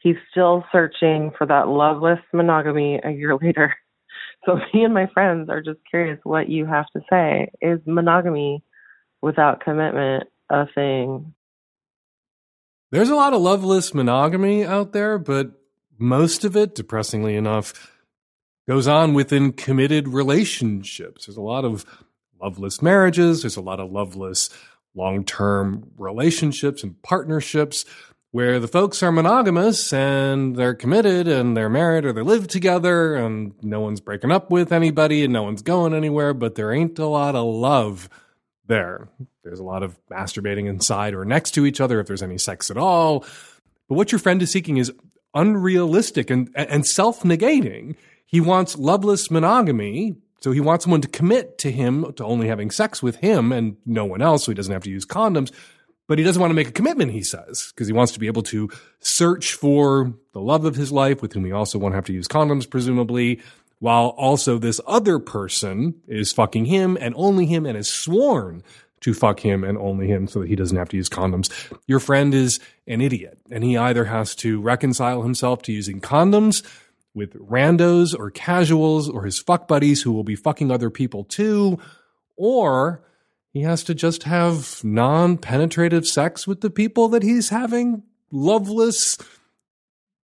He's 0.00 0.16
still 0.30 0.64
searching 0.72 1.30
for 1.36 1.46
that 1.46 1.68
loveless 1.68 2.18
monogamy 2.32 3.00
a 3.04 3.10
year 3.10 3.36
later. 3.42 3.74
So 4.46 4.58
me 4.72 4.84
and 4.84 4.94
my 4.94 5.06
friends 5.12 5.50
are 5.50 5.62
just 5.62 5.78
curious 5.88 6.18
what 6.24 6.48
you 6.48 6.66
have 6.66 6.86
to 6.94 7.00
say. 7.10 7.50
Is 7.60 7.78
monogamy 7.86 8.62
without 9.22 9.60
commitment 9.60 10.24
a 10.50 10.66
thing? 10.74 11.34
There's 12.90 13.10
a 13.10 13.14
lot 13.14 13.34
of 13.34 13.42
loveless 13.42 13.94
monogamy 13.94 14.64
out 14.64 14.92
there, 14.92 15.18
but 15.18 15.52
most 16.00 16.44
of 16.44 16.56
it, 16.56 16.74
depressingly 16.74 17.36
enough, 17.36 17.92
goes 18.68 18.88
on 18.88 19.14
within 19.14 19.52
committed 19.52 20.08
relationships. 20.08 21.26
There's 21.26 21.36
a 21.36 21.42
lot 21.42 21.64
of 21.64 21.84
loveless 22.40 22.80
marriages, 22.80 23.42
there's 23.42 23.56
a 23.56 23.60
lot 23.60 23.80
of 23.80 23.90
loveless 23.90 24.50
long 24.94 25.24
term 25.24 25.90
relationships 25.96 26.82
and 26.82 27.00
partnerships 27.02 27.84
where 28.32 28.60
the 28.60 28.68
folks 28.68 29.02
are 29.02 29.10
monogamous 29.10 29.92
and 29.92 30.54
they're 30.54 30.74
committed 30.74 31.26
and 31.26 31.56
they're 31.56 31.68
married 31.68 32.04
or 32.04 32.12
they 32.12 32.22
live 32.22 32.46
together 32.46 33.16
and 33.16 33.52
no 33.62 33.80
one's 33.80 34.00
breaking 34.00 34.30
up 34.30 34.50
with 34.50 34.70
anybody 34.72 35.24
and 35.24 35.32
no 35.32 35.42
one's 35.42 35.62
going 35.62 35.92
anywhere, 35.92 36.32
but 36.32 36.54
there 36.54 36.72
ain't 36.72 36.98
a 36.98 37.06
lot 37.06 37.34
of 37.34 37.44
love 37.44 38.08
there. 38.66 39.08
There's 39.42 39.58
a 39.58 39.64
lot 39.64 39.82
of 39.82 39.98
masturbating 40.08 40.68
inside 40.68 41.14
or 41.14 41.24
next 41.24 41.52
to 41.52 41.66
each 41.66 41.80
other 41.80 41.98
if 41.98 42.06
there's 42.06 42.22
any 42.22 42.38
sex 42.38 42.70
at 42.70 42.76
all. 42.76 43.24
But 43.88 43.96
what 43.96 44.12
your 44.12 44.20
friend 44.20 44.40
is 44.42 44.52
seeking 44.52 44.76
is 44.76 44.92
unrealistic 45.34 46.30
and, 46.30 46.50
and 46.54 46.86
self 46.86 47.22
negating. 47.22 47.96
He 48.26 48.40
wants 48.40 48.78
loveless 48.78 49.30
monogamy. 49.30 50.16
So 50.40 50.52
he 50.52 50.60
wants 50.60 50.84
someone 50.84 51.02
to 51.02 51.08
commit 51.08 51.58
to 51.58 51.70
him, 51.70 52.14
to 52.14 52.24
only 52.24 52.48
having 52.48 52.70
sex 52.70 53.02
with 53.02 53.16
him 53.16 53.52
and 53.52 53.76
no 53.84 54.06
one 54.06 54.22
else, 54.22 54.44
so 54.44 54.50
he 54.50 54.56
doesn't 54.56 54.72
have 54.72 54.84
to 54.84 54.90
use 54.90 55.04
condoms. 55.04 55.52
But 56.08 56.18
he 56.18 56.24
doesn't 56.24 56.40
want 56.40 56.50
to 56.50 56.54
make 56.54 56.68
a 56.68 56.72
commitment, 56.72 57.12
he 57.12 57.22
says, 57.22 57.70
because 57.74 57.86
he 57.86 57.92
wants 57.92 58.12
to 58.12 58.18
be 58.18 58.26
able 58.26 58.42
to 58.44 58.70
search 59.00 59.52
for 59.52 60.14
the 60.32 60.40
love 60.40 60.64
of 60.64 60.76
his 60.76 60.90
life, 60.90 61.20
with 61.20 61.34
whom 61.34 61.44
he 61.44 61.52
also 61.52 61.78
won't 61.78 61.94
have 61.94 62.06
to 62.06 62.12
use 62.12 62.26
condoms, 62.26 62.68
presumably, 62.68 63.40
while 63.80 64.08
also 64.16 64.58
this 64.58 64.80
other 64.86 65.18
person 65.18 65.94
is 66.08 66.32
fucking 66.32 66.64
him 66.64 66.96
and 67.00 67.14
only 67.16 67.46
him 67.46 67.66
and 67.66 67.76
is 67.76 67.88
sworn 67.88 68.62
to 69.00 69.14
fuck 69.14 69.40
him 69.40 69.64
and 69.64 69.78
only 69.78 70.06
him 70.06 70.26
so 70.26 70.40
that 70.40 70.48
he 70.48 70.56
doesn't 70.56 70.76
have 70.76 70.88
to 70.90 70.96
use 70.96 71.08
condoms. 71.08 71.50
Your 71.86 72.00
friend 72.00 72.34
is 72.34 72.60
an 72.86 73.00
idiot, 73.00 73.38
and 73.50 73.64
he 73.64 73.76
either 73.76 74.04
has 74.04 74.34
to 74.36 74.60
reconcile 74.60 75.22
himself 75.22 75.62
to 75.62 75.72
using 75.72 76.00
condoms 76.00 76.64
with 77.14 77.34
randos 77.34 78.16
or 78.16 78.30
casuals 78.30 79.08
or 79.08 79.24
his 79.24 79.40
fuck 79.40 79.66
buddies 79.66 80.02
who 80.02 80.12
will 80.12 80.24
be 80.24 80.36
fucking 80.36 80.70
other 80.70 80.90
people 80.90 81.24
too, 81.24 81.78
or 82.36 83.02
he 83.52 83.62
has 83.62 83.82
to 83.84 83.94
just 83.94 84.24
have 84.24 84.82
non 84.84 85.36
penetrative 85.36 86.06
sex 86.06 86.46
with 86.46 86.60
the 86.60 86.70
people 86.70 87.08
that 87.08 87.22
he's 87.22 87.48
having 87.48 88.04
loveless, 88.30 89.16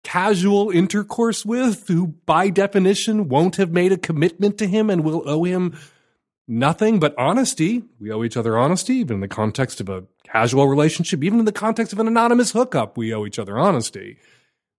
casual 0.04 0.70
intercourse 0.70 1.44
with, 1.44 1.88
who 1.88 2.08
by 2.24 2.50
definition 2.50 3.28
won't 3.28 3.56
have 3.56 3.72
made 3.72 3.90
a 3.90 3.98
commitment 3.98 4.58
to 4.58 4.66
him 4.66 4.88
and 4.90 5.02
will 5.02 5.28
owe 5.28 5.44
him 5.44 5.76
nothing 6.48 6.98
but 7.00 7.14
honesty. 7.18 7.82
We 7.98 8.12
owe 8.12 8.24
each 8.24 8.36
other 8.36 8.58
honesty, 8.58 8.94
even 8.94 9.16
in 9.16 9.20
the 9.20 9.28
context 9.28 9.80
of 9.80 9.88
a 9.88 10.04
casual 10.24 10.68
relationship, 10.68 11.22
even 11.22 11.38
in 11.38 11.44
the 11.44 11.52
context 11.52 11.92
of 11.92 11.98
an 11.98 12.06
anonymous 12.06 12.52
hookup, 12.52 12.96
we 12.96 13.14
owe 13.14 13.26
each 13.26 13.38
other 13.38 13.58
honesty. 13.58 14.18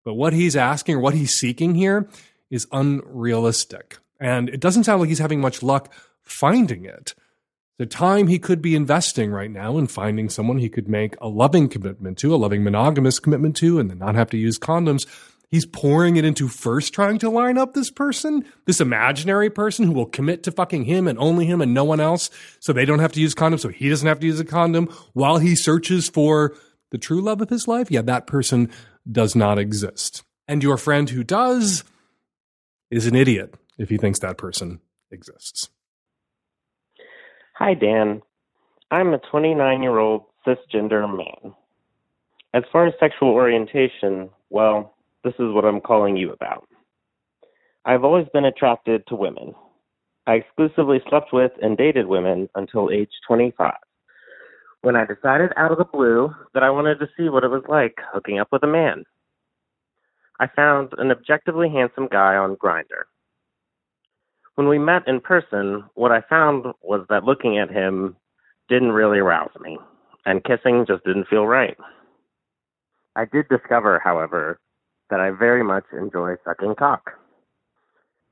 But 0.03 0.13
what 0.13 0.34
he's 0.34 0.55
asking 0.55 0.95
or 0.95 0.99
what 0.99 1.13
he's 1.13 1.34
seeking 1.34 1.76
here 1.76 2.09
is 2.49 2.68
unrealistic. 2.72 3.97
And 4.20 4.49
it 4.49 4.59
doesn't 4.59 4.86
sound 4.86 5.01
like 5.01 5.09
he's 5.09 5.20
having 5.20 5.41
much 5.41 5.61
luck 5.61 5.93
finding 6.22 6.86
it. 6.86 7.13
The 7.78 7.86
time 7.86 8.28
he 8.28 8.39
could 8.39 8.61
be 8.61 8.76
investing 8.76 9.32
right 9.32 9.51
now 9.51 9.78
in 9.78 9.86
finding 9.86 10.30
someone 10.30 10.57
he 10.57 10.70
could 10.70 10.88
make 10.88 11.15
a 11.22 11.28
loving 11.28 11.70
commitment 11.70 12.18
to, 12.20 12.34
a 12.34 12.38
loving 12.38 12.63
monogamous 12.63 13.20
commitment 13.20 13.55
to, 13.57 13.80
and 13.80 13.89
then 13.89 13.99
not 13.99 14.15
have 14.15 14.32
to 14.32 14.38
use 14.38 14.57
condoms, 14.57 15.05
he's 15.50 15.66
pouring 15.66 16.18
it 16.18 16.26
into 16.26 16.48
first 16.48 16.93
trying 16.93 17.18
to 17.20 17.30
line 17.30 17.58
up 17.58 17.74
this 17.74 17.89
person, 17.89 18.43
this 18.66 18.82
imaginary 18.82 19.50
person 19.50 19.86
who 19.86 19.91
will 19.91 20.06
commit 20.06 20.43
to 20.43 20.52
fucking 20.52 20.86
him 20.86 21.08
and 21.08 21.18
only 21.20 21.45
him 21.45 21.62
and 21.62 21.74
no 21.74 21.84
one 21.84 22.00
else, 22.00 22.30
so 22.60 22.74
they 22.74 22.86
don't 22.86 23.00
have 23.00 23.14
to 23.14 23.22
use 23.22 23.34
condoms, 23.34 23.62
so 23.62 23.70
he 23.70 23.89
doesn't 23.89 24.08
have 24.08 24.20
to 24.20 24.28
use 24.28 24.39
a 24.39 24.45
condom 24.45 24.88
while 25.14 25.38
he 25.38 25.56
searches 25.56 26.10
for 26.10 26.56
the 26.91 26.98
true 26.98 27.22
love 27.22 27.41
of 27.41 27.50
his 27.50 27.68
life. 27.68 27.91
Yeah, 27.91 28.02
that 28.04 28.28
person 28.28 28.70
does 29.10 29.36
not 29.36 29.60
exist. 29.60 30.24
And 30.48 30.64
your 30.64 30.78
friend 30.78 31.10
who 31.10 31.24
does 31.24 31.84
is 32.89 33.06
an 33.06 33.16
idiot 33.16 33.56
if 33.78 33.89
he 33.89 33.98
thinks 33.98 34.20
that 34.20 34.38
person 34.38 34.80
exists. 35.12 35.70
Hi, 37.56 37.74
Dan. 37.74 38.22
I'm 38.91 39.14
a 39.14 39.18
29 39.18 39.84
year 39.84 39.98
old 39.98 40.24
cisgender 40.45 41.08
man. 41.08 41.54
As 42.54 42.64
far 42.72 42.88
as 42.88 42.93
sexual 43.00 43.30
orientation, 43.30 44.30
well, 44.50 44.95
this 45.24 45.34
is 45.39 45.53
what 45.53 45.65
I'm 45.65 45.82
calling 45.82 46.18
you 46.18 46.32
about. 46.32 46.68
I've 47.86 48.03
always 48.03 48.28
been 48.34 48.45
attracted 48.45 49.05
to 49.07 49.15
women. 49.15 49.55
I 50.26 50.34
exclusively 50.36 51.01
slept 51.09 51.32
with 51.32 51.51
and 51.61 51.78
dated 51.78 52.07
women 52.07 52.49
until 52.55 52.89
age 52.91 53.11
25. 53.28 53.74
When 54.82 54.95
I 54.95 55.05
decided 55.05 55.51
out 55.55 55.72
of 55.72 55.78
the 55.78 55.86
blue 55.86 56.34
that 56.53 56.63
I 56.63 56.70
wanted 56.70 56.99
to 56.99 57.09
see 57.18 57.30
what 57.30 57.43
it 57.43 57.49
was 57.49 57.63
like 57.68 57.97
hooking 58.13 58.39
up 58.39 58.49
with 58.51 58.63
a 58.63 58.68
man, 58.68 59.03
I 60.39 60.47
found 60.47 60.93
an 60.97 61.11
objectively 61.11 61.70
handsome 61.70 62.07
guy 62.11 62.36
on 62.36 62.57
Grindr. 62.57 63.05
When 64.55 64.68
we 64.68 64.78
met 64.78 65.07
in 65.07 65.20
person, 65.20 65.84
what 65.95 66.11
I 66.11 66.22
found 66.22 66.65
was 66.82 67.05
that 67.09 67.24
looking 67.24 67.57
at 67.57 67.72
him 67.72 68.15
didn't 68.70 68.91
really 68.91 69.20
arouse 69.20 69.51
me, 69.59 69.78
and 70.26 70.43
kissing 70.43 70.86
just 70.88 71.05
didn't 71.05 71.28
feel 71.28 71.47
right. 71.47 71.78
I 73.15 73.26
did 73.26 73.47
discover, 73.49 73.99
however, 74.03 74.59
that 75.10 75.20
I 75.20 75.32
very 75.32 75.64
much 75.64 75.86
enjoy 75.93 76.36
sucking 76.43 76.76
cock. 76.76 77.12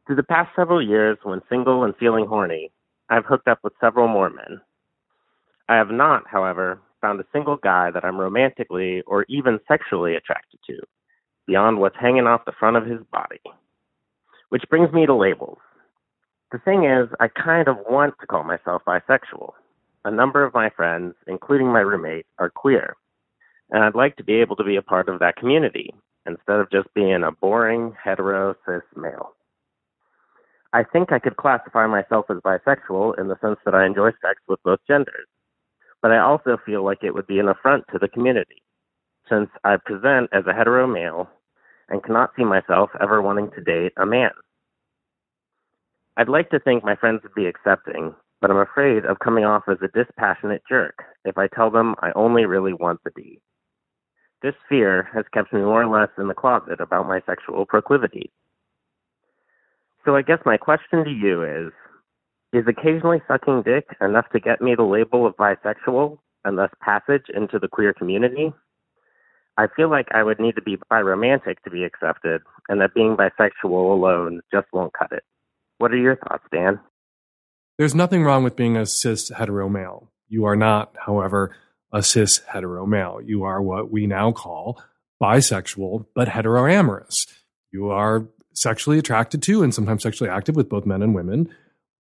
Through 0.06 0.18
the 0.18 0.24
past 0.24 0.50
several 0.56 0.86
years, 0.86 1.18
when 1.24 1.42
single 1.50 1.84
and 1.84 1.96
feeling 1.98 2.28
horny, 2.28 2.72
I've 3.10 3.26
hooked 3.26 3.48
up 3.48 3.60
with 3.64 3.74
several 3.80 4.08
more 4.08 4.30
men. 4.30 4.62
I 5.68 5.76
have 5.76 5.90
not, 5.90 6.24
however, 6.28 6.80
found 7.02 7.20
a 7.20 7.26
single 7.34 7.58
guy 7.58 7.92
that 7.92 8.06
I'm 8.06 8.20
romantically 8.20 9.02
or 9.08 9.26
even 9.30 9.60
sexually 9.68 10.16
attracted 10.16 10.60
to, 10.68 10.80
beyond 11.48 11.80
what's 11.80 11.96
hanging 12.00 12.28
off 12.28 12.46
the 12.46 12.52
front 12.60 12.78
of 12.78 12.86
his 12.86 13.00
body. 13.12 13.42
Which 14.50 14.64
brings 14.70 14.92
me 14.92 15.06
to 15.06 15.16
labels. 15.16 15.58
The 16.52 16.60
thing 16.60 16.86
is, 16.86 17.10
I 17.20 17.28
kind 17.28 17.68
of 17.68 17.78
want 17.90 18.14
to 18.22 18.28
call 18.28 18.44
myself 18.44 18.84
bisexual. 18.88 19.54
A 20.04 20.12
number 20.12 20.44
of 20.44 20.54
my 20.54 20.70
friends, 20.70 21.16
including 21.28 21.68
my 21.68 21.80
roommate, 21.80 22.28
are 22.38 22.52
queer, 22.52 22.96
and 23.72 23.84
I'd 23.84 23.96
like 23.96 24.16
to 24.18 24.24
be 24.24 24.36
able 24.36 24.56
to 24.58 24.64
be 24.64 24.76
a 24.76 24.84
part 24.84 25.10
of 25.10 25.20
that 25.20 25.36
community 25.36 25.94
instead 26.26 26.60
of 26.60 26.72
just 26.72 26.94
being 26.94 27.24
a 27.24 27.32
boring 27.32 27.94
hetero 28.04 28.56
cis 28.66 28.84
male. 28.96 29.34
I 30.74 30.84
think 30.84 31.12
I 31.12 31.20
could 31.20 31.38
classify 31.38 31.88
myself 31.88 32.26
as 32.30 32.38
bisexual 32.38 33.18
in 33.20 33.28
the 33.28 33.38
sense 33.40 33.60
that 33.66 33.76
I 33.76 33.86
enjoy 33.86 34.10
sex 34.22 34.42
with 34.48 34.62
both 34.64 34.80
genders, 34.88 35.28
but 36.02 36.12
I 36.12 36.20
also 36.20 36.58
feel 36.66 36.84
like 36.84 37.04
it 37.04 37.14
would 37.14 37.28
be 37.28 37.40
an 37.40 37.48
affront 37.48 37.86
to 37.92 38.00
the 38.00 38.10
community, 38.10 38.62
since 39.30 39.50
I 39.64 39.78
present 39.78 40.30
as 40.34 40.44
a 40.48 40.54
hetero 40.54 40.86
male 40.86 41.30
and 41.90 42.04
cannot 42.04 42.32
see 42.36 42.44
myself 42.44 42.90
ever 43.02 43.22
wanting 43.22 43.52
to 43.52 43.62
date 43.62 43.94
a 43.98 44.06
man. 44.06 44.32
I'd 46.18 46.30
like 46.30 46.50
to 46.50 46.60
think 46.60 46.84
my 46.84 46.96
friends 46.96 47.22
would 47.24 47.36
be 47.36 47.46
accepting, 47.46 48.16
but 48.42 48.52
I'm 48.52 48.58
afraid 48.58 49.06
of 49.06 49.20
coming 49.20 49.46
off 49.46 49.64
as 49.70 49.78
a 49.82 49.98
dispassionate 49.98 50.64
jerk 50.68 51.04
if 51.26 51.38
I 51.38 51.48
tell 51.48 51.70
them 51.72 51.96
I 52.00 52.12
only 52.16 52.46
really 52.46 52.74
want 52.74 53.00
the 53.04 53.12
D. 53.16 53.40
This 54.46 54.54
fear 54.70 55.10
has 55.12 55.26
kept 55.34 55.52
me 55.54 55.62
more 55.62 55.82
or 55.82 55.88
less 55.88 56.10
in 56.20 56.28
the 56.28 56.36
closet 56.36 56.80
about 56.80 57.08
my 57.08 57.20
sexual 57.26 57.66
proclivities. 57.66 58.30
So 60.06 60.16
I 60.16 60.22
guess 60.22 60.38
my 60.46 60.56
question 60.56 61.04
to 61.04 61.10
you 61.10 61.42
is 61.42 61.74
Is 62.54 62.68
occasionally 62.68 63.24
sucking 63.28 63.64
dick 63.64 63.88
enough 64.00 64.30
to 64.34 64.40
get 64.40 64.62
me 64.62 64.76
the 64.76 64.84
label 64.84 65.26
of 65.26 65.36
bisexual 65.36 66.20
and 66.44 66.60
thus 66.60 66.70
passage 66.80 67.26
into 67.36 67.58
the 67.58 67.68
queer 67.68 67.92
community? 67.92 68.54
I 69.58 69.66
feel 69.76 69.90
like 69.90 70.10
I 70.14 70.22
would 70.22 70.40
need 70.40 70.56
to 70.58 70.62
be 70.62 70.78
biromantic 70.92 71.56
to 71.64 71.72
be 71.72 71.84
accepted, 71.84 72.44
and 72.70 72.80
that 72.82 72.94
being 72.94 73.18
bisexual 73.18 73.94
alone 73.94 74.42
just 74.54 74.68
won't 74.72 74.94
cut 74.94 75.12
it. 75.12 75.24
What 75.80 75.92
are 75.92 75.98
your 75.98 76.18
thoughts, 76.18 76.44
Dan? 76.54 76.80
There's 77.80 77.96
nothing 77.96 78.24
wrong 78.24 78.44
with 78.44 78.56
being 78.56 78.78
a 78.78 78.86
cis 78.86 79.30
hetero 79.30 79.70
male. 79.70 80.12
You 80.28 80.46
are 80.46 80.56
not, 80.56 80.96
however, 81.04 81.56
a 81.96 82.04
cis 82.04 82.42
hetero 82.54 82.86
male. 82.86 83.22
You 83.24 83.44
are 83.44 83.62
what 83.62 83.90
we 83.90 84.06
now 84.06 84.34
call 84.34 84.82
bisexual, 85.24 86.06
but 86.14 86.28
heteroamorous. 86.28 87.26
You 87.72 87.90
are 87.90 88.28
sexually 88.54 89.00
attracted 89.00 89.42
to 89.44 89.64
and 89.64 89.74
sometimes 89.74 90.04
sexually 90.04 90.30
active 90.30 90.58
with 90.58 90.68
both 90.68 90.86
men 90.86 91.02
and 91.02 91.16
women, 91.16 91.50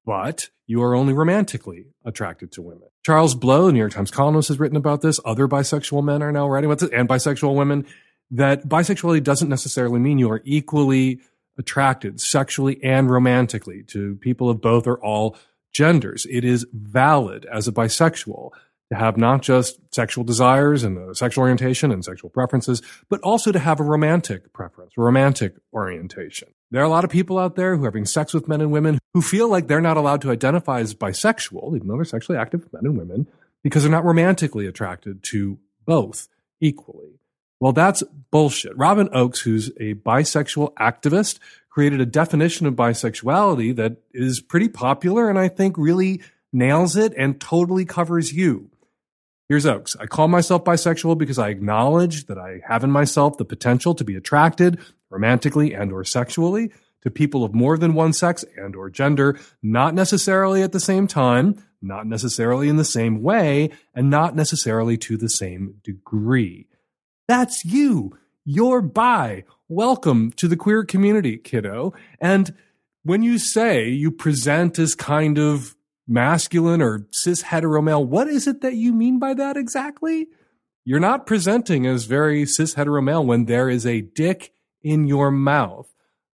but 0.05 0.49
you 0.67 0.83
are 0.83 0.95
only 0.95 1.13
romantically 1.13 1.87
attracted 2.03 2.51
to 2.51 2.61
women. 2.61 2.89
Charles 3.05 3.35
Blow, 3.35 3.71
New 3.71 3.79
York 3.79 3.93
Times 3.93 4.11
columnist, 4.11 4.49
has 4.49 4.59
written 4.59 4.75
about 4.75 5.01
this. 5.01 5.19
Other 5.23 5.47
bisexual 5.47 6.03
men 6.03 6.21
are 6.21 6.31
now 6.31 6.49
writing 6.49 6.69
about 6.69 6.79
this, 6.79 6.89
and 6.91 7.07
bisexual 7.07 7.55
women, 7.55 7.85
that 8.31 8.67
bisexuality 8.67 9.23
doesn't 9.23 9.49
necessarily 9.49 9.99
mean 9.99 10.19
you 10.19 10.29
are 10.29 10.41
equally 10.43 11.21
attracted 11.57 12.19
sexually 12.19 12.83
and 12.83 13.09
romantically 13.09 13.83
to 13.83 14.15
people 14.15 14.49
of 14.49 14.59
both 14.59 14.87
or 14.87 14.99
all 14.99 15.37
genders. 15.71 16.27
It 16.29 16.43
is 16.43 16.65
valid 16.73 17.45
as 17.45 17.69
a 17.69 17.71
bisexual 17.71 18.51
to 18.91 18.97
have 18.97 19.17
not 19.17 19.41
just 19.41 19.79
sexual 19.93 20.23
desires 20.23 20.83
and 20.83 21.15
sexual 21.17 21.41
orientation 21.41 21.91
and 21.91 22.05
sexual 22.05 22.29
preferences, 22.29 22.81
but 23.09 23.19
also 23.21 23.51
to 23.51 23.59
have 23.59 23.79
a 23.79 23.83
romantic 23.83 24.53
preference, 24.53 24.93
a 24.97 25.01
romantic 25.01 25.55
orientation. 25.73 26.49
There 26.71 26.81
are 26.81 26.85
a 26.85 26.89
lot 26.89 27.03
of 27.03 27.09
people 27.09 27.39
out 27.39 27.55
there 27.55 27.75
who 27.75 27.83
are 27.83 27.87
having 27.87 28.05
sex 28.05 28.33
with 28.33 28.47
men 28.47 28.61
and 28.61 28.71
women 28.71 28.99
who 29.13 29.21
feel 29.21 29.47
like 29.47 29.67
they're 29.67 29.81
not 29.81 29.97
allowed 29.97 30.21
to 30.21 30.31
identify 30.31 30.81
as 30.81 30.93
bisexual, 30.93 31.75
even 31.75 31.87
though 31.87 31.95
they're 31.95 32.05
sexually 32.05 32.37
active 32.37 32.63
with 32.63 32.73
men 32.73 32.85
and 32.85 32.97
women, 32.97 33.27
because 33.63 33.83
they're 33.83 33.91
not 33.91 34.05
romantically 34.05 34.67
attracted 34.67 35.23
to 35.23 35.57
both 35.85 36.27
equally. 36.61 37.19
Well, 37.59 37.71
that's 37.71 38.03
bullshit. 38.31 38.77
Robin 38.77 39.07
Ochs, 39.09 39.39
who's 39.39 39.69
a 39.79 39.93
bisexual 39.95 40.73
activist, 40.73 41.39
created 41.69 42.01
a 42.01 42.05
definition 42.05 42.67
of 42.67 42.75
bisexuality 42.75 43.75
that 43.75 43.97
is 44.13 44.41
pretty 44.41 44.69
popular 44.69 45.29
and 45.29 45.39
I 45.39 45.47
think 45.47 45.77
really 45.77 46.21
nails 46.53 46.95
it 46.95 47.13
and 47.17 47.39
totally 47.39 47.85
covers 47.85 48.33
you. 48.33 48.69
Here's 49.47 49.65
Ochs. 49.65 49.95
I 49.99 50.07
call 50.07 50.27
myself 50.27 50.63
bisexual 50.63 51.19
because 51.19 51.37
I 51.37 51.49
acknowledge 51.49 52.25
that 52.25 52.39
I 52.39 52.61
have 52.67 52.83
in 52.83 52.89
myself 52.89 53.37
the 53.37 53.45
potential 53.45 53.93
to 53.93 54.03
be 54.03 54.15
attracted 54.15 54.79
romantically 55.11 55.71
and 55.71 55.91
or 55.91 56.03
sexually 56.03 56.71
to 57.03 57.11
people 57.11 57.43
of 57.43 57.53
more 57.53 57.77
than 57.77 57.93
one 57.93 58.11
sex 58.11 58.43
and 58.57 58.75
or 58.75 58.89
gender, 58.89 59.37
not 59.61 59.93
necessarily 59.93 60.63
at 60.63 60.71
the 60.71 60.79
same 60.79 61.05
time, 61.05 61.63
not 61.79 62.07
necessarily 62.07 62.69
in 62.69 62.77
the 62.77 62.83
same 62.83 63.21
way, 63.21 63.69
and 63.93 64.09
not 64.09 64.35
necessarily 64.35 64.97
to 64.97 65.15
the 65.15 65.29
same 65.29 65.75
degree. 65.83 66.67
That's 67.27 67.63
you. 67.63 68.17
You're 68.45 68.81
bi. 68.81 69.43
Welcome 69.69 70.31
to 70.37 70.47
the 70.47 70.57
queer 70.57 70.83
community, 70.83 71.37
kiddo. 71.37 71.93
And 72.19 72.55
when 73.03 73.21
you 73.21 73.37
say 73.37 73.89
you 73.89 74.09
present 74.09 74.79
as 74.79 74.95
kind 74.95 75.37
of 75.37 75.74
masculine 76.07 76.81
or 76.81 77.07
cis 77.11 77.43
hetero 77.43 77.81
male. 77.81 78.03
What 78.03 78.27
is 78.27 78.47
it 78.47 78.61
that 78.61 78.75
you 78.75 78.93
mean 78.93 79.19
by 79.19 79.33
that 79.33 79.57
exactly? 79.57 80.27
You're 80.83 80.99
not 80.99 81.25
presenting 81.25 81.87
as 81.87 82.05
very 82.05 82.45
cis 82.45 82.75
hetero 82.75 83.01
male 83.01 83.25
when 83.25 83.45
there 83.45 83.69
is 83.69 83.85
a 83.85 84.01
dick 84.01 84.53
in 84.83 85.07
your 85.07 85.31
mouth. 85.31 85.91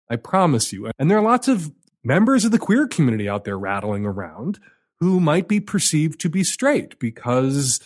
I 0.09 0.17
promise 0.17 0.73
you. 0.73 0.91
And 0.99 1.09
there 1.09 1.17
are 1.17 1.23
lots 1.23 1.47
of 1.47 1.71
members 2.03 2.43
of 2.43 2.51
the 2.51 2.59
queer 2.59 2.85
community 2.85 3.29
out 3.29 3.45
there 3.45 3.57
rattling 3.57 4.05
around 4.05 4.59
who 4.99 5.19
might 5.19 5.47
be 5.47 5.59
perceived 5.59 6.19
to 6.19 6.29
be 6.29 6.43
straight 6.43 6.99
because 6.99 7.79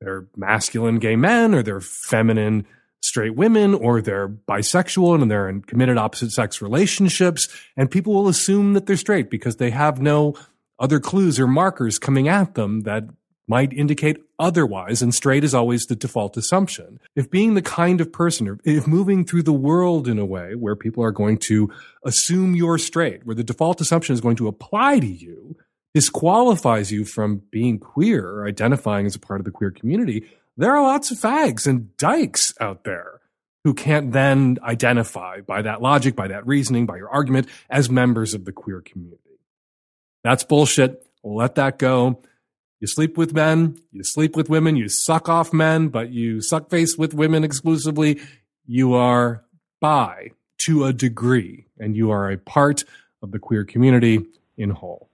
they're 0.00 0.26
masculine 0.36 0.98
gay 0.98 1.16
men 1.16 1.54
or 1.54 1.62
they're 1.62 1.80
feminine 1.80 2.66
straight 3.00 3.34
women 3.34 3.74
or 3.74 4.00
they're 4.00 4.28
bisexual 4.28 5.20
and 5.20 5.30
they're 5.30 5.48
in 5.48 5.62
committed 5.62 5.96
opposite 5.96 6.30
sex 6.30 6.62
relationships. 6.62 7.48
And 7.76 7.90
people 7.90 8.12
will 8.12 8.28
assume 8.28 8.74
that 8.74 8.86
they're 8.86 8.96
straight 8.96 9.30
because 9.30 9.56
they 9.56 9.70
have 9.70 10.00
no 10.00 10.34
other 10.82 11.00
clues 11.00 11.38
or 11.38 11.46
markers 11.46 11.98
coming 11.98 12.28
at 12.28 12.54
them 12.54 12.80
that 12.80 13.04
might 13.48 13.72
indicate 13.72 14.18
otherwise, 14.38 15.02
and 15.02 15.14
straight 15.14 15.44
is 15.44 15.54
always 15.54 15.84
the 15.86 15.96
default 15.96 16.36
assumption. 16.36 16.98
If 17.14 17.30
being 17.30 17.54
the 17.54 17.62
kind 17.62 18.00
of 18.00 18.12
person, 18.12 18.48
or 18.48 18.58
if 18.64 18.86
moving 18.86 19.24
through 19.24 19.44
the 19.44 19.52
world 19.52 20.08
in 20.08 20.18
a 20.18 20.24
way 20.24 20.54
where 20.54 20.76
people 20.76 21.04
are 21.04 21.12
going 21.12 21.38
to 21.38 21.70
assume 22.04 22.54
you're 22.54 22.78
straight, 22.78 23.24
where 23.24 23.36
the 23.36 23.44
default 23.44 23.80
assumption 23.80 24.14
is 24.14 24.20
going 24.20 24.36
to 24.36 24.48
apply 24.48 25.00
to 25.00 25.06
you, 25.06 25.56
disqualifies 25.94 26.90
you 26.90 27.04
from 27.04 27.42
being 27.50 27.78
queer 27.78 28.26
or 28.26 28.46
identifying 28.46 29.06
as 29.06 29.14
a 29.14 29.20
part 29.20 29.40
of 29.40 29.44
the 29.44 29.50
queer 29.50 29.70
community, 29.70 30.24
there 30.56 30.74
are 30.74 30.82
lots 30.82 31.10
of 31.10 31.18
fags 31.18 31.66
and 31.66 31.96
dykes 31.96 32.54
out 32.60 32.84
there 32.84 33.20
who 33.64 33.74
can't 33.74 34.12
then 34.12 34.58
identify 34.62 35.40
by 35.40 35.62
that 35.62 35.80
logic, 35.80 36.16
by 36.16 36.28
that 36.28 36.46
reasoning, 36.46 36.86
by 36.86 36.96
your 36.96 37.10
argument 37.10 37.46
as 37.70 37.88
members 37.88 38.34
of 38.34 38.44
the 38.44 38.52
queer 38.52 38.80
community. 38.80 39.31
That's 40.24 40.44
bullshit. 40.44 41.06
let 41.24 41.56
that 41.56 41.78
go. 41.78 42.20
You 42.80 42.88
sleep 42.88 43.16
with 43.16 43.32
men, 43.32 43.78
you 43.92 44.02
sleep 44.02 44.34
with 44.34 44.48
women, 44.48 44.74
you 44.74 44.88
suck 44.88 45.28
off 45.28 45.52
men, 45.52 45.88
but 45.88 46.10
you 46.10 46.40
suck 46.40 46.68
face 46.68 46.96
with 46.96 47.14
women 47.14 47.44
exclusively. 47.44 48.20
You 48.66 48.94
are 48.94 49.44
bi 49.80 50.30
to 50.62 50.84
a 50.84 50.92
degree, 50.92 51.66
and 51.78 51.96
you 51.96 52.10
are 52.10 52.30
a 52.30 52.38
part 52.38 52.84
of 53.22 53.30
the 53.30 53.38
queer 53.38 53.64
community 53.64 54.26
in 54.56 54.70
whole. 54.70 55.08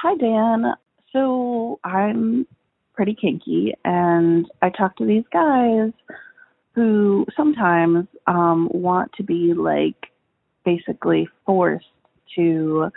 Hi, 0.00 0.14
Dan. 0.16 0.74
So 1.12 1.80
I'm 1.82 2.46
pretty 2.94 3.16
kinky, 3.20 3.74
and 3.84 4.46
I 4.62 4.70
talk 4.70 4.96
to 4.98 5.04
these 5.04 5.24
guys 5.32 5.92
who 6.74 7.26
sometimes 7.36 8.06
um, 8.26 8.68
want 8.72 9.12
to 9.14 9.22
be 9.22 9.54
like 9.54 10.10
basically 10.64 11.28
forced 11.44 11.86
to 12.36 12.90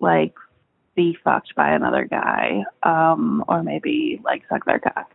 like 0.00 0.34
be 0.94 1.16
fucked 1.24 1.54
by 1.54 1.72
another 1.72 2.04
guy, 2.04 2.62
um, 2.82 3.44
or 3.48 3.62
maybe 3.62 4.20
like 4.24 4.42
suck 4.48 4.64
their 4.64 4.78
cock. 4.78 5.10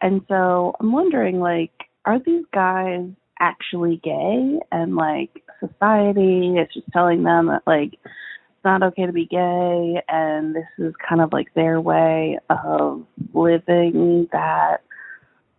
And 0.00 0.22
so 0.28 0.74
I'm 0.80 0.92
wondering, 0.92 1.40
like, 1.40 1.72
are 2.04 2.18
these 2.18 2.44
guys 2.52 3.06
actually 3.40 4.00
gay? 4.02 4.60
And 4.70 4.96
like, 4.96 5.42
society 5.60 6.56
is 6.56 6.68
just 6.72 6.86
telling 6.92 7.22
them 7.22 7.46
that 7.46 7.62
like 7.66 7.94
it's 7.94 8.64
not 8.64 8.82
okay 8.82 9.06
to 9.06 9.12
be 9.12 9.26
gay, 9.26 10.02
and 10.08 10.54
this 10.54 10.66
is 10.78 10.94
kind 11.06 11.20
of 11.20 11.32
like 11.32 11.52
their 11.54 11.80
way 11.80 12.38
of 12.50 13.04
living 13.32 14.28
that, 14.32 14.78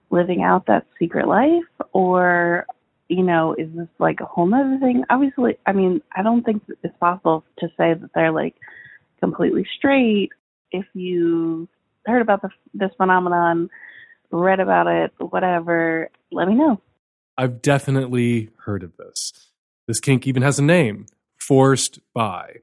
living 0.10 0.44
out 0.44 0.66
that 0.68 0.86
secret 1.00 1.28
life, 1.28 1.64
or 1.94 2.66
you 3.08 3.24
know, 3.24 3.54
is 3.54 3.70
this 3.76 3.88
like 4.00 4.20
a 4.20 4.26
whole 4.26 4.52
other 4.54 4.78
thing? 4.80 5.04
Obviously, 5.10 5.58
I 5.66 5.74
mean, 5.74 6.02
I 6.16 6.24
don't 6.24 6.44
think 6.44 6.64
it's 6.84 6.98
possible 7.00 7.44
to 7.60 7.68
say 7.78 7.94
that 7.94 8.10
they're 8.16 8.32
like 8.32 8.56
completely 9.20 9.66
straight. 9.78 10.30
If 10.72 10.86
you 10.94 11.68
heard 12.06 12.22
about 12.22 12.42
the, 12.42 12.50
this 12.74 12.92
phenomenon, 12.98 13.70
read 14.32 14.60
about 14.60 14.88
it, 14.88 15.12
whatever, 15.20 16.10
let 16.32 16.48
me 16.48 16.56
know. 16.56 16.82
I've 17.38 17.62
definitely 17.62 18.50
heard 18.66 18.84
of 18.84 18.96
this. 18.98 19.32
This 19.88 20.00
kink 20.00 20.26
even 20.28 20.42
has 20.42 20.60
a 20.60 20.64
name 20.64 21.08
forced 21.38 22.00
bi. 22.14 22.58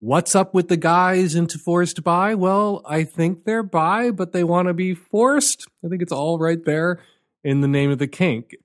What's 0.00 0.34
up 0.34 0.54
with 0.54 0.68
the 0.68 0.78
guys 0.78 1.34
into 1.34 1.58
forced 1.58 2.02
bi? 2.02 2.34
Well, 2.34 2.80
I 2.86 3.04
think 3.04 3.44
they're 3.44 3.62
bi, 3.62 4.10
but 4.10 4.32
they 4.32 4.44
want 4.44 4.68
to 4.68 4.74
be 4.74 4.94
forced. 4.94 5.66
I 5.84 5.88
think 5.88 6.00
it's 6.02 6.12
all 6.12 6.38
right 6.38 6.64
there 6.64 7.00
in 7.44 7.60
the 7.60 7.68
name 7.68 7.90
of 7.90 7.98
the 7.98 8.08
kink. 8.08 8.56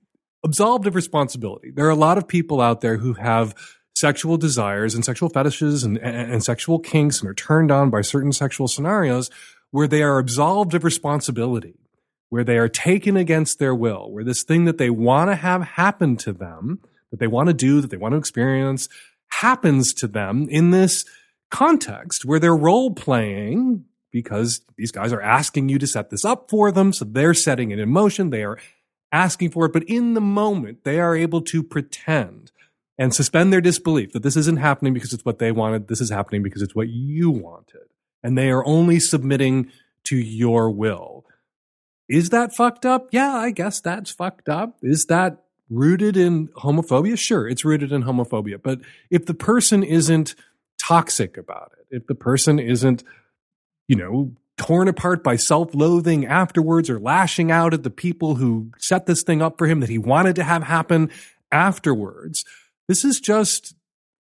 Absolved 0.42 0.86
of 0.86 0.94
responsibility. 0.94 1.70
There 1.70 1.86
are 1.86 1.90
a 1.90 1.94
lot 1.94 2.18
of 2.18 2.26
people 2.26 2.60
out 2.60 2.80
there 2.80 2.96
who 2.96 3.14
have 3.14 3.54
sexual 3.96 4.36
desires 4.36 4.94
and 4.94 5.04
sexual 5.04 5.28
fetishes 5.28 5.82
and, 5.84 5.98
and, 5.98 6.32
and 6.32 6.44
sexual 6.44 6.78
kinks 6.78 7.20
and 7.20 7.30
are 7.30 7.34
turned 7.34 7.70
on 7.70 7.90
by 7.90 8.00
certain 8.00 8.32
sexual 8.32 8.68
scenarios 8.68 9.30
where 9.70 9.88
they 9.88 10.02
are 10.02 10.18
absolved 10.18 10.74
of 10.74 10.84
responsibility 10.84 11.74
where 12.28 12.44
they 12.44 12.58
are 12.58 12.68
taken 12.68 13.16
against 13.16 13.58
their 13.58 13.74
will, 13.74 14.10
where 14.10 14.24
this 14.24 14.42
thing 14.42 14.64
that 14.64 14.78
they 14.78 14.90
want 14.90 15.30
to 15.30 15.36
have 15.36 15.62
happen 15.62 16.16
to 16.16 16.32
them, 16.32 16.80
that 17.10 17.20
they 17.20 17.26
want 17.26 17.48
to 17.48 17.54
do, 17.54 17.80
that 17.80 17.90
they 17.90 17.96
want 17.96 18.12
to 18.12 18.18
experience, 18.18 18.88
happens 19.28 19.92
to 19.94 20.06
them 20.06 20.48
in 20.50 20.70
this 20.70 21.04
context 21.50 22.24
where 22.24 22.40
they're 22.40 22.56
role 22.56 22.92
playing 22.92 23.84
because 24.10 24.62
these 24.76 24.90
guys 24.90 25.12
are 25.12 25.20
asking 25.20 25.68
you 25.68 25.78
to 25.78 25.86
set 25.86 26.10
this 26.10 26.24
up 26.24 26.50
for 26.50 26.72
them. 26.72 26.92
So 26.92 27.04
they're 27.04 27.34
setting 27.34 27.70
it 27.70 27.78
in 27.78 27.90
motion. 27.90 28.30
They 28.30 28.44
are 28.44 28.58
asking 29.12 29.50
for 29.50 29.66
it. 29.66 29.72
But 29.72 29.84
in 29.84 30.14
the 30.14 30.20
moment, 30.20 30.84
they 30.84 30.98
are 30.98 31.14
able 31.14 31.42
to 31.42 31.62
pretend 31.62 32.50
and 32.98 33.14
suspend 33.14 33.52
their 33.52 33.60
disbelief 33.60 34.12
that 34.12 34.22
this 34.22 34.36
isn't 34.36 34.58
happening 34.58 34.94
because 34.94 35.12
it's 35.12 35.24
what 35.24 35.38
they 35.38 35.52
wanted. 35.52 35.88
This 35.88 36.00
is 36.00 36.10
happening 36.10 36.42
because 36.42 36.62
it's 36.62 36.74
what 36.74 36.88
you 36.88 37.30
wanted. 37.30 37.88
And 38.22 38.36
they 38.36 38.50
are 38.50 38.64
only 38.66 38.98
submitting 38.98 39.70
to 40.04 40.16
your 40.16 40.70
will. 40.70 41.24
Is 42.08 42.30
that 42.30 42.54
fucked 42.54 42.86
up? 42.86 43.08
Yeah, 43.12 43.34
I 43.34 43.50
guess 43.50 43.80
that's 43.80 44.10
fucked 44.10 44.48
up. 44.48 44.78
Is 44.82 45.06
that 45.06 45.42
rooted 45.68 46.16
in 46.16 46.48
homophobia? 46.48 47.18
Sure, 47.18 47.48
it's 47.48 47.64
rooted 47.64 47.92
in 47.92 48.04
homophobia. 48.04 48.60
But 48.62 48.80
if 49.10 49.26
the 49.26 49.34
person 49.34 49.82
isn't 49.82 50.34
toxic 50.78 51.36
about 51.36 51.72
it, 51.78 51.96
if 51.96 52.06
the 52.06 52.14
person 52.14 52.58
isn't, 52.58 53.02
you 53.88 53.96
know, 53.96 54.32
torn 54.56 54.88
apart 54.88 55.22
by 55.22 55.36
self 55.36 55.74
loathing 55.74 56.26
afterwards 56.26 56.88
or 56.88 56.98
lashing 56.98 57.50
out 57.50 57.74
at 57.74 57.82
the 57.82 57.90
people 57.90 58.36
who 58.36 58.70
set 58.78 59.06
this 59.06 59.22
thing 59.22 59.42
up 59.42 59.58
for 59.58 59.66
him 59.66 59.80
that 59.80 59.88
he 59.88 59.98
wanted 59.98 60.36
to 60.36 60.44
have 60.44 60.62
happen 60.62 61.10
afterwards, 61.52 62.44
this 62.88 63.04
is 63.04 63.20
just 63.20 63.74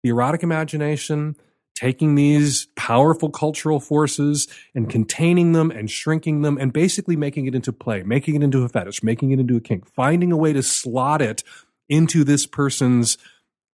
the 0.02 0.10
erotic 0.10 0.42
imagination 0.42 1.36
taking 1.76 2.14
these 2.14 2.68
powerful 2.74 3.28
cultural 3.28 3.78
forces 3.78 4.48
and 4.74 4.88
containing 4.88 5.52
them 5.52 5.70
and 5.70 5.90
shrinking 5.90 6.40
them 6.40 6.56
and 6.58 6.72
basically 6.72 7.16
making 7.16 7.46
it 7.46 7.54
into 7.54 7.72
play, 7.72 8.02
making 8.02 8.34
it 8.34 8.42
into 8.42 8.64
a 8.64 8.68
fetish, 8.68 9.02
making 9.02 9.30
it 9.30 9.38
into 9.38 9.56
a 9.56 9.60
kink, 9.60 9.86
finding 9.86 10.32
a 10.32 10.36
way 10.36 10.52
to 10.54 10.62
slot 10.62 11.20
it 11.20 11.44
into 11.88 12.24
this 12.24 12.46
person's 12.46 13.18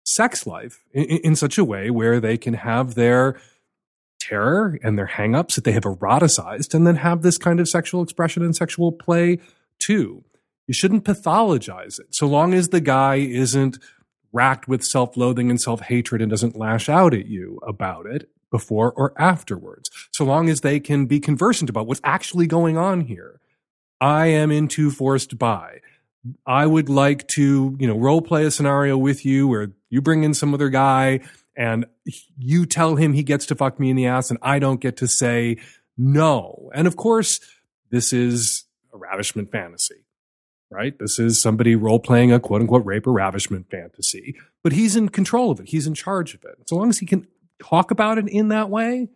sex 0.05 0.45
life 0.45 0.84
in, 0.93 1.05
in 1.05 1.36
such 1.36 1.57
a 1.57 1.65
way 1.65 1.89
where 1.89 2.20
they 2.20 2.38
can 2.38 2.53
have 2.53 2.93
their 2.93 3.39
terror 4.20 4.78
and 4.84 4.97
their 4.97 5.07
hangups 5.07 5.55
that 5.55 5.63
they 5.63 5.72
have 5.72 5.84
eroticized 5.84 6.74
and 6.74 6.86
then 6.86 6.97
have 6.97 7.24
this 7.24 7.38
kind 7.38 7.59
of 7.59 7.68
sexual 7.68 8.03
expression 8.03 8.43
and 8.43 8.55
sexual 8.55 8.91
play 8.91 9.39
too. 9.80 10.24
You 10.68 10.74
shouldn't 10.74 11.03
pathologize 11.03 11.99
it 11.99 12.13
so 12.13 12.28
long 12.28 12.53
as 12.53 12.70
the 12.70 12.82
guy 12.82 13.15
isn't 13.15 13.80
racked 14.32 14.67
with 14.67 14.84
self 14.84 15.17
loathing 15.17 15.49
and 15.49 15.59
self 15.59 15.82
hatred 15.82 16.21
and 16.21 16.30
doesn't 16.30 16.55
lash 16.55 16.89
out 16.89 17.13
at 17.13 17.28
you 17.28 17.59
about 17.65 18.05
it 18.05 18.30
before 18.51 18.91
or 18.93 19.13
afterwards, 19.17 19.89
so 20.11 20.23
long 20.23 20.49
as 20.49 20.61
they 20.61 20.80
can 20.80 21.05
be 21.05 21.19
conversant 21.19 21.69
about 21.69 21.88
what's 21.88 22.01
actually 22.03 22.47
going 22.47 22.78
on 22.78 23.01
here. 23.01 23.39
I 23.99 24.28
am 24.28 24.51
into 24.51 24.91
forced 24.91 25.38
bi. 25.38 25.82
I 26.45 26.65
would 26.65 26.89
like 26.89 27.28
to, 27.30 27.75
you 27.80 27.88
know, 27.88 27.97
role 27.97 28.21
play 28.21 28.45
a 28.45 28.51
scenario 28.51 28.97
with 28.97 29.25
you 29.25 29.47
where 29.47 29.71
you 29.89 30.01
bring 30.01 30.23
in 30.23 30.34
some 30.34 30.53
other 30.53 30.69
guy 30.69 31.21
and 31.55 31.86
you 32.38 32.65
tell 32.65 32.95
him 32.95 33.13
he 33.13 33.23
gets 33.23 33.45
to 33.47 33.55
fuck 33.55 33.80
me 33.80 33.89
in 33.89 33.95
the 33.95 34.07
ass 34.07 34.30
and 34.30 34.39
I 34.41 34.59
don't 34.59 34.82
get 34.82 34.97
to 34.97 35.07
say 35.07 35.57
no. 35.97 36.69
And 36.73 36.86
of 36.86 36.95
course, 36.95 37.39
this 37.89 38.13
is 38.13 38.65
a 38.93 38.97
ravishment 38.97 39.51
fantasy 39.51 40.07
right? 40.70 40.97
This 40.99 41.20
is 41.20 41.41
somebody 41.41 41.76
role 41.76 41.99
playing 41.99 42.32
a 42.32 42.39
quote 42.39 42.61
unquote 42.61 42.86
rape 42.86 43.07
or 43.07 43.13
ravishment 43.13 43.70
fantasy, 43.70 44.36
but 44.63 44.74
he's 44.74 44.95
in 44.95 45.09
control 45.09 45.51
of 45.51 45.59
it. 45.59 45.70
He's 45.70 45.88
in 45.88 45.93
charge 45.93 46.34
of 46.34 46.43
it. 46.43 46.68
So 46.68 46.76
long 46.76 46.89
as 46.89 46.99
he 46.99 47.05
can 47.05 47.28
talk 47.59 47.91
about 47.91 48.18
it 48.18 48.28
in 48.28 48.49
that 48.49 48.70
way 48.70 49.07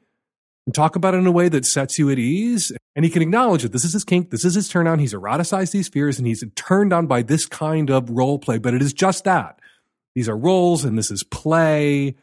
and 0.66 0.76
talk 0.76 0.96
about 0.96 1.14
it 1.14 1.18
in 1.18 1.28
a 1.28 1.32
way 1.32 1.50
that 1.50 1.66
sets 1.66 2.00
you 2.00 2.10
at 2.10 2.20
ease 2.20 2.72
and 2.96 3.06
he 3.06 3.12
can 3.12 3.22
acknowledge 3.22 3.64
that 3.64 3.72
this 3.72 3.86
is 3.86 3.94
his 3.94 4.04
kink, 4.04 4.30
this 4.30 4.46
is 4.46 4.56
his 4.56 4.70
turn 4.70 4.88
on, 4.88 5.00
he's 5.00 5.14
eroticized 5.14 5.72
these 5.72 5.90
fears 5.90 6.18
and 6.18 6.28
he's 6.28 6.44
turned 6.56 6.94
on 6.94 7.08
by 7.08 7.22
this 7.22 7.46
kind 7.46 7.90
of 7.90 8.10
role 8.10 8.40
play, 8.40 8.58
but 8.58 8.74
it 8.74 8.82
is 8.82 8.94
just 8.94 9.24
that. 9.24 9.60
These 10.16 10.30
are 10.30 10.38
roles 10.38 10.84
and 10.84 10.98
this 10.98 11.12
is 11.12 11.24
play. 11.24 12.16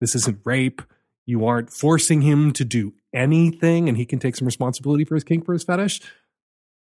This 0.00 0.14
isn't 0.14 0.40
rape. 0.44 0.82
You 1.26 1.46
aren't 1.46 1.70
forcing 1.70 2.22
him 2.22 2.52
to 2.54 2.64
do 2.64 2.92
anything 3.14 3.88
and 3.88 3.96
he 3.96 4.04
can 4.04 4.18
take 4.18 4.36
some 4.36 4.46
responsibility 4.46 5.04
for 5.04 5.14
his 5.14 5.24
kink, 5.24 5.44
for 5.44 5.52
his 5.52 5.64
fetish. 5.64 6.00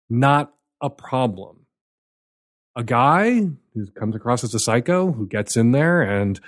Not 0.09 0.53
a 0.81 0.91
problem. 0.91 1.67
A 2.77 2.85
guy 2.85 3.49
who 3.75 3.87
comes 3.99 4.15
across 4.15 4.45
as 4.45 4.55
a 4.55 4.61
psycho 4.61 5.13
who 5.13 5.27
gets 5.27 5.57
in 5.57 5.73
there 5.73 6.03
and 6.03 6.41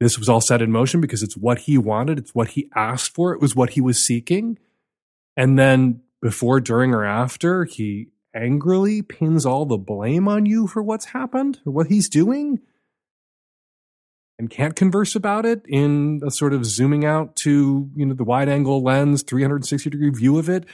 this 0.00 0.18
was 0.18 0.28
all 0.28 0.40
set 0.40 0.60
in 0.60 0.72
motion 0.72 1.00
because 1.00 1.22
it's 1.22 1.36
what 1.36 1.60
he 1.60 1.78
wanted, 1.78 2.18
it's 2.18 2.34
what 2.34 2.48
he 2.48 2.68
asked 2.74 3.14
for, 3.14 3.32
it 3.32 3.40
was 3.40 3.54
what 3.54 3.70
he 3.70 3.80
was 3.80 4.04
seeking. 4.04 4.58
And 5.36 5.58
then 5.58 6.02
before, 6.20 6.60
during, 6.60 6.92
or 6.92 7.04
after, 7.04 7.64
he 7.64 8.08
angrily 8.34 9.02
pins 9.02 9.46
all 9.46 9.64
the 9.64 9.78
blame 9.78 10.26
on 10.26 10.46
you 10.46 10.66
for 10.66 10.82
what's 10.82 11.06
happened 11.06 11.60
or 11.64 11.72
what 11.72 11.86
he's 11.86 12.08
doing 12.08 12.60
and 14.38 14.50
can't 14.50 14.74
converse 14.74 15.14
about 15.14 15.46
it 15.46 15.64
in 15.68 16.20
a 16.26 16.30
sort 16.30 16.52
of 16.52 16.64
zooming 16.66 17.04
out 17.04 17.36
to 17.36 17.90
you 17.94 18.04
know 18.04 18.14
the 18.14 18.24
wide 18.24 18.48
angle 18.48 18.82
lens 18.82 19.22
360 19.22 19.88
degree 19.90 20.10
view 20.10 20.36
of 20.38 20.48
it 20.48 20.66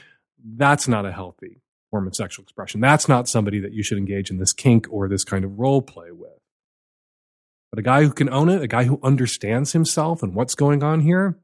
that's 0.55 0.87
not 0.87 1.05
a 1.05 1.11
healthy 1.11 1.61
form 1.91 2.07
of 2.07 2.15
sexual 2.15 2.43
expression. 2.43 2.81
That's 2.81 3.07
not 3.07 3.27
somebody 3.27 3.59
that 3.59 3.73
you 3.73 3.83
should 3.83 3.97
engage 3.99 4.31
in 4.31 4.37
this 4.37 4.53
kink 4.53 4.87
or 4.89 5.07
this 5.07 5.23
kind 5.23 5.45
of 5.45 5.59
role 5.59 5.81
play 5.81 6.11
with. 6.11 6.31
But 7.71 7.79
a 7.79 7.83
guy 7.83 8.03
who 8.03 8.11
can 8.11 8.29
own 8.29 8.49
it, 8.49 8.61
a 8.61 8.67
guy 8.67 8.85
who 8.85 8.99
understands 9.03 9.73
himself 9.73 10.23
and 10.23 10.33
what's 10.33 10.55
going 10.55 10.83
on 10.83 11.01
here, 11.01 11.37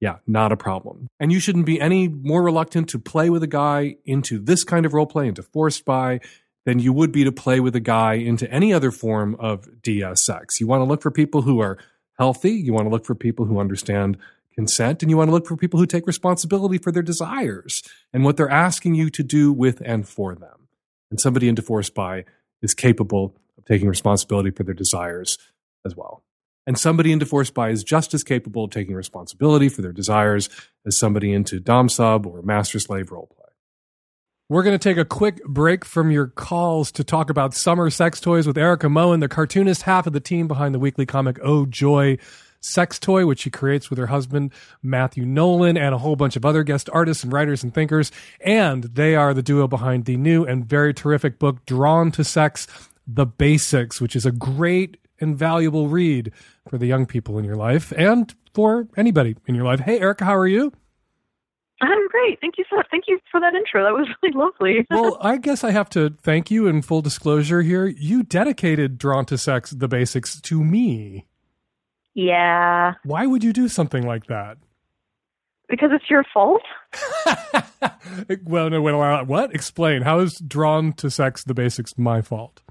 yeah, 0.00 0.16
not 0.26 0.52
a 0.52 0.56
problem. 0.56 1.08
And 1.18 1.32
you 1.32 1.40
shouldn't 1.40 1.66
be 1.66 1.80
any 1.80 2.08
more 2.08 2.42
reluctant 2.42 2.88
to 2.90 2.98
play 2.98 3.30
with 3.30 3.42
a 3.42 3.48
guy 3.48 3.96
into 4.04 4.38
this 4.38 4.64
kind 4.64 4.86
of 4.86 4.94
role 4.94 5.06
play, 5.06 5.26
into 5.26 5.42
forced 5.42 5.84
bi, 5.84 6.20
than 6.66 6.78
you 6.78 6.92
would 6.92 7.12
be 7.12 7.24
to 7.24 7.32
play 7.32 7.60
with 7.60 7.76
a 7.76 7.80
guy 7.80 8.14
into 8.14 8.50
any 8.50 8.72
other 8.72 8.90
form 8.90 9.36
of 9.38 9.66
DS 9.82 10.24
sex. 10.24 10.60
You 10.60 10.66
want 10.66 10.80
to 10.80 10.84
look 10.84 11.02
for 11.02 11.10
people 11.10 11.42
who 11.42 11.60
are 11.60 11.78
healthy. 12.18 12.52
You 12.52 12.72
want 12.72 12.86
to 12.86 12.90
look 12.90 13.04
for 13.04 13.14
people 13.14 13.44
who 13.44 13.58
understand 13.58 14.16
consent 14.54 15.02
and 15.02 15.10
you 15.10 15.16
want 15.16 15.28
to 15.28 15.32
look 15.32 15.46
for 15.46 15.56
people 15.56 15.78
who 15.78 15.86
take 15.86 16.06
responsibility 16.06 16.78
for 16.78 16.92
their 16.92 17.02
desires 17.02 17.82
and 18.12 18.24
what 18.24 18.36
they're 18.36 18.50
asking 18.50 18.94
you 18.94 19.10
to 19.10 19.22
do 19.22 19.52
with 19.52 19.82
and 19.84 20.08
for 20.08 20.34
them. 20.34 20.68
And 21.10 21.20
somebody 21.20 21.48
into 21.48 21.62
forced 21.62 21.94
bi 21.94 22.24
is 22.62 22.74
capable 22.74 23.36
of 23.58 23.64
taking 23.64 23.88
responsibility 23.88 24.50
for 24.50 24.62
their 24.62 24.74
desires 24.74 25.38
as 25.84 25.96
well. 25.96 26.22
And 26.66 26.78
somebody 26.78 27.12
into 27.12 27.26
forced 27.26 27.54
bi 27.54 27.68
is 27.68 27.84
just 27.84 28.14
as 28.14 28.24
capable 28.24 28.64
of 28.64 28.70
taking 28.70 28.94
responsibility 28.94 29.68
for 29.68 29.82
their 29.82 29.92
desires 29.92 30.48
as 30.86 30.98
somebody 30.98 31.32
into 31.32 31.60
Dom 31.60 31.88
sub 31.88 32.26
or 32.26 32.42
master 32.42 32.78
slave 32.78 33.10
role 33.12 33.26
play. 33.26 33.44
We're 34.48 34.62
going 34.62 34.78
to 34.78 34.88
take 34.88 34.98
a 34.98 35.04
quick 35.04 35.42
break 35.44 35.84
from 35.84 36.10
your 36.10 36.26
calls 36.26 36.92
to 36.92 37.04
talk 37.04 37.30
about 37.30 37.54
summer 37.54 37.90
sex 37.90 38.20
toys 38.20 38.46
with 38.46 38.58
Erika 38.58 38.88
Moen, 38.88 39.20
the 39.20 39.28
cartoonist 39.28 39.82
half 39.82 40.06
of 40.06 40.12
the 40.12 40.20
team 40.20 40.48
behind 40.48 40.74
the 40.74 40.78
weekly 40.78 41.06
comic 41.06 41.38
Oh 41.42 41.66
Joy 41.66 42.18
sex 42.64 42.98
toy, 42.98 43.26
which 43.26 43.40
she 43.40 43.50
creates 43.50 43.90
with 43.90 43.98
her 43.98 44.06
husband, 44.06 44.52
Matthew 44.82 45.24
Nolan, 45.24 45.76
and 45.76 45.94
a 45.94 45.98
whole 45.98 46.16
bunch 46.16 46.34
of 46.34 46.44
other 46.44 46.62
guest 46.62 46.88
artists 46.92 47.22
and 47.22 47.32
writers 47.32 47.62
and 47.62 47.74
thinkers. 47.74 48.10
And 48.40 48.84
they 48.84 49.14
are 49.14 49.34
the 49.34 49.42
duo 49.42 49.68
behind 49.68 50.06
the 50.06 50.16
new 50.16 50.44
and 50.44 50.64
very 50.64 50.94
terrific 50.94 51.38
book, 51.38 51.64
Drawn 51.66 52.10
to 52.12 52.24
Sex 52.24 52.66
The 53.06 53.26
Basics, 53.26 54.00
which 54.00 54.16
is 54.16 54.24
a 54.24 54.32
great 54.32 54.96
and 55.20 55.36
valuable 55.36 55.88
read 55.88 56.32
for 56.68 56.78
the 56.78 56.86
young 56.86 57.06
people 57.06 57.38
in 57.38 57.44
your 57.44 57.56
life 57.56 57.92
and 57.96 58.34
for 58.54 58.88
anybody 58.96 59.36
in 59.46 59.54
your 59.54 59.64
life. 59.64 59.80
Hey, 59.80 60.00
Erika, 60.00 60.24
how 60.24 60.36
are 60.36 60.46
you? 60.46 60.72
I'm 61.80 62.08
great. 62.08 62.40
Thank 62.40 62.56
you 62.56 62.64
so 62.70 62.76
much. 62.76 62.86
Thank 62.90 63.04
you 63.08 63.18
for 63.30 63.40
that 63.40 63.54
intro. 63.54 63.84
That 63.84 63.92
was 63.92 64.08
really 64.22 64.34
lovely. 64.34 64.86
well, 64.90 65.18
I 65.20 65.36
guess 65.36 65.64
I 65.64 65.70
have 65.72 65.90
to 65.90 66.14
thank 66.22 66.50
you 66.50 66.66
in 66.66 66.80
full 66.80 67.02
disclosure 67.02 67.60
here. 67.60 67.86
You 67.86 68.22
dedicated 68.22 68.96
Drawn 68.96 69.26
to 69.26 69.36
Sex 69.36 69.70
the 69.70 69.88
Basics 69.88 70.40
to 70.40 70.64
me. 70.64 71.26
Yeah, 72.14 72.94
Why 73.04 73.26
would 73.26 73.44
you 73.44 73.52
do 73.52 73.68
something 73.68 74.06
like 74.06 74.26
that? 74.26 74.58
because 75.68 75.90
it's 75.92 76.10
your 76.10 76.24
fault. 76.32 76.62
well, 78.44 78.70
no, 78.70 78.82
wait, 78.82 79.26
what? 79.26 79.54
Explain. 79.54 80.02
How 80.02 80.20
is 80.20 80.34
Drawn 80.46 80.92
to 80.94 81.10
Sex 81.10 81.44
the 81.44 81.54
Basics 81.54 81.96
my 81.98 82.22
fault? 82.22 82.62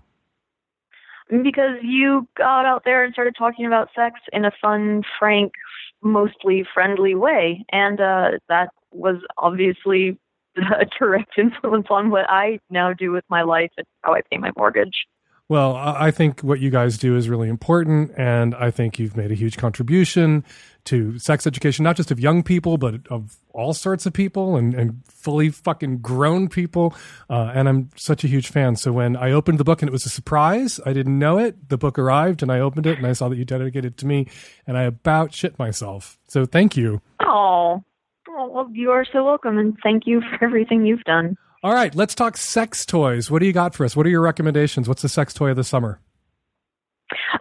Because 1.29 1.77
you 1.81 2.27
got 2.37 2.65
out 2.65 2.83
there 2.85 3.03
and 3.03 3.13
started 3.13 3.35
talking 3.37 3.65
about 3.65 3.89
sex 3.95 4.19
in 4.31 4.45
a 4.45 4.51
fun, 4.61 5.03
frank, 5.17 5.53
mostly 6.01 6.65
friendly 6.73 7.15
way, 7.15 7.65
and 7.71 7.99
uh, 7.99 8.31
that 8.49 8.69
was 8.91 9.15
obviously 9.37 10.17
a 10.57 10.85
direct 10.99 11.31
influence 11.37 11.87
on 11.89 12.09
what 12.09 12.29
I 12.29 12.59
now 12.69 12.93
do 12.93 13.11
with 13.11 13.23
my 13.29 13.41
life 13.41 13.71
and 13.77 13.87
how 14.03 14.13
I 14.13 14.21
pay 14.29 14.37
my 14.37 14.51
mortgage. 14.57 15.07
Well, 15.49 15.75
I 15.75 16.09
think 16.09 16.39
what 16.39 16.61
you 16.61 16.69
guys 16.69 16.97
do 16.97 17.17
is 17.17 17.27
really 17.27 17.49
important, 17.49 18.11
and 18.17 18.55
I 18.55 18.71
think 18.71 18.97
you've 18.97 19.17
made 19.17 19.29
a 19.29 19.35
huge 19.35 19.57
contribution 19.57 20.45
to 20.85 21.19
sex 21.19 21.45
education, 21.45 21.83
not 21.83 21.97
just 21.97 22.11
of 22.11 22.19
young 22.19 22.43
people, 22.43 22.77
but 22.77 22.95
of 23.09 23.37
all 23.53 23.73
sorts 23.73 24.05
of 24.05 24.13
people 24.13 24.55
and, 24.55 24.73
and 24.73 25.01
fully 25.07 25.49
fucking 25.49 25.99
grown 25.99 26.47
people. 26.47 26.95
Uh, 27.29 27.51
and 27.53 27.67
I'm 27.67 27.89
such 27.95 28.23
a 28.23 28.27
huge 28.27 28.47
fan. 28.47 28.77
So 28.77 28.91
when 28.93 29.15
I 29.15 29.31
opened 29.31 29.59
the 29.59 29.63
book 29.63 29.81
and 29.81 29.89
it 29.89 29.91
was 29.91 30.05
a 30.05 30.09
surprise, 30.09 30.79
I 30.85 30.93
didn't 30.93 31.19
know 31.19 31.37
it. 31.37 31.69
The 31.69 31.77
book 31.77 31.99
arrived 31.99 32.41
and 32.41 32.51
I 32.51 32.59
opened 32.59 32.87
it 32.87 32.97
and 32.97 33.05
I 33.05 33.13
saw 33.13 33.29
that 33.29 33.37
you 33.37 33.45
dedicated 33.45 33.93
it 33.93 33.97
to 33.97 34.07
me, 34.07 34.27
and 34.65 34.77
I 34.77 34.83
about 34.83 35.33
shit 35.33 35.59
myself. 35.59 36.17
So 36.27 36.45
thank 36.45 36.77
you. 36.77 37.01
Oh 37.19 37.83
well, 38.27 38.67
you 38.71 38.91
are 38.91 39.05
so 39.11 39.23
welcome, 39.23 39.57
and 39.57 39.77
thank 39.83 40.03
you 40.07 40.21
for 40.21 40.43
everything 40.43 40.85
you've 40.85 41.03
done. 41.03 41.37
All 41.63 41.73
right, 41.73 41.95
let's 41.95 42.13
talk 42.13 42.35
sex 42.35 42.85
toys. 42.85 43.31
What 43.31 43.39
do 43.39 43.45
you 43.45 43.53
got 43.53 43.73
for 43.73 43.85
us? 43.85 43.95
What 43.95 44.05
are 44.05 44.09
your 44.09 44.21
recommendations? 44.21 44.89
What's 44.89 45.01
the 45.01 45.07
sex 45.07 45.33
toy 45.33 45.51
of 45.51 45.55
the 45.55 45.63
summer? 45.63 46.01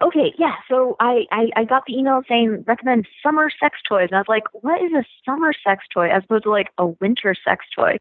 Okay, 0.00 0.32
yeah. 0.38 0.54
So 0.68 0.94
I, 1.00 1.24
I 1.32 1.46
I 1.56 1.64
got 1.64 1.82
the 1.88 1.94
email 1.94 2.22
saying 2.28 2.62
recommend 2.64 3.08
summer 3.20 3.50
sex 3.60 3.78
toys, 3.88 4.08
and 4.10 4.16
I 4.16 4.20
was 4.20 4.28
like, 4.28 4.44
what 4.52 4.80
is 4.80 4.92
a 4.92 5.04
summer 5.24 5.52
sex 5.66 5.84
toy 5.92 6.08
as 6.08 6.22
opposed 6.22 6.44
to 6.44 6.50
like 6.50 6.68
a 6.78 6.86
winter 6.86 7.34
sex 7.44 7.64
toy? 7.76 7.96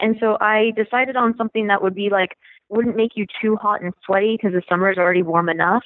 And 0.00 0.16
so 0.18 0.38
I 0.40 0.72
decided 0.74 1.14
on 1.14 1.36
something 1.36 1.68
that 1.68 1.82
would 1.82 1.94
be 1.94 2.08
like 2.10 2.36
wouldn't 2.68 2.96
make 2.96 3.12
you 3.14 3.26
too 3.40 3.54
hot 3.54 3.80
and 3.80 3.92
sweaty 4.04 4.36
because 4.36 4.52
the 4.52 4.62
summer 4.68 4.90
is 4.90 4.98
already 4.98 5.22
warm 5.22 5.48
enough. 5.48 5.84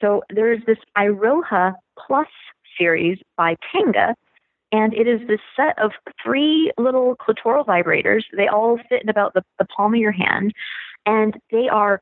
So 0.00 0.22
there's 0.30 0.60
this 0.64 0.78
Iroha 0.96 1.74
Plus 2.06 2.28
series 2.78 3.18
by 3.36 3.56
Tenga, 3.72 4.14
and 4.72 4.92
it 4.94 5.06
is 5.06 5.26
this 5.26 5.40
set 5.56 5.78
of 5.78 5.92
three 6.22 6.72
little 6.78 7.16
clitoral 7.16 7.64
vibrators. 7.64 8.22
They 8.36 8.48
all 8.48 8.78
fit 8.88 9.02
in 9.02 9.08
about 9.08 9.34
the, 9.34 9.42
the 9.58 9.64
palm 9.64 9.94
of 9.94 10.00
your 10.00 10.12
hand, 10.12 10.52
and 11.06 11.34
they 11.50 11.68
are 11.68 12.00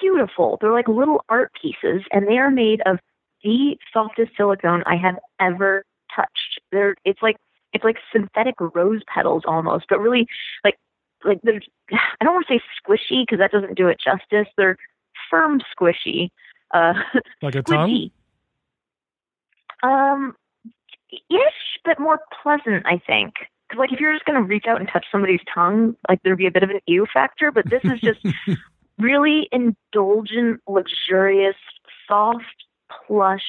beautiful. 0.00 0.58
They're 0.60 0.72
like 0.72 0.88
little 0.88 1.24
art 1.28 1.52
pieces, 1.60 2.02
and 2.12 2.28
they 2.28 2.38
are 2.38 2.50
made 2.50 2.80
of 2.86 2.98
the 3.42 3.76
softest 3.92 4.32
silicone 4.36 4.82
I 4.86 4.96
have 4.96 5.18
ever 5.40 5.84
touched. 6.14 6.60
They're 6.72 6.94
it's 7.04 7.22
like 7.22 7.36
it's 7.72 7.84
like 7.84 7.96
synthetic 8.12 8.54
rose 8.60 9.02
petals 9.12 9.42
almost, 9.46 9.86
but 9.88 10.00
really 10.00 10.26
like 10.64 10.76
like 11.24 11.40
they're 11.42 11.60
I 11.92 12.24
don't 12.24 12.34
want 12.34 12.46
to 12.48 12.54
say 12.54 12.60
squishy 12.84 13.22
because 13.22 13.38
that 13.38 13.52
doesn't 13.52 13.76
do 13.76 13.88
it 13.88 14.00
justice. 14.02 14.52
They're 14.56 14.76
firm 15.30 15.60
squishy. 15.76 16.30
Uh, 16.72 16.94
Like 17.42 17.54
a 17.56 17.62
tongue? 17.62 18.10
Um, 19.82 20.36
ish, 21.12 21.78
but 21.84 21.98
more 21.98 22.20
pleasant, 22.42 22.84
I 22.86 23.00
think. 23.06 23.34
like 23.76 23.92
if 23.92 24.00
you're 24.00 24.12
just 24.12 24.24
gonna 24.24 24.42
reach 24.42 24.64
out 24.68 24.80
and 24.80 24.88
touch 24.88 25.06
somebody's 25.12 25.40
tongue, 25.52 25.96
like 26.08 26.20
there'd 26.22 26.38
be 26.38 26.46
a 26.46 26.50
bit 26.50 26.62
of 26.62 26.70
an 26.70 26.80
ew 26.86 27.06
factor. 27.12 27.50
But 27.52 27.68
this 27.70 27.82
is 27.84 28.00
just 28.00 28.20
really 28.98 29.48
indulgent, 29.52 30.60
luxurious, 30.68 31.56
soft, 32.08 32.44
plush 33.06 33.42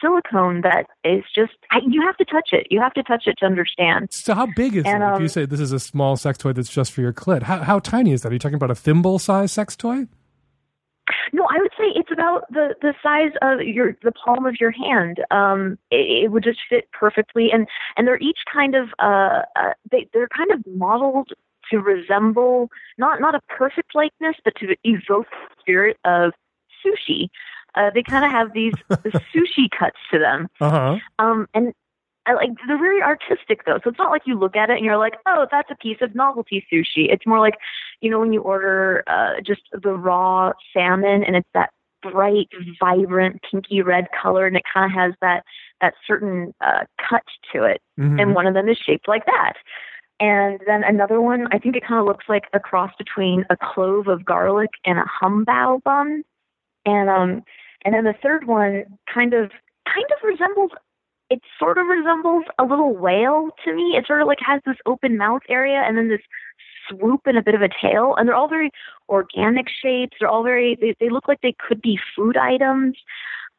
silicone 0.00 0.60
that 0.60 0.86
is 1.04 1.24
just 1.34 1.54
you 1.88 2.00
have 2.02 2.16
to 2.16 2.24
touch 2.24 2.50
it. 2.52 2.68
You 2.70 2.80
have 2.80 2.94
to 2.94 3.02
touch 3.02 3.24
it 3.26 3.36
to 3.38 3.46
understand. 3.46 4.12
So 4.12 4.32
how 4.34 4.46
big 4.54 4.76
is 4.76 4.84
And, 4.84 5.02
it? 5.02 5.06
if 5.06 5.18
you 5.18 5.24
um, 5.24 5.28
say 5.28 5.44
this 5.44 5.58
is 5.58 5.72
a 5.72 5.80
small 5.80 6.16
sex 6.16 6.38
toy 6.38 6.52
that's 6.52 6.70
just 6.70 6.92
for 6.92 7.00
your 7.00 7.12
clit, 7.12 7.42
how, 7.42 7.58
how 7.64 7.80
tiny 7.80 8.12
is 8.12 8.22
that? 8.22 8.30
Are 8.30 8.32
you 8.32 8.38
talking 8.38 8.54
about 8.54 8.70
a 8.70 8.76
thimble 8.76 9.18
size 9.18 9.50
sex 9.50 9.74
toy? 9.76 10.06
No, 11.32 11.46
I 11.50 11.58
would 11.58 11.72
say 11.78 11.84
it's 11.94 12.10
about 12.12 12.50
the 12.50 12.74
the 12.80 12.94
size 13.02 13.32
of 13.42 13.60
your 13.62 13.96
the 14.02 14.12
palm 14.12 14.46
of 14.46 14.56
your 14.60 14.70
hand. 14.70 15.24
Um, 15.30 15.78
it, 15.90 16.24
it 16.24 16.32
would 16.32 16.44
just 16.44 16.60
fit 16.68 16.90
perfectly, 16.92 17.50
and 17.52 17.66
and 17.96 18.06
they're 18.06 18.18
each 18.18 18.40
kind 18.52 18.74
of 18.74 18.88
uh, 18.98 19.42
uh 19.56 19.72
they 19.90 20.08
they're 20.12 20.28
kind 20.28 20.50
of 20.52 20.60
modeled 20.66 21.30
to 21.70 21.78
resemble 21.78 22.70
not 22.96 23.20
not 23.20 23.34
a 23.34 23.40
perfect 23.48 23.94
likeness, 23.94 24.36
but 24.44 24.54
to 24.56 24.74
evoke 24.84 25.26
the 25.30 25.60
spirit 25.60 25.98
of 26.04 26.32
sushi. 26.84 27.28
Uh, 27.74 27.90
they 27.94 28.02
kind 28.02 28.24
of 28.24 28.30
have 28.30 28.52
these 28.52 28.74
sushi 28.90 29.68
cuts 29.78 29.98
to 30.10 30.18
them. 30.18 30.48
Uh 30.60 30.70
huh. 30.70 30.98
Um, 31.18 31.48
and 31.54 31.74
I 32.28 32.34
like 32.34 32.50
they're 32.66 32.78
very 32.78 33.02
artistic 33.02 33.64
though, 33.64 33.78
so 33.82 33.90
it's 33.90 33.98
not 33.98 34.10
like 34.10 34.22
you 34.26 34.38
look 34.38 34.54
at 34.54 34.68
it 34.68 34.76
and 34.76 34.84
you're 34.84 34.98
like, 34.98 35.14
oh, 35.26 35.46
that's 35.50 35.70
a 35.70 35.76
piece 35.76 35.96
of 36.02 36.14
novelty 36.14 36.64
sushi. 36.70 37.10
It's 37.10 37.26
more 37.26 37.40
like, 37.40 37.54
you 38.00 38.10
know, 38.10 38.20
when 38.20 38.32
you 38.32 38.40
order 38.40 39.04
uh, 39.06 39.40
just 39.44 39.62
the 39.72 39.92
raw 39.92 40.52
salmon 40.72 41.24
and 41.24 41.36
it's 41.36 41.48
that 41.54 41.70
bright, 42.02 42.48
vibrant, 42.80 43.40
pinky 43.50 43.82
red 43.82 44.06
color, 44.20 44.46
and 44.46 44.56
it 44.56 44.62
kind 44.72 44.90
of 44.90 44.96
has 44.96 45.14
that 45.20 45.44
that 45.80 45.94
certain 46.06 46.52
uh, 46.60 46.84
cut 47.08 47.22
to 47.52 47.64
it. 47.64 47.80
Mhm. 47.98 48.20
And 48.20 48.34
one 48.34 48.46
of 48.46 48.54
them 48.54 48.68
is 48.68 48.78
shaped 48.78 49.08
like 49.08 49.26
that. 49.26 49.54
And 50.20 50.60
then 50.66 50.82
another 50.82 51.20
one, 51.20 51.46
I 51.52 51.58
think 51.58 51.76
it 51.76 51.86
kind 51.86 52.00
of 52.00 52.06
looks 52.06 52.24
like 52.28 52.44
a 52.52 52.58
cross 52.58 52.90
between 52.98 53.44
a 53.50 53.56
clove 53.56 54.08
of 54.08 54.24
garlic 54.24 54.70
and 54.84 54.98
a 54.98 55.04
humbao 55.04 55.82
bun. 55.84 56.24
And 56.84 57.08
um, 57.08 57.42
and 57.84 57.94
then 57.94 58.04
the 58.04 58.14
third 58.22 58.46
one 58.46 58.84
kind 59.12 59.34
of 59.34 59.50
kind 59.92 60.06
of 60.10 60.18
resembles 60.24 60.72
it 61.30 61.40
sort 61.58 61.76
of 61.76 61.86
resembles 61.86 62.44
a 62.58 62.64
little 62.64 62.96
whale 62.96 63.50
to 63.64 63.74
me. 63.74 63.96
It 63.96 64.06
sort 64.06 64.22
of 64.22 64.26
like 64.26 64.38
has 64.44 64.62
this 64.64 64.76
open 64.86 65.18
mouth 65.18 65.42
area 65.48 65.82
and 65.86 65.96
then 65.96 66.08
this 66.08 66.22
swoop 66.88 67.22
and 67.26 67.38
a 67.38 67.42
bit 67.42 67.54
of 67.54 67.62
a 67.62 67.68
tail. 67.68 68.14
And 68.16 68.28
they're 68.28 68.36
all 68.36 68.48
very 68.48 68.70
organic 69.08 69.66
shapes. 69.68 70.16
They're 70.18 70.28
all 70.28 70.42
very 70.42 70.76
they, 70.80 70.94
they 71.00 71.10
look 71.10 71.28
like 71.28 71.40
they 71.42 71.54
could 71.66 71.80
be 71.80 71.98
food 72.16 72.36
items. 72.36 72.96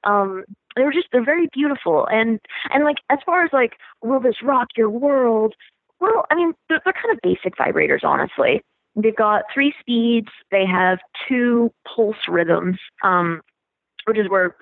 Um 0.03 0.43
they're 0.75 0.91
just 0.91 1.07
they're 1.11 1.25
very 1.25 1.47
beautiful 1.53 2.07
and 2.11 2.39
and 2.71 2.83
like 2.83 2.97
as 3.09 3.19
far 3.25 3.43
as 3.43 3.51
like 3.53 3.73
will 4.01 4.19
this 4.19 4.41
rock 4.43 4.67
your 4.75 4.89
world? 4.89 5.55
Well, 5.99 6.25
I 6.29 6.35
mean 6.35 6.53
they're, 6.69 6.81
they're 6.83 6.93
kind 6.93 7.13
of 7.13 7.19
basic 7.21 7.55
vibrators 7.57 8.03
honestly. 8.03 8.61
They've 8.95 9.15
got 9.15 9.43
three 9.53 9.73
speeds. 9.79 10.29
They 10.51 10.65
have 10.65 10.99
two 11.27 11.71
pulse 11.87 12.17
rhythms, 12.27 12.77
um, 13.03 13.41
which 14.05 14.17
is 14.17 14.29
where 14.29 14.55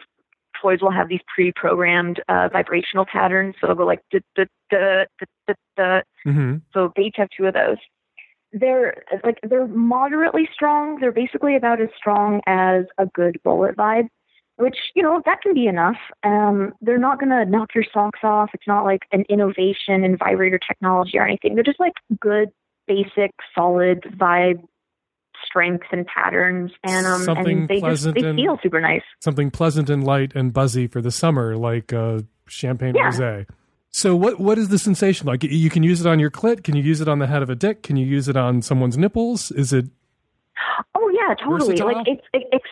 toys 0.61 0.79
will 0.81 0.91
have 0.91 1.09
these 1.09 1.21
pre-programmed 1.33 2.21
uh, 2.29 2.49
vibrational 2.51 3.05
patterns. 3.05 3.55
So 3.59 3.67
they'll 3.67 3.75
go 3.75 3.85
like 3.85 4.01
da 4.11 4.19
da 4.35 4.45
da 4.69 5.05
da 5.19 5.25
da 5.47 5.53
da. 5.75 6.01
Mm-hmm. 6.25 6.57
So 6.73 6.91
they 6.95 7.03
each 7.03 7.15
have 7.17 7.29
two 7.35 7.45
of 7.45 7.53
those. 7.53 7.77
They're 8.53 9.03
like 9.23 9.39
they're 9.43 9.67
moderately 9.67 10.47
strong. 10.53 10.99
They're 10.99 11.11
basically 11.11 11.55
about 11.55 11.81
as 11.81 11.89
strong 11.97 12.41
as 12.47 12.85
a 12.97 13.05
good 13.07 13.39
bullet 13.43 13.75
vibe, 13.75 14.07
which 14.55 14.77
you 14.95 15.03
know 15.03 15.21
that 15.25 15.41
can 15.41 15.53
be 15.53 15.67
enough. 15.67 15.97
Um, 16.23 16.73
they're 16.81 16.97
not 16.97 17.19
gonna 17.19 17.45
knock 17.45 17.69
your 17.75 17.83
socks 17.93 18.19
off. 18.23 18.51
It's 18.53 18.67
not 18.67 18.85
like 18.85 19.01
an 19.11 19.25
innovation 19.29 20.03
in 20.03 20.17
vibrator 20.17 20.59
technology 20.65 21.17
or 21.19 21.25
anything. 21.27 21.55
They're 21.55 21.63
just 21.63 21.79
like 21.79 21.93
good, 22.21 22.49
basic, 22.87 23.31
solid 23.53 24.03
vibe 24.17 24.63
strength 25.45 25.85
and 25.91 26.05
patterns, 26.07 26.71
and 26.83 27.05
um, 27.05 27.21
Something 27.23 27.59
and 27.59 27.67
they 27.69 27.79
just 27.81 28.11
they 28.13 28.21
and- 28.21 28.37
feel 28.37 28.57
super 28.63 28.81
nice. 28.81 29.03
Something 29.21 29.51
pleasant 29.51 29.89
and 29.89 30.03
light 30.03 30.31
and 30.35 30.51
buzzy 30.53 30.87
for 30.87 31.01
the 31.01 31.11
summer, 31.11 31.55
like 31.57 31.91
uh, 31.93 32.21
champagne 32.47 32.95
Yeah. 32.95 33.11
rosé. 33.11 33.45
So 33.97 34.15
what 34.15 34.39
what 34.39 34.59
is 34.59 34.69
the 34.69 34.77
sensation 34.77 35.25
like? 35.25 35.41
You 35.41 35.71
can 35.71 35.81
use 35.81 36.01
it 36.01 36.05
on 36.05 36.19
your 36.19 36.29
clit. 36.29 36.63
Can 36.63 36.75
you 36.75 36.83
use 36.83 37.01
it 37.01 37.07
on 37.07 37.17
the 37.17 37.25
head 37.25 37.41
of 37.41 37.49
a 37.49 37.55
dick? 37.55 37.81
Can 37.81 37.97
you 37.97 38.05
use 38.05 38.27
it 38.27 38.37
on 38.37 38.61
someone's 38.61 38.95
nipples? 38.95 39.49
Is 39.49 39.73
it 39.73 39.87
Oh 40.93 41.09
yeah, 41.09 41.33
totally. 41.33 41.71
Versatile? 41.71 41.95
Like 41.95 42.07
it's 42.07 42.21
it, 42.31 42.43
it's 42.51 42.65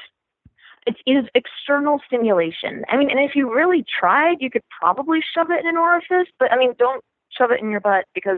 it 0.85 1.09
is 1.09 1.25
external 1.33 1.99
stimulation. 2.05 2.83
I 2.89 2.97
mean, 2.97 3.09
and 3.09 3.19
if 3.19 3.35
you 3.35 3.51
really 3.51 3.83
tried, 3.99 4.37
you 4.39 4.51
could 4.51 4.61
probably 4.79 5.17
shove 5.33 5.49
it 5.49 5.61
in 5.61 5.67
an 5.67 5.77
orifice. 5.77 6.31
But 6.37 6.51
I 6.51 6.57
mean, 6.57 6.75
don't 6.77 7.03
shove 7.35 7.49
it 7.49 7.59
in 7.59 7.71
your 7.71 7.79
butt 7.79 8.05
because 8.13 8.37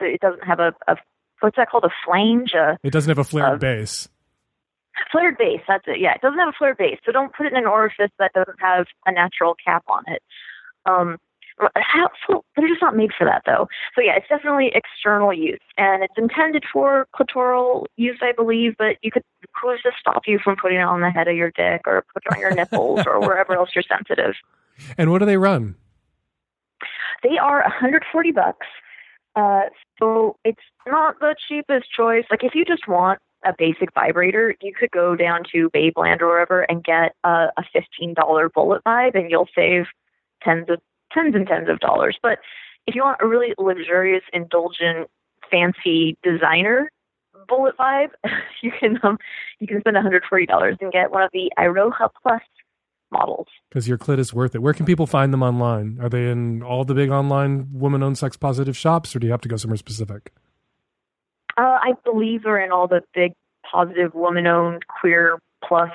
it 0.00 0.20
doesn't 0.20 0.44
have 0.44 0.60
a, 0.60 0.72
a 0.86 0.96
what's 1.40 1.56
that 1.56 1.68
called 1.68 1.86
a 1.86 1.92
flange, 2.06 2.52
a 2.54 2.78
it 2.84 2.92
doesn't 2.92 3.10
have 3.10 3.18
a 3.18 3.24
flared 3.24 3.58
base? 3.58 4.08
flared 5.10 5.38
base. 5.38 5.62
That's 5.66 5.84
it. 5.88 5.98
Yeah, 5.98 6.14
it 6.14 6.20
doesn't 6.20 6.38
have 6.38 6.50
a 6.50 6.56
flared 6.56 6.76
base. 6.76 7.00
So 7.04 7.10
don't 7.10 7.34
put 7.34 7.46
it 7.46 7.52
in 7.52 7.58
an 7.58 7.66
orifice 7.66 8.12
that 8.20 8.32
doesn't 8.32 8.60
have 8.60 8.86
a 9.06 9.10
natural 9.12 9.56
cap 9.64 9.82
on 9.88 10.04
it. 10.06 10.22
Um, 10.86 11.18
how, 11.76 12.08
they're 12.56 12.68
just 12.68 12.82
not 12.82 12.96
made 12.96 13.10
for 13.16 13.24
that 13.24 13.42
though. 13.46 13.68
So 13.94 14.00
yeah, 14.00 14.16
it's 14.16 14.28
definitely 14.28 14.72
external 14.74 15.32
use, 15.32 15.60
and 15.76 16.02
it's 16.02 16.14
intended 16.16 16.64
for 16.72 17.06
clitoral 17.14 17.86
use, 17.96 18.18
I 18.22 18.32
believe. 18.32 18.76
But 18.78 18.96
you 19.02 19.10
could 19.10 19.22
who's 19.60 19.82
to 19.82 19.90
stop 19.98 20.22
you 20.26 20.38
from 20.42 20.56
putting 20.56 20.78
it 20.78 20.82
on 20.82 21.00
the 21.00 21.10
head 21.10 21.28
of 21.28 21.36
your 21.36 21.50
dick 21.50 21.82
or 21.86 22.04
put 22.12 22.24
it 22.26 22.34
on 22.34 22.40
your 22.40 22.54
nipples 22.54 23.00
or 23.06 23.20
wherever 23.20 23.54
else 23.54 23.70
you're 23.74 23.84
sensitive. 23.88 24.34
And 24.96 25.10
what 25.10 25.18
do 25.18 25.26
they 25.26 25.36
run? 25.36 25.74
They 27.24 27.36
are 27.36 27.62
140 27.62 28.30
bucks. 28.30 28.66
Uh, 29.34 29.62
so 29.98 30.36
it's 30.44 30.62
not 30.86 31.18
the 31.18 31.34
cheapest 31.48 31.86
choice. 31.90 32.24
Like 32.30 32.44
if 32.44 32.54
you 32.54 32.64
just 32.64 32.86
want 32.86 33.18
a 33.44 33.52
basic 33.56 33.92
vibrator, 33.94 34.54
you 34.62 34.72
could 34.72 34.90
go 34.90 35.16
down 35.16 35.42
to 35.52 35.70
Babeland 35.70 36.20
or 36.20 36.28
wherever 36.28 36.62
and 36.62 36.82
get 36.82 37.14
a, 37.24 37.48
a 37.56 37.62
fifteen 37.72 38.14
dollar 38.14 38.48
bullet 38.48 38.82
vibe, 38.84 39.14
and 39.14 39.30
you'll 39.30 39.48
save 39.54 39.86
tens 40.42 40.68
of 40.68 40.80
tens 41.12 41.34
and 41.34 41.46
tens 41.46 41.68
of 41.68 41.80
dollars. 41.80 42.18
But 42.22 42.38
if 42.86 42.94
you 42.94 43.02
want 43.02 43.18
a 43.20 43.26
really 43.26 43.54
luxurious, 43.58 44.22
indulgent, 44.32 45.08
fancy 45.50 46.16
designer 46.22 46.90
bullet 47.46 47.76
vibe, 47.76 48.10
you 48.62 48.72
can 48.78 48.98
um, 49.02 49.18
you 49.60 49.66
can 49.66 49.80
spend 49.80 49.94
one 49.94 50.02
hundred 50.02 50.22
forty 50.28 50.46
dollars 50.46 50.76
and 50.80 50.92
get 50.92 51.10
one 51.10 51.22
of 51.22 51.30
the 51.32 51.50
Iroha 51.58 52.08
Plus 52.22 52.42
models. 53.10 53.46
Because 53.68 53.88
your 53.88 53.98
clit 53.98 54.18
is 54.18 54.34
worth 54.34 54.54
it. 54.54 54.62
Where 54.62 54.74
can 54.74 54.86
people 54.86 55.06
find 55.06 55.32
them 55.32 55.42
online? 55.42 55.98
Are 56.00 56.08
they 56.08 56.30
in 56.30 56.62
all 56.62 56.84
the 56.84 56.94
big 56.94 57.10
online 57.10 57.68
woman 57.72 58.02
owned 58.02 58.18
sex 58.18 58.36
positive 58.36 58.76
shops, 58.76 59.14
or 59.14 59.18
do 59.18 59.26
you 59.26 59.30
have 59.32 59.40
to 59.42 59.48
go 59.48 59.56
somewhere 59.56 59.76
specific? 59.76 60.32
Uh, 61.56 61.78
I 61.82 61.92
believe 62.04 62.44
they're 62.44 62.62
in 62.62 62.70
all 62.70 62.86
the 62.86 63.02
big 63.14 63.32
positive 63.70 64.14
woman 64.14 64.46
owned 64.46 64.84
queer 64.86 65.38
plus 65.66 65.90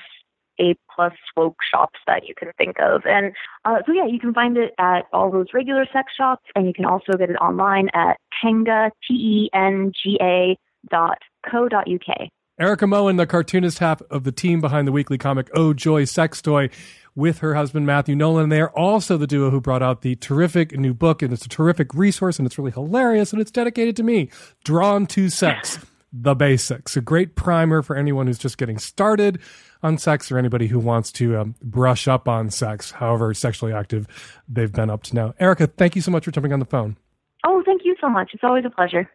A 0.60 0.76
plus 0.94 1.14
woke 1.36 1.58
shops 1.74 2.00
that 2.08 2.28
you 2.28 2.34
can 2.38 2.52
think 2.58 2.78
of. 2.80 3.02
And 3.06 3.34
uh, 3.66 3.78
so 3.86 3.92
yeah, 3.92 4.06
you 4.06 4.20
can 4.20 4.34
find 4.34 4.58
it 4.58 4.74
at 4.80 5.04
all 5.12 5.32
those 5.32 5.48
regular 5.54 5.86
sex 5.92 6.12
shops 6.16 6.46
and 6.56 6.68
you 6.68 6.74
can 6.74 6.86
also 6.86 7.14
get 7.18 7.30
it 7.30 7.36
online 7.36 7.90
at 7.94 8.18
Tenga 8.42 8.92
T 9.08 9.14
E 9.14 9.50
N 9.54 9.92
G 10.02 10.18
A 10.22 10.58
dot 10.90 11.18
co 11.50 11.68
dot 11.68 11.88
UK. 11.90 12.30
Erika 12.60 12.86
Moen, 12.86 13.16
the 13.16 13.26
cartoonist 13.26 13.80
half 13.80 14.02
of 14.12 14.26
the 14.26 14.32
team 14.32 14.62
behind 14.62 14.88
the 14.88 14.92
weekly 14.92 15.18
comic 15.18 15.50
Oh 15.56 15.74
Joy 15.74 16.06
Sex 16.06 16.40
Toy, 16.40 16.70
with 17.16 17.40
her 17.40 17.56
husband 17.56 17.88
Matthew 17.88 18.16
Nolan. 18.16 18.50
They 18.50 18.62
are 18.62 18.70
also 18.70 19.18
the 19.18 19.26
duo 19.26 19.50
who 19.50 19.60
brought 19.60 19.82
out 19.82 20.02
the 20.02 20.16
terrific 20.18 20.78
new 20.78 20.94
book, 20.94 21.24
and 21.24 21.34
it's 21.34 21.46
a 21.48 21.50
terrific 21.50 21.96
resource, 21.96 22.38
and 22.38 22.46
it's 22.46 22.60
really 22.60 22.72
hilarious, 22.72 23.34
and 23.34 23.42
it's 23.42 23.50
dedicated 23.50 23.96
to 23.98 24.04
me. 24.04 24.30
Drawn 24.64 25.08
to 25.08 25.30
Sex, 25.30 25.80
the 26.14 26.36
basics. 26.36 26.96
A 26.96 27.02
great 27.02 27.36
primer 27.36 27.82
for 27.82 27.96
anyone 27.96 28.28
who's 28.28 28.38
just 28.38 28.60
getting 28.60 28.78
started 28.78 29.40
on 29.84 29.98
sex 29.98 30.32
or 30.32 30.38
anybody 30.38 30.68
who 30.68 30.80
wants 30.80 31.12
to 31.14 31.38
um, 31.38 31.56
brush 31.62 32.08
up 32.08 32.28
on 32.28 32.50
sex, 32.50 32.92
however 32.92 33.34
sexually 33.34 33.74
active 33.74 34.08
they've 34.48 34.72
been 34.72 34.90
up 34.90 35.04
to 35.04 35.16
now. 35.16 35.34
Erika, 35.40 35.68
thank 35.68 35.96
you 35.96 36.02
so 36.02 36.12
much 36.12 36.26
for 36.26 36.32
jumping 36.32 36.54
on 36.54 36.60
the 36.60 36.66
phone. 36.66 36.98
Oh, 37.46 37.62
thank 37.66 37.82
you 37.84 37.96
so 38.00 38.10
much. 38.10 38.32
It's 38.34 38.44
always 38.44 38.66
a 38.66 38.70
pleasure. 38.70 39.10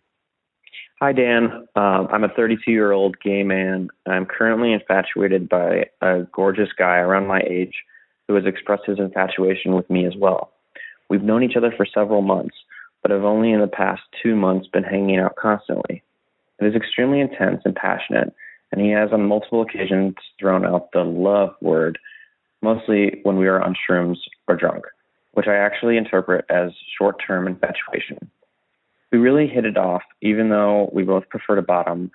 Hi, 1.01 1.13
Dan. 1.13 1.69
Um, 1.77 2.09
I'm 2.11 2.25
a 2.25 2.29
32 2.29 2.73
year 2.73 2.91
old 2.91 3.21
gay 3.21 3.45
man. 3.45 3.89
I'm 4.07 4.27
currently 4.27 4.73
infatuated 4.73 5.49
by 5.49 5.87
a 6.01 6.25
gorgeous 6.33 6.71
guy 6.77 6.97
around 6.97 7.29
my 7.29 7.41
age 7.49 7.75
who 8.27 8.35
has 8.35 8.45
expressed 8.47 8.85
his 8.87 8.99
infatuation 8.99 9.75
with 9.75 9.89
me 9.89 10.07
as 10.07 10.15
well. 10.17 10.53
We've 11.09 11.23
known 11.23 11.43
each 11.43 11.57
other 11.57 11.73
for 11.75 11.87
several 11.87 12.21
months, 12.21 12.57
but 13.01 13.11
have 13.11 13.25
only 13.25 13.53
in 13.53 13.61
the 13.61 13.69
past 13.69 14.03
two 14.23 14.35
months 14.35 14.67
been 14.67 14.83
hanging 14.83 15.19
out 15.19 15.37
constantly. 15.37 16.03
It 16.61 16.67
is 16.67 16.75
extremely 16.75 17.21
intense 17.21 17.63
and 17.65 17.75
passionate, 17.75 18.35
and 18.73 18.81
he 18.81 18.91
has 18.91 19.11
on 19.13 19.27
multiple 19.27 19.63
occasions 19.63 20.15
thrown 20.39 20.65
out 20.65 20.93
the 20.93 21.05
love 21.05 21.55
word, 21.61 21.99
mostly 22.63 23.21
when 23.23 23.37
we 23.37 23.47
are 23.47 23.63
on 23.63 23.75
shrooms 23.75 24.19
or 24.47 24.57
drunk, 24.57 24.85
which 25.33 25.47
I 25.47 25.57
actually 25.57 25.97
interpret 25.97 26.45
as 26.51 26.73
short 26.99 27.17
term 27.25 27.47
infatuation. 27.47 28.31
We 29.11 29.19
really 29.19 29.47
hit 29.47 29.65
it 29.65 29.79
off, 29.79 30.03
even 30.21 30.51
though 30.51 30.91
we 30.93 31.03
both 31.03 31.29
prefer 31.31 31.57
to 31.57 31.63
bottom. 31.63 32.11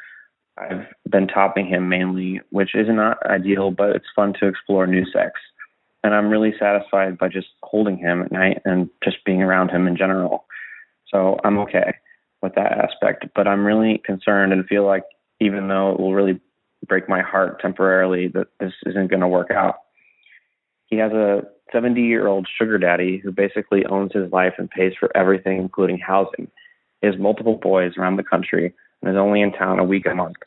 I've 0.57 0.85
been 1.09 1.27
topping 1.27 1.65
him 1.65 1.89
mainly, 1.89 2.41
which 2.51 2.75
is 2.75 2.87
not 2.87 3.25
ideal, 3.25 3.71
but 3.71 3.95
it's 3.95 4.05
fun 4.15 4.33
to 4.39 4.47
explore 4.47 4.85
new 4.85 5.05
sex. 5.11 5.39
And 6.03 6.13
I'm 6.13 6.29
really 6.29 6.53
satisfied 6.59 7.17
by 7.17 7.29
just 7.29 7.47
holding 7.63 7.97
him 7.97 8.21
at 8.21 8.31
night 8.31 8.61
and 8.65 8.89
just 9.03 9.23
being 9.25 9.41
around 9.41 9.71
him 9.71 9.87
in 9.87 9.97
general. 9.97 10.45
So 11.07 11.39
I'm 11.43 11.57
okay 11.59 11.95
with 12.41 12.53
that 12.55 12.73
aspect. 12.73 13.25
But 13.33 13.47
I'm 13.47 13.65
really 13.65 14.01
concerned 14.05 14.53
and 14.53 14.67
feel 14.67 14.85
like 14.85 15.05
even 15.39 15.67
though 15.67 15.91
it 15.91 15.99
will 15.99 16.13
really 16.13 16.39
break 16.87 17.07
my 17.07 17.21
heart 17.21 17.59
temporarily, 17.61 18.27
that 18.29 18.47
this 18.59 18.73
isn't 18.85 19.09
going 19.09 19.21
to 19.21 19.27
work 19.27 19.51
out. 19.51 19.75
He 20.87 20.97
has 20.97 21.11
a 21.11 21.43
70 21.71 22.01
year 22.01 22.27
old 22.27 22.47
sugar 22.57 22.77
daddy 22.77 23.17
who 23.17 23.31
basically 23.31 23.85
owns 23.85 24.11
his 24.13 24.31
life 24.31 24.53
and 24.57 24.69
pays 24.69 24.93
for 24.99 25.15
everything, 25.15 25.57
including 25.57 25.97
housing. 25.97 26.49
He 27.01 27.07
has 27.07 27.17
multiple 27.17 27.55
boys 27.55 27.93
around 27.97 28.17
the 28.17 28.23
country 28.23 28.73
and 29.01 29.11
is 29.11 29.17
only 29.17 29.41
in 29.41 29.51
town 29.51 29.79
a 29.79 29.83
week 29.83 30.05
a 30.05 30.15
month. 30.15 30.37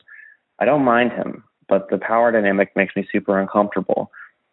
I 0.59 0.65
don't 0.65 0.83
mind 0.83 1.11
him, 1.11 1.43
but 1.67 1.89
the 1.89 1.97
power 1.97 2.31
dynamic 2.31 2.75
makes 2.75 2.95
me 2.95 3.07
super 3.11 3.39
uncomfortable. 3.39 4.11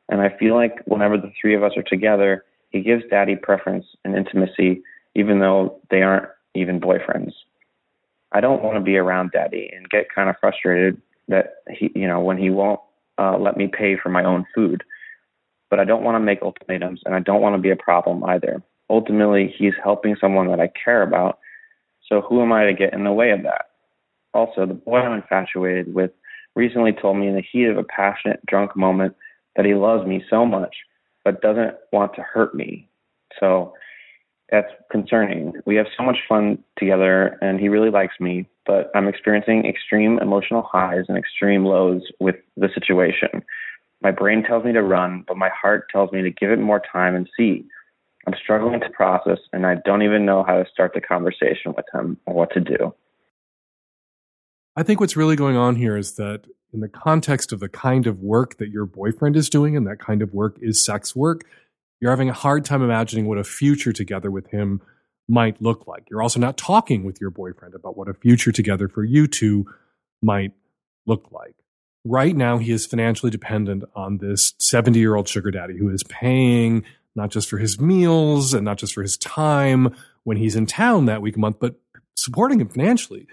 And 0.08 0.20
I 0.20 0.36
feel 0.36 0.54
like 0.54 0.80
whenever 0.84 1.16
the 1.16 1.32
three 1.40 1.54
of 1.54 1.62
us 1.62 1.72
are 1.76 1.82
together, 1.82 2.44
he 2.70 2.80
gives 2.80 3.04
daddy 3.08 3.36
preference 3.36 3.86
and 4.04 4.16
intimacy, 4.16 4.82
even 5.14 5.38
though 5.38 5.80
they 5.90 6.02
aren't 6.02 6.28
even 6.54 6.80
boyfriends. 6.80 7.32
I 8.34 8.40
don't 8.40 8.62
want 8.62 8.76
to 8.76 8.80
be 8.80 8.96
around 8.96 9.30
daddy 9.30 9.70
and 9.74 9.88
get 9.88 10.12
kind 10.12 10.28
of 10.28 10.36
frustrated 10.40 11.00
that 11.28 11.54
he, 11.70 11.90
you 11.94 12.06
know, 12.06 12.20
when 12.20 12.36
he 12.36 12.50
won't 12.50 12.80
uh, 13.16 13.38
let 13.38 13.56
me 13.56 13.68
pay 13.68 13.96
for 13.96 14.08
my 14.08 14.24
own 14.24 14.44
food. 14.54 14.82
But 15.70 15.78
I 15.78 15.84
don't 15.84 16.02
want 16.02 16.16
to 16.16 16.20
make 16.20 16.42
ultimatums 16.42 17.00
and 17.04 17.14
I 17.14 17.20
don't 17.20 17.40
want 17.40 17.54
to 17.54 17.62
be 17.62 17.70
a 17.70 17.76
problem 17.76 18.24
either. 18.24 18.62
Ultimately, 18.90 19.54
he's 19.56 19.72
helping 19.82 20.16
someone 20.20 20.48
that 20.48 20.60
I 20.60 20.68
care 20.68 21.02
about. 21.02 21.38
So 22.08 22.20
who 22.20 22.42
am 22.42 22.52
I 22.52 22.64
to 22.64 22.74
get 22.74 22.92
in 22.92 23.04
the 23.04 23.12
way 23.12 23.30
of 23.30 23.44
that? 23.44 23.66
Also, 24.34 24.66
the 24.66 24.74
boy 24.74 24.98
I'm 24.98 25.12
infatuated 25.12 25.94
with 25.94 26.10
recently 26.56 26.92
told 26.92 27.16
me 27.16 27.28
in 27.28 27.36
the 27.36 27.44
heat 27.52 27.66
of 27.66 27.78
a 27.78 27.84
passionate 27.84 28.44
drunk 28.46 28.76
moment 28.76 29.14
that 29.56 29.64
he 29.64 29.74
loves 29.74 30.06
me 30.06 30.24
so 30.28 30.44
much, 30.44 30.74
but 31.24 31.40
doesn't 31.40 31.74
want 31.92 32.14
to 32.14 32.22
hurt 32.22 32.54
me. 32.54 32.88
So 33.40 33.74
that's 34.54 34.72
concerning. 34.90 35.52
We 35.66 35.74
have 35.76 35.86
so 35.96 36.04
much 36.04 36.18
fun 36.28 36.62
together, 36.78 37.36
and 37.40 37.58
he 37.58 37.68
really 37.68 37.90
likes 37.90 38.14
me, 38.20 38.46
but 38.64 38.90
I'm 38.94 39.08
experiencing 39.08 39.66
extreme 39.66 40.18
emotional 40.20 40.62
highs 40.62 41.06
and 41.08 41.18
extreme 41.18 41.64
lows 41.64 42.02
with 42.20 42.36
the 42.56 42.68
situation. 42.72 43.42
My 44.00 44.12
brain 44.12 44.44
tells 44.44 44.64
me 44.64 44.72
to 44.72 44.82
run, 44.82 45.24
but 45.26 45.36
my 45.36 45.50
heart 45.50 45.88
tells 45.90 46.12
me 46.12 46.22
to 46.22 46.30
give 46.30 46.50
it 46.50 46.60
more 46.60 46.80
time 46.92 47.16
and 47.16 47.28
see. 47.36 47.64
I'm 48.26 48.34
struggling 48.40 48.80
to 48.80 48.88
process, 48.90 49.38
and 49.52 49.66
I 49.66 49.74
don't 49.84 50.02
even 50.02 50.24
know 50.24 50.44
how 50.44 50.62
to 50.62 50.70
start 50.70 50.92
the 50.94 51.00
conversation 51.00 51.74
with 51.76 51.86
him 51.92 52.16
or 52.26 52.34
what 52.34 52.52
to 52.52 52.60
do. 52.60 52.94
I 54.76 54.82
think 54.84 55.00
what's 55.00 55.16
really 55.16 55.36
going 55.36 55.56
on 55.56 55.76
here 55.76 55.96
is 55.96 56.12
that 56.12 56.44
in 56.72 56.80
the 56.80 56.88
context 56.88 57.52
of 57.52 57.60
the 57.60 57.68
kind 57.68 58.06
of 58.06 58.20
work 58.20 58.58
that 58.58 58.70
your 58.70 58.86
boyfriend 58.86 59.36
is 59.36 59.48
doing, 59.48 59.76
and 59.76 59.86
that 59.86 59.98
kind 59.98 60.22
of 60.22 60.32
work 60.32 60.58
is 60.60 60.84
sex 60.84 61.16
work, 61.16 61.44
you're 62.00 62.10
having 62.10 62.28
a 62.28 62.34
hard 62.34 62.64
time 62.64 62.82
imagining 62.82 63.26
what 63.26 63.38
a 63.38 63.44
future 63.44 63.92
together 63.92 64.30
with 64.30 64.48
him 64.48 64.80
might 65.28 65.60
look 65.62 65.86
like. 65.86 66.04
You're 66.10 66.22
also 66.22 66.40
not 66.40 66.56
talking 66.56 67.04
with 67.04 67.20
your 67.20 67.30
boyfriend 67.30 67.74
about 67.74 67.96
what 67.96 68.08
a 68.08 68.14
future 68.14 68.52
together 68.52 68.88
for 68.88 69.04
you 69.04 69.26
two 69.26 69.66
might 70.22 70.52
look 71.06 71.28
like. 71.30 71.54
Right 72.04 72.36
now, 72.36 72.58
he 72.58 72.72
is 72.72 72.86
financially 72.86 73.30
dependent 73.30 73.84
on 73.94 74.18
this 74.18 74.52
70 74.58 74.98
year 74.98 75.14
old 75.14 75.28
sugar 75.28 75.50
daddy 75.50 75.78
who 75.78 75.88
is 75.88 76.02
paying 76.04 76.84
not 77.14 77.30
just 77.30 77.48
for 77.48 77.58
his 77.58 77.80
meals 77.80 78.52
and 78.52 78.64
not 78.64 78.76
just 78.76 78.92
for 78.92 79.02
his 79.02 79.16
time 79.16 79.94
when 80.24 80.36
he's 80.36 80.56
in 80.56 80.66
town 80.66 81.06
that 81.06 81.22
week 81.22 81.38
month, 81.38 81.56
but 81.60 81.76
supporting 82.16 82.60
him 82.60 82.68
financially, 82.68 83.26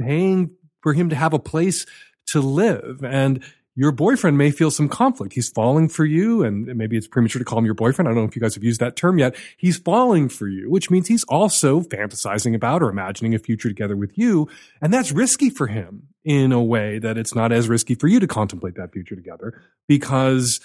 paying 0.00 0.50
for 0.82 0.92
him 0.92 1.08
to 1.08 1.16
have 1.16 1.32
a 1.32 1.38
place 1.38 1.86
to 2.26 2.40
live. 2.40 3.02
And 3.04 3.42
your 3.74 3.90
boyfriend 3.90 4.36
may 4.36 4.50
feel 4.50 4.70
some 4.70 4.88
conflict. 4.88 5.32
He's 5.32 5.48
falling 5.48 5.88
for 5.88 6.04
you, 6.04 6.42
and 6.44 6.66
maybe 6.76 6.96
it's 6.96 7.08
premature 7.08 7.38
to 7.38 7.44
call 7.44 7.58
him 7.58 7.64
your 7.64 7.74
boyfriend. 7.74 8.06
I 8.06 8.10
don't 8.10 8.22
know 8.22 8.28
if 8.28 8.36
you 8.36 8.42
guys 8.42 8.54
have 8.54 8.64
used 8.64 8.80
that 8.80 8.96
term 8.96 9.18
yet. 9.18 9.34
He's 9.56 9.78
falling 9.78 10.28
for 10.28 10.46
you, 10.46 10.70
which 10.70 10.90
means 10.90 11.08
he's 11.08 11.24
also 11.24 11.80
fantasizing 11.80 12.54
about 12.54 12.82
or 12.82 12.90
imagining 12.90 13.34
a 13.34 13.38
future 13.38 13.68
together 13.68 13.96
with 13.96 14.18
you. 14.18 14.48
And 14.82 14.92
that's 14.92 15.10
risky 15.10 15.48
for 15.48 15.68
him 15.68 16.08
in 16.24 16.52
a 16.52 16.62
way 16.62 16.98
that 16.98 17.16
it's 17.16 17.34
not 17.34 17.50
as 17.50 17.68
risky 17.68 17.94
for 17.94 18.08
you 18.08 18.20
to 18.20 18.26
contemplate 18.26 18.74
that 18.74 18.92
future 18.92 19.16
together 19.16 19.60
because 19.88 20.60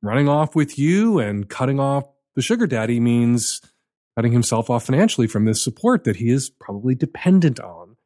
running 0.00 0.28
off 0.28 0.54
with 0.54 0.78
you 0.78 1.18
and 1.18 1.48
cutting 1.48 1.80
off 1.80 2.04
the 2.34 2.42
sugar 2.42 2.66
daddy 2.66 3.00
means 3.00 3.60
cutting 4.16 4.32
himself 4.32 4.70
off 4.70 4.86
financially 4.86 5.26
from 5.26 5.44
this 5.44 5.62
support 5.62 6.04
that 6.04 6.16
he 6.16 6.30
is 6.30 6.50
probably 6.50 6.94
dependent 6.94 7.58
on 7.60 7.96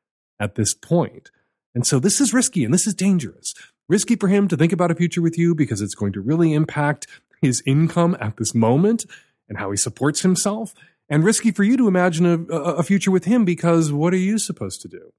at 0.40 0.54
this 0.54 0.74
point. 0.74 1.30
And 1.74 1.86
so 1.86 1.98
this 1.98 2.20
is 2.20 2.32
risky 2.32 2.64
and 2.64 2.72
this 2.72 2.86
is 2.86 2.94
dangerous. 2.94 3.54
Risky 3.88 4.16
for 4.16 4.28
him 4.28 4.48
to 4.48 4.56
think 4.56 4.72
about 4.72 4.90
a 4.90 4.94
future 4.94 5.22
with 5.22 5.38
you 5.38 5.54
because 5.54 5.80
it's 5.80 5.94
going 5.94 6.12
to 6.12 6.20
really 6.20 6.52
impact 6.52 7.06
his 7.40 7.62
income 7.66 8.16
at 8.20 8.36
this 8.36 8.54
moment 8.54 9.06
and 9.48 9.58
how 9.58 9.70
he 9.70 9.76
supports 9.76 10.22
himself. 10.22 10.74
And 11.08 11.22
risky 11.22 11.52
for 11.52 11.62
you 11.62 11.76
to 11.76 11.86
imagine 11.86 12.26
a, 12.50 12.54
a 12.54 12.82
future 12.82 13.12
with 13.12 13.26
him 13.26 13.44
because 13.44 13.92
what 13.92 14.12
are 14.12 14.18
you 14.18 14.38
supposed 14.38 14.82
to 14.82 14.88
do? 14.88 15.12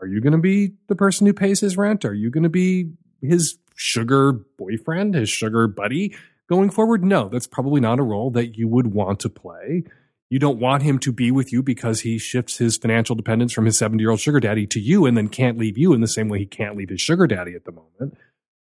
Are 0.00 0.06
you 0.06 0.20
going 0.20 0.32
to 0.32 0.38
be 0.38 0.72
the 0.88 0.96
person 0.96 1.26
who 1.26 1.32
pays 1.32 1.60
his 1.60 1.76
rent? 1.76 2.04
Are 2.04 2.14
you 2.14 2.30
going 2.30 2.42
to 2.42 2.48
be 2.48 2.92
his 3.20 3.58
sugar 3.76 4.32
boyfriend, 4.32 5.14
his 5.14 5.28
sugar 5.28 5.68
buddy 5.68 6.16
going 6.48 6.70
forward? 6.70 7.04
No, 7.04 7.28
that's 7.28 7.46
probably 7.46 7.80
not 7.80 8.00
a 8.00 8.04
role 8.04 8.30
that 8.32 8.56
you 8.56 8.66
would 8.68 8.88
want 8.88 9.20
to 9.20 9.28
play. 9.28 9.84
You 10.30 10.38
don't 10.38 10.58
want 10.58 10.82
him 10.82 10.98
to 11.00 11.12
be 11.12 11.30
with 11.30 11.52
you 11.52 11.62
because 11.62 12.00
he 12.00 12.18
shifts 12.18 12.58
his 12.58 12.76
financial 12.76 13.16
dependence 13.16 13.52
from 13.52 13.64
his 13.64 13.78
70 13.78 14.02
year 14.02 14.10
old 14.10 14.20
sugar 14.20 14.40
daddy 14.40 14.66
to 14.66 14.80
you 14.80 15.06
and 15.06 15.16
then 15.16 15.28
can't 15.28 15.58
leave 15.58 15.78
you 15.78 15.94
in 15.94 16.00
the 16.00 16.08
same 16.08 16.28
way 16.28 16.38
he 16.38 16.46
can't 16.46 16.76
leave 16.76 16.90
his 16.90 17.00
sugar 17.00 17.26
daddy 17.26 17.54
at 17.54 17.64
the 17.64 17.72
moment. 17.72 18.18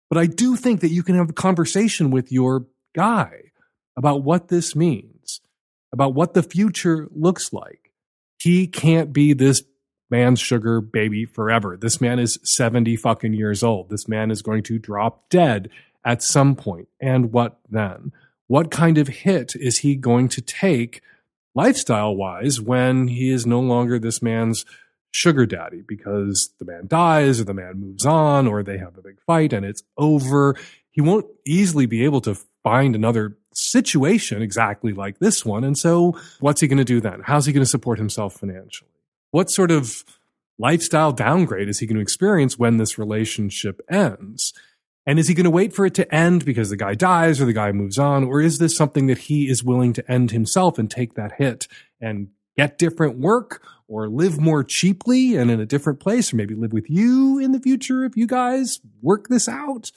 But 0.09 0.19
I 0.19 0.27
do 0.27 0.57
think 0.57 0.81
that 0.81 0.89
you 0.89 1.03
can 1.03 1.17
have 1.17 1.31
a 1.31 1.35
conversation 1.35 2.11
with 2.11 2.33
your 2.33 2.67
guy 2.95 3.53
about 3.97 4.23
what 4.23 4.49
this 4.49 4.75
means, 4.75 5.41
about 5.93 6.15
what 6.15 6.35
the 6.35 6.43
future 6.43 7.09
looks 7.15 7.53
like. 7.53 7.93
He 8.39 8.67
can't 8.67 9.13
be 9.13 9.35
this 9.35 9.63
man's 10.11 10.41
sugar 10.41 10.81
baby 10.81 11.25
forever. 11.25 11.77
This 11.77 12.01
man 12.01 12.19
is 12.19 12.39
70 12.43 12.97
fucking 12.97 13.35
years 13.35 13.63
old. 13.63 13.91
This 13.91 14.09
man 14.09 14.31
is 14.31 14.43
going 14.43 14.63
to 14.65 14.79
drop 14.79 15.29
dead 15.29 15.71
at 16.05 16.23
some 16.23 16.57
point. 16.57 16.89
And 17.01 17.33
what 17.33 17.61
then? 17.69 18.13
What 18.47 18.71
kind 18.71 18.99
of 18.99 19.07
hit 19.07 19.55
is 19.55 19.79
he 19.79 19.95
going 19.95 20.29
to 20.31 20.41
take 20.41 21.03
lifestyle 21.55 22.15
wise 22.15 22.61
when 22.61 23.09
he 23.09 23.31
is 23.31 23.47
no 23.47 23.61
longer 23.61 23.99
this 23.99 24.23
man's 24.23 24.65
sugar 25.13 25.47
daddy 25.47 25.83
because 25.87 26.51
the 26.59 26.65
man 26.65 26.87
dies 26.87 27.41
or 27.41 27.45
the 27.45 27.55
man 27.55 27.81
moves 27.81 28.07
on 28.07 28.47
or 28.47 28.63
they 28.63 28.79
have 28.79 28.97
a 28.97 29.03
big 29.03 29.21
fight 29.27 29.53
and 29.53 29.65
it's 29.65 29.83
over? 29.97 30.57
He 30.91 31.01
won't 31.01 31.27
easily 31.47 31.87
be 31.87 32.05
able 32.05 32.21
to 32.23 32.37
find 32.63 32.95
another 32.95 33.37
situation 33.53 34.43
exactly 34.43 34.93
like 34.93 35.19
this 35.19 35.45
one. 35.45 35.65
And 35.65 35.77
so, 35.77 36.17
what's 36.41 36.61
he 36.61 36.69
going 36.69 36.79
to 36.79 36.85
do 36.85 37.01
then? 37.01 37.23
How's 37.25 37.47
he 37.47 37.53
going 37.53 37.65
to 37.65 37.71
support 37.71 37.99
himself 37.99 38.35
financially? 38.35 38.91
What 39.31 39.51
sort 39.51 39.71
of 39.71 40.05
lifestyle 40.59 41.13
downgrade 41.13 41.69
is 41.69 41.79
he 41.79 41.87
going 41.87 41.97
to 41.97 42.03
experience 42.03 42.59
when 42.59 42.77
this 42.77 42.99
relationship 42.99 43.81
ends? 43.91 44.53
And 45.07 45.19
is 45.19 45.29
he 45.29 45.35
going 45.35 45.45
to 45.45 45.51
wait 45.51 45.73
for 45.73 45.87
it 45.87 45.95
to 45.95 46.15
end 46.15 46.45
because 46.45 46.71
the 46.71 46.77
guy 46.77 46.95
dies 46.95 47.41
or 47.41 47.47
the 47.47 47.53
guy 47.53 47.73
moves 47.73 47.99
on? 47.99 48.25
Or 48.25 48.41
is 48.41 48.59
this 48.59 48.77
something 48.77 49.07
that 49.07 49.19
he 49.19 49.49
is 49.49 49.65
willing 49.65 49.93
to 49.95 50.11
end 50.11 50.31
himself 50.31 50.79
and 50.79 50.91
take 50.91 51.15
that 51.15 51.33
hit 51.39 51.67
and 52.01 52.29
get 52.57 52.79
different 52.79 53.19
work 53.19 53.63
or 53.89 54.09
live 54.09 54.39
more 54.39 54.63
cheaply 54.63 55.37
and 55.37 55.51
in 55.51 55.61
a 55.61 55.67
different 55.67 56.01
place 56.01 56.33
or 56.33 56.37
maybe 56.37 56.55
live 56.55 56.73
with 56.73 56.89
you 56.89 57.39
in 57.39 57.53
the 57.53 57.61
future 57.61 58.05
if 58.05 58.17
you 58.17 58.27
guys 58.27 58.81
work 59.01 59.29
this 59.29 59.49
out? 59.49 59.91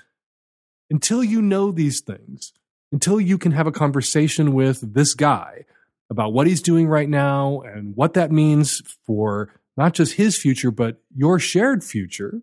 Until 0.89 1.23
you 1.23 1.41
know 1.41 1.71
these 1.71 2.01
things, 2.01 2.53
until 2.91 3.19
you 3.19 3.37
can 3.37 3.51
have 3.51 3.67
a 3.67 3.71
conversation 3.71 4.53
with 4.53 4.93
this 4.93 5.13
guy 5.13 5.65
about 6.09 6.33
what 6.33 6.47
he's 6.47 6.61
doing 6.61 6.87
right 6.87 7.09
now 7.09 7.61
and 7.61 7.95
what 7.95 8.13
that 8.13 8.31
means 8.31 8.81
for 9.05 9.53
not 9.75 9.93
just 9.93 10.13
his 10.13 10.37
future, 10.37 10.71
but 10.71 11.01
your 11.15 11.39
shared 11.39 11.83
future 11.83 12.41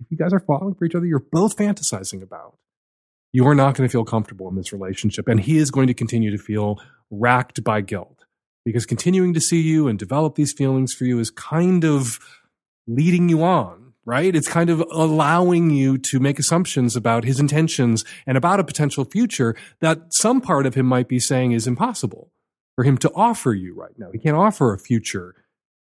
if 0.00 0.10
you 0.10 0.16
guys 0.16 0.32
are 0.32 0.40
falling 0.40 0.74
for 0.74 0.84
each 0.84 0.94
other, 0.94 1.06
you're 1.06 1.24
both 1.32 1.56
fantasizing 1.56 2.22
about. 2.22 2.56
You 3.32 3.46
are 3.46 3.54
not 3.54 3.74
going 3.74 3.88
to 3.88 3.92
feel 3.92 4.04
comfortable 4.04 4.48
in 4.48 4.56
this 4.56 4.72
relationship. 4.72 5.28
And 5.28 5.40
he 5.40 5.58
is 5.58 5.70
going 5.70 5.88
to 5.88 5.94
continue 5.94 6.30
to 6.30 6.42
feel 6.42 6.80
racked 7.10 7.62
by 7.62 7.80
guilt 7.80 8.24
because 8.64 8.86
continuing 8.86 9.34
to 9.34 9.40
see 9.40 9.60
you 9.60 9.88
and 9.88 9.98
develop 9.98 10.34
these 10.34 10.52
feelings 10.52 10.92
for 10.92 11.04
you 11.04 11.18
is 11.18 11.30
kind 11.30 11.84
of 11.84 12.18
leading 12.86 13.28
you 13.28 13.42
on, 13.42 13.92
right? 14.04 14.34
It's 14.34 14.48
kind 14.48 14.70
of 14.70 14.80
allowing 14.90 15.70
you 15.70 15.98
to 15.98 16.20
make 16.20 16.38
assumptions 16.38 16.96
about 16.96 17.24
his 17.24 17.38
intentions 17.38 18.04
and 18.26 18.36
about 18.36 18.60
a 18.60 18.64
potential 18.64 19.04
future 19.04 19.54
that 19.80 19.98
some 20.10 20.40
part 20.40 20.66
of 20.66 20.74
him 20.74 20.86
might 20.86 21.08
be 21.08 21.20
saying 21.20 21.52
is 21.52 21.66
impossible 21.66 22.32
for 22.74 22.84
him 22.84 22.98
to 22.98 23.10
offer 23.14 23.52
you 23.52 23.74
right 23.74 23.98
now. 23.98 24.10
He 24.12 24.18
can't 24.18 24.36
offer 24.36 24.72
a 24.72 24.78
future 24.78 25.34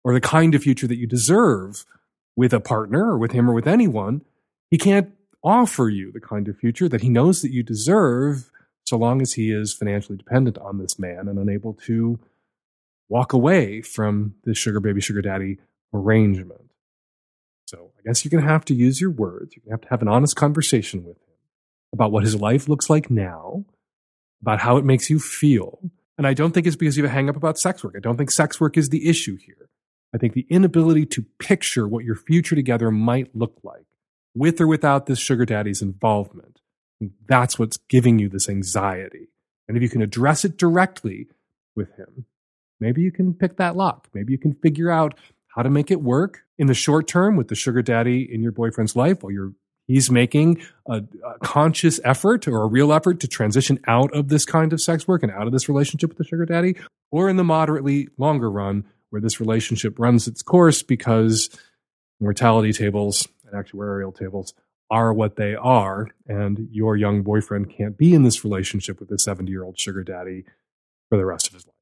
or 0.04 0.14
the 0.14 0.22
kind 0.22 0.54
of 0.56 0.62
future 0.62 0.88
that 0.88 0.98
you 0.98 1.08
deserve 1.08 1.86
with 2.36 2.54
a 2.54 2.60
partner 2.60 3.10
or 3.12 3.18
with 3.18 3.32
him 3.32 3.50
or 3.50 3.54
with 3.54 3.68
anyone, 3.68 4.22
he 4.70 4.78
can't 4.78 5.12
offer 5.44 5.90
you 5.90 6.12
the 6.12 6.20
kind 6.20 6.48
of 6.48 6.58
future 6.58 6.90
that 6.90 7.02
he 7.02 7.10
knows 7.10 7.42
that 7.42 7.52
you 7.52 7.64
deserve 7.64 8.50
so 8.86 8.98
long 8.98 9.22
as 9.22 9.34
he 9.34 9.52
is 9.52 9.74
financially 9.74 10.18
dependent 10.18 10.58
on 10.58 10.78
this 10.78 11.00
man 11.00 11.28
and 11.28 11.40
unable 11.40 11.74
to 11.74 12.20
walk 13.10 13.34
away 13.34 13.82
from 13.82 14.36
this 14.44 14.58
sugar 14.58 14.80
baby, 14.80 15.02
sugar 15.02 15.22
daddy 15.22 15.58
arrangement. 15.94 16.62
So 17.68 17.92
I 17.98 18.02
guess 18.08 18.24
you're 18.24 18.32
going 18.32 18.44
to 18.44 18.50
have 18.50 18.66
to 18.66 18.76
use 18.76 19.02
your 19.02 19.12
words. 19.12 19.56
You're 19.56 19.64
going 19.64 19.70
to 19.70 19.74
have 19.74 19.82
to 19.82 19.90
have 19.90 20.02
an 20.02 20.08
honest 20.08 20.36
conversation 20.36 21.04
with 21.04 21.18
him 21.18 21.36
about 21.94 22.12
what 22.12 22.24
his 22.24 22.36
life 22.36 22.68
looks 22.68 22.90
like 22.90 23.10
now, 23.10 23.66
about 24.42 24.60
how 24.60 24.78
it 24.78 24.86
makes 24.86 25.10
you 25.10 25.20
feel. 25.20 25.80
And 26.18 26.28
I 26.28 26.34
don't 26.34 26.52
think 26.52 26.68
it's 26.68 26.76
because 26.76 26.98
you 26.98 27.04
have 27.04 27.12
a 27.12 27.14
hang 27.14 27.30
up 27.30 27.36
about 27.36 27.58
sex 27.58 27.84
work. 27.84 27.96
I 27.96 28.00
don't 28.00 28.18
think 28.18 28.32
sex 28.32 28.60
work 28.60 28.78
is 28.78 28.90
the 28.90 29.10
issue 29.10 29.38
here. 29.38 29.70
I 30.16 30.18
think 30.18 30.34
the 30.34 30.48
inability 30.50 31.06
to 31.08 31.26
picture 31.40 31.86
what 31.86 32.06
your 32.06 32.16
future 32.16 32.56
together 32.56 32.90
might 32.90 33.36
look 33.36 33.60
like, 33.64 33.86
with 34.34 34.62
or 34.62 34.68
without 34.68 35.08
this 35.08 35.20
sugar 35.20 35.46
daddy's 35.46 35.82
involvement, 35.82 36.62
that's 37.28 37.60
what's 37.60 37.76
giving 37.90 38.18
you 38.18 38.30
this 38.30 38.48
anxiety. 38.48 39.28
And 39.68 39.76
if 39.76 39.84
you 39.84 39.90
can 39.90 40.02
address 40.02 40.46
it 40.46 40.58
directly 40.58 41.28
with 41.76 41.94
him, 41.98 42.26
maybe 42.80 43.02
you 43.02 43.12
can 43.12 43.34
pick 43.34 43.58
that 43.58 43.76
lock. 43.76 44.08
Maybe 44.14 44.32
you 44.32 44.38
can 44.38 44.54
figure 44.54 44.90
out 44.90 45.16
how 45.54 45.64
to 45.64 45.70
make 45.70 45.92
it 45.92 46.02
work 46.02 46.44
in 46.58 46.68
the 46.68 46.74
short 46.74 47.10
term 47.10 47.36
with 47.36 47.50
the 47.50 47.56
sugar 47.56 47.82
daddy 47.82 48.22
in 48.22 48.42
your 48.42 48.54
boyfriend's 48.54 48.96
life 48.96 49.22
while 49.22 49.34
you're 49.34 49.52
he's 49.86 50.10
making 50.10 50.62
a, 50.88 51.04
a, 51.26 51.40
conscious 51.44 52.00
effort 52.04 52.48
or 52.48 52.64
a 52.64 52.68
real 52.68 52.92
effort 52.92 53.20
to 53.20 53.28
transition 53.28 53.80
out 53.86 54.12
of 54.16 54.30
this 54.30 54.46
kind 54.46 54.74
of 54.74 54.82
sex 54.82 55.08
work 55.08 55.22
and 55.24 55.32
out 55.32 55.46
of 55.46 55.54
this 55.54 55.70
relationship 55.70 56.10
with 56.10 56.18
the 56.18 56.24
sugar 56.24 56.46
daddy, 56.46 56.76
or 57.12 57.30
in 57.30 57.36
the 57.36 57.44
moderately 57.44 58.08
longer 58.18 58.50
run, 58.50 58.84
where 59.10 59.22
this 59.22 59.40
relationship 59.40 60.00
runs 60.00 60.28
its 60.28 60.42
course 60.42 60.84
because 60.84 61.50
mortality 62.20 62.74
tables 62.74 63.28
and 63.46 63.54
actuarial 63.54 64.16
tables 64.16 64.54
are 64.90 65.14
what 65.14 65.36
they 65.36 65.56
are, 65.56 66.10
and 66.28 66.68
your 66.72 66.96
young 66.96 67.24
boyfriend 67.24 67.76
can't 67.76 67.98
be 67.98 68.14
in 68.14 68.24
this 68.24 68.44
relationship 68.44 69.00
with 69.00 69.12
a 69.12 69.18
70 69.18 69.52
year 69.52 69.64
old 69.64 69.80
sugar 69.80 70.04
daddy 70.04 70.46
for 71.10 71.18
the 71.18 71.26
rest 71.26 71.48
of 71.48 71.54
his 71.54 71.66
life. 71.66 71.74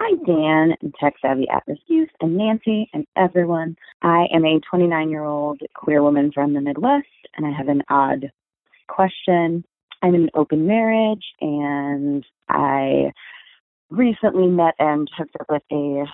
Hi, 0.00 0.16
Dan 0.26 0.76
and 0.80 0.94
Tech 0.98 1.14
Savvy 1.20 1.48
at 1.48 1.62
Risk 1.66 1.82
Youth 1.86 2.08
and 2.20 2.36
Nancy 2.36 2.88
and 2.92 3.06
everyone. 3.16 3.76
I 4.02 4.26
am 4.32 4.44
a 4.44 4.60
29 4.60 5.10
year 5.10 5.24
old 5.24 5.60
queer 5.74 6.02
woman 6.02 6.32
from 6.32 6.54
the 6.54 6.60
Midwest, 6.60 7.06
and 7.36 7.46
I 7.46 7.50
have 7.50 7.68
an 7.68 7.82
odd 7.88 8.30
question. 8.88 9.64
I'm 10.02 10.14
in 10.14 10.22
an 10.22 10.30
open 10.34 10.66
marriage, 10.66 11.24
and 11.40 12.24
I 12.48 13.12
recently 13.90 14.46
met 14.46 14.74
and 14.78 15.08
hooked 15.16 15.36
up 15.40 15.46
with 15.48 15.62
a 15.72 16.04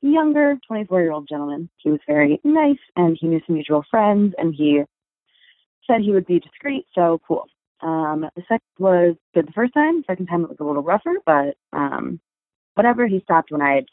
younger 0.00 0.58
24 0.66 1.02
year 1.02 1.12
old 1.12 1.28
gentleman. 1.28 1.68
He 1.78 1.90
was 1.90 2.00
very 2.06 2.40
nice 2.44 2.78
and 2.96 3.16
he 3.20 3.26
knew 3.26 3.40
some 3.46 3.54
mutual 3.54 3.84
friends 3.90 4.34
and 4.38 4.54
he 4.54 4.82
said 5.86 6.00
he 6.00 6.12
would 6.12 6.26
be 6.26 6.40
discreet, 6.40 6.86
so 6.94 7.20
cool. 7.26 7.46
Um, 7.80 8.26
the 8.34 8.42
sex 8.48 8.64
was 8.78 9.16
good 9.34 9.46
the 9.46 9.52
first 9.52 9.74
time. 9.74 10.02
Second 10.06 10.26
time 10.26 10.44
it 10.44 10.48
was 10.48 10.58
a 10.60 10.64
little 10.64 10.82
rougher, 10.82 11.14
but 11.26 11.56
um, 11.72 12.20
whatever. 12.74 13.06
He 13.06 13.20
stopped 13.20 13.50
when 13.50 13.60
I 13.60 13.74
had 13.74 13.86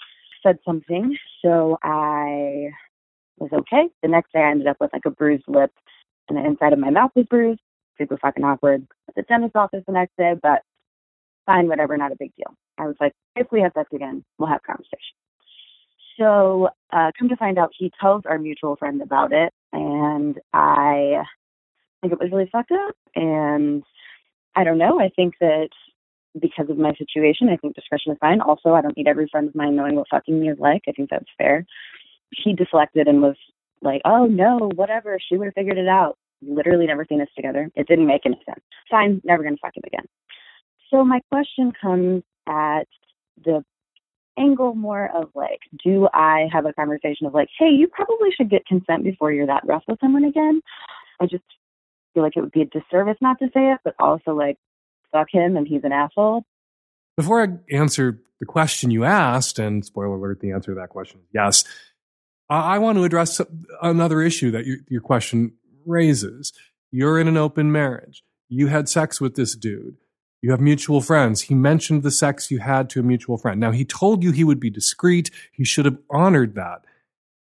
said 0.43 0.59
something, 0.65 1.17
so 1.43 1.77
I 1.83 2.69
was 3.37 3.49
okay. 3.51 3.89
The 4.01 4.07
next 4.07 4.31
day 4.31 4.39
I 4.39 4.51
ended 4.51 4.67
up 4.67 4.77
with 4.79 4.93
like 4.93 5.05
a 5.05 5.09
bruised 5.09 5.43
lip 5.47 5.71
and 6.29 6.37
the 6.37 6.45
inside 6.45 6.73
of 6.73 6.79
my 6.79 6.89
mouth 6.89 7.11
was 7.15 7.25
bruised. 7.25 7.59
Super 7.97 8.17
fucking 8.17 8.43
awkward. 8.43 8.87
At 9.09 9.15
the 9.15 9.23
dentist 9.23 9.55
office 9.55 9.83
the 9.85 9.93
next 9.93 10.15
day, 10.17 10.33
but 10.41 10.61
fine, 11.45 11.67
whatever, 11.67 11.97
not 11.97 12.11
a 12.11 12.17
big 12.17 12.31
deal. 12.35 12.55
I 12.77 12.85
was 12.87 12.95
like, 12.99 13.13
if 13.35 13.47
we 13.51 13.61
have 13.61 13.71
sex 13.75 13.89
again, 13.93 14.23
we'll 14.37 14.49
have 14.49 14.63
conversation. 14.63 15.15
So, 16.19 16.69
uh, 16.91 17.11
come 17.17 17.29
to 17.29 17.37
find 17.37 17.57
out, 17.57 17.71
he 17.77 17.91
tells 17.99 18.23
our 18.25 18.37
mutual 18.37 18.75
friend 18.75 19.01
about 19.01 19.31
it, 19.31 19.53
and 19.71 20.39
I 20.53 21.23
think 22.01 22.13
it 22.13 22.19
was 22.19 22.31
really 22.31 22.49
fucked 22.51 22.71
up. 22.71 22.95
And 23.15 23.83
I 24.55 24.63
don't 24.63 24.77
know. 24.77 24.99
I 24.99 25.09
think 25.15 25.35
that 25.39 25.69
because 26.39 26.69
of 26.69 26.77
my 26.77 26.93
situation, 26.93 27.49
I 27.49 27.57
think 27.57 27.75
discretion 27.75 28.11
is 28.11 28.17
fine. 28.19 28.41
Also, 28.41 28.73
I 28.73 28.81
don't 28.81 28.95
need 28.95 29.07
every 29.07 29.27
friend 29.31 29.47
of 29.47 29.55
mine 29.55 29.75
knowing 29.75 29.95
what 29.95 30.07
fucking 30.09 30.39
me 30.39 30.49
is 30.49 30.59
like. 30.59 30.83
I 30.87 30.91
think 30.91 31.09
that's 31.09 31.25
fair. 31.37 31.65
He 32.31 32.53
deflected 32.53 33.07
and 33.07 33.21
was 33.21 33.35
like, 33.81 34.01
oh 34.05 34.25
no, 34.25 34.69
whatever. 34.75 35.17
She 35.19 35.37
would 35.37 35.45
have 35.45 35.53
figured 35.53 35.77
it 35.77 35.87
out. 35.87 36.17
Literally 36.41 36.87
never 36.87 37.05
seen 37.07 37.21
us 37.21 37.27
together. 37.35 37.69
It 37.75 37.87
didn't 37.87 38.07
make 38.07 38.25
any 38.25 38.41
sense. 38.45 38.63
Fine, 38.89 39.21
never 39.23 39.43
gonna 39.43 39.57
fuck 39.61 39.75
him 39.75 39.83
again. 39.85 40.05
So 40.91 41.03
my 41.03 41.21
question 41.31 41.71
comes 41.81 42.23
at 42.47 42.83
the 43.43 43.63
angle 44.37 44.75
more 44.75 45.09
of 45.13 45.29
like, 45.33 45.59
do 45.83 46.07
I 46.13 46.47
have 46.51 46.65
a 46.65 46.73
conversation 46.73 47.27
of 47.27 47.33
like, 47.33 47.49
hey, 47.57 47.69
you 47.69 47.87
probably 47.87 48.29
should 48.35 48.49
get 48.49 48.65
consent 48.65 49.03
before 49.03 49.31
you're 49.31 49.47
that 49.47 49.63
rough 49.65 49.83
with 49.87 49.99
someone 49.99 50.25
again? 50.25 50.61
I 51.19 51.25
just 51.25 51.43
feel 52.13 52.23
like 52.23 52.33
it 52.35 52.41
would 52.41 52.51
be 52.51 52.61
a 52.61 52.65
disservice 52.65 53.17
not 53.21 53.39
to 53.39 53.47
say 53.53 53.71
it, 53.71 53.79
but 53.83 53.95
also 53.99 54.33
like, 54.33 54.57
fuck 55.11 55.27
him 55.31 55.57
and 55.57 55.67
he's 55.67 55.83
an 55.83 55.91
asshole. 55.91 56.43
Before 57.17 57.41
I 57.41 57.75
answer 57.75 58.21
the 58.39 58.45
question 58.45 58.91
you 58.91 59.03
asked, 59.03 59.59
and 59.59 59.85
spoiler 59.85 60.15
alert, 60.15 60.39
the 60.39 60.51
answer 60.51 60.73
to 60.73 60.79
that 60.79 60.89
question 60.89 61.19
is 61.19 61.27
yes, 61.33 61.63
I, 62.49 62.75
I 62.75 62.77
want 62.79 62.97
to 62.97 63.03
address 63.03 63.39
another 63.81 64.21
issue 64.21 64.51
that 64.51 64.65
your, 64.65 64.77
your 64.87 65.01
question 65.01 65.53
raises. 65.85 66.53
You're 66.91 67.19
in 67.19 67.27
an 67.27 67.37
open 67.37 67.71
marriage. 67.71 68.23
You 68.49 68.67
had 68.67 68.89
sex 68.89 69.21
with 69.21 69.35
this 69.35 69.55
dude. 69.55 69.97
You 70.41 70.51
have 70.51 70.59
mutual 70.59 71.01
friends. 71.01 71.43
He 71.43 71.53
mentioned 71.53 72.01
the 72.01 72.11
sex 72.11 72.49
you 72.49 72.59
had 72.59 72.89
to 72.91 72.99
a 72.99 73.03
mutual 73.03 73.37
friend. 73.37 73.59
Now, 73.59 73.71
he 73.71 73.85
told 73.85 74.23
you 74.23 74.31
he 74.31 74.43
would 74.43 74.59
be 74.59 74.71
discreet. 74.71 75.29
He 75.51 75.63
should 75.63 75.85
have 75.85 75.99
honored 76.09 76.55
that. 76.55 76.83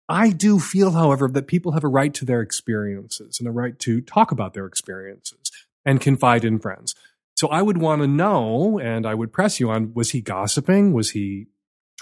I 0.10 0.30
do 0.30 0.60
feel, 0.60 0.92
however, 0.92 1.28
that 1.28 1.48
people 1.48 1.74
have 1.74 1.84
a 1.84 1.90
right 1.90 2.14
to 2.16 2.26
their 2.26 2.42
experiences 2.42 3.40
and 3.40 3.48
a 3.48 3.52
right 3.52 3.78
to 3.80 4.02
talk 4.02 4.32
about 4.32 4.54
their 4.54 4.66
experiences 4.66 5.52
and 5.86 6.02
confide 6.02 6.44
in 6.44 6.60
friends. 6.60 6.96
So 7.36 7.50
I 7.50 7.62
would 7.62 7.78
want 7.78 8.02
to 8.02 8.08
know, 8.08 8.80
and 8.80 9.06
I 9.06 9.14
would 9.14 9.32
press 9.32 9.60
you 9.60 9.70
on 9.70 9.94
was 9.94 10.12
he 10.12 10.22
gossiping? 10.22 10.94
Was 10.94 11.12
he 11.12 11.48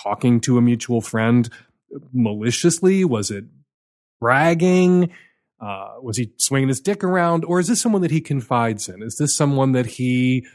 talking 0.01 0.39
to 0.41 0.57
a 0.57 0.61
mutual 0.61 1.01
friend 1.01 1.49
maliciously? 2.13 3.03
Was 3.03 3.31
it 3.31 3.45
bragging? 4.21 5.11
Uh, 5.59 5.95
was 6.01 6.17
he 6.17 6.31
swinging 6.37 6.69
his 6.69 6.79
dick 6.79 7.03
around? 7.03 7.43
Or 7.43 7.59
is 7.59 7.67
this 7.67 7.81
someone 7.81 8.01
that 8.01 8.11
he 8.11 8.21
confides 8.21 8.87
in? 8.87 9.01
Is 9.01 9.17
this 9.17 9.35
someone 9.35 9.73
that 9.73 9.85
he 9.85 10.45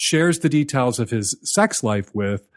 shares 0.00 0.38
the 0.38 0.48
details 0.48 0.98
of 0.98 1.10
his 1.10 1.36
sex 1.42 1.84
life 1.84 2.14
with 2.14 2.48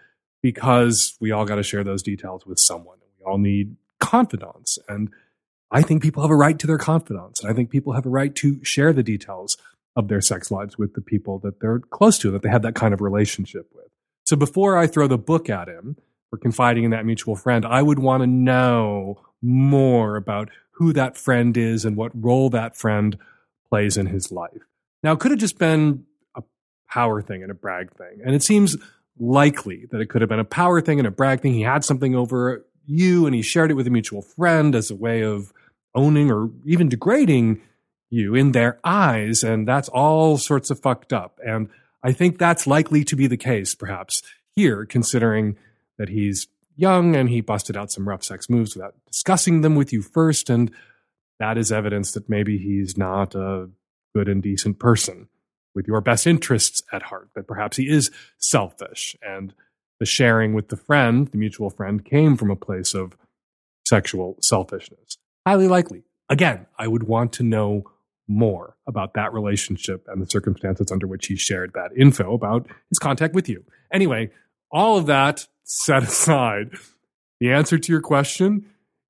because 0.41 1.17
we 1.19 1.29
all 1.29 1.43
got 1.43 1.55
to 1.55 1.63
share 1.63 1.83
those 1.83 2.01
details 2.01 2.45
with 2.45 2.57
someone. 2.57 2.97
We 3.19 3.25
all 3.25 3.37
need 3.37 3.75
confidants. 3.99 4.79
And 4.87 5.09
I 5.69 5.81
think 5.81 6.01
people 6.01 6.23
have 6.23 6.31
a 6.31 6.37
right 6.37 6.57
to 6.57 6.65
their 6.65 6.77
confidants. 6.77 7.41
And 7.41 7.51
I 7.51 7.53
think 7.53 7.69
people 7.69 7.93
have 7.93 8.05
a 8.05 8.09
right 8.09 8.33
to 8.35 8.63
share 8.63 8.93
the 8.93 9.03
details 9.03 9.57
of 9.93 10.07
their 10.07 10.21
sex 10.21 10.51
lives 10.51 10.77
with 10.77 10.93
the 10.93 11.01
people 11.01 11.37
that 11.39 11.59
they're 11.59 11.79
close 11.79 12.17
to, 12.19 12.31
that 12.31 12.43
they 12.43 12.49
have 12.49 12.61
that 12.61 12.75
kind 12.75 12.93
of 12.93 13.01
relationship 13.01 13.69
with. 13.75 13.87
So 14.23 14.37
before 14.37 14.77
I 14.77 14.87
throw 14.87 15.07
the 15.07 15.17
book 15.17 15.49
at 15.49 15.67
him 15.67 15.97
for 16.29 16.37
confiding 16.37 16.85
in 16.85 16.91
that 16.91 17.05
mutual 17.05 17.35
friend, 17.35 17.65
I 17.65 17.81
would 17.81 17.99
want 17.99 18.21
to 18.21 18.27
know 18.27 19.19
more 19.41 20.15
about 20.15 20.49
who 20.75 20.93
that 20.93 21.17
friend 21.17 21.57
is 21.57 21.83
and 21.83 21.97
what 21.97 22.11
role 22.15 22.49
that 22.51 22.77
friend 22.77 23.17
plays 23.67 23.97
in 23.97 24.05
his 24.05 24.31
life. 24.31 24.61
Now, 25.03 25.11
it 25.11 25.19
could 25.19 25.31
have 25.31 25.41
just 25.41 25.57
been 25.57 26.05
power 26.93 27.23
thing 27.23 27.41
and 27.41 27.49
a 27.49 27.55
brag 27.55 27.91
thing. 27.95 28.21
And 28.23 28.35
it 28.35 28.43
seems 28.43 28.77
likely 29.19 29.87
that 29.89 29.99
it 29.99 30.09
could 30.09 30.21
have 30.21 30.29
been 30.29 30.39
a 30.39 30.45
power 30.45 30.79
thing 30.79 30.99
and 30.99 31.07
a 31.07 31.11
brag 31.11 31.41
thing. 31.41 31.53
He 31.53 31.61
had 31.61 31.83
something 31.83 32.13
over 32.13 32.67
you 32.85 33.25
and 33.25 33.33
he 33.33 33.41
shared 33.41 33.71
it 33.71 33.73
with 33.73 33.87
a 33.87 33.89
mutual 33.89 34.21
friend 34.21 34.75
as 34.75 34.91
a 34.91 34.95
way 34.95 35.23
of 35.23 35.51
owning 35.95 36.29
or 36.29 36.51
even 36.65 36.89
degrading 36.89 37.61
you 38.11 38.35
in 38.35 38.51
their 38.51 38.79
eyes. 38.83 39.43
And 39.43 39.67
that's 39.67 39.89
all 39.89 40.37
sorts 40.37 40.69
of 40.69 40.81
fucked 40.81 41.11
up. 41.11 41.39
And 41.43 41.69
I 42.03 42.11
think 42.11 42.37
that's 42.37 42.67
likely 42.67 43.03
to 43.05 43.15
be 43.15 43.25
the 43.25 43.37
case, 43.37 43.73
perhaps 43.73 44.21
here, 44.55 44.85
considering 44.85 45.57
that 45.97 46.09
he's 46.09 46.47
young 46.75 47.15
and 47.15 47.27
he 47.27 47.41
busted 47.41 47.75
out 47.75 47.91
some 47.91 48.07
rough 48.07 48.23
sex 48.23 48.51
moves 48.51 48.75
without 48.75 48.93
discussing 49.07 49.61
them 49.61 49.73
with 49.73 49.91
you 49.91 50.03
first. 50.03 50.47
And 50.47 50.69
that 51.39 51.57
is 51.57 51.71
evidence 51.71 52.11
that 52.11 52.29
maybe 52.29 52.59
he's 52.59 52.99
not 52.99 53.33
a 53.33 53.69
good 54.13 54.27
and 54.27 54.43
decent 54.43 54.77
person 54.77 55.27
with 55.75 55.87
your 55.87 56.01
best 56.01 56.27
interests 56.27 56.81
at 56.91 57.03
heart, 57.03 57.29
that 57.35 57.47
perhaps 57.47 57.77
he 57.77 57.89
is 57.89 58.11
selfish. 58.37 59.15
And 59.21 59.53
the 59.99 60.05
sharing 60.05 60.53
with 60.53 60.69
the 60.69 60.77
friend, 60.77 61.27
the 61.27 61.37
mutual 61.37 61.69
friend, 61.69 62.03
came 62.03 62.37
from 62.37 62.51
a 62.51 62.55
place 62.55 62.93
of 62.93 63.15
sexual 63.87 64.37
selfishness. 64.41 65.17
Highly 65.45 65.67
likely. 65.67 66.03
Again, 66.29 66.67
I 66.77 66.87
would 66.87 67.03
want 67.03 67.33
to 67.33 67.43
know 67.43 67.83
more 68.27 68.77
about 68.87 69.13
that 69.13 69.33
relationship 69.33 70.07
and 70.07 70.21
the 70.21 70.29
circumstances 70.29 70.91
under 70.91 71.07
which 71.07 71.27
he 71.27 71.35
shared 71.35 71.73
that 71.73 71.91
info 71.97 72.33
about 72.33 72.67
his 72.89 72.99
contact 72.99 73.33
with 73.33 73.49
you. 73.49 73.63
Anyway, 73.91 74.31
all 74.71 74.97
of 74.97 75.05
that 75.07 75.47
set 75.63 76.03
aside, 76.03 76.71
the 77.39 77.51
answer 77.51 77.77
to 77.77 77.91
your 77.91 78.01
question, 78.01 78.65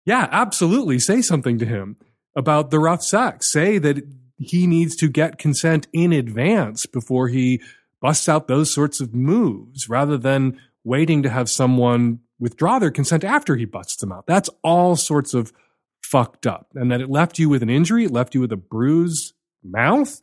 yeah, 0.06 0.28
absolutely. 0.32 1.00
Say 1.00 1.22
something 1.22 1.58
to 1.60 1.66
him 1.66 1.98
about 2.36 2.72
the 2.72 2.80
rough 2.80 3.04
sex. 3.04 3.52
Say 3.52 3.78
that 3.78 4.04
he 4.38 4.68
needs 4.68 4.96
to 4.98 5.08
get 5.08 5.38
consent 5.38 5.88
in 5.94 6.12
advance 6.12 6.86
before 6.86 7.28
he 7.28 7.62
busts 8.02 8.28
out 8.28 8.48
those 8.48 8.74
sorts 8.74 9.00
of 9.00 9.14
moves 9.14 9.88
rather 9.88 10.18
than 10.18 10.60
waiting 10.84 11.24
to 11.24 11.30
have 11.30 11.50
someone 11.50 12.20
withdraw 12.40 12.78
their 12.78 12.92
consent 12.92 13.24
after 13.24 13.56
he 13.56 13.66
busts 13.66 13.98
them 13.98 14.12
out. 14.12 14.28
That's 14.28 14.50
all 14.64 14.96
sorts 14.96 15.34
of 15.34 15.54
fucked 16.02 16.46
up. 16.46 16.68
And 16.76 16.92
that 16.92 17.02
it 17.02 17.10
left 17.10 17.40
you 17.40 17.48
with 17.48 17.64
an 17.64 17.70
injury, 17.70 18.06
it 18.06 18.12
left 18.12 18.36
you 18.36 18.42
with 18.42 18.52
a 18.52 18.58
bruised 18.58 19.34
mouth. 19.64 20.20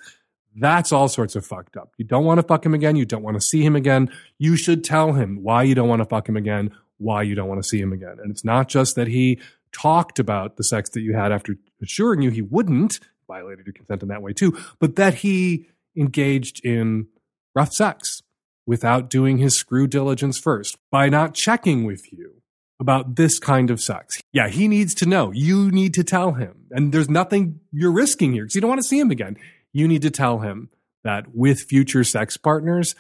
That's 0.54 0.92
all 0.92 1.08
sorts 1.08 1.36
of 1.36 1.46
fucked 1.46 1.76
up. 1.76 1.94
You 1.96 2.04
don't 2.04 2.24
want 2.24 2.38
to 2.38 2.46
fuck 2.46 2.66
him 2.66 2.74
again. 2.74 2.96
You 2.96 3.06
don't 3.06 3.22
want 3.22 3.36
to 3.36 3.40
see 3.40 3.62
him 3.62 3.76
again. 3.76 4.10
You 4.38 4.56
should 4.56 4.84
tell 4.84 5.12
him 5.12 5.42
why 5.42 5.62
you 5.62 5.74
don't 5.74 5.88
want 5.88 6.00
to 6.00 6.06
fuck 6.06 6.28
him 6.28 6.36
again, 6.36 6.72
why 6.98 7.22
you 7.22 7.34
don't 7.34 7.48
want 7.48 7.62
to 7.62 7.68
see 7.68 7.80
him 7.80 7.92
again. 7.92 8.16
And 8.22 8.30
it's 8.30 8.44
not 8.44 8.68
just 8.68 8.96
that 8.96 9.08
he 9.08 9.40
talked 9.72 10.18
about 10.18 10.56
the 10.56 10.64
sex 10.64 10.90
that 10.90 11.00
you 11.00 11.14
had 11.14 11.32
after 11.32 11.56
assuring 11.80 12.22
you 12.22 12.30
he 12.30 12.42
wouldn't, 12.42 12.98
violated 13.30 13.64
your 13.66 13.72
consent 13.72 14.02
in 14.02 14.08
that 14.08 14.22
way 14.22 14.32
too, 14.32 14.58
but 14.80 14.96
that 14.96 15.14
he 15.14 15.66
engaged 15.96 16.64
in 16.64 17.06
rough 17.54 17.72
sex 17.72 18.22
without 18.66 19.08
doing 19.08 19.38
his 19.38 19.56
screw 19.56 19.86
diligence 19.86 20.38
first, 20.38 20.76
by 20.90 21.08
not 21.08 21.34
checking 21.34 21.84
with 21.84 22.12
you 22.12 22.42
about 22.78 23.16
this 23.16 23.38
kind 23.38 23.70
of 23.70 23.80
sex. 23.80 24.20
Yeah, 24.32 24.48
he 24.48 24.68
needs 24.68 24.94
to 24.94 25.06
know. 25.06 25.32
You 25.32 25.70
need 25.70 25.92
to 25.94 26.04
tell 26.04 26.32
him. 26.32 26.66
And 26.70 26.92
there's 26.92 27.10
nothing 27.10 27.60
you're 27.72 27.92
risking 27.92 28.32
here 28.32 28.44
because 28.44 28.54
you 28.54 28.60
don't 28.60 28.70
want 28.70 28.80
to 28.80 28.86
see 28.86 28.98
him 28.98 29.10
again. 29.10 29.36
You 29.72 29.86
need 29.86 30.02
to 30.02 30.10
tell 30.10 30.38
him 30.38 30.70
that 31.04 31.34
with 31.34 31.60
future 31.60 32.04
sex 32.04 32.36
partners, 32.36 32.94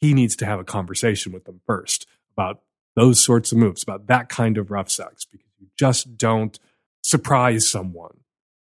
he 0.00 0.14
needs 0.14 0.34
to 0.36 0.46
have 0.46 0.58
a 0.58 0.64
conversation 0.64 1.32
with 1.32 1.44
them 1.44 1.60
first 1.66 2.06
about 2.36 2.62
those 2.96 3.22
sorts 3.22 3.52
of 3.52 3.58
moves, 3.58 3.82
about 3.82 4.06
that 4.06 4.28
kind 4.28 4.58
of 4.58 4.70
rough 4.70 4.90
sex, 4.90 5.24
because 5.24 5.52
you 5.60 5.68
just 5.78 6.16
don't 6.16 6.58
surprise 7.02 7.70
someone 7.70 8.18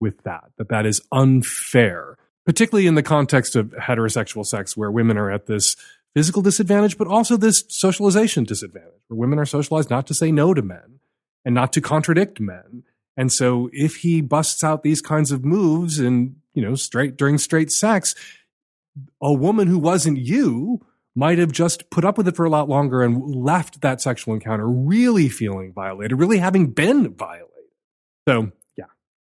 with 0.00 0.22
that, 0.24 0.44
that 0.58 0.68
that 0.68 0.86
is 0.86 1.00
unfair, 1.12 2.16
particularly 2.44 2.86
in 2.86 2.94
the 2.94 3.02
context 3.02 3.56
of 3.56 3.68
heterosexual 3.70 4.44
sex 4.44 4.76
where 4.76 4.90
women 4.90 5.16
are 5.16 5.30
at 5.30 5.46
this 5.46 5.76
physical 6.14 6.42
disadvantage, 6.42 6.96
but 6.96 7.08
also 7.08 7.36
this 7.36 7.64
socialization 7.68 8.44
disadvantage 8.44 9.02
where 9.08 9.18
women 9.18 9.38
are 9.38 9.46
socialized 9.46 9.90
not 9.90 10.06
to 10.06 10.14
say 10.14 10.30
no 10.30 10.54
to 10.54 10.62
men 10.62 11.00
and 11.44 11.54
not 11.54 11.72
to 11.72 11.80
contradict 11.80 12.40
men. 12.40 12.84
And 13.16 13.32
so 13.32 13.68
if 13.72 13.96
he 13.96 14.20
busts 14.20 14.64
out 14.64 14.82
these 14.82 15.00
kinds 15.00 15.30
of 15.30 15.44
moves 15.44 15.98
and, 15.98 16.36
you 16.54 16.62
know, 16.62 16.74
straight 16.74 17.16
during 17.16 17.38
straight 17.38 17.70
sex, 17.70 18.14
a 19.20 19.32
woman 19.32 19.68
who 19.68 19.78
wasn't 19.78 20.18
you 20.18 20.80
might 21.16 21.38
have 21.38 21.52
just 21.52 21.90
put 21.90 22.04
up 22.04 22.18
with 22.18 22.26
it 22.26 22.36
for 22.36 22.44
a 22.44 22.50
lot 22.50 22.68
longer 22.68 23.02
and 23.02 23.34
left 23.34 23.80
that 23.80 24.00
sexual 24.00 24.34
encounter 24.34 24.68
really 24.68 25.28
feeling 25.28 25.72
violated, 25.72 26.18
really 26.18 26.38
having 26.38 26.68
been 26.72 27.14
violated. 27.14 27.50
So, 28.26 28.52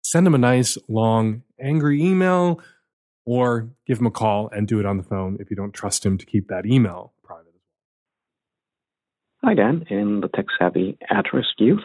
send 0.09 0.27
him 0.27 0.35
a 0.35 0.39
nice, 0.39 0.79
long, 0.89 1.43
angry 1.61 2.03
email 2.03 2.61
or 3.27 3.69
give 3.87 3.99
him 3.99 4.07
a 4.07 4.11
call 4.11 4.49
and 4.53 4.67
do 4.67 4.81
it 4.81 4.87
on 4.87 4.97
the 4.97 5.03
phone 5.03 5.37
if 5.39 5.51
you 5.51 5.57
don't 5.57 5.73
trust 5.73 6.05
him 6.05 6.17
to 6.17 6.25
keep 6.25 6.49
that 6.49 6.65
email 6.65 7.13
private. 7.23 7.53
Hi, 9.45 9.53
Dan, 9.53 9.85
in 9.91 10.21
the 10.21 10.29
tech 10.29 10.47
savvy 10.59 10.97
at 11.11 11.27
risk 11.35 11.51
youth. 11.59 11.83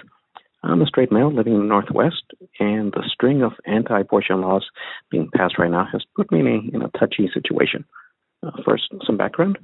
I'm 0.66 0.82
a 0.82 0.86
straight 0.86 1.12
male 1.12 1.34
living 1.34 1.56
in 1.56 1.60
the 1.60 1.66
Northwest, 1.66 2.24
and 2.58 2.94
the 2.94 3.04
string 3.12 3.42
of 3.42 3.52
anti 3.66 4.00
abortion 4.00 4.40
laws 4.40 4.66
being 5.12 5.30
passed 5.36 5.60
right 5.60 5.70
now 5.70 5.86
has 5.92 6.06
put 6.16 6.32
me 6.32 6.40
in 6.40 6.48
a, 6.48 6.76
in 6.78 6.82
a 6.82 6.98
touchy 6.98 7.30
situation. 7.34 7.84
Uh, 8.42 8.52
first, 8.66 8.84
some 9.06 9.18
background. 9.18 9.58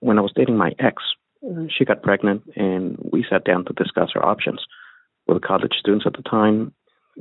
When 0.00 0.18
I 0.18 0.22
was 0.22 0.32
dating 0.34 0.56
my 0.56 0.72
ex, 0.80 1.00
she 1.70 1.84
got 1.84 2.02
pregnant, 2.02 2.42
and 2.56 2.98
we 3.12 3.24
sat 3.30 3.44
down 3.44 3.64
to 3.66 3.72
discuss 3.74 4.10
our 4.16 4.26
options. 4.26 4.60
We 5.28 5.38
college 5.38 5.74
students 5.78 6.04
at 6.06 6.14
the 6.14 6.28
time, 6.28 6.74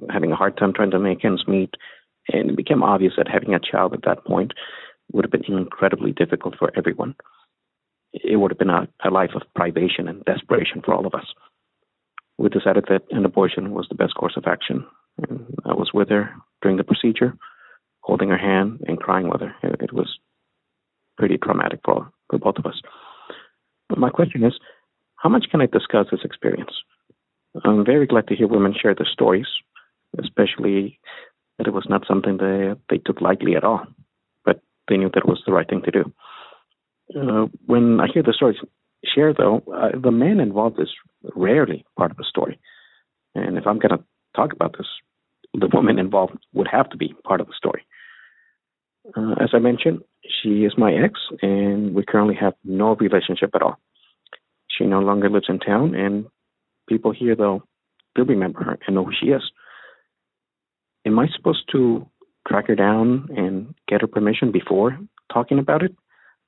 having 0.10 0.32
a 0.32 0.36
hard 0.36 0.58
time 0.58 0.74
trying 0.74 0.91
to 0.91 1.00
make 1.00 1.24
ends 1.24 1.48
meet, 1.48 1.72
and 2.30 2.50
it 2.50 2.58
became 2.58 2.84
obvious 2.84 3.14
that 3.18 3.28
having 3.28 3.54
a 3.54 3.60
child 3.60 3.94
at 3.94 4.04
that 4.06 4.26
point 4.26 4.54
would 5.12 5.26
have 5.26 5.32
been 5.32 5.58
incredibly 5.58 6.12
difficult 6.12 6.56
for 6.58 6.72
everyone. 6.78 7.16
It 8.14 8.38
would 8.38 8.52
have 8.52 8.60
been 8.60 8.70
a, 8.70 8.88
a 9.04 9.10
life 9.10 9.32
of 9.36 9.41
privation 9.56 10.08
and 10.08 10.24
desperation 10.26 10.82
for 10.84 10.94
all 10.94 11.06
of 11.06 11.14
us. 11.14 11.26
We 12.38 12.50
decided 12.50 12.86
that 12.89 13.03
an 13.11 13.26
abortion 13.26 13.72
was 13.72 13.88
the 13.90 13.95
best 13.95 14.15
course 14.15 14.34
of 14.38 14.45
action. 14.48 14.86
And 15.18 15.45
I 15.65 15.74
was 15.74 15.91
with 15.94 16.10
her 16.10 16.32
during 16.61 16.78
the 16.78 16.84
procedure, 16.84 17.36
holding 18.02 18.30
her 18.30 18.38
hand 18.38 18.82
and 18.88 18.99
crying 18.99 19.30
with 19.30 19.41
her. 19.41 19.56
It, 19.64 19.82
it 19.82 19.94
was 19.94 20.18
pretty 21.18 21.38
traumatic 21.38 21.82
for, 21.86 22.10
for 22.30 22.40
both 22.40 22.57
of 22.57 22.65
us. 22.65 22.82
But 23.90 23.99
my 23.99 24.10
question 24.10 24.44
is 24.44 24.53
how 25.18 25.30
much 25.30 25.45
can 25.52 25.61
I 25.61 25.68
discuss 25.68 26.07
this 26.11 26.22
experience? 26.24 26.72
I'm 27.64 27.86
very 27.86 28.07
glad 28.07 28.28
to 28.28 28.36
hear 28.36 28.48
women 28.48 28.74
share 28.80 28.95
their 28.95 29.07
stories, 29.11 29.45
especially 30.19 30.99
that 31.57 31.68
it 31.68 31.73
was 31.73 31.85
not 31.90 32.06
something 32.07 32.38
they 32.38 32.73
they 32.90 32.98
took 32.98 33.22
lightly 33.22 33.56
at 33.56 33.64
all, 33.64 33.85
but 34.45 34.61
they 34.88 34.98
knew 34.98 35.10
that 35.14 35.27
was 35.27 35.41
the 35.45 35.53
right 35.53 35.69
thing 35.69 35.81
to 35.84 35.91
do. 35.91 36.14
Uh, 37.15 37.48
when 37.65 37.99
I 37.99 38.07
hear 38.11 38.23
the 38.23 38.34
stories 38.34 38.57
shared, 39.03 39.38
though, 39.38 39.61
uh, 39.73 39.98
the 39.99 40.11
man 40.11 40.40
involved 40.40 40.80
is 40.80 40.90
rarely 41.35 41.85
part 41.98 42.11
of 42.11 42.18
the 42.18 42.26
story, 42.27 42.60
and 43.35 43.57
if 43.57 43.68
I'm 43.68 43.80
going 43.80 43.98
to 43.98 44.03
talk 44.35 44.53
about 44.53 44.76
this, 44.77 44.88
the 45.53 45.69
woman 45.72 45.99
involved 45.99 46.38
would 46.53 46.68
have 46.72 46.90
to 46.90 46.98
be 46.98 47.14
part 47.23 47.41
of 47.41 47.48
the 47.48 47.53
story. 47.56 47.85
Uh, 49.15 49.34
as 49.41 49.49
I 49.53 49.60
mentioned, 49.60 50.02
she 50.41 50.64
is 50.64 50.73
my 50.77 50.94
ex, 50.94 51.19
and 51.41 51.94
we 51.94 52.03
currently 52.06 52.35
have 52.35 52.53
no 52.64 52.95
relationship 52.95 53.52
at 53.53 53.61
all. 53.61 53.77
She 54.69 54.85
no 54.85 54.99
longer 54.99 55.30
lives 55.30 55.48
in 55.49 55.60
town, 55.60 55.94
and 55.94 56.26
people 56.88 57.11
here, 57.11 57.35
though, 57.35 57.64
do 58.15 58.23
remember 58.23 58.64
her 58.64 58.80
and 58.88 58.95
know 58.95 59.06
who 59.06 59.11
she 59.19 59.27
is 59.27 59.44
am 61.06 61.20
I 61.20 61.28
supposed 61.36 61.70
to 61.72 62.08
track 62.48 62.68
her 62.68 62.76
down 62.76 63.30
and 63.36 63.74
get 63.88 64.02
her 64.02 64.08
permission 64.08 64.52
before 64.52 64.98
talking 65.32 65.60
about 65.60 65.84
it? 65.84 65.96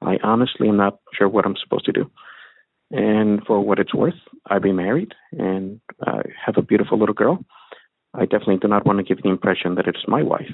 I 0.01 0.17
honestly 0.23 0.67
am 0.67 0.77
not 0.77 0.99
sure 1.17 1.29
what 1.29 1.45
I'm 1.45 1.55
supposed 1.61 1.85
to 1.85 1.91
do. 1.91 2.11
And 2.91 3.41
for 3.45 3.59
what 3.59 3.79
it's 3.79 3.93
worth, 3.93 4.13
I've 4.49 4.61
been 4.61 4.75
married 4.75 5.13
and 5.31 5.81
I 6.05 6.21
have 6.45 6.57
a 6.57 6.61
beautiful 6.61 6.99
little 6.99 7.15
girl. 7.15 7.43
I 8.13 8.25
definitely 8.25 8.57
do 8.57 8.67
not 8.67 8.85
want 8.85 8.99
to 8.99 9.03
give 9.03 9.21
the 9.23 9.29
impression 9.29 9.75
that 9.75 9.87
it's 9.87 10.07
my 10.07 10.23
wife 10.23 10.51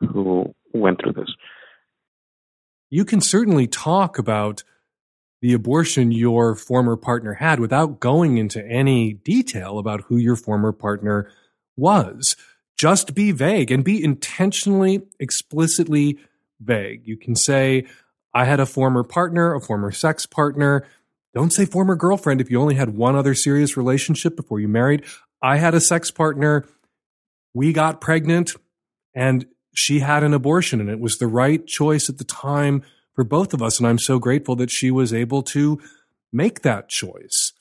who 0.00 0.54
went 0.72 1.00
through 1.00 1.12
this. 1.12 1.32
You 2.90 3.04
can 3.04 3.20
certainly 3.20 3.66
talk 3.66 4.18
about 4.18 4.62
the 5.40 5.52
abortion 5.52 6.10
your 6.10 6.54
former 6.54 6.96
partner 6.96 7.34
had 7.34 7.60
without 7.60 8.00
going 8.00 8.38
into 8.38 8.64
any 8.66 9.12
detail 9.12 9.78
about 9.78 10.02
who 10.08 10.16
your 10.16 10.36
former 10.36 10.72
partner 10.72 11.30
was 11.76 12.36
just 12.76 13.14
be 13.14 13.30
vague 13.32 13.70
and 13.70 13.84
be 13.84 14.02
intentionally, 14.02 15.02
explicitly 15.20 16.18
vague. 16.60 17.06
You 17.06 17.16
can 17.16 17.36
say, 17.36 17.86
I 18.32 18.44
had 18.44 18.60
a 18.60 18.66
former 18.66 19.04
partner, 19.04 19.54
a 19.54 19.60
former 19.60 19.92
sex 19.92 20.26
partner. 20.26 20.86
Don't 21.34 21.52
say 21.52 21.64
former 21.66 21.96
girlfriend 21.96 22.40
if 22.40 22.50
you 22.50 22.60
only 22.60 22.74
had 22.74 22.96
one 22.96 23.16
other 23.16 23.34
serious 23.34 23.76
relationship 23.76 24.36
before 24.36 24.60
you 24.60 24.68
married. 24.68 25.04
I 25.40 25.56
had 25.56 25.74
a 25.74 25.80
sex 25.80 26.10
partner. 26.10 26.64
We 27.52 27.72
got 27.72 28.00
pregnant 28.00 28.54
and 29.14 29.46
she 29.72 30.00
had 30.00 30.22
an 30.22 30.34
abortion 30.34 30.80
and 30.80 30.90
it 30.90 31.00
was 31.00 31.18
the 31.18 31.26
right 31.26 31.64
choice 31.66 32.08
at 32.08 32.18
the 32.18 32.24
time 32.24 32.82
for 33.14 33.24
both 33.24 33.54
of 33.54 33.62
us. 33.62 33.78
And 33.78 33.86
I'm 33.86 33.98
so 33.98 34.18
grateful 34.18 34.56
that 34.56 34.70
she 34.70 34.90
was 34.90 35.12
able 35.12 35.42
to 35.44 35.80
make 36.32 36.62
that 36.62 36.88
choice. 36.88 37.52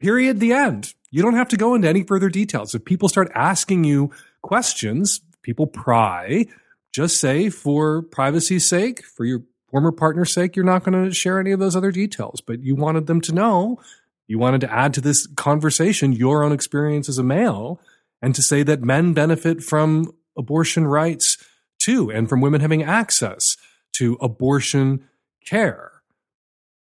Period. 0.00 0.38
The 0.38 0.52
end. 0.52 0.94
You 1.10 1.22
don't 1.22 1.34
have 1.34 1.48
to 1.48 1.56
go 1.56 1.74
into 1.74 1.88
any 1.88 2.02
further 2.02 2.28
details. 2.28 2.74
If 2.74 2.84
people 2.84 3.08
start 3.08 3.30
asking 3.34 3.84
you 3.84 4.10
questions, 4.42 5.20
people 5.42 5.66
pry, 5.66 6.46
just 6.92 7.20
say 7.20 7.48
for 7.50 8.02
privacy's 8.02 8.68
sake, 8.68 9.04
for 9.04 9.24
your 9.24 9.42
former 9.70 9.92
partner's 9.92 10.32
sake, 10.32 10.56
you're 10.56 10.64
not 10.64 10.84
going 10.84 11.04
to 11.04 11.14
share 11.14 11.38
any 11.38 11.52
of 11.52 11.60
those 11.60 11.76
other 11.76 11.90
details. 11.90 12.40
But 12.40 12.62
you 12.62 12.74
wanted 12.74 13.06
them 13.06 13.20
to 13.22 13.34
know, 13.34 13.80
you 14.26 14.38
wanted 14.38 14.60
to 14.62 14.72
add 14.72 14.94
to 14.94 15.00
this 15.00 15.26
conversation 15.26 16.12
your 16.12 16.44
own 16.44 16.52
experience 16.52 17.08
as 17.08 17.18
a 17.18 17.22
male 17.22 17.80
and 18.20 18.34
to 18.34 18.42
say 18.42 18.62
that 18.62 18.82
men 18.82 19.14
benefit 19.14 19.62
from 19.62 20.12
abortion 20.36 20.86
rights 20.86 21.36
too, 21.78 22.10
and 22.10 22.28
from 22.28 22.40
women 22.40 22.60
having 22.60 22.82
access 22.82 23.42
to 23.96 24.18
abortion 24.20 25.08
care. 25.46 25.97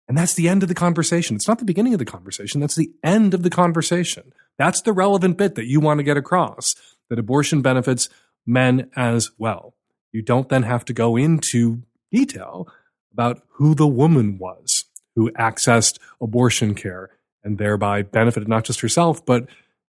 And 0.09 0.17
that's 0.17 0.33
the 0.33 0.49
end 0.49 0.63
of 0.63 0.69
the 0.69 0.75
conversation. 0.75 1.35
It's 1.35 1.47
not 1.47 1.59
the 1.59 1.65
beginning 1.65 1.93
of 1.93 1.99
the 1.99 2.05
conversation. 2.05 2.59
That's 2.59 2.75
the 2.75 2.91
end 3.03 3.35
of 3.35 3.43
the 3.43 3.49
conversation. 3.51 4.33
That's 4.57 4.81
the 4.81 4.91
relevant 4.91 5.37
bit 5.37 5.53
that 5.55 5.67
you 5.67 5.79
want 5.79 5.99
to 5.99 6.03
get 6.03 6.17
across 6.17 6.73
that 7.09 7.19
abortion 7.19 7.61
benefits 7.61 8.09
men 8.45 8.89
as 8.95 9.29
well. 9.37 9.75
You 10.11 10.23
don't 10.23 10.49
then 10.49 10.63
have 10.63 10.83
to 10.85 10.93
go 10.93 11.15
into 11.15 11.83
detail 12.11 12.67
about 13.13 13.43
who 13.53 13.75
the 13.75 13.87
woman 13.87 14.39
was 14.39 14.85
who 15.15 15.31
accessed 15.33 15.99
abortion 16.19 16.73
care 16.73 17.11
and 17.43 17.57
thereby 17.57 18.01
benefited 18.01 18.47
not 18.47 18.63
just 18.63 18.81
herself, 18.81 19.25
but 19.25 19.47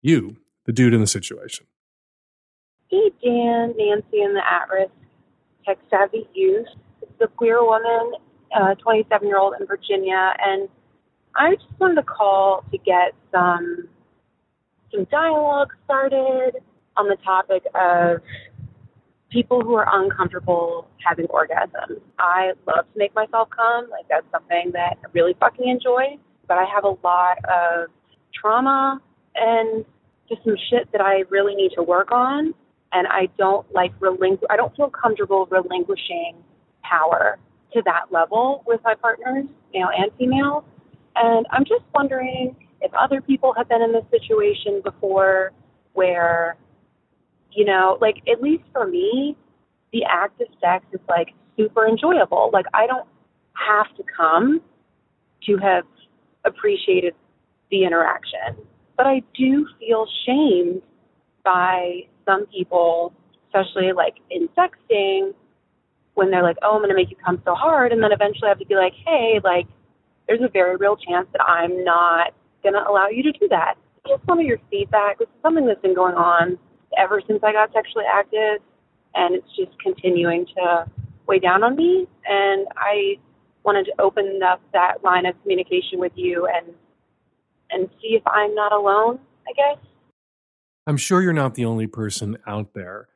you, 0.01 0.37
the 0.65 0.73
dude 0.73 0.93
in 0.93 1.01
the 1.01 1.07
situation. 1.07 1.65
Hey, 2.89 3.11
Dan, 3.23 3.73
Nancy, 3.77 4.21
and 4.21 4.35
the 4.35 4.41
at 4.47 4.69
risk 4.69 4.91
tech 5.65 5.79
savvy 5.89 6.27
youth. 6.33 6.67
It's 7.01 7.21
a 7.21 7.27
queer 7.27 7.63
woman, 7.63 8.13
Uh, 8.55 8.75
27 8.75 9.27
year 9.27 9.37
old 9.37 9.55
in 9.59 9.65
Virginia, 9.65 10.33
and 10.45 10.69
I 11.35 11.55
just 11.55 11.79
wanted 11.79 11.95
to 11.95 12.03
call 12.03 12.63
to 12.71 12.77
get 12.77 13.13
some 13.31 13.87
some 14.91 15.05
dialogue 15.05 15.69
started 15.85 16.51
on 16.95 17.07
the 17.07 17.17
topic 17.23 17.63
of 17.73 18.21
people 19.31 19.61
who 19.61 19.73
are 19.73 19.87
uncomfortable 19.91 20.87
having 21.03 21.25
orgasms. 21.27 21.99
I 22.19 22.51
love 22.67 22.85
to 22.93 22.97
make 22.97 23.15
myself 23.15 23.49
come, 23.49 23.89
like 23.89 24.05
that's 24.07 24.27
something 24.31 24.71
that 24.73 24.97
I 25.03 25.07
really 25.13 25.35
fucking 25.39 25.67
enjoy, 25.67 26.19
but 26.47 26.57
I 26.59 26.65
have 26.65 26.83
a 26.83 26.95
lot 27.03 27.37
of 27.45 27.89
trauma 28.39 29.01
and 29.35 29.83
just 30.29 30.43
some 30.43 30.55
shit 30.69 30.91
that 30.91 31.01
I 31.01 31.23
really 31.29 31.55
need 31.55 31.71
to 31.75 31.81
work 31.81 32.11
on 32.11 32.53
and 32.93 33.07
I 33.07 33.27
don't 33.37 33.65
like 33.73 33.97
relinqu- 33.99 34.45
I 34.49 34.55
don't 34.55 34.75
feel 34.75 34.89
comfortable 34.89 35.47
relinquishing 35.47 36.35
power 36.83 37.39
to 37.73 37.81
that 37.85 38.11
level 38.11 38.63
with 38.65 38.81
my 38.83 38.95
partners, 38.95 39.45
male 39.73 39.89
and 39.95 40.11
female. 40.17 40.65
And 41.15 41.45
I'm 41.51 41.63
just 41.65 41.83
wondering 41.93 42.55
if 42.81 42.91
other 42.93 43.21
people 43.21 43.53
have 43.55 43.69
been 43.69 43.81
in 43.81 43.93
this 43.93 44.05
situation 44.11 44.81
before 44.83 45.51
where, 45.93 46.57
you 47.51 47.65
know, 47.65 47.97
like 48.01 48.17
at 48.31 48.41
least 48.41 48.63
for 48.71 48.87
me, 48.87 49.37
the 49.91 50.03
act 50.09 50.41
of 50.41 50.47
sex 50.59 50.85
is 50.91 50.99
like 51.07 51.29
super 51.57 51.87
enjoyable. 51.87 52.49
Like 52.51 52.65
I 52.73 52.87
don't 52.87 53.07
have 53.53 53.95
to 53.97 54.03
come 54.15 54.61
to 55.45 55.57
have 55.57 55.85
appreciated 56.45 57.13
the 57.71 57.83
interaction. 57.83 58.65
But 58.97 59.07
I 59.07 59.21
do 59.35 59.67
feel 59.79 60.05
shamed 60.25 60.81
by 61.43 62.01
some 62.25 62.45
people, 62.47 63.13
especially 63.47 63.91
like 63.93 64.15
in 64.29 64.49
sexting, 64.57 65.33
when 66.15 66.31
they're 66.31 66.43
like, 66.43 66.57
"Oh, 66.61 66.75
I'm 66.75 66.79
going 66.79 66.89
to 66.89 66.95
make 66.95 67.09
you 67.09 67.17
come 67.23 67.41
so 67.45 67.55
hard," 67.55 67.91
and 67.91 68.01
then 68.01 68.11
eventually 68.11 68.47
I 68.47 68.49
have 68.49 68.59
to 68.59 68.65
be 68.65 68.75
like, 68.75 68.93
"Hey, 69.05 69.39
like, 69.43 69.67
there's 70.27 70.41
a 70.41 70.49
very 70.49 70.75
real 70.75 70.95
chance 70.95 71.27
that 71.31 71.43
I'm 71.43 71.83
not 71.83 72.33
going 72.61 72.73
to 72.73 72.87
allow 72.87 73.07
you 73.07 73.23
to 73.23 73.31
do 73.31 73.47
that." 73.49 73.75
Just 74.07 74.25
some 74.25 74.39
of 74.39 74.45
your 74.45 74.59
feedback. 74.69 75.19
This 75.19 75.27
is 75.27 75.41
something 75.41 75.65
that's 75.65 75.81
been 75.81 75.95
going 75.95 76.15
on 76.15 76.57
ever 76.97 77.21
since 77.25 77.39
I 77.43 77.53
got 77.53 77.71
sexually 77.73 78.05
active, 78.05 78.61
and 79.15 79.35
it's 79.35 79.55
just 79.55 79.71
continuing 79.79 80.45
to 80.57 80.85
weigh 81.27 81.39
down 81.39 81.63
on 81.63 81.75
me. 81.75 82.07
And 82.25 82.67
I 82.75 83.17
wanted 83.63 83.85
to 83.85 83.93
open 83.99 84.41
up 84.43 84.61
that 84.73 85.03
line 85.03 85.25
of 85.25 85.41
communication 85.41 85.99
with 85.99 86.11
you 86.15 86.47
and 86.47 86.73
and 87.71 87.89
see 88.01 88.15
if 88.15 88.23
I'm 88.27 88.53
not 88.53 88.71
alone. 88.71 89.19
I 89.47 89.53
guess. 89.53 89.83
I'm 90.85 90.97
sure 90.97 91.21
you're 91.21 91.33
not 91.33 91.55
the 91.55 91.65
only 91.65 91.87
person 91.87 92.37
out 92.45 92.73
there 92.73 93.07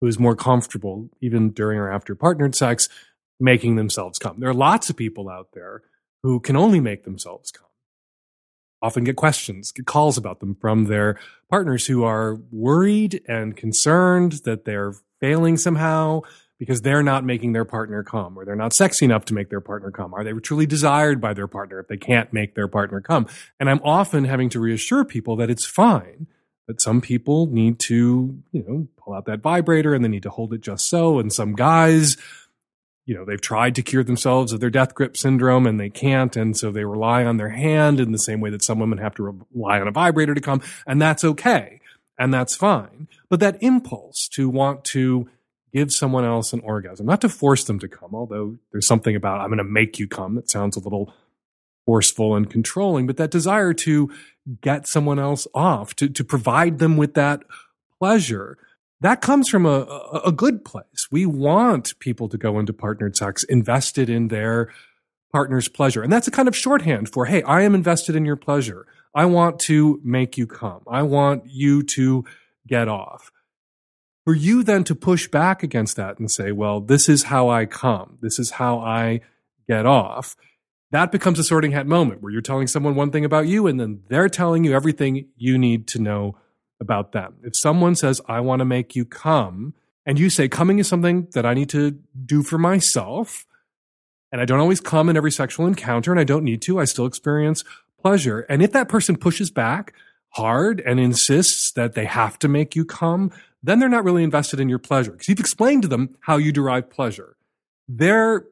who 0.00 0.06
is 0.06 0.18
more 0.18 0.36
comfortable, 0.36 1.08
even 1.20 1.50
during 1.50 1.78
or 1.78 1.90
after 1.90 2.14
partnered 2.14 2.54
sex, 2.54 2.88
making 3.38 3.76
themselves 3.76 4.18
come. 4.18 4.40
There 4.40 4.48
are 4.48 4.54
lots 4.54 4.90
of 4.90 4.96
people 4.96 5.28
out 5.28 5.48
there 5.52 5.82
who 6.22 6.40
can 6.40 6.56
only 6.56 6.80
make 6.80 7.04
themselves 7.04 7.50
come. 7.50 7.66
Often 8.82 9.04
get 9.04 9.16
questions, 9.16 9.72
get 9.72 9.86
calls 9.86 10.18
about 10.18 10.40
them 10.40 10.56
from 10.60 10.84
their 10.84 11.18
partners 11.50 11.86
who 11.86 12.04
are 12.04 12.38
worried 12.50 13.22
and 13.26 13.56
concerned 13.56 14.40
that 14.44 14.64
they're 14.64 14.94
failing 15.20 15.56
somehow 15.56 16.20
because 16.58 16.82
they're 16.82 17.02
not 17.02 17.24
making 17.24 17.52
their 17.52 17.64
partner 17.64 18.02
come 18.02 18.38
or 18.38 18.44
they're 18.44 18.56
not 18.56 18.72
sexy 18.72 19.04
enough 19.04 19.24
to 19.26 19.34
make 19.34 19.50
their 19.50 19.60
partner 19.60 19.90
come. 19.90 20.14
Are 20.14 20.24
they 20.24 20.32
truly 20.34 20.66
desired 20.66 21.20
by 21.20 21.34
their 21.34 21.46
partner 21.46 21.78
if 21.80 21.88
they 21.88 21.96
can't 21.96 22.32
make 22.32 22.54
their 22.54 22.68
partner 22.68 23.00
come? 23.00 23.26
And 23.60 23.68
I'm 23.68 23.80
often 23.82 24.24
having 24.24 24.48
to 24.50 24.60
reassure 24.60 25.04
people 25.04 25.36
that 25.36 25.50
it's 25.50 25.66
fine 25.66 26.26
that 26.66 26.80
some 26.80 27.00
people 27.00 27.46
need 27.46 27.78
to, 27.78 28.42
you 28.52 28.64
know, 28.66 28.88
pull 28.96 29.14
out 29.14 29.26
that 29.26 29.40
vibrator 29.40 29.94
and 29.94 30.04
they 30.04 30.08
need 30.08 30.24
to 30.24 30.30
hold 30.30 30.52
it 30.52 30.60
just 30.60 30.88
so. 30.88 31.18
And 31.18 31.32
some 31.32 31.54
guys, 31.54 32.16
you 33.04 33.14
know, 33.14 33.24
they've 33.24 33.40
tried 33.40 33.76
to 33.76 33.82
cure 33.82 34.02
themselves 34.02 34.52
of 34.52 34.60
their 34.60 34.70
death 34.70 34.94
grip 34.94 35.16
syndrome 35.16 35.66
and 35.66 35.78
they 35.78 35.90
can't. 35.90 36.36
And 36.36 36.56
so 36.56 36.72
they 36.72 36.84
rely 36.84 37.24
on 37.24 37.36
their 37.36 37.50
hand 37.50 38.00
in 38.00 38.10
the 38.10 38.18
same 38.18 38.40
way 38.40 38.50
that 38.50 38.64
some 38.64 38.80
women 38.80 38.98
have 38.98 39.14
to 39.14 39.22
rely 39.22 39.80
on 39.80 39.86
a 39.86 39.92
vibrator 39.92 40.34
to 40.34 40.40
come. 40.40 40.60
And 40.86 41.00
that's 41.00 41.22
okay. 41.24 41.80
And 42.18 42.34
that's 42.34 42.56
fine. 42.56 43.08
But 43.28 43.40
that 43.40 43.62
impulse 43.62 44.26
to 44.32 44.48
want 44.48 44.84
to 44.86 45.28
give 45.72 45.92
someone 45.92 46.24
else 46.24 46.52
an 46.52 46.60
orgasm, 46.60 47.06
not 47.06 47.20
to 47.20 47.28
force 47.28 47.64
them 47.64 47.78
to 47.78 47.88
come, 47.88 48.14
although 48.14 48.56
there's 48.72 48.86
something 48.86 49.14
about 49.14 49.40
I'm 49.40 49.48
going 49.48 49.58
to 49.58 49.64
make 49.64 49.98
you 49.98 50.08
come 50.08 50.34
that 50.36 50.50
sounds 50.50 50.76
a 50.76 50.80
little 50.80 51.12
forceful 51.86 52.34
and 52.34 52.50
controlling, 52.50 53.06
but 53.06 53.16
that 53.16 53.30
desire 53.30 53.72
to 53.72 54.10
get 54.60 54.86
someone 54.86 55.18
else 55.18 55.46
off, 55.54 55.94
to, 55.96 56.08
to 56.08 56.22
provide 56.22 56.78
them 56.78 56.96
with 56.96 57.14
that 57.14 57.42
pleasure, 57.98 58.58
that 59.00 59.20
comes 59.20 59.48
from 59.48 59.64
a, 59.64 59.80
a, 59.80 60.20
a 60.26 60.32
good 60.32 60.64
place. 60.64 61.08
We 61.10 61.24
want 61.24 61.98
people 61.98 62.28
to 62.28 62.36
go 62.36 62.58
into 62.58 62.72
partnered 62.72 63.16
sex 63.16 63.44
invested 63.44 64.10
in 64.10 64.28
their 64.28 64.72
partner's 65.32 65.68
pleasure. 65.68 66.02
And 66.02 66.12
that's 66.12 66.28
a 66.28 66.30
kind 66.30 66.48
of 66.48 66.56
shorthand 66.56 67.08
for, 67.12 67.26
hey, 67.26 67.42
I 67.42 67.62
am 67.62 67.74
invested 67.74 68.16
in 68.16 68.24
your 68.24 68.36
pleasure. 68.36 68.86
I 69.14 69.26
want 69.26 69.58
to 69.60 70.00
make 70.04 70.36
you 70.36 70.46
come. 70.46 70.82
I 70.88 71.02
want 71.02 71.44
you 71.46 71.82
to 71.82 72.24
get 72.66 72.88
off. 72.88 73.30
For 74.24 74.34
you 74.34 74.62
then 74.62 74.82
to 74.84 74.94
push 74.94 75.28
back 75.28 75.62
against 75.62 75.96
that 75.96 76.18
and 76.18 76.30
say, 76.30 76.50
well, 76.50 76.80
this 76.80 77.08
is 77.08 77.24
how 77.24 77.48
I 77.48 77.64
come. 77.64 78.18
This 78.20 78.38
is 78.38 78.52
how 78.52 78.80
I 78.80 79.20
get 79.68 79.86
off 79.86 80.36
that 80.92 81.12
becomes 81.12 81.38
a 81.38 81.44
sorting 81.44 81.72
hat 81.72 81.86
moment 81.86 82.22
where 82.22 82.32
you're 82.32 82.40
telling 82.40 82.66
someone 82.66 82.94
one 82.94 83.10
thing 83.10 83.24
about 83.24 83.46
you 83.46 83.66
and 83.66 83.80
then 83.80 84.02
they're 84.08 84.28
telling 84.28 84.64
you 84.64 84.72
everything 84.74 85.26
you 85.36 85.58
need 85.58 85.86
to 85.88 85.98
know 85.98 86.38
about 86.80 87.12
them. 87.12 87.34
If 87.42 87.52
someone 87.56 87.94
says, 87.94 88.20
I 88.28 88.40
want 88.40 88.60
to 88.60 88.64
make 88.64 88.94
you 88.94 89.04
come, 89.04 89.74
and 90.04 90.18
you 90.18 90.30
say, 90.30 90.48
coming 90.48 90.78
is 90.78 90.86
something 90.86 91.26
that 91.32 91.44
I 91.44 91.54
need 91.54 91.68
to 91.70 91.98
do 92.24 92.42
for 92.42 92.58
myself, 92.58 93.44
and 94.30 94.40
I 94.40 94.44
don't 94.44 94.60
always 94.60 94.80
come 94.80 95.08
in 95.08 95.16
every 95.16 95.32
sexual 95.32 95.66
encounter, 95.66 96.12
and 96.12 96.20
I 96.20 96.24
don't 96.24 96.44
need 96.44 96.62
to, 96.62 96.78
I 96.78 96.84
still 96.84 97.06
experience 97.06 97.64
pleasure. 98.00 98.40
And 98.48 98.62
if 98.62 98.72
that 98.72 98.88
person 98.88 99.16
pushes 99.16 99.50
back 99.50 99.94
hard 100.30 100.80
and 100.80 101.00
insists 101.00 101.72
that 101.72 101.94
they 101.94 102.04
have 102.04 102.38
to 102.40 102.48
make 102.48 102.76
you 102.76 102.84
come, 102.84 103.32
then 103.62 103.80
they're 103.80 103.88
not 103.88 104.04
really 104.04 104.22
invested 104.22 104.60
in 104.60 104.68
your 104.68 104.78
pleasure 104.78 105.10
because 105.10 105.28
you've 105.28 105.40
explained 105.40 105.82
to 105.82 105.88
them 105.88 106.16
how 106.20 106.36
you 106.36 106.52
derive 106.52 106.88
pleasure. 106.90 107.36
They're 107.88 108.44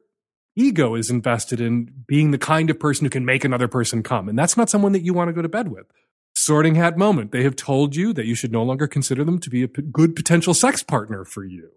ego 0.55 0.95
is 0.95 1.09
invested 1.09 1.59
in 1.59 1.91
being 2.07 2.31
the 2.31 2.37
kind 2.37 2.69
of 2.69 2.79
person 2.79 3.05
who 3.05 3.09
can 3.09 3.25
make 3.25 3.43
another 3.43 3.67
person 3.67 4.03
come. 4.03 4.29
And 4.29 4.37
that's 4.37 4.57
not 4.57 4.69
someone 4.69 4.93
that 4.93 5.03
you 5.03 5.13
want 5.13 5.29
to 5.29 5.33
go 5.33 5.41
to 5.41 5.49
bed 5.49 5.69
with. 5.69 5.85
Sorting 6.35 6.75
hat 6.75 6.97
moment. 6.97 7.31
They 7.31 7.43
have 7.43 7.55
told 7.55 7.95
you 7.95 8.13
that 8.13 8.25
you 8.25 8.35
should 8.35 8.51
no 8.51 8.63
longer 8.63 8.87
consider 8.87 9.23
them 9.23 9.39
to 9.39 9.49
be 9.49 9.63
a 9.63 9.67
p- 9.67 9.81
good 9.81 10.15
potential 10.15 10.53
sex 10.53 10.83
partner 10.83 11.23
for 11.23 11.45
you 11.45 11.69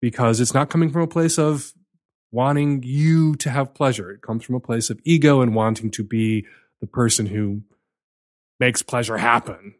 because 0.00 0.40
it's 0.40 0.54
not 0.54 0.68
coming 0.68 0.90
from 0.90 1.02
a 1.02 1.06
place 1.06 1.38
of 1.38 1.72
wanting 2.30 2.82
you 2.82 3.34
to 3.36 3.50
have 3.50 3.74
pleasure. 3.74 4.10
It 4.10 4.22
comes 4.22 4.44
from 4.44 4.54
a 4.54 4.60
place 4.60 4.90
of 4.90 5.00
ego 5.04 5.40
and 5.40 5.54
wanting 5.54 5.90
to 5.92 6.04
be 6.04 6.46
the 6.80 6.86
person 6.86 7.26
who 7.26 7.62
makes 8.58 8.82
pleasure 8.82 9.18
happen 9.18 9.74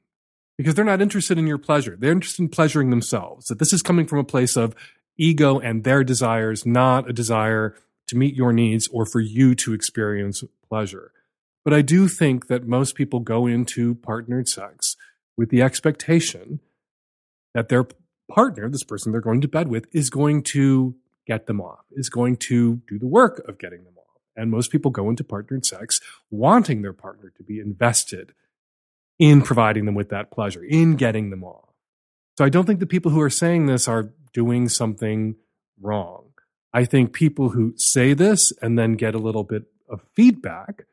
because 0.56 0.74
they're 0.74 0.84
not 0.84 1.02
interested 1.02 1.38
in 1.38 1.46
your 1.46 1.58
pleasure. 1.58 1.96
They're 1.98 2.12
interested 2.12 2.42
in 2.42 2.48
pleasuring 2.48 2.90
themselves. 2.90 3.46
That 3.46 3.58
this 3.58 3.72
is 3.72 3.82
coming 3.82 4.06
from 4.06 4.18
a 4.18 4.24
place 4.24 4.56
of 4.56 4.74
ego 5.18 5.58
and 5.58 5.84
their 5.84 6.04
desires, 6.04 6.64
not 6.64 7.08
a 7.08 7.12
desire 7.12 7.74
to 8.12 8.18
meet 8.18 8.36
your 8.36 8.52
needs 8.52 8.88
or 8.88 9.04
for 9.06 9.20
you 9.20 9.54
to 9.56 9.72
experience 9.72 10.44
pleasure. 10.68 11.12
But 11.64 11.72
I 11.72 11.82
do 11.82 12.08
think 12.08 12.48
that 12.48 12.66
most 12.66 12.94
people 12.94 13.20
go 13.20 13.46
into 13.46 13.94
partnered 13.94 14.48
sex 14.48 14.96
with 15.36 15.48
the 15.48 15.62
expectation 15.62 16.60
that 17.54 17.68
their 17.68 17.86
partner, 18.30 18.68
this 18.68 18.84
person 18.84 19.12
they're 19.12 19.20
going 19.20 19.40
to 19.40 19.48
bed 19.48 19.68
with, 19.68 19.86
is 19.92 20.10
going 20.10 20.42
to 20.42 20.94
get 21.26 21.46
them 21.46 21.60
off, 21.60 21.84
is 21.92 22.10
going 22.10 22.36
to 22.36 22.82
do 22.86 22.98
the 22.98 23.06
work 23.06 23.42
of 23.48 23.58
getting 23.58 23.84
them 23.84 23.94
off. 23.96 24.20
And 24.36 24.50
most 24.50 24.70
people 24.70 24.90
go 24.90 25.08
into 25.08 25.24
partnered 25.24 25.64
sex 25.64 26.00
wanting 26.30 26.82
their 26.82 26.92
partner 26.92 27.32
to 27.36 27.42
be 27.42 27.60
invested 27.60 28.34
in 29.18 29.40
providing 29.40 29.86
them 29.86 29.94
with 29.94 30.10
that 30.10 30.30
pleasure, 30.30 30.64
in 30.64 30.96
getting 30.96 31.30
them 31.30 31.44
off. 31.44 31.70
So 32.36 32.44
I 32.44 32.48
don't 32.48 32.66
think 32.66 32.80
the 32.80 32.86
people 32.86 33.10
who 33.10 33.20
are 33.20 33.30
saying 33.30 33.66
this 33.66 33.88
are 33.88 34.10
doing 34.32 34.68
something 34.68 35.36
wrong. 35.80 36.21
I 36.72 36.84
think 36.84 37.12
people 37.12 37.50
who 37.50 37.74
say 37.76 38.14
this 38.14 38.52
and 38.62 38.78
then 38.78 38.94
get 38.94 39.14
a 39.14 39.18
little 39.18 39.44
bit 39.44 39.64
of 39.88 40.00
feedback 40.14 40.84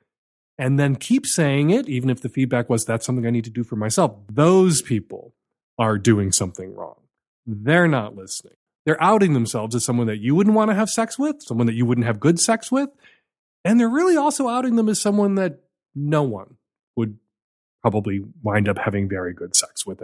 and 0.57 0.77
then 0.77 0.95
keep 0.95 1.26
saying 1.26 1.69
it, 1.69 1.88
even 1.88 2.10
if 2.10 2.22
the 2.22 2.30
feedback 2.30 2.69
was 2.69 2.84
that's 2.84 3.06
something 3.06 3.26
I 3.26 3.30
need 3.30 3.45
to 3.45 3.49
do 3.49 3.64
for 3.64 3.77
myself, 3.77 4.15
those 4.30 4.81
people 4.81 5.34
are 5.77 5.97
doing 5.97 6.31
something 6.34 6.76
wrong. 6.76 6.97
They're 7.45 7.88
not 7.88 8.15
listening. 8.15 8.56
They're 8.85 9.01
outing 9.01 9.34
themselves 9.34 9.73
as 9.76 9.85
someone 9.85 10.07
that 10.07 10.19
you 10.19 10.35
wouldn't 10.35 10.56
want 10.56 10.69
to 10.72 10.76
have 10.76 10.89
sex 10.89 11.18
with, 11.18 11.41
someone 11.41 11.68
that 11.68 11.76
you 11.76 11.85
wouldn't 11.85 12.07
have 12.07 12.19
good 12.19 12.39
sex 12.39 12.72
with. 12.72 12.89
And 13.64 13.80
they're 13.80 13.89
really 13.89 14.18
also 14.18 14.47
outing 14.47 14.76
them 14.76 14.89
as 14.89 14.99
someone 14.99 15.35
that 15.35 15.60
no 15.95 16.23
one 16.23 16.57
would 16.95 17.18
probably 17.81 18.22
wind 18.43 18.68
up 18.68 18.77
having 18.77 19.07
very 19.07 19.34
good 19.34 19.56
sex 19.56 19.85
with. 19.85 20.03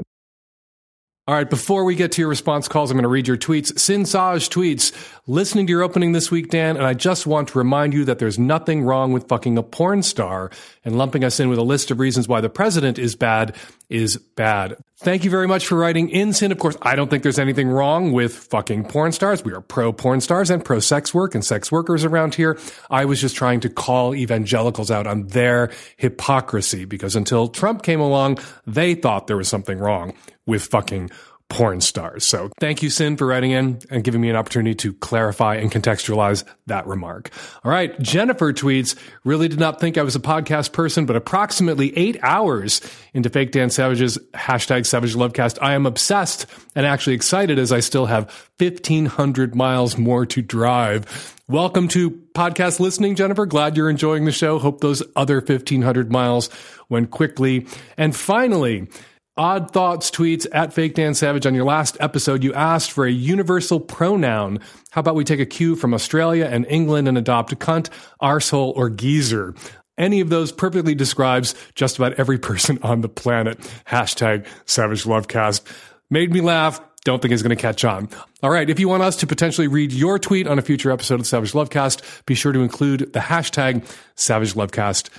All 1.27 1.33
right, 1.33 1.49
before 1.49 1.85
we 1.85 1.95
get 1.95 2.11
to 2.11 2.21
your 2.21 2.29
response 2.29 2.67
calls, 2.67 2.91
I'm 2.91 2.97
going 2.97 3.01
to 3.01 3.09
read 3.09 3.27
your 3.27 3.35
tweets. 3.35 3.79
Sin 3.79 4.05
Saj 4.05 4.47
tweets, 4.47 4.93
listening 5.25 5.65
to 5.65 5.71
your 5.71 5.81
opening 5.81 6.11
this 6.11 6.29
week, 6.29 6.51
Dan, 6.51 6.77
and 6.77 6.85
I 6.85 6.93
just 6.93 7.25
want 7.25 7.47
to 7.47 7.57
remind 7.57 7.95
you 7.95 8.05
that 8.05 8.19
there's 8.19 8.37
nothing 8.37 8.83
wrong 8.83 9.11
with 9.11 9.27
fucking 9.27 9.57
a 9.57 9.63
porn 9.63 10.03
star 10.03 10.51
and 10.83 10.99
lumping 10.99 11.23
us 11.23 11.39
in 11.39 11.49
with 11.49 11.57
a 11.57 11.63
list 11.63 11.89
of 11.89 11.99
reasons 11.99 12.27
why 12.27 12.41
the 12.41 12.49
president 12.49 12.99
is 12.99 13.15
bad 13.15 13.55
is 13.89 14.17
bad. 14.17 14.77
Thank 14.97 15.23
you 15.23 15.31
very 15.31 15.47
much 15.47 15.65
for 15.65 15.75
writing 15.75 16.09
in, 16.09 16.31
Sin. 16.31 16.51
Of 16.51 16.59
course, 16.59 16.77
I 16.83 16.95
don't 16.95 17.09
think 17.09 17.23
there's 17.23 17.39
anything 17.39 17.69
wrong 17.69 18.11
with 18.11 18.35
fucking 18.35 18.85
porn 18.85 19.11
stars. 19.11 19.43
We 19.43 19.53
are 19.53 19.61
pro 19.61 19.91
porn 19.91 20.21
stars 20.21 20.51
and 20.51 20.63
pro 20.63 20.79
sex 20.79 21.11
work 21.11 21.33
and 21.33 21.43
sex 21.43 21.71
workers 21.71 22.05
around 22.05 22.35
here. 22.35 22.59
I 22.91 23.05
was 23.05 23.19
just 23.19 23.35
trying 23.35 23.61
to 23.61 23.69
call 23.69 24.13
evangelicals 24.13 24.91
out 24.91 25.07
on 25.07 25.25
their 25.27 25.71
hypocrisy 25.97 26.85
because 26.85 27.15
until 27.15 27.47
Trump 27.47 27.81
came 27.81 27.99
along, 27.99 28.37
they 28.67 28.93
thought 28.93 29.25
there 29.25 29.37
was 29.37 29.47
something 29.47 29.79
wrong 29.79 30.13
with 30.45 30.63
fucking 30.65 31.09
porn 31.47 31.79
stars. 31.79 32.25
So 32.25 32.49
thank 32.59 32.81
you, 32.81 32.89
Sin, 32.89 33.17
for 33.17 33.27
writing 33.27 33.51
in 33.51 33.79
and 33.91 34.03
giving 34.03 34.19
me 34.19 34.29
an 34.29 34.35
opportunity 34.35 34.73
to 34.75 34.93
clarify 34.93 35.55
and 35.55 35.71
contextualize 35.71 36.43
that 36.65 36.87
remark. 36.87 37.29
All 37.63 37.71
right. 37.71 37.99
Jennifer 38.01 38.51
tweets, 38.51 38.95
really 39.23 39.47
did 39.47 39.59
not 39.59 39.79
think 39.79 39.97
I 39.97 40.01
was 40.01 40.15
a 40.15 40.19
podcast 40.19 40.71
person, 40.71 41.05
but 41.05 41.15
approximately 41.15 41.95
eight 41.97 42.17
hours 42.23 42.81
into 43.13 43.29
Fake 43.29 43.51
Dan 43.51 43.69
Savage's 43.69 44.17
hashtag 44.33 44.85
Savage 44.87 45.13
Lovecast, 45.13 45.59
I 45.61 45.73
am 45.75 45.85
obsessed 45.85 46.47
and 46.73 46.85
actually 46.85 47.15
excited 47.15 47.59
as 47.59 47.71
I 47.71 47.79
still 47.79 48.07
have 48.07 48.25
1500 48.57 49.55
miles 49.55 49.97
more 49.97 50.25
to 50.25 50.41
drive. 50.41 51.35
Welcome 51.47 51.87
to 51.89 52.09
podcast 52.09 52.79
listening, 52.79 53.15
Jennifer. 53.15 53.45
Glad 53.45 53.77
you're 53.77 53.89
enjoying 53.89 54.25
the 54.25 54.31
show. 54.31 54.57
Hope 54.57 54.81
those 54.81 55.03
other 55.15 55.35
1500 55.35 56.11
miles 56.11 56.49
went 56.89 57.11
quickly. 57.11 57.67
And 57.97 58.15
finally, 58.15 58.87
Odd 59.37 59.71
Thoughts 59.71 60.09
tweets 60.11 60.47
at 60.53 60.71
Fake 60.71 60.93
Dan 60.93 61.13
Savage 61.13 61.45
on 61.45 61.53
your 61.53 61.65
last 61.65 61.97
episode. 61.99 62.41
You 62.41 62.53
asked 62.53 62.93
for 62.93 63.05
a 63.05 63.11
universal 63.11 63.81
pronoun. 63.81 64.61
How 64.91 65.01
about 65.01 65.15
we 65.15 65.25
take 65.25 65.41
a 65.41 65.45
cue 65.45 65.75
from 65.75 65.93
Australia 65.93 66.45
and 66.45 66.65
England 66.69 67.09
and 67.09 67.17
adopt 67.17 67.53
cunt, 67.59 67.89
arsehole, 68.21 68.73
or 68.77 68.89
geezer? 68.89 69.53
Any 69.97 70.21
of 70.21 70.29
those 70.29 70.53
perfectly 70.53 70.95
describes 70.95 71.53
just 71.75 71.97
about 71.97 72.13
every 72.13 72.37
person 72.39 72.79
on 72.81 73.01
the 73.01 73.09
planet. 73.09 73.59
Hashtag 73.85 74.47
Savage 74.65 75.03
Lovecast. 75.03 75.63
Made 76.09 76.31
me 76.31 76.39
laugh. 76.39 76.79
Don't 77.03 77.21
think 77.21 77.33
it's 77.33 77.43
going 77.43 77.55
to 77.55 77.61
catch 77.61 77.83
on. 77.83 78.07
All 78.41 78.49
right. 78.49 78.69
If 78.69 78.79
you 78.79 78.87
want 78.87 79.03
us 79.03 79.17
to 79.17 79.27
potentially 79.27 79.67
read 79.67 79.91
your 79.91 80.17
tweet 80.17 80.47
on 80.47 80.57
a 80.57 80.61
future 80.61 80.91
episode 80.91 81.19
of 81.19 81.27
Savage 81.27 81.51
Lovecast, 81.51 82.25
be 82.25 82.35
sure 82.35 82.53
to 82.53 82.61
include 82.61 83.11
the 83.11 83.19
hashtag 83.19 83.85
Savage 84.15 84.53
Lovecast. 84.53 85.09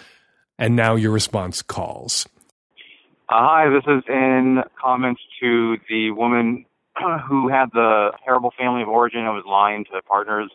And 0.59 0.75
now 0.75 0.95
your 0.95 1.13
response 1.13 1.61
calls. 1.61 2.27
Uh, 3.29 3.43
hi, 3.43 3.69
this 3.69 3.83
is 3.89 4.05
in 4.09 4.63
comments 4.81 5.21
to 5.41 5.79
the 5.89 6.13
woman 6.13 6.65
who 7.29 7.49
had 7.49 7.67
the 7.73 8.13
terrible 8.25 8.53
family 8.57 8.83
of 8.83 8.89
origin 8.89 9.19
and 9.19 9.35
was 9.35 9.43
lying 9.45 9.85
to 9.85 10.01
partners 10.03 10.49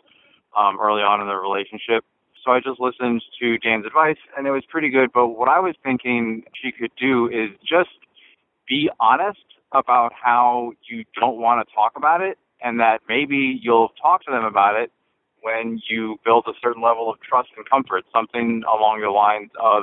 um, 0.56 0.78
early 0.80 1.02
on 1.02 1.20
in 1.20 1.26
the 1.26 1.34
relationship. 1.34 2.02
So 2.42 2.50
I 2.50 2.60
just 2.60 2.80
listened 2.80 3.20
to 3.40 3.58
Dan's 3.58 3.84
advice 3.84 4.16
and 4.38 4.46
it 4.46 4.52
was 4.52 4.64
pretty 4.66 4.88
good. 4.88 5.10
But 5.12 5.28
what 5.28 5.50
I 5.50 5.60
was 5.60 5.74
thinking 5.84 6.44
she 6.54 6.72
could 6.72 6.92
do 6.98 7.28
is 7.28 7.50
just 7.60 7.90
be 8.66 8.88
honest 8.98 9.44
about 9.72 10.14
how 10.14 10.72
you 10.88 11.04
don't 11.20 11.36
want 11.36 11.68
to 11.68 11.74
talk 11.74 11.92
about 11.96 12.22
it 12.22 12.38
and 12.62 12.80
that 12.80 13.00
maybe 13.06 13.60
you'll 13.60 13.92
talk 14.00 14.24
to 14.24 14.30
them 14.30 14.44
about 14.44 14.80
it 14.80 14.90
when 15.42 15.78
you 15.90 16.18
build 16.24 16.46
a 16.48 16.52
certain 16.62 16.82
level 16.82 17.10
of 17.10 17.20
trust 17.20 17.50
and 17.54 17.68
comfort, 17.68 18.04
something 18.14 18.62
along 18.64 19.02
the 19.02 19.10
lines 19.10 19.50
of, 19.60 19.82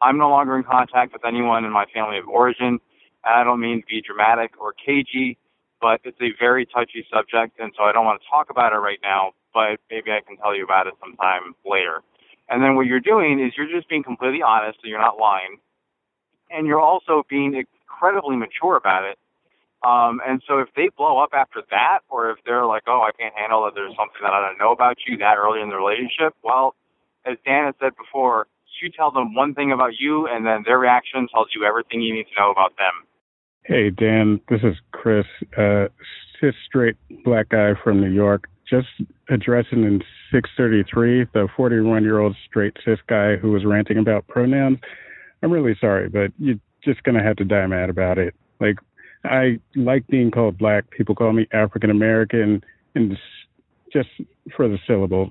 I'm 0.00 0.18
no 0.18 0.30
longer 0.30 0.56
in 0.56 0.64
contact 0.64 1.12
with 1.12 1.24
anyone 1.24 1.64
in 1.64 1.72
my 1.72 1.86
family 1.92 2.18
of 2.18 2.28
origin. 2.28 2.78
I 3.24 3.44
don't 3.44 3.60
mean 3.60 3.80
to 3.80 3.86
be 3.86 4.00
dramatic 4.00 4.52
or 4.60 4.72
cagey, 4.72 5.38
but 5.80 6.00
it's 6.04 6.20
a 6.20 6.30
very 6.38 6.66
touchy 6.66 7.06
subject, 7.12 7.58
and 7.58 7.72
so 7.76 7.84
I 7.84 7.92
don't 7.92 8.04
want 8.04 8.20
to 8.22 8.28
talk 8.28 8.50
about 8.50 8.72
it 8.72 8.76
right 8.76 8.98
now, 9.02 9.32
but 9.52 9.80
maybe 9.90 10.10
I 10.10 10.20
can 10.26 10.36
tell 10.36 10.54
you 10.54 10.64
about 10.64 10.86
it 10.86 10.94
sometime 11.00 11.54
later. 11.66 12.02
And 12.48 12.62
then 12.62 12.76
what 12.76 12.86
you're 12.86 13.00
doing 13.00 13.40
is 13.40 13.52
you're 13.56 13.68
just 13.70 13.88
being 13.88 14.02
completely 14.02 14.42
honest, 14.42 14.78
so 14.80 14.88
you're 14.88 15.00
not 15.00 15.18
lying, 15.18 15.58
and 16.50 16.66
you're 16.66 16.80
also 16.80 17.24
being 17.28 17.54
incredibly 17.54 18.36
mature 18.36 18.76
about 18.76 19.04
it. 19.04 19.18
Um, 19.86 20.20
and 20.26 20.42
so 20.46 20.58
if 20.58 20.68
they 20.74 20.88
blow 20.96 21.18
up 21.18 21.30
after 21.32 21.62
that, 21.70 22.00
or 22.08 22.30
if 22.30 22.38
they're 22.44 22.66
like, 22.66 22.82
oh, 22.86 23.02
I 23.02 23.12
can't 23.12 23.34
handle 23.36 23.64
that 23.64 23.74
there's 23.74 23.94
something 23.94 24.22
that 24.22 24.32
I 24.32 24.40
don't 24.40 24.58
know 24.58 24.72
about 24.72 24.96
you 25.06 25.16
that 25.18 25.36
early 25.36 25.60
in 25.60 25.68
the 25.68 25.76
relationship, 25.76 26.34
well, 26.42 26.74
as 27.24 27.36
Dan 27.44 27.66
has 27.66 27.74
said 27.80 27.92
before, 27.96 28.48
you 28.82 28.90
tell 28.90 29.10
them 29.10 29.34
one 29.34 29.54
thing 29.54 29.72
about 29.72 29.92
you, 29.98 30.26
and 30.26 30.46
then 30.46 30.62
their 30.64 30.78
reaction 30.78 31.26
tells 31.32 31.48
you 31.54 31.64
everything 31.64 32.00
you 32.00 32.14
need 32.14 32.26
to 32.34 32.40
know 32.40 32.50
about 32.50 32.76
them. 32.76 32.92
Hey, 33.64 33.90
Dan, 33.90 34.40
this 34.48 34.60
is 34.62 34.76
Chris, 34.92 35.26
uh, 35.56 35.88
cis 36.40 36.54
straight 36.66 36.96
black 37.24 37.50
guy 37.50 37.72
from 37.82 38.00
New 38.00 38.10
York. 38.10 38.48
Just 38.68 38.88
addressing 39.28 39.84
in 39.84 40.02
633 40.32 41.26
the 41.32 41.48
41 41.56 42.02
year 42.02 42.18
old 42.18 42.36
straight 42.46 42.76
cis 42.84 42.98
guy 43.08 43.36
who 43.36 43.50
was 43.50 43.64
ranting 43.64 43.98
about 43.98 44.26
pronouns. 44.28 44.78
I'm 45.42 45.50
really 45.50 45.76
sorry, 45.80 46.08
but 46.08 46.32
you're 46.38 46.58
just 46.84 47.02
going 47.02 47.16
to 47.16 47.22
have 47.22 47.36
to 47.36 47.44
die 47.44 47.66
mad 47.66 47.90
about 47.90 48.18
it. 48.18 48.34
Like, 48.60 48.76
I 49.24 49.58
like 49.74 50.06
being 50.06 50.30
called 50.30 50.58
black. 50.58 50.90
People 50.90 51.14
call 51.14 51.32
me 51.32 51.46
African 51.52 51.90
American, 51.90 52.62
and 52.94 53.16
just 53.92 54.08
for 54.56 54.68
the 54.68 54.78
syllable. 54.86 55.30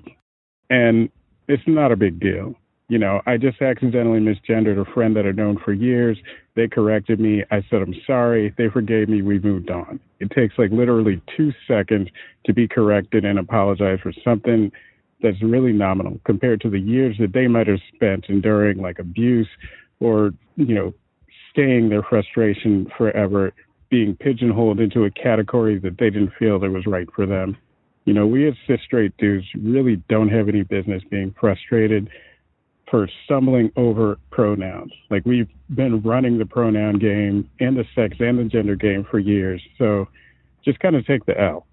And 0.70 1.10
it's 1.48 1.62
not 1.66 1.92
a 1.92 1.96
big 1.96 2.20
deal 2.20 2.54
you 2.88 2.98
know, 2.98 3.20
I 3.26 3.36
just 3.36 3.60
accidentally 3.60 4.18
misgendered 4.18 4.80
a 4.80 4.90
friend 4.92 5.14
that 5.16 5.26
I've 5.26 5.36
known 5.36 5.58
for 5.62 5.74
years. 5.74 6.18
They 6.56 6.68
corrected 6.68 7.20
me. 7.20 7.44
I 7.50 7.62
said, 7.70 7.82
I'm 7.82 7.94
sorry. 8.06 8.54
They 8.56 8.68
forgave 8.68 9.10
me. 9.10 9.20
We 9.20 9.38
moved 9.38 9.70
on. 9.70 10.00
It 10.20 10.30
takes 10.30 10.54
like 10.56 10.70
literally 10.72 11.20
two 11.36 11.52
seconds 11.68 12.08
to 12.46 12.54
be 12.54 12.66
corrected 12.66 13.26
and 13.26 13.38
apologize 13.38 13.98
for 14.02 14.12
something 14.24 14.72
that's 15.22 15.40
really 15.42 15.72
nominal 15.72 16.18
compared 16.24 16.62
to 16.62 16.70
the 16.70 16.80
years 16.80 17.16
that 17.20 17.34
they 17.34 17.46
might 17.46 17.66
have 17.66 17.80
spent 17.94 18.26
enduring 18.28 18.78
like 18.78 18.98
abuse 18.98 19.48
or, 20.00 20.32
you 20.56 20.74
know, 20.74 20.94
staying 21.50 21.90
their 21.90 22.02
frustration 22.02 22.90
forever, 22.96 23.52
being 23.90 24.16
pigeonholed 24.16 24.80
into 24.80 25.04
a 25.04 25.10
category 25.10 25.78
that 25.78 25.98
they 25.98 26.08
didn't 26.08 26.32
feel 26.38 26.58
that 26.58 26.70
was 26.70 26.86
right 26.86 27.08
for 27.14 27.26
them. 27.26 27.56
You 28.06 28.14
know, 28.14 28.26
we 28.26 28.48
as 28.48 28.54
cis 28.66 28.80
straight 28.86 29.14
dudes 29.18 29.44
really 29.60 29.96
don't 30.08 30.30
have 30.30 30.48
any 30.48 30.62
business 30.62 31.02
being 31.10 31.34
frustrated 31.38 32.08
for 32.90 33.08
stumbling 33.24 33.70
over 33.76 34.18
pronouns. 34.30 34.92
Like 35.10 35.24
we've 35.24 35.48
been 35.74 36.00
running 36.02 36.38
the 36.38 36.46
pronoun 36.46 36.98
game 36.98 37.48
and 37.60 37.76
the 37.76 37.84
sex 37.94 38.16
and 38.20 38.38
the 38.38 38.44
gender 38.44 38.76
game 38.76 39.06
for 39.10 39.18
years. 39.18 39.62
So 39.78 40.08
just 40.64 40.80
kind 40.80 40.96
of 40.96 41.06
take 41.06 41.24
the 41.26 41.38
L. 41.40 41.66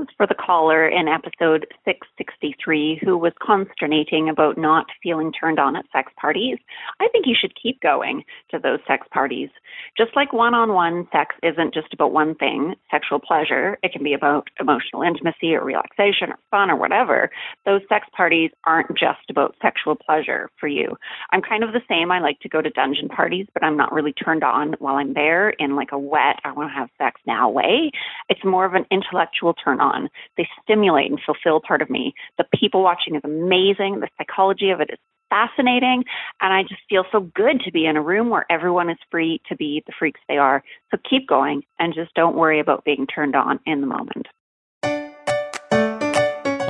Is 0.00 0.06
for 0.16 0.26
the 0.26 0.34
caller 0.34 0.86
in 0.86 1.08
episode 1.08 1.66
663 1.86 3.00
who 3.02 3.16
was 3.16 3.32
consternating 3.42 4.28
about 4.28 4.58
not 4.58 4.86
feeling 5.02 5.32
turned 5.32 5.58
on 5.58 5.74
at 5.74 5.86
sex 5.92 6.12
parties. 6.20 6.58
I 7.00 7.08
think 7.08 7.26
you 7.26 7.34
should 7.38 7.52
keep 7.60 7.80
going 7.80 8.24
to 8.50 8.58
those 8.58 8.80
sex 8.86 9.06
parties. 9.10 9.48
Just 9.96 10.14
like 10.14 10.32
one 10.32 10.54
on 10.54 10.74
one 10.74 11.08
sex 11.10 11.34
isn't 11.42 11.74
just 11.74 11.92
about 11.94 12.12
one 12.12 12.34
thing, 12.34 12.74
sexual 12.90 13.18
pleasure, 13.18 13.78
it 13.82 13.92
can 13.92 14.04
be 14.04 14.12
about 14.12 14.48
emotional 14.60 15.02
intimacy 15.02 15.54
or 15.54 15.64
relaxation 15.64 16.30
or 16.30 16.38
fun 16.50 16.70
or 16.70 16.76
whatever. 16.76 17.30
Those 17.64 17.80
sex 17.88 18.06
parties 18.16 18.50
aren't 18.64 18.96
just 18.98 19.28
about 19.30 19.56
sexual 19.62 19.96
pleasure 19.96 20.50
for 20.58 20.68
you. 20.68 20.96
I'm 21.32 21.42
kind 21.42 21.64
of 21.64 21.72
the 21.72 21.82
same. 21.88 22.12
I 22.12 22.20
like 22.20 22.40
to 22.40 22.48
go 22.48 22.60
to 22.60 22.70
dungeon 22.70 23.08
parties, 23.08 23.46
but 23.54 23.64
I'm 23.64 23.76
not 23.76 23.92
really 23.92 24.12
turned 24.12 24.44
on 24.44 24.74
while 24.78 24.96
I'm 24.96 25.14
there 25.14 25.50
in 25.50 25.74
like 25.74 25.92
a 25.92 25.98
wet, 25.98 26.36
I 26.44 26.52
want 26.52 26.70
to 26.70 26.74
have 26.74 26.90
sex 26.98 27.20
now 27.26 27.48
way. 27.48 27.90
It's 28.28 28.44
more 28.44 28.64
of 28.64 28.74
an 28.74 28.86
intellectual 28.90 29.54
turn 29.54 29.70
turn 29.70 29.80
on. 29.90 30.08
They 30.36 30.48
stimulate 30.62 31.10
and 31.10 31.20
fulfill 31.24 31.60
part 31.60 31.82
of 31.82 31.90
me. 31.90 32.14
The 32.38 32.44
people 32.54 32.82
watching 32.82 33.14
is 33.14 33.22
amazing. 33.24 34.00
The 34.00 34.08
psychology 34.18 34.70
of 34.70 34.80
it 34.80 34.90
is 34.90 34.98
fascinating. 35.30 36.04
And 36.40 36.52
I 36.52 36.62
just 36.62 36.82
feel 36.88 37.04
so 37.10 37.20
good 37.20 37.60
to 37.64 37.72
be 37.72 37.86
in 37.86 37.96
a 37.96 38.02
room 38.02 38.30
where 38.30 38.46
everyone 38.50 38.90
is 38.90 38.98
free 39.10 39.40
to 39.48 39.56
be 39.56 39.82
the 39.86 39.92
freaks 39.98 40.20
they 40.28 40.38
are. 40.38 40.62
So 40.90 40.98
keep 41.08 41.28
going 41.28 41.62
and 41.78 41.94
just 41.94 42.14
don't 42.14 42.36
worry 42.36 42.60
about 42.60 42.84
being 42.84 43.06
turned 43.06 43.36
on 43.36 43.60
in 43.66 43.80
the 43.80 43.86
moment. 43.86 44.26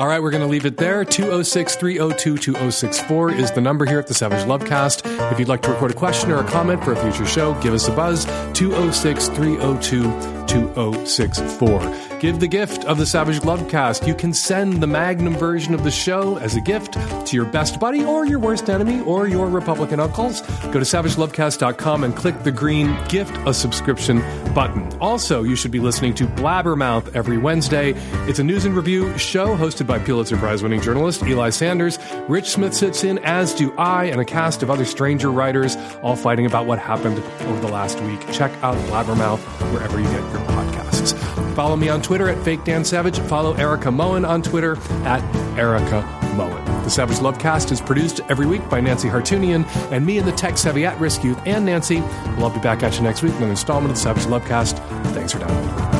All 0.00 0.06
right, 0.06 0.22
we're 0.22 0.30
going 0.30 0.42
to 0.42 0.48
leave 0.48 0.64
it 0.64 0.78
there. 0.78 1.04
206 1.04 1.76
302 1.76 2.38
2064 2.38 3.32
is 3.32 3.50
the 3.50 3.60
number 3.60 3.84
here 3.84 3.98
at 3.98 4.06
the 4.06 4.14
Savage 4.14 4.46
Lovecast. 4.46 5.02
If 5.30 5.38
you'd 5.38 5.48
like 5.48 5.60
to 5.60 5.72
record 5.72 5.90
a 5.90 5.94
question 5.94 6.30
or 6.30 6.38
a 6.38 6.44
comment 6.44 6.82
for 6.82 6.94
a 6.94 6.96
future 6.96 7.26
show, 7.26 7.52
give 7.60 7.74
us 7.74 7.86
a 7.86 7.92
buzz. 7.92 8.24
206 8.54 9.28
302 9.28 10.40
2064. 10.50 12.18
Give 12.18 12.40
the 12.40 12.48
gift 12.48 12.84
of 12.84 12.98
the 12.98 13.06
Savage 13.06 13.40
Lovecast. 13.40 14.06
You 14.06 14.14
can 14.14 14.34
send 14.34 14.82
the 14.82 14.86
Magnum 14.86 15.34
version 15.34 15.74
of 15.74 15.84
the 15.84 15.90
show 15.90 16.38
as 16.38 16.56
a 16.56 16.60
gift 16.60 16.94
to 17.26 17.36
your 17.36 17.44
best 17.44 17.78
buddy 17.78 18.04
or 18.04 18.26
your 18.26 18.38
worst 18.38 18.68
enemy 18.68 19.00
or 19.02 19.28
your 19.28 19.48
Republican 19.48 20.00
uncles. 20.00 20.40
Go 20.40 20.72
to 20.72 20.80
savagelovecast.com 20.80 22.04
and 22.04 22.16
click 22.16 22.42
the 22.42 22.50
green 22.50 22.98
gift 23.08 23.36
a 23.46 23.54
subscription 23.54 24.18
button. 24.54 24.92
Also, 25.00 25.42
you 25.44 25.56
should 25.56 25.70
be 25.70 25.80
listening 25.80 26.14
to 26.14 26.26
Blabbermouth 26.26 27.14
every 27.14 27.38
Wednesday. 27.38 27.94
It's 28.28 28.38
a 28.38 28.44
news 28.44 28.64
and 28.64 28.74
review 28.74 29.16
show 29.16 29.56
hosted 29.56 29.86
by 29.90 29.98
Pulitzer 29.98 30.36
Prize 30.36 30.62
winning 30.62 30.80
journalist 30.80 31.20
Eli 31.24 31.50
Sanders. 31.50 31.98
Rich 32.28 32.50
Smith 32.50 32.74
sits 32.74 33.02
in, 33.02 33.18
as 33.24 33.52
do 33.52 33.74
I, 33.76 34.04
and 34.04 34.20
a 34.20 34.24
cast 34.24 34.62
of 34.62 34.70
other 34.70 34.84
stranger 34.84 35.32
writers, 35.32 35.76
all 36.00 36.14
fighting 36.14 36.46
about 36.46 36.66
what 36.66 36.78
happened 36.78 37.18
over 37.18 37.60
the 37.60 37.72
last 37.72 38.00
week. 38.02 38.20
Check 38.32 38.52
out 38.62 38.76
Blabbermouth 38.86 39.40
wherever 39.72 39.98
you 39.98 40.06
get 40.06 40.20
your 40.30 40.46
podcasts. 40.46 41.18
Follow 41.54 41.74
me 41.74 41.88
on 41.88 42.00
Twitter 42.02 42.28
at 42.28 42.40
Fake 42.44 42.62
Dan 42.62 42.84
Savage. 42.84 43.18
Follow 43.18 43.52
Erika 43.54 43.90
Moen 43.90 44.24
on 44.24 44.42
Twitter 44.42 44.76
at 45.04 45.22
Erika 45.58 46.02
Moen. 46.36 46.64
The 46.84 46.90
Savage 46.90 47.18
Lovecast 47.18 47.72
is 47.72 47.80
produced 47.80 48.20
every 48.28 48.46
week 48.46 48.66
by 48.70 48.80
Nancy 48.80 49.08
Hartunian 49.08 49.66
and 49.90 50.06
me 50.06 50.18
and 50.18 50.26
the 50.26 50.32
tech 50.32 50.56
savvy 50.56 50.86
at 50.86 50.98
risk 51.00 51.24
youth 51.24 51.40
and 51.46 51.66
Nancy. 51.66 52.00
We'll 52.36 52.44
all 52.44 52.50
be 52.50 52.60
back 52.60 52.84
at 52.84 52.96
you 52.96 53.02
next 53.02 53.22
week 53.22 53.32
with 53.32 53.42
an 53.42 53.50
installment 53.50 53.90
of 53.90 53.96
the 53.96 54.02
Savage 54.02 54.24
Lovecast. 54.26 54.78
Thanks 55.12 55.32
for 55.32 55.40
downloading. 55.40 55.99